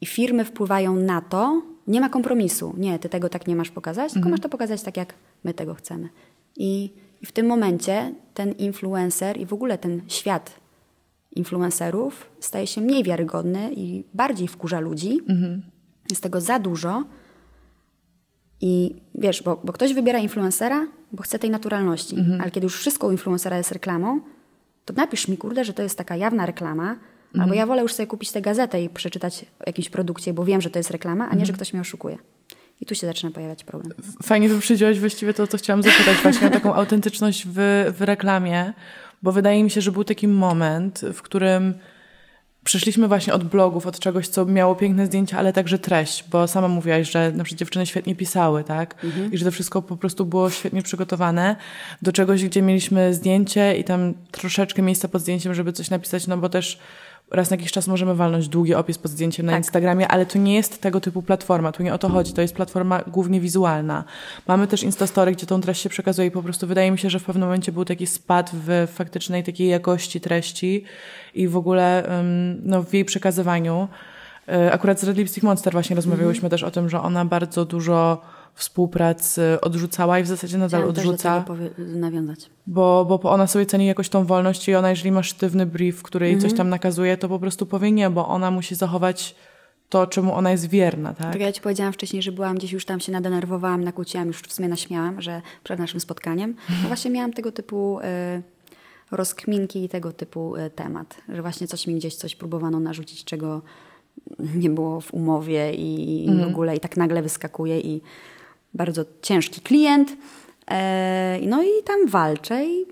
i 0.00 0.06
firmy 0.06 0.44
wpływają 0.44 0.96
na 0.96 1.20
to, 1.20 1.62
nie 1.86 2.00
ma 2.00 2.08
kompromisu. 2.08 2.74
Nie, 2.76 2.98
ty 2.98 3.08
tego 3.08 3.28
tak 3.28 3.46
nie 3.46 3.56
masz 3.56 3.70
pokazać, 3.70 4.04
mhm. 4.04 4.12
tylko 4.12 4.28
masz 4.28 4.40
to 4.40 4.48
pokazać 4.48 4.82
tak, 4.82 4.96
jak 4.96 5.14
my 5.44 5.54
tego 5.54 5.74
chcemy. 5.74 6.08
I, 6.56 6.92
I 7.20 7.26
w 7.26 7.32
tym 7.32 7.46
momencie 7.46 8.14
ten 8.34 8.52
influencer 8.52 9.40
i 9.40 9.46
w 9.46 9.52
ogóle 9.52 9.78
ten 9.78 10.02
świat 10.08 10.60
influencerów 11.32 12.30
staje 12.40 12.66
się 12.66 12.80
mniej 12.80 13.04
wiarygodny 13.04 13.72
i 13.72 14.04
bardziej 14.14 14.48
wkurza 14.48 14.80
ludzi. 14.80 15.20
Mhm. 15.28 15.62
Jest 16.10 16.22
tego 16.22 16.40
za 16.40 16.58
dużo. 16.58 17.04
I 18.60 18.94
wiesz, 19.14 19.42
bo, 19.42 19.60
bo 19.64 19.72
ktoś 19.72 19.94
wybiera 19.94 20.18
influencera, 20.18 20.86
bo 21.12 21.22
chcę 21.22 21.38
tej 21.38 21.50
naturalności. 21.50 22.16
Mhm. 22.16 22.40
Ale 22.40 22.50
kiedy 22.50 22.64
już 22.64 22.76
wszystko 22.76 23.06
u 23.06 23.10
influencera 23.10 23.56
jest 23.56 23.72
reklamą, 23.72 24.20
to 24.84 24.94
napisz 24.94 25.28
mi, 25.28 25.36
kurde, 25.36 25.64
że 25.64 25.72
to 25.72 25.82
jest 25.82 25.98
taka 25.98 26.16
jawna 26.16 26.46
reklama, 26.46 26.90
mhm. 26.90 27.42
albo 27.42 27.54
ja 27.54 27.66
wolę 27.66 27.82
już 27.82 27.94
sobie 27.94 28.06
kupić 28.06 28.32
tę 28.32 28.40
gazetę 28.40 28.82
i 28.82 28.88
przeczytać 28.88 29.44
o 29.60 29.62
jakiejś 29.66 29.90
produkcie, 29.90 30.32
bo 30.32 30.44
wiem, 30.44 30.60
że 30.60 30.70
to 30.70 30.78
jest 30.78 30.90
reklama, 30.90 31.24
a 31.24 31.26
nie, 31.26 31.32
mhm. 31.32 31.46
że 31.46 31.52
ktoś 31.52 31.72
mnie 31.72 31.80
oszukuje. 31.80 32.18
I 32.80 32.86
tu 32.86 32.94
się 32.94 33.06
zaczyna 33.06 33.32
pojawiać 33.32 33.64
problem. 33.64 33.98
Fajnie 34.22 34.48
wyprzedziłaś 34.48 35.00
właściwie 35.00 35.34
to, 35.34 35.46
co 35.46 35.58
chciałam 35.58 35.82
zapytać 35.82 36.16
właśnie 36.16 36.46
o 36.46 36.50
taką 36.50 36.74
autentyczność 36.80 37.46
w, 37.46 37.54
w 37.98 38.02
reklamie, 38.02 38.72
bo 39.22 39.32
wydaje 39.32 39.64
mi 39.64 39.70
się, 39.70 39.80
że 39.80 39.92
był 39.92 40.04
taki 40.04 40.28
moment, 40.28 41.00
w 41.14 41.22
którym 41.22 41.74
Przyszliśmy 42.70 43.08
właśnie 43.08 43.34
od 43.34 43.44
blogów, 43.44 43.86
od 43.86 43.98
czegoś, 43.98 44.28
co 44.28 44.44
miało 44.44 44.74
piękne 44.74 45.06
zdjęcia, 45.06 45.38
ale 45.38 45.52
także 45.52 45.78
treść, 45.78 46.24
bo 46.30 46.48
sama 46.48 46.68
mówiłaś, 46.68 47.10
że 47.10 47.32
na 47.32 47.44
przykład 47.44 47.58
dziewczyny 47.58 47.86
świetnie 47.86 48.14
pisały, 48.14 48.64
tak? 48.64 49.04
Mhm. 49.04 49.32
I 49.32 49.38
że 49.38 49.44
to 49.44 49.50
wszystko 49.50 49.82
po 49.82 49.96
prostu 49.96 50.26
było 50.26 50.50
świetnie 50.50 50.82
przygotowane 50.82 51.56
do 52.02 52.12
czegoś, 52.12 52.44
gdzie 52.44 52.62
mieliśmy 52.62 53.14
zdjęcie 53.14 53.76
i 53.76 53.84
tam 53.84 54.14
troszeczkę 54.30 54.82
miejsca 54.82 55.08
pod 55.08 55.22
zdjęciem, 55.22 55.54
żeby 55.54 55.72
coś 55.72 55.90
napisać, 55.90 56.26
no 56.26 56.36
bo 56.36 56.48
też 56.48 56.78
raz 57.30 57.50
na 57.50 57.56
jakiś 57.56 57.72
czas 57.72 57.86
możemy 57.86 58.14
walnąć 58.14 58.48
długi 58.48 58.74
opis 58.74 58.98
pod 58.98 59.10
zdjęciem 59.10 59.46
na 59.46 59.52
tak. 59.52 59.60
Instagramie, 59.60 60.08
ale 60.08 60.26
to 60.26 60.38
nie 60.38 60.54
jest 60.54 60.80
tego 60.80 61.00
typu 61.00 61.22
platforma, 61.22 61.72
tu 61.72 61.82
nie 61.82 61.94
o 61.94 61.98
to 61.98 62.08
chodzi, 62.08 62.32
to 62.32 62.42
jest 62.42 62.54
platforma 62.54 63.02
głównie 63.06 63.40
wizualna. 63.40 64.04
Mamy 64.48 64.66
też 64.66 64.82
Instastory, 64.82 65.32
gdzie 65.32 65.46
tą 65.46 65.60
treść 65.60 65.82
się 65.82 65.88
przekazuje 65.88 66.28
i 66.28 66.30
po 66.30 66.42
prostu 66.42 66.66
wydaje 66.66 66.90
mi 66.90 66.98
się, 66.98 67.10
że 67.10 67.18
w 67.18 67.24
pewnym 67.24 67.48
momencie 67.48 67.72
był 67.72 67.84
taki 67.84 68.06
spad 68.06 68.50
w 68.66 68.88
faktycznej 68.94 69.44
takiej 69.44 69.68
jakości 69.68 70.20
treści 70.20 70.84
i 71.34 71.48
w 71.48 71.56
ogóle 71.56 72.08
no, 72.62 72.82
w 72.82 72.94
jej 72.94 73.04
przekazywaniu. 73.04 73.88
E, 74.48 74.72
akurat 74.72 75.00
z 75.00 75.04
Red 75.04 75.16
Lipstick 75.16 75.42
Monster 75.42 75.72
właśnie 75.72 75.96
rozmawiałyśmy 75.96 76.40
mm 76.40 76.48
-hmm. 76.48 76.50
też 76.50 76.62
o 76.62 76.70
tym, 76.70 76.88
że 76.88 77.00
ona 77.00 77.24
bardzo 77.24 77.64
dużo 77.64 78.22
współpracy 78.54 79.58
odrzucała 79.62 80.18
i 80.18 80.22
w 80.22 80.26
zasadzie 80.26 80.58
nadal 80.58 80.80
Chciałam 80.80 80.90
odrzuca. 80.90 81.44
Nawiązać. 81.78 82.50
Bo, 82.66 83.04
bo 83.22 83.30
ona 83.30 83.46
sobie 83.46 83.66
ceni 83.66 83.86
jakoś 83.86 84.08
tą 84.08 84.24
wolność 84.24 84.68
i 84.68 84.74
ona, 84.74 84.90
jeżeli 84.90 85.12
ma 85.12 85.22
sztywny 85.22 85.66
brief, 85.66 86.02
który 86.02 86.26
jej 86.26 86.36
coś 86.36 86.44
mhm. 86.50 86.56
tam 86.56 86.68
nakazuje, 86.68 87.16
to 87.16 87.28
po 87.28 87.38
prostu 87.38 87.66
powie 87.66 87.92
nie, 87.92 88.10
bo 88.10 88.28
ona 88.28 88.50
musi 88.50 88.74
zachować 88.74 89.34
to, 89.88 90.06
czemu 90.06 90.34
ona 90.34 90.50
jest 90.50 90.68
wierna, 90.68 91.14
tak? 91.14 91.32
Tak 91.32 91.40
ja 91.40 91.52
ci 91.52 91.60
powiedziałam 91.60 91.92
wcześniej, 91.92 92.22
że 92.22 92.32
byłam 92.32 92.56
gdzieś 92.56 92.72
już 92.72 92.84
tam 92.84 93.00
się 93.00 93.12
nadenerwowałam, 93.12 93.84
nakłóciłam, 93.84 94.26
już 94.26 94.40
w 94.40 94.52
sumie 94.52 94.68
naśmiałam, 94.68 95.20
że 95.20 95.42
przed 95.64 95.78
naszym 95.78 96.00
spotkaniem. 96.00 96.56
No 96.82 96.88
właśnie 96.88 97.10
miałam 97.10 97.32
tego 97.32 97.52
typu 97.52 98.00
y, 98.00 98.02
rozkminki 99.10 99.84
i 99.84 99.88
tego 99.88 100.12
typu 100.12 100.56
y, 100.56 100.70
temat, 100.70 101.16
że 101.28 101.42
właśnie 101.42 101.66
coś 101.66 101.86
mi 101.86 101.94
gdzieś 101.94 102.14
coś 102.14 102.36
próbowano 102.36 102.80
narzucić, 102.80 103.24
czego 103.24 103.62
nie 104.62 104.70
było 104.70 105.00
w 105.00 105.14
umowie 105.14 105.74
i, 105.74 106.22
mm. 106.24 106.36
w 106.36 106.38
mhm. 106.38 106.54
ogóle 106.54 106.76
i 106.76 106.80
tak 106.80 106.96
nagle 106.96 107.22
wyskakuje 107.22 107.80
i 107.80 108.00
bardzo 108.74 109.04
ciężki 109.22 109.60
klient. 109.60 110.16
E, 110.70 111.38
no 111.46 111.62
i 111.62 111.82
tam 111.84 112.06
walczę 112.06 112.66
i 112.66 112.86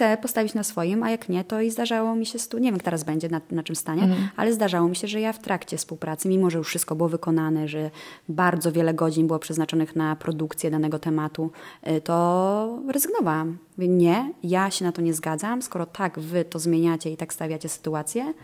chcę 0.00 0.16
postawić 0.16 0.54
na 0.54 0.64
swoim, 0.64 1.02
a 1.02 1.10
jak 1.10 1.28
nie, 1.28 1.44
to 1.44 1.60
i 1.60 1.70
zdarzało 1.70 2.14
mi 2.14 2.26
się, 2.26 2.38
stu... 2.38 2.58
nie 2.58 2.64
wiem 2.64 2.74
jak 2.74 2.82
teraz 2.82 3.04
będzie, 3.04 3.28
na, 3.28 3.40
na 3.50 3.62
czym 3.62 3.76
stanie, 3.76 4.02
mhm. 4.02 4.28
ale 4.36 4.52
zdarzało 4.52 4.88
mi 4.88 4.96
się, 4.96 5.08
że 5.08 5.20
ja 5.20 5.32
w 5.32 5.38
trakcie 5.38 5.76
współpracy, 5.76 6.28
mimo 6.28 6.50
że 6.50 6.58
już 6.58 6.68
wszystko 6.68 6.94
było 6.94 7.08
wykonane, 7.08 7.68
że 7.68 7.90
bardzo 8.28 8.72
wiele 8.72 8.94
godzin 8.94 9.26
było 9.26 9.38
przeznaczonych 9.38 9.96
na 9.96 10.16
produkcję 10.16 10.70
danego 10.70 10.98
tematu, 10.98 11.50
e, 11.82 12.00
to 12.00 12.78
rezygnowałam. 12.88 13.58
Mówię, 13.78 13.88
nie, 13.88 14.32
ja 14.42 14.70
się 14.70 14.84
na 14.84 14.92
to 14.92 15.02
nie 15.02 15.14
zgadzam, 15.14 15.62
skoro 15.62 15.86
tak 15.86 16.18
wy 16.18 16.44
to 16.44 16.58
zmieniacie 16.58 17.10
i 17.10 17.16
tak 17.16 17.32
stawiacie 17.32 17.68
sytuację, 17.68 18.34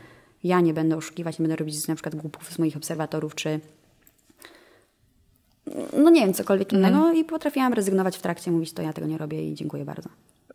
ja 0.45 0.61
nie 0.61 0.75
będę 0.75 0.97
oszukiwać, 0.97 1.39
nie 1.39 1.43
będę 1.43 1.57
robić 1.57 1.89
na 1.89 1.95
przykład 1.95 2.15
głupów 2.15 2.53
z 2.53 2.59
moich 2.59 2.77
obserwatorów, 2.77 3.35
czy 3.35 3.61
no 5.93 6.11
nie 6.11 6.21
wiem, 6.21 6.35
cokolwiek 6.35 6.73
innego 6.73 6.99
mm. 6.99 7.17
i 7.17 7.25
potrafiłam 7.25 7.73
rezygnować 7.73 8.17
w 8.17 8.23
trakcie, 8.23 8.51
mówić 8.51 8.73
to 8.73 8.83
ja 8.83 8.93
tego 8.93 9.07
nie 9.07 9.19
robię 9.19 9.51
i 9.51 9.55
dziękuję 9.55 9.85
bardzo. 9.85 10.09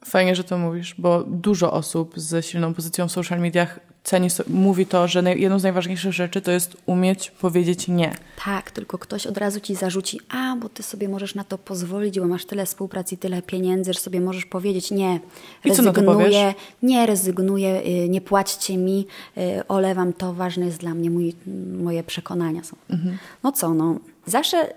Fajnie, 0.05 0.35
że 0.35 0.43
to 0.43 0.57
mówisz, 0.57 0.95
bo 0.97 1.23
dużo 1.23 1.73
osób 1.73 2.13
z 2.15 2.45
silną 2.45 2.73
pozycją 2.73 3.07
w 3.07 3.11
social 3.11 3.39
mediach 3.39 3.79
ceni, 4.03 4.27
mówi 4.47 4.85
to, 4.85 5.07
że 5.07 5.23
jedną 5.35 5.59
z 5.59 5.63
najważniejszych 5.63 6.13
rzeczy 6.13 6.41
to 6.41 6.51
jest 6.51 6.77
umieć 6.85 7.31
powiedzieć 7.31 7.87
nie. 7.87 8.15
Tak, 8.45 8.71
tylko 8.71 8.97
ktoś 8.97 9.27
od 9.27 9.37
razu 9.37 9.59
ci 9.59 9.75
zarzuci, 9.75 10.19
a 10.29 10.55
bo 10.55 10.69
ty 10.69 10.83
sobie 10.83 11.09
możesz 11.09 11.35
na 11.35 11.43
to 11.43 11.57
pozwolić, 11.57 12.19
bo 12.19 12.27
masz 12.27 12.45
tyle 12.45 12.65
współpracy 12.65 13.17
tyle 13.17 13.41
pieniędzy, 13.41 13.93
że 13.93 13.99
sobie 13.99 14.21
możesz 14.21 14.45
powiedzieć 14.45 14.91
nie, 14.91 15.19
rezygnuję, 15.65 16.53
nie 16.83 17.05
rezygnuję, 17.05 17.81
y, 18.05 18.09
nie 18.09 18.21
płaćcie 18.21 18.77
mi, 18.77 19.07
y, 19.37 19.67
olewam 19.67 20.13
to, 20.13 20.33
ważne 20.33 20.65
jest 20.65 20.77
dla 20.77 20.93
mnie, 20.93 21.09
mój, 21.09 21.35
moje 21.83 22.03
przekonania 22.03 22.63
są. 22.63 22.75
Mhm. 22.89 23.17
No 23.43 23.51
co, 23.51 23.73
no, 23.73 23.95
zawsze 24.25 24.73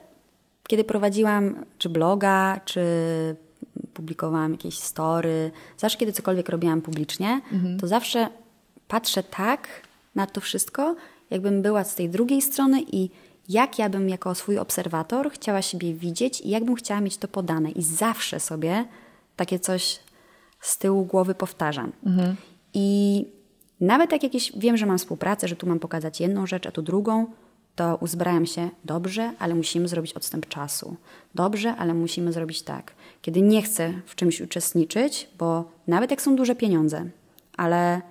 kiedy 0.69 0.85
prowadziłam 0.85 1.65
czy 1.79 1.89
bloga, 1.89 2.61
czy 2.65 2.81
publikowałam 3.95 4.53
jakieś 4.53 4.79
story, 4.79 5.51
zawsze 5.79 5.99
kiedy 5.99 6.13
cokolwiek 6.13 6.49
robiłam 6.49 6.83
publicznie, 6.83 7.41
mhm. 7.53 7.81
to 7.81 7.87
zawsze 7.87 8.29
patrzę 8.89 9.23
tak 9.23 9.69
na 10.15 10.27
to 10.27 10.41
wszystko, 10.41 10.97
jakbym 11.31 11.63
była 11.63 11.85
z 11.85 11.95
tej 11.95 12.09
drugiej 12.09 12.43
strony 12.43 12.83
i 12.93 13.11
jak 13.49 13.79
ja 13.79 13.89
bym 13.89 14.09
jako 14.09 14.35
swój 14.35 14.59
obserwator 14.59 15.31
chciała 15.31 15.63
siebie 15.63 15.95
widzieć 15.95 16.41
i 16.41 16.49
jak 16.49 16.65
bym 16.65 16.75
chciała 16.75 17.01
mieć 17.01 17.17
to 17.17 17.29
podane. 17.29 17.71
I 17.71 17.83
zawsze 17.83 18.41
sobie 18.41 18.85
takie 19.37 19.59
coś 19.59 20.01
z 20.61 20.79
tyłu 20.79 21.05
głowy 21.05 21.35
powtarzam. 21.35 21.93
Mhm. 22.07 22.37
I 22.75 23.27
nawet 23.81 24.13
jak 24.13 24.23
jakieś, 24.23 24.53
wiem, 24.57 24.77
że 24.77 24.87
mam 24.87 24.99
współpracę, 24.99 25.49
że 25.49 25.57
tu 25.57 25.67
mam 25.67 25.79
pokazać 25.79 26.21
jedną 26.21 26.47
rzecz, 26.47 26.67
a 26.67 26.71
tu 26.71 26.83
drugą, 26.83 27.27
to 27.77 27.99
uzbrajam 28.01 28.47
się 28.47 28.71
dobrze, 28.85 29.33
ale 29.39 29.55
musimy 29.55 29.89
zrobić 29.89 30.13
odstęp 30.13 30.49
czasu. 30.49 30.97
Dobrze, 31.35 31.77
ale 31.77 31.95
musimy 31.95 32.33
zrobić 32.33 32.63
tak. 32.63 32.93
Kiedy 33.23 33.43
nie 33.43 33.63
chcę 33.63 33.93
w 34.07 34.15
czymś 34.15 34.41
uczestniczyć, 34.41 35.29
bo 35.39 35.65
nawet 35.87 36.11
jak 36.11 36.23
są 36.23 36.37
duże 36.37 36.55
pieniądze, 36.55 37.05
ale 37.57 38.03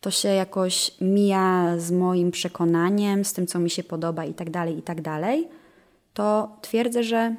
to 0.00 0.10
się 0.10 0.28
jakoś 0.28 0.90
mija 1.00 1.74
z 1.78 1.92
moim 1.92 2.30
przekonaniem, 2.30 3.24
z 3.24 3.32
tym, 3.32 3.46
co 3.46 3.58
mi 3.58 3.70
się 3.70 3.82
podoba 3.82 4.24
i 4.24 4.34
tak 4.34 4.50
dalej, 4.50 4.78
i 4.78 4.82
tak 4.82 5.00
dalej, 5.02 5.48
to 6.14 6.56
twierdzę, 6.62 7.04
że 7.04 7.34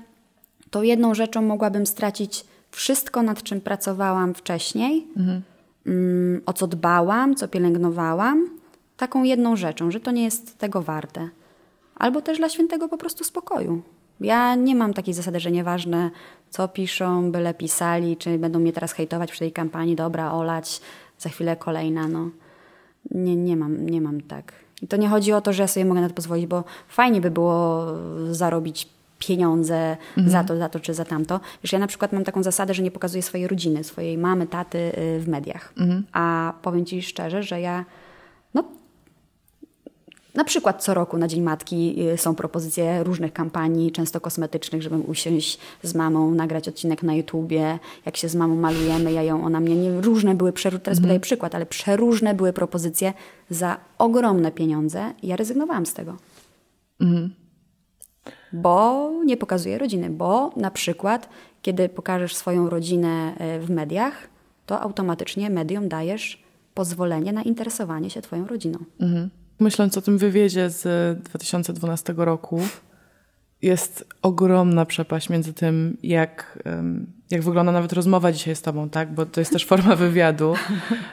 tą 0.72 0.82
jedną 0.82 1.14
rzeczą 1.14 1.42
mogłabym 1.42 1.86
stracić 1.86 2.46
wszystko, 2.72 3.24
nad 3.24 3.44
czym 3.44 3.62
pracowałam 3.62 4.34
wcześniej, 4.34 5.08
mhm. 5.18 5.42
Mm, 5.86 6.42
o 6.46 6.54
co 6.54 6.68
dbałam, 6.68 7.36
co 7.36 7.48
pielęgnowałam, 7.48 8.50
taką 8.98 9.24
jedną 9.24 9.56
rzeczą, 9.56 9.92
że 9.92 10.00
to 10.00 10.12
nie 10.12 10.24
jest 10.24 10.58
tego 10.58 10.82
warte. 10.82 11.30
Albo 11.96 12.22
też 12.22 12.38
dla 12.38 12.50
świętego 12.50 12.88
po 12.88 12.98
prostu 12.98 13.24
spokoju. 13.24 13.82
Ja 14.20 14.56
nie 14.56 14.76
mam 14.76 14.94
takiej 14.94 15.14
zasady, 15.14 15.40
że 15.40 15.52
nieważne 15.52 16.12
co 16.50 16.68
piszą, 16.68 17.32
byle 17.32 17.54
pisali, 17.54 18.18
czy 18.18 18.38
będą 18.38 18.60
mnie 18.60 18.74
teraz 18.74 18.92
hejtować 18.92 19.32
przy 19.32 19.40
tej 19.40 19.52
kampanii, 19.52 19.96
dobra, 19.96 20.32
olać, 20.32 20.82
za 21.20 21.30
chwilę 21.30 21.56
kolejna, 21.56 22.08
no. 22.08 22.30
Nie, 23.12 23.36
nie, 23.36 23.58
mam, 23.58 23.90
nie 23.90 24.02
mam 24.02 24.22
tak. 24.22 24.54
I 24.82 24.88
to 24.88 24.98
nie 24.98 25.10
chodzi 25.10 25.34
o 25.34 25.42
to, 25.42 25.54
że 25.54 25.64
ja 25.64 25.68
sobie 25.68 25.86
mogę 25.86 26.02
na 26.02 26.08
to 26.08 26.14
pozwolić, 26.14 26.48
bo 26.48 26.64
fajnie 26.88 27.22
by 27.22 27.32
było 27.32 27.86
zarobić 28.32 28.90
pieniądze 29.20 29.98
mhm. 30.18 30.30
za 30.30 30.44
to, 30.44 30.58
za 30.58 30.70
to 30.70 30.80
czy 30.80 30.94
za 30.94 31.06
tamto. 31.06 31.40
Wiesz, 31.64 31.74
ja 31.74 31.80
na 31.80 31.88
przykład 31.88 32.14
mam 32.14 32.24
taką 32.24 32.44
zasadę, 32.44 32.74
że 32.74 32.84
nie 32.84 32.92
pokazuję 32.92 33.24
swojej 33.24 33.48
rodziny, 33.48 33.84
swojej 33.84 34.18
mamy, 34.18 34.48
taty 34.48 34.78
y, 34.78 35.20
w 35.20 35.28
mediach. 35.28 35.74
Mhm. 35.78 36.04
A 36.12 36.54
powiem 36.62 36.86
Ci 36.86 37.02
szczerze, 37.02 37.44
że 37.44 37.62
ja 37.62 37.86
no, 38.54 38.64
na 40.38 40.44
przykład 40.44 40.84
co 40.84 40.94
roku 40.94 41.18
na 41.18 41.28
Dzień 41.28 41.42
Matki 41.42 41.96
y, 42.14 42.18
są 42.18 42.36
propozycje 42.36 43.04
różnych 43.04 43.34
kampanii, 43.34 43.92
często 43.92 44.22
kosmetycznych, 44.22 44.82
żebym 44.82 45.10
usiąść 45.10 45.60
z 45.84 45.96
mamą, 45.96 46.32
nagrać 46.32 46.68
odcinek 46.68 47.04
na 47.04 47.16
YouTubie, 47.16 47.80
jak 48.06 48.18
się 48.18 48.30
z 48.30 48.36
mamą 48.36 48.56
malujemy, 48.56 49.12
ja 49.12 49.24
ją, 49.24 49.46
ona 49.46 49.60
mnie, 49.60 49.76
nie, 49.76 50.02
różne 50.02 50.36
były, 50.36 50.54
teraz 50.54 50.78
mhm. 50.78 51.02
podaję 51.02 51.20
przykład, 51.20 51.56
ale 51.56 51.66
przeróżne 51.66 52.34
były 52.34 52.54
propozycje 52.54 53.14
za 53.50 53.78
ogromne 53.98 54.52
pieniądze 54.52 55.14
i 55.22 55.28
ja 55.28 55.36
rezygnowałam 55.36 55.86
z 55.86 55.94
tego. 55.94 56.18
Mhm. 57.02 57.34
Bo 58.54 59.12
nie 59.26 59.38
pokazuję 59.38 59.78
rodziny, 59.78 60.10
bo 60.10 60.52
na 60.56 60.72
przykład, 60.72 61.30
kiedy 61.62 61.90
pokażesz 61.90 62.36
swoją 62.36 62.70
rodzinę 62.70 63.34
y, 63.56 63.60
w 63.60 63.70
mediach, 63.70 64.28
to 64.66 64.82
automatycznie 64.82 65.50
mediom 65.50 65.90
dajesz 65.90 66.44
pozwolenie 66.74 67.34
na 67.34 67.42
interesowanie 67.42 68.10
się 68.10 68.22
Twoją 68.22 68.48
rodziną. 68.48 68.80
Mhm. 69.00 69.30
Myśląc 69.60 69.98
o 69.98 70.02
tym 70.02 70.18
wywiedzie 70.18 70.70
z 70.70 71.20
2012 71.24 72.14
roku, 72.18 72.62
jest 73.62 74.08
ogromna 74.22 74.86
przepaść 74.86 75.30
między 75.30 75.54
tym, 75.54 75.98
jak, 76.04 76.60
jak 77.32 77.42
wygląda 77.42 77.72
nawet 77.72 77.94
rozmowa 77.94 78.32
dzisiaj 78.32 78.56
z 78.56 78.62
Tobą, 78.62 78.90
tak? 78.90 79.14
Bo 79.14 79.26
to 79.26 79.42
jest 79.42 79.52
też 79.52 79.66
forma 79.66 79.96
wywiadu. 80.06 80.54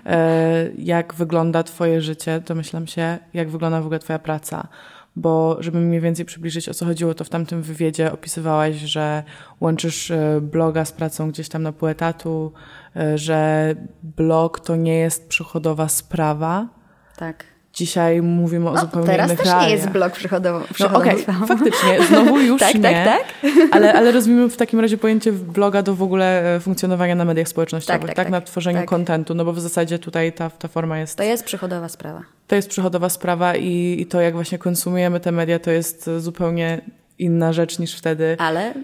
E, 0.06 0.70
jak 0.78 1.14
wygląda 1.14 1.62
Twoje 1.62 2.00
życie, 2.00 2.42
domyślam 2.46 2.86
się, 2.86 3.18
jak 3.34 3.50
wygląda 3.50 3.80
w 3.80 3.84
ogóle 3.84 3.98
Twoja 3.98 4.18
praca. 4.18 4.68
Bo 5.16 5.56
żeby 5.60 5.78
mniej 5.78 6.00
więcej 6.00 6.24
przybliżyć, 6.24 6.68
o 6.68 6.74
co 6.74 6.86
chodziło, 6.86 7.14
to 7.14 7.24
w 7.24 7.28
tamtym 7.28 7.62
wywiedzie 7.62 8.12
opisywałaś, 8.12 8.76
że 8.76 9.22
łączysz 9.60 10.10
e, 10.10 10.40
bloga 10.40 10.84
z 10.84 10.92
pracą 10.92 11.30
gdzieś 11.30 11.48
tam 11.48 11.62
na 11.62 11.72
pół 11.72 11.88
etatu, 11.88 12.52
e, 12.96 13.18
że 13.18 13.74
blog 14.02 14.60
to 14.60 14.76
nie 14.76 14.98
jest 14.98 15.28
przychodowa 15.28 15.88
sprawa. 15.88 16.68
Tak 17.16 17.53
Dzisiaj 17.74 18.22
mówimy 18.22 18.70
o 18.70 18.72
no, 18.72 18.80
zupełnie 18.80 19.06
teraz 19.06 19.26
innych 19.26 19.38
też 19.38 19.46
realiach. 19.46 19.66
nie 19.66 19.74
jest 19.74 19.88
blog 19.88 20.12
przychodowy. 20.12 20.66
No, 20.80 20.92
okay, 20.92 21.16
faktycznie, 21.46 22.06
znowu 22.08 22.40
już 22.50 22.60
tak, 22.60 22.74
nie. 22.74 22.80
Tak, 22.80 23.04
tak, 23.04 23.24
ale, 23.70 23.94
ale 23.94 24.12
rozumiem 24.12 24.50
w 24.50 24.56
takim 24.56 24.80
razie 24.80 24.98
pojęcie 24.98 25.32
bloga 25.32 25.82
do 25.82 25.94
w 25.94 26.02
ogóle 26.02 26.56
e, 26.56 26.60
funkcjonowania 26.60 27.14
na 27.14 27.24
mediach 27.24 27.48
społecznościowych, 27.48 28.00
tak? 28.00 28.08
tak, 28.08 28.16
tak, 28.16 28.26
tak 28.26 28.32
na 28.32 28.40
tworzeniu 28.40 28.78
tak. 28.78 28.88
kontentu, 28.88 29.34
no 29.34 29.44
bo 29.44 29.52
w 29.52 29.60
zasadzie 29.60 29.98
tutaj 29.98 30.32
ta, 30.32 30.50
ta 30.50 30.68
forma 30.68 30.98
jest... 30.98 31.16
To 31.16 31.22
jest 31.22 31.44
przychodowa 31.44 31.88
sprawa. 31.88 32.22
To 32.46 32.56
jest 32.56 32.68
przychodowa 32.68 33.08
sprawa 33.08 33.56
i, 33.56 33.96
i 34.00 34.06
to, 34.06 34.20
jak 34.20 34.34
właśnie 34.34 34.58
konsumujemy 34.58 35.20
te 35.20 35.32
media, 35.32 35.58
to 35.58 35.70
jest 35.70 36.10
zupełnie 36.18 36.80
inna 37.18 37.52
rzecz 37.52 37.78
niż 37.78 37.96
wtedy. 37.96 38.36
Ale 38.38 38.74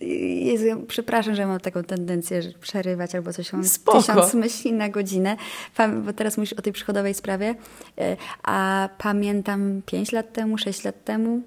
Jezu, 0.00 0.66
przepraszam, 0.88 1.34
że 1.34 1.46
mam 1.46 1.60
taką 1.60 1.84
tendencję 1.84 2.42
że 2.42 2.50
przerywać 2.52 3.14
albo 3.14 3.32
coś. 3.32 3.52
Mam 3.52 3.64
Spoko. 3.64 3.98
tysiąc 3.98 4.34
myśli 4.34 4.72
na 4.72 4.88
godzinę, 4.88 5.36
bo 6.04 6.12
teraz 6.12 6.36
mówisz 6.36 6.52
o 6.52 6.62
tej 6.62 6.72
przychodowej 6.72 7.14
sprawie. 7.14 7.54
E, 7.98 8.16
a 8.42 8.88
pamiętam 8.98 9.82
pięć 9.86 10.12
lat 10.12 10.32
temu, 10.32 10.58
sześć 10.58 10.84
lat 10.84 11.04
temu, 11.04 11.42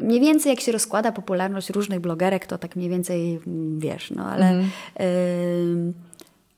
mniej 0.00 0.20
więcej 0.20 0.50
jak 0.50 0.60
się 0.60 0.72
rozkłada 0.72 1.12
popularność 1.12 1.70
różnych 1.70 2.00
blogerek, 2.00 2.46
to 2.46 2.58
tak 2.58 2.76
mniej 2.76 2.88
więcej 2.88 3.40
wiesz, 3.78 4.10
no 4.10 4.26
ale 4.26 4.50
mm. 4.50 4.64
y, 5.00 5.92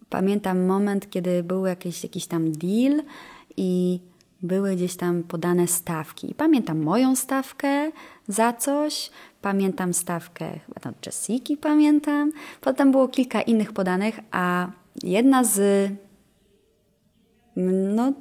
pamiętam 0.08 0.66
moment, 0.66 1.10
kiedy 1.10 1.42
był 1.42 1.66
jakiś, 1.66 2.02
jakiś 2.02 2.26
tam 2.26 2.52
deal 2.52 3.02
i 3.56 4.00
były 4.42 4.76
gdzieś 4.76 4.96
tam 4.96 5.22
podane 5.22 5.66
stawki. 5.66 6.34
Pamiętam 6.34 6.82
moją 6.82 7.16
stawkę 7.16 7.90
za 8.28 8.52
coś, 8.52 9.10
pamiętam 9.42 9.94
stawkę, 9.94 10.58
chyba 10.66 10.80
tam 10.80 10.94
Jessiki 11.06 11.56
pamiętam, 11.56 12.32
potem 12.60 12.90
było 12.90 13.08
kilka 13.08 13.42
innych 13.42 13.72
podanych, 13.72 14.20
a 14.30 14.70
jedna 15.02 15.44
z 15.44 15.90
no 17.56 18.12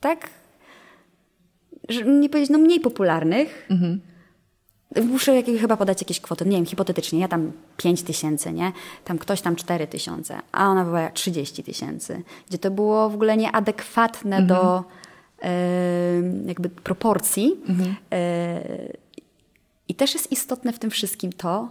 tak 0.00 0.30
nie 2.06 2.28
powiedzieć, 2.28 2.50
no 2.50 2.58
mniej 2.58 2.80
popularnych, 2.80 3.66
mhm. 3.70 4.00
Muszę 5.00 5.34
jakieś, 5.34 5.60
chyba 5.60 5.76
podać 5.76 6.00
jakieś 6.00 6.20
kwoty, 6.20 6.44
nie 6.44 6.56
wiem, 6.56 6.66
hipotetycznie, 6.66 7.20
ja 7.20 7.28
tam 7.28 7.52
5 7.76 8.02
tysięcy, 8.02 8.52
nie? 8.52 8.72
Tam 9.04 9.18
ktoś 9.18 9.40
tam 9.40 9.56
4 9.56 9.86
tysiące, 9.86 10.38
a 10.52 10.68
ona 10.68 10.84
była 10.84 11.10
30 11.10 11.64
tysięcy, 11.64 12.22
gdzie 12.48 12.58
to 12.58 12.70
było 12.70 13.10
w 13.10 13.14
ogóle 13.14 13.36
nieadekwatne 13.36 14.36
mhm. 14.36 14.46
do 14.46 14.84
jakby 16.46 16.68
proporcji. 16.68 17.56
Mhm. 17.68 17.94
E, 18.12 18.62
I 19.88 19.94
też 19.94 20.14
jest 20.14 20.32
istotne 20.32 20.72
w 20.72 20.78
tym 20.78 20.90
wszystkim 20.90 21.32
to, 21.32 21.68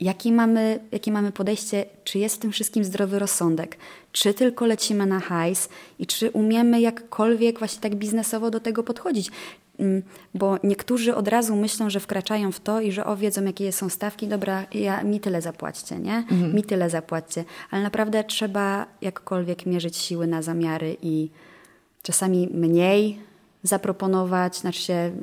jakie 0.00 0.32
mamy, 0.32 0.80
jakie 0.92 1.12
mamy 1.12 1.32
podejście, 1.32 1.86
czy 2.04 2.18
jest 2.18 2.36
w 2.36 2.38
tym 2.38 2.52
wszystkim 2.52 2.84
zdrowy 2.84 3.18
rozsądek, 3.18 3.76
czy 4.12 4.34
tylko 4.34 4.66
lecimy 4.66 5.06
na 5.06 5.20
hajs 5.20 5.68
i 5.98 6.06
czy 6.06 6.30
umiemy 6.30 6.80
jakkolwiek 6.80 7.58
właśnie 7.58 7.80
tak 7.80 7.94
biznesowo 7.94 8.50
do 8.50 8.60
tego 8.60 8.82
podchodzić. 8.82 9.30
Mm, 9.78 10.02
bo 10.34 10.58
niektórzy 10.64 11.14
od 11.14 11.28
razu 11.28 11.56
myślą, 11.56 11.90
że 11.90 12.00
wkraczają 12.00 12.52
w 12.52 12.60
to 12.60 12.80
i 12.80 12.92
że 12.92 13.06
o, 13.06 13.16
wiedzą 13.16 13.44
jakie 13.44 13.72
są 13.72 13.88
stawki, 13.88 14.28
dobra, 14.28 14.66
ja, 14.74 15.02
mi 15.02 15.20
tyle 15.20 15.42
zapłaćcie, 15.42 15.98
nie? 15.98 16.16
Mhm. 16.16 16.54
Mi 16.54 16.62
tyle 16.62 16.90
zapłaćcie. 16.90 17.44
Ale 17.70 17.82
naprawdę 17.82 18.24
trzeba 18.24 18.86
jakkolwiek 19.00 19.66
mierzyć 19.66 19.96
siły 19.96 20.26
na 20.26 20.42
zamiary 20.42 20.96
i 21.02 21.30
czasami 22.02 22.48
mniej 22.52 23.18
zaproponować, 23.62 24.56
znaczy 24.56 24.82
się 24.82 24.94
mm, 24.94 25.22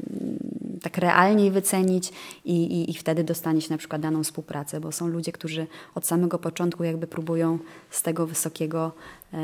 tak 0.82 0.97
realniej 0.97 1.51
wycenić 1.51 2.11
i, 2.45 2.63
i, 2.63 2.91
i 2.91 2.93
wtedy 2.93 3.23
dostanieć 3.23 3.69
na 3.69 3.78
przykład 3.78 4.01
daną 4.01 4.23
współpracę, 4.23 4.80
bo 4.80 4.91
są 4.91 5.07
ludzie, 5.07 5.32
którzy 5.32 5.67
od 5.95 6.05
samego 6.05 6.39
początku 6.39 6.84
jakby 6.84 7.07
próbują 7.07 7.59
z 7.89 8.01
tego 8.01 8.28
wysokiego 8.28 8.91
e, 9.34 9.38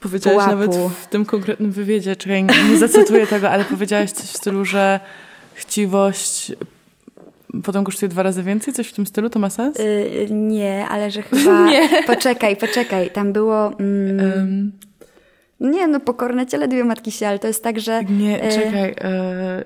Powiedziałaś 0.00 0.44
pułapu. 0.44 0.60
nawet 0.60 0.92
w 0.92 1.06
tym 1.06 1.24
konkretnym 1.24 1.72
wywiedzie, 1.72 2.16
czekaj, 2.16 2.44
nie 2.44 2.78
zacytuję 2.78 3.26
tego, 3.26 3.50
ale 3.50 3.64
powiedziałaś 3.64 4.12
coś 4.12 4.26
w 4.26 4.36
stylu, 4.36 4.64
że 4.64 5.00
chciwość 5.54 6.52
potem 7.62 7.84
kosztuje 7.84 8.08
dwa 8.08 8.22
razy 8.22 8.42
więcej? 8.42 8.74
Coś 8.74 8.88
w 8.88 8.92
tym 8.92 9.06
stylu? 9.06 9.30
To 9.30 9.38
ma 9.38 9.50
sens? 9.50 9.78
Yy, 9.78 10.28
nie, 10.30 10.86
ale 10.88 11.10
że 11.10 11.22
chyba... 11.30 11.70
nie. 11.70 11.88
Poczekaj, 12.06 12.56
poczekaj. 12.56 13.10
Tam 13.10 13.32
było... 13.32 13.78
Mm, 13.78 14.32
um. 14.40 14.72
Nie, 15.60 15.86
no 15.86 16.00
pokorne 16.00 16.46
ciele 16.46 16.68
dwie 16.68 16.84
matki 16.84 17.10
się, 17.10 17.28
ale 17.28 17.38
to 17.38 17.46
jest 17.46 17.64
tak, 17.64 17.80
że... 17.80 18.04
Nie, 18.04 18.42
e, 18.42 18.52
czekaj. 18.52 18.94
E, 19.00 19.64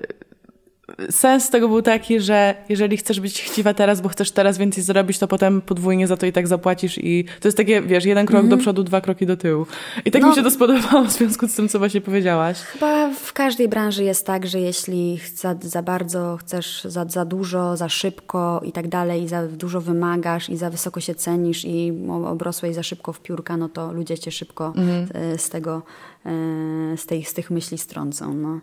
sens 1.09 1.49
tego 1.49 1.67
był 1.67 1.81
taki, 1.81 2.19
że 2.19 2.55
jeżeli 2.69 2.97
chcesz 2.97 3.19
być 3.19 3.41
chciwa 3.41 3.73
teraz, 3.73 4.01
bo 4.01 4.09
chcesz 4.09 4.31
teraz 4.31 4.57
więcej 4.57 4.83
zrobić, 4.83 5.19
to 5.19 5.27
potem 5.27 5.61
podwójnie 5.61 6.07
za 6.07 6.17
to 6.17 6.25
i 6.25 6.31
tak 6.31 6.47
zapłacisz 6.47 6.97
i 6.97 7.25
to 7.39 7.47
jest 7.47 7.57
takie, 7.57 7.81
wiesz, 7.81 8.05
jeden 8.05 8.25
krok 8.25 8.39
mm 8.39 8.47
-hmm. 8.47 8.55
do 8.55 8.57
przodu, 8.57 8.83
dwa 8.83 9.01
kroki 9.01 9.25
do 9.25 9.37
tyłu. 9.37 9.65
I 10.05 10.11
tak 10.11 10.21
no, 10.21 10.29
mi 10.29 10.35
się 10.35 10.43
to 10.43 10.51
spodobało 10.51 11.03
w 11.03 11.11
związku 11.11 11.47
z 11.47 11.55
tym, 11.55 11.69
co 11.69 11.79
właśnie 11.79 12.01
powiedziałaś. 12.01 12.59
Chyba 12.59 13.13
w 13.13 13.33
każdej 13.33 13.67
branży 13.67 14.03
jest 14.03 14.25
tak, 14.25 14.47
że 14.47 14.59
jeśli 14.59 15.19
za, 15.35 15.55
za 15.61 15.81
bardzo 15.81 16.37
chcesz, 16.37 16.83
za, 16.83 17.05
za 17.05 17.25
dużo, 17.25 17.77
za 17.77 17.89
szybko 17.89 18.61
i 18.63 18.71
tak 18.71 18.87
dalej, 18.87 19.23
i 19.23 19.27
za 19.27 19.47
dużo 19.47 19.81
wymagasz 19.81 20.49
i 20.49 20.57
za 20.57 20.69
wysoko 20.69 20.99
się 20.99 21.15
cenisz 21.15 21.65
i 21.65 21.93
obrosłeś 22.25 22.75
za 22.75 22.83
szybko 22.83 23.13
w 23.13 23.19
piórka, 23.19 23.57
no 23.57 23.69
to 23.69 23.93
ludzie 23.93 24.17
cię 24.17 24.31
szybko 24.31 24.73
mm 24.75 25.05
-hmm. 25.05 25.37
z 25.37 25.49
tego, 25.49 25.81
e, 26.25 26.97
z, 26.97 27.05
tej, 27.05 27.23
z 27.23 27.33
tych 27.33 27.51
myśli 27.51 27.77
strącą, 27.77 28.33
no. 28.33 28.59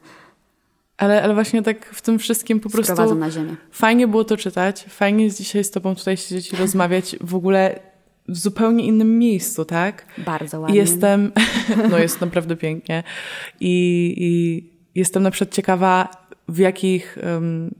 Ale, 0.96 1.22
ale 1.22 1.34
właśnie 1.34 1.62
tak 1.62 1.86
w 1.86 2.02
tym 2.02 2.18
wszystkim 2.18 2.60
po 2.60 2.70
prostu 2.70 3.14
na 3.14 3.30
ziemię. 3.30 3.56
fajnie 3.70 4.08
było 4.08 4.24
to 4.24 4.36
czytać, 4.36 4.84
fajnie 4.88 5.24
jest 5.24 5.38
dzisiaj 5.38 5.64
z 5.64 5.70
tobą 5.70 5.94
tutaj 5.94 6.16
siedzieć 6.16 6.52
i 6.52 6.56
rozmawiać 6.56 7.16
w 7.20 7.34
ogóle 7.34 7.80
w 8.28 8.38
zupełnie 8.38 8.84
innym 8.84 9.18
miejscu, 9.18 9.64
tak? 9.64 10.06
Bardzo 10.18 10.60
ładnie. 10.60 10.76
Jestem, 10.76 11.32
no 11.90 11.98
jest 11.98 12.20
naprawdę 12.20 12.56
pięknie 12.56 13.02
i, 13.60 14.14
i 14.18 15.00
jestem 15.00 15.22
na 15.22 15.30
przykład 15.30 15.54
ciekawa, 15.54 16.26
w 16.48 16.58
jakich, 16.58 17.18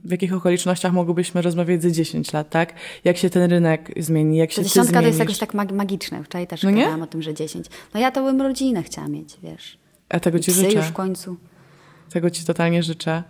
w 0.03 0.11
jakich 0.11 0.33
okolicznościach 0.33 0.93
mogłybyśmy 0.93 1.41
rozmawiać 1.41 1.83
za 1.83 1.91
10 1.91 2.33
lat, 2.33 2.49
tak? 2.49 2.73
Jak 3.03 3.17
się 3.17 3.29
ten 3.29 3.51
rynek 3.51 3.91
zmieni, 3.97 4.37
jak 4.37 4.51
się 4.51 4.61
ty 4.61 4.67
Dziesiątka 4.67 5.01
to 5.01 5.07
jest 5.07 5.19
jakoś 5.19 5.37
tak 5.37 5.53
magiczne. 5.53 6.23
Wczoraj 6.23 6.47
też 6.47 6.63
no 6.63 6.71
gadałam 6.71 7.01
o 7.01 7.07
tym, 7.07 7.21
że 7.21 7.33
10. 7.33 7.65
No 7.93 7.99
ja 7.99 8.11
to 8.11 8.23
bym 8.23 8.41
rodzinę 8.41 8.83
chciała 8.83 9.07
mieć, 9.07 9.37
wiesz. 9.43 9.77
A 10.09 10.19
tego 10.19 10.39
ci 10.39 10.51
Psy 10.51 10.61
życzę. 10.61 10.77
już 10.77 10.85
w 10.85 10.93
końcu. 10.93 11.37
Tego 12.09 12.29
ci 12.29 12.45
totalnie 12.45 12.83
życzę. 12.83 13.23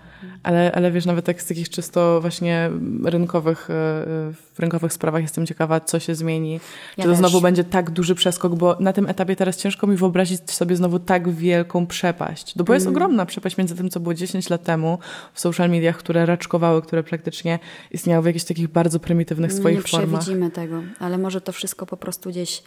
Ale, 0.43 0.71
ale 0.75 0.91
wiesz, 0.91 1.05
nawet 1.05 1.25
tak 1.25 1.41
z 1.41 1.45
takich 1.45 1.69
czysto 1.69 2.21
właśnie 2.21 2.69
rynkowych, 3.03 3.69
e, 3.69 3.73
w 3.73 4.59
rynkowych 4.59 4.93
sprawach 4.93 5.21
jestem 5.21 5.45
ciekawa, 5.45 5.79
co 5.79 5.99
się 5.99 6.15
zmieni. 6.15 6.53
Ja 6.53 6.59
Czy 6.95 7.01
to 7.01 7.09
też. 7.09 7.17
znowu 7.17 7.41
będzie 7.41 7.63
tak 7.63 7.89
duży 7.91 8.15
przeskok, 8.15 8.55
bo 8.55 8.77
na 8.79 8.93
tym 8.93 9.07
etapie 9.07 9.35
teraz 9.35 9.57
ciężko 9.57 9.87
mi 9.87 9.95
wyobrazić 9.95 10.51
sobie 10.51 10.75
znowu 10.75 10.99
tak 10.99 11.29
wielką 11.29 11.87
przepaść. 11.87 12.55
No 12.55 12.63
bo 12.63 12.73
jest 12.73 12.85
Mm. 12.85 12.95
ogromna 12.95 13.25
przepaść 13.25 13.57
między 13.57 13.75
tym, 13.75 13.89
co 13.89 13.99
było 13.99 14.13
10 14.13 14.49
lat 14.49 14.63
temu 14.63 14.99
w 15.33 15.39
social 15.39 15.69
mediach, 15.69 15.97
które 15.97 16.25
raczkowały, 16.25 16.81
które 16.81 17.03
praktycznie 17.03 17.59
istniały 17.91 18.23
w 18.23 18.25
jakichś 18.25 18.45
takich 18.45 18.67
bardzo 18.67 18.99
prymitywnych 18.99 19.53
swoich 19.53 19.77
nie 19.77 19.83
formach. 19.83 20.19
przewidzimy 20.21 20.51
tego, 20.51 20.81
ale 20.99 21.17
może 21.17 21.41
to 21.41 21.51
wszystko 21.51 21.85
po 21.85 21.97
prostu 21.97 22.29
gdzieś 22.29 22.63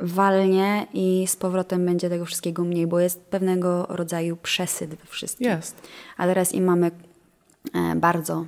walnie 0.00 0.86
i 0.94 1.24
z 1.26 1.36
powrotem 1.36 1.86
będzie 1.86 2.08
tego 2.08 2.24
wszystkiego 2.24 2.64
mniej, 2.64 2.86
bo 2.86 3.00
jest 3.00 3.20
pewnego 3.20 3.86
rodzaju 3.88 4.36
przesyt 4.36 4.90
we 4.90 5.06
wszystkim. 5.06 5.46
Jest. 5.46 5.76
A 6.16 6.26
teraz 6.26 6.52
i 6.52 6.60
mamy 6.60 6.90
e, 7.74 7.96
bardzo 7.96 8.46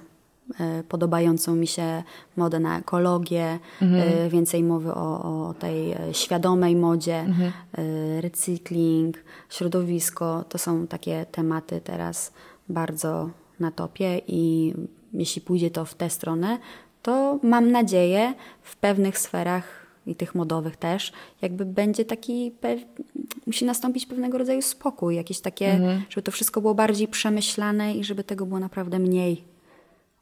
e, 0.61 0.83
podobającą 0.83 1.57
mi 1.57 1.67
się 1.67 2.03
modę 2.37 2.61
na 2.61 2.79
ekologię, 2.79 3.59
e, 3.83 4.29
więcej 4.29 4.63
mowy 4.63 4.95
o, 4.95 5.49
o 5.49 5.55
tej 5.55 5.95
świadomej 6.13 6.77
modzie, 6.77 7.27
e, 7.79 8.21
recykling, 8.21 9.19
środowisko. 9.51 10.45
To 10.49 10.59
są 10.59 10.87
takie 10.87 11.27
tematy 11.33 11.81
teraz 11.85 12.33
bardzo 12.69 13.31
na 13.61 13.71
topie 13.71 14.21
i 14.27 14.75
jeśli 15.13 15.43
pójdzie 15.43 15.71
to 15.71 15.85
w 15.85 15.95
tę 15.95 16.11
stronę, 16.11 16.59
to 17.03 17.39
mam 17.43 17.71
nadzieję 17.71 18.35
w 18.63 18.77
pewnych 18.77 19.19
sferach 19.19 19.86
i 20.07 20.15
tych 20.15 20.35
modowych 20.35 20.77
też, 20.77 21.13
jakby 21.43 21.65
będzie 21.65 22.05
taki, 22.05 22.53
musi 23.47 23.65
nastąpić 23.65 24.07
pewnego 24.07 24.39
rodzaju 24.39 24.63
spokój, 24.63 25.17
jakieś 25.17 25.41
takie, 25.41 25.81
żeby 26.09 26.23
to 26.23 26.33
wszystko 26.33 26.61
było 26.61 26.75
bardziej 26.75 27.09
przemyślane 27.09 27.95
i 27.95 28.05
żeby 28.05 28.25
tego 28.25 28.47
było 28.47 28.61
naprawdę 28.61 28.99
mniej. 28.99 29.45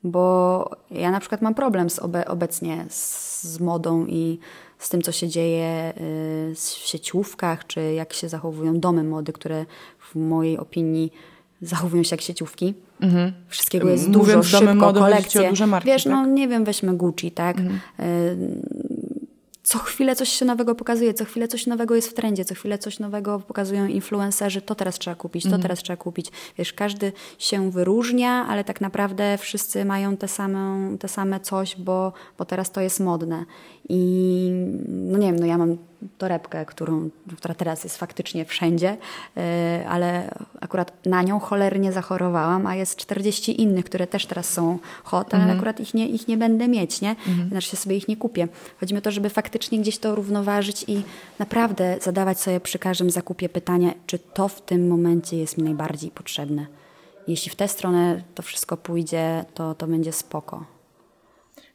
Bo 0.05 0.71
ja 0.91 1.11
na 1.11 1.21
przykład 1.21 1.43
mam 1.43 1.55
problem 1.55 1.91
z 1.91 1.99
obe, 1.99 2.25
obecnie 2.29 2.87
z, 2.89 3.43
z 3.43 3.61
modą 3.61 4.07
i 4.07 4.39
z 4.79 4.89
tym, 4.89 5.03
co 5.03 5.13
się 5.13 5.29
dzieje 5.29 5.93
y, 6.51 6.55
w 6.55 6.59
sieciówkach, 6.87 7.67
czy 7.67 7.93
jak 7.95 8.13
się 8.13 8.29
zachowują 8.29 8.81
domy 8.81 9.05
mody, 9.05 9.33
które 9.33 9.67
w 9.99 10.15
mojej 10.17 10.59
opinii 10.59 11.13
zachowują 11.63 12.03
się 12.03 12.17
jak 12.17 12.21
sieciówki. 12.21 12.75
Wszystkiego 13.49 13.89
jest 13.89 14.09
Mówiąc 14.09 14.47
dużo, 14.47 14.59
szybko, 14.59 14.93
kolekcje. 14.93 15.51
duże 15.51 15.67
marki, 15.67 15.89
Wiesz, 15.89 16.05
tak? 16.05 16.13
no 16.13 16.27
nie 16.27 16.49
wiem, 16.49 16.65
weźmy 16.65 16.97
Gucci, 16.97 17.31
tak? 17.31 17.59
Y, 17.59 17.65
co 19.65 19.79
chwilę 19.79 20.17
coś 20.17 20.29
się 20.29 20.45
nowego 20.45 20.75
pokazuje, 20.75 21.15
co 21.15 21.25
chwilę 21.25 21.49
coś 21.49 21.67
nowego 21.67 21.95
jest 21.95 22.09
w 22.09 22.15
trendzie, 22.15 22.45
co 22.45 22.55
chwilę 22.55 22.79
coś 22.79 22.99
nowego 22.99 23.41
pokazują 23.41 23.87
influencerzy, 23.87 24.63
to 24.63 24.75
teraz 24.75 24.99
trzeba 24.99 25.15
kupić, 25.15 25.45
to 25.51 25.59
teraz 25.59 25.79
trzeba 25.79 25.97
kupić. 25.97 26.31
Wiesz, 26.59 26.73
każdy 26.73 27.13
się 27.39 27.71
wyróżnia, 27.71 28.47
ale 28.49 28.65
tak 28.65 28.81
naprawdę 28.81 29.39
wszyscy 29.39 29.85
mają 29.85 30.17
te 30.17 30.29
same, 30.29 30.97
te 30.99 31.09
same 31.09 31.41
coś, 31.41 31.77
bo, 31.77 32.13
bo 32.39 32.45
teraz 32.45 32.71
to 32.71 32.81
jest 32.81 33.01
modne. 33.01 33.45
I 33.89 34.51
no 34.89 35.19
nie 35.19 35.27
wiem, 35.27 35.39
no 35.39 35.47
ja 35.47 35.59
mam 35.59 35.79
torebkę, 36.19 36.67
którą, 36.67 37.11
która 37.37 37.55
teraz 37.55 37.85
jest 37.85 37.97
faktycznie 37.97 38.45
wszędzie, 38.45 38.97
yy, 39.37 39.43
ale 39.89 40.35
akurat 40.61 41.07
na 41.07 41.23
nią 41.23 41.39
cholernie 41.39 41.93
zachorowałam, 41.93 42.67
a 42.67 42.75
jest 42.75 42.97
40 42.97 43.63
innych, 43.63 43.85
które 43.85 44.07
też 44.07 44.27
teraz 44.27 44.49
są 44.49 44.79
hot, 45.05 45.35
ale 45.35 45.45
akurat 45.53 45.81
ich 45.81 45.95
nie, 45.95 46.09
ich 46.09 46.29
nie 46.29 46.37
będę 46.37 46.69
mieć, 46.69 47.01
nie? 47.01 47.17
Znaczy 47.49 47.69
się 47.69 47.77
sobie 47.77 47.97
ich 47.97 48.09
nie 48.09 48.17
kupię. 48.17 48.49
Chodzi 48.81 48.95
mi 48.95 48.99
o 48.99 49.03
to, 49.03 49.11
żeby 49.11 49.31
faktycznie 49.31 49.79
gdzieś 49.79 49.99
to 49.99 50.15
równoważyć 50.15 50.85
i 50.89 51.03
naprawdę 51.39 51.97
zadawać 52.03 52.41
sobie 52.41 52.61
przy 52.61 52.79
każdym 52.79 53.11
zakupie 53.11 53.49
pytanie, 53.49 53.95
czy 54.07 54.19
to 54.19 54.49
w 54.49 54.61
tym 54.61 54.89
momencie 54.89 55.37
jest 55.37 55.59
mi 55.59 55.65
najbardziej 55.65 56.11
potrzebne. 56.11 56.67
Jeśli 57.29 57.51
w 57.51 57.55
tę 57.55 57.69
stronę 57.69 58.23
to 58.35 58.43
wszystko 58.43 58.77
pójdzie, 58.77 59.45
to, 59.55 59.75
to 59.75 59.87
będzie 59.87 60.13
spoko. 60.13 60.74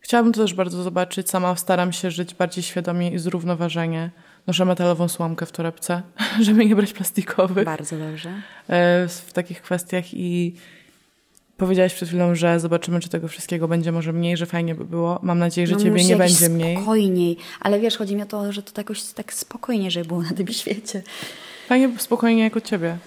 Chciałabym 0.01 0.33
to 0.33 0.41
też 0.41 0.53
bardzo 0.53 0.83
zobaczyć. 0.83 1.29
Sama 1.29 1.55
staram 1.55 1.93
się 1.93 2.11
żyć 2.11 2.33
bardziej 2.33 2.63
świadomie 2.63 3.11
i 3.11 3.19
zrównoważenie. 3.19 4.11
Noszę 4.47 4.65
metalową 4.65 5.07
słomkę 5.07 5.45
w 5.45 5.51
torebce, 5.51 6.01
żeby 6.45 6.65
nie 6.65 6.75
brać 6.75 6.93
plastikowych 6.93 7.65
Bardzo 7.65 7.97
dobrze. 7.97 8.29
e, 8.69 9.07
w 9.07 9.33
takich 9.33 9.61
kwestiach 9.61 10.13
i 10.13 10.55
powiedziałaś 11.57 11.93
przed 11.93 12.09
chwilą, 12.09 12.35
że 12.35 12.59
zobaczymy, 12.59 12.99
czy 12.99 13.09
tego 13.09 13.27
wszystkiego 13.27 13.67
będzie 13.67 13.91
może 13.91 14.13
mniej, 14.13 14.37
że 14.37 14.45
fajnie 14.45 14.75
by 14.75 14.85
było. 14.85 15.19
Mam 15.23 15.39
nadzieję, 15.39 15.67
że 15.67 15.75
No 15.75 15.81
ciebie 15.81 16.03
nie 16.05 16.15
będzie 16.15 16.49
mniej. 16.49 16.75
spokojniej. 16.75 17.37
Ale 17.61 17.79
wiesz, 17.79 17.97
chodzi 17.97 18.15
mi 18.15 18.21
o 18.21 18.25
to, 18.25 18.51
że 18.51 18.63
to 18.63 18.71
jakoś 18.81 19.03
tak 19.03 19.33
spokojnie, 19.33 19.91
żeby 19.91 20.05
było 20.07 20.21
na 20.21 20.31
tym 20.31 20.47
świecie. 20.61 21.03
Fajnie 21.67 21.89
spokojnie 21.97 22.43
jak 22.43 22.57
od 22.57 22.63
ciebie, 22.65 22.97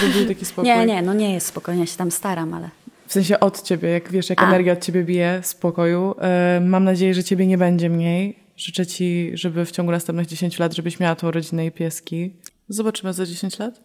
żeby 0.00 0.12
był 0.12 0.26
taki 0.26 0.44
spokój. 0.50 0.64
Nie, 0.70 0.86
nie, 0.86 1.02
no 1.02 1.14
nie 1.14 1.34
jest 1.34 1.46
spokojnie, 1.46 1.80
ja 1.80 1.86
się 1.86 1.96
tam 1.96 2.10
staram, 2.10 2.54
ale 2.54 2.70
W 3.12 3.14
sensie 3.14 3.40
od 3.40 3.62
ciebie, 3.62 3.88
jak 3.88 4.10
wiesz, 4.10 4.30
jak 4.30 4.42
A. 4.42 4.46
energia 4.46 4.72
od 4.72 4.84
ciebie 4.84 5.04
bije, 5.04 5.40
spokoju. 5.42 6.14
E, 6.18 6.60
mam 6.64 6.84
nadzieję, 6.84 7.14
że 7.14 7.24
ciebie 7.24 7.46
nie 7.46 7.58
będzie 7.58 7.90
mniej. 7.90 8.38
Życzę 8.56 8.86
ci, 8.86 9.30
żeby 9.34 9.64
w 9.64 9.70
ciągu 9.70 9.92
następnych 9.92 10.26
10 10.26 10.58
lat, 10.58 10.74
żebyś 10.74 11.00
miała 11.00 11.14
tą 11.14 11.30
rodzinę 11.30 11.66
i 11.66 11.70
pieski. 11.70 12.36
Zobaczymy 12.68 13.12
za 13.12 13.26
10 13.26 13.58
lat. 13.58 13.80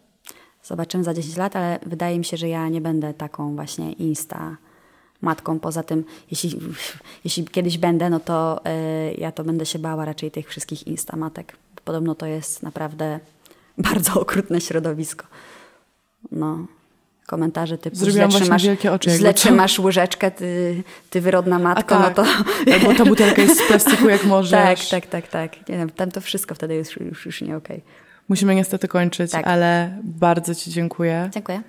zobaczymy 0.62 1.04
za 1.04 1.14
10 1.14 1.36
lat, 1.36 1.56
ale 1.56 1.78
wydaje 1.86 2.18
mi 2.18 2.24
się, 2.24 2.36
że 2.36 2.48
ja 2.48 2.68
nie 2.68 2.80
będę 2.80 3.14
taką 3.14 3.54
właśnie 3.54 3.92
insta 3.92 4.56
matką. 5.20 5.60
Poza 5.60 5.82
tym, 5.82 6.04
jeśli, 6.30 6.60
jeśli 7.24 7.44
kiedyś 7.44 7.78
będę, 7.78 8.10
no 8.10 8.20
to 8.20 8.60
y, 9.10 9.14
ja 9.18 9.32
to 9.32 9.44
będę 9.44 9.66
się 9.66 9.78
bała 9.78 10.04
raczej 10.04 10.30
tych 10.30 10.48
wszystkich 10.48 10.86
instamatek. 10.86 11.56
Podobno 11.84 12.14
to 12.14 12.26
jest 12.26 12.62
naprawdę 12.62 13.20
bardzo 13.88 14.20
okrutne 14.20 14.60
środowisko. 14.60 15.26
No. 16.32 16.77
Komentarze 17.28 17.78
typu 17.78 17.96
Zrobiłam 17.96 18.30
źle 18.30 18.40
trzymasz, 18.40 18.62
wielkie 18.62 18.92
oczy, 18.92 19.10
źle 19.10 19.34
trzymasz 19.34 19.78
łyżeczkę, 19.78 20.30
ty, 20.30 20.82
ty 21.10 21.20
wyrodna 21.20 21.58
matko, 21.58 21.98
no 21.98 22.04
tak. 22.04 22.14
to... 22.14 22.24
Albo 22.72 22.94
ta 22.94 23.04
butelka 23.04 23.42
jest 23.42 23.64
z 23.64 23.68
plastiku, 23.68 24.08
jak 24.08 24.20
Tak, 24.20 24.28
możesz. 24.28 24.88
tak, 24.88 25.06
tak, 25.06 25.28
tak. 25.28 25.68
Nie 25.68 25.78
wiem, 25.78 25.90
tam 25.90 26.10
to 26.10 26.20
wszystko 26.20 26.54
wtedy 26.54 26.74
jest 26.74 26.96
już, 27.00 27.26
już 27.26 27.40
nie 27.42 27.56
okej. 27.56 27.82
Musimy 28.28 28.54
niestety 28.54 28.88
kończyć, 28.88 29.30
Tak. 29.30 29.46
ale 29.46 29.98
bardzo 30.04 30.54
ci 30.54 30.70
dziękuję. 30.70 31.30
Dziękuję. 31.32 31.62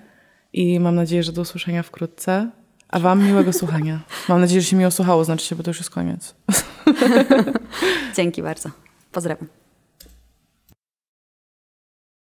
I 0.52 0.80
mam 0.80 0.94
nadzieję, 0.94 1.22
że 1.22 1.32
do 1.32 1.42
usłyszenia 1.42 1.82
wkrótce. 1.82 2.50
A 2.88 2.98
wam 2.98 3.26
miłego 3.26 3.52
słuchania. 3.52 3.98
Mam 4.28 4.40
nadzieję, 4.40 4.60
że 4.60 4.66
się 4.66 4.76
miło 4.76 4.90
słuchało, 4.90 5.24
znaczy 5.24 5.46
się, 5.46 5.56
bo 5.56 5.62
to 5.62 5.70
już 5.70 5.78
jest 5.78 5.90
koniec. 5.90 6.34
Dzięki 8.16 8.42
bardzo. 8.42 8.70
Pozdrawiam. 9.12 9.48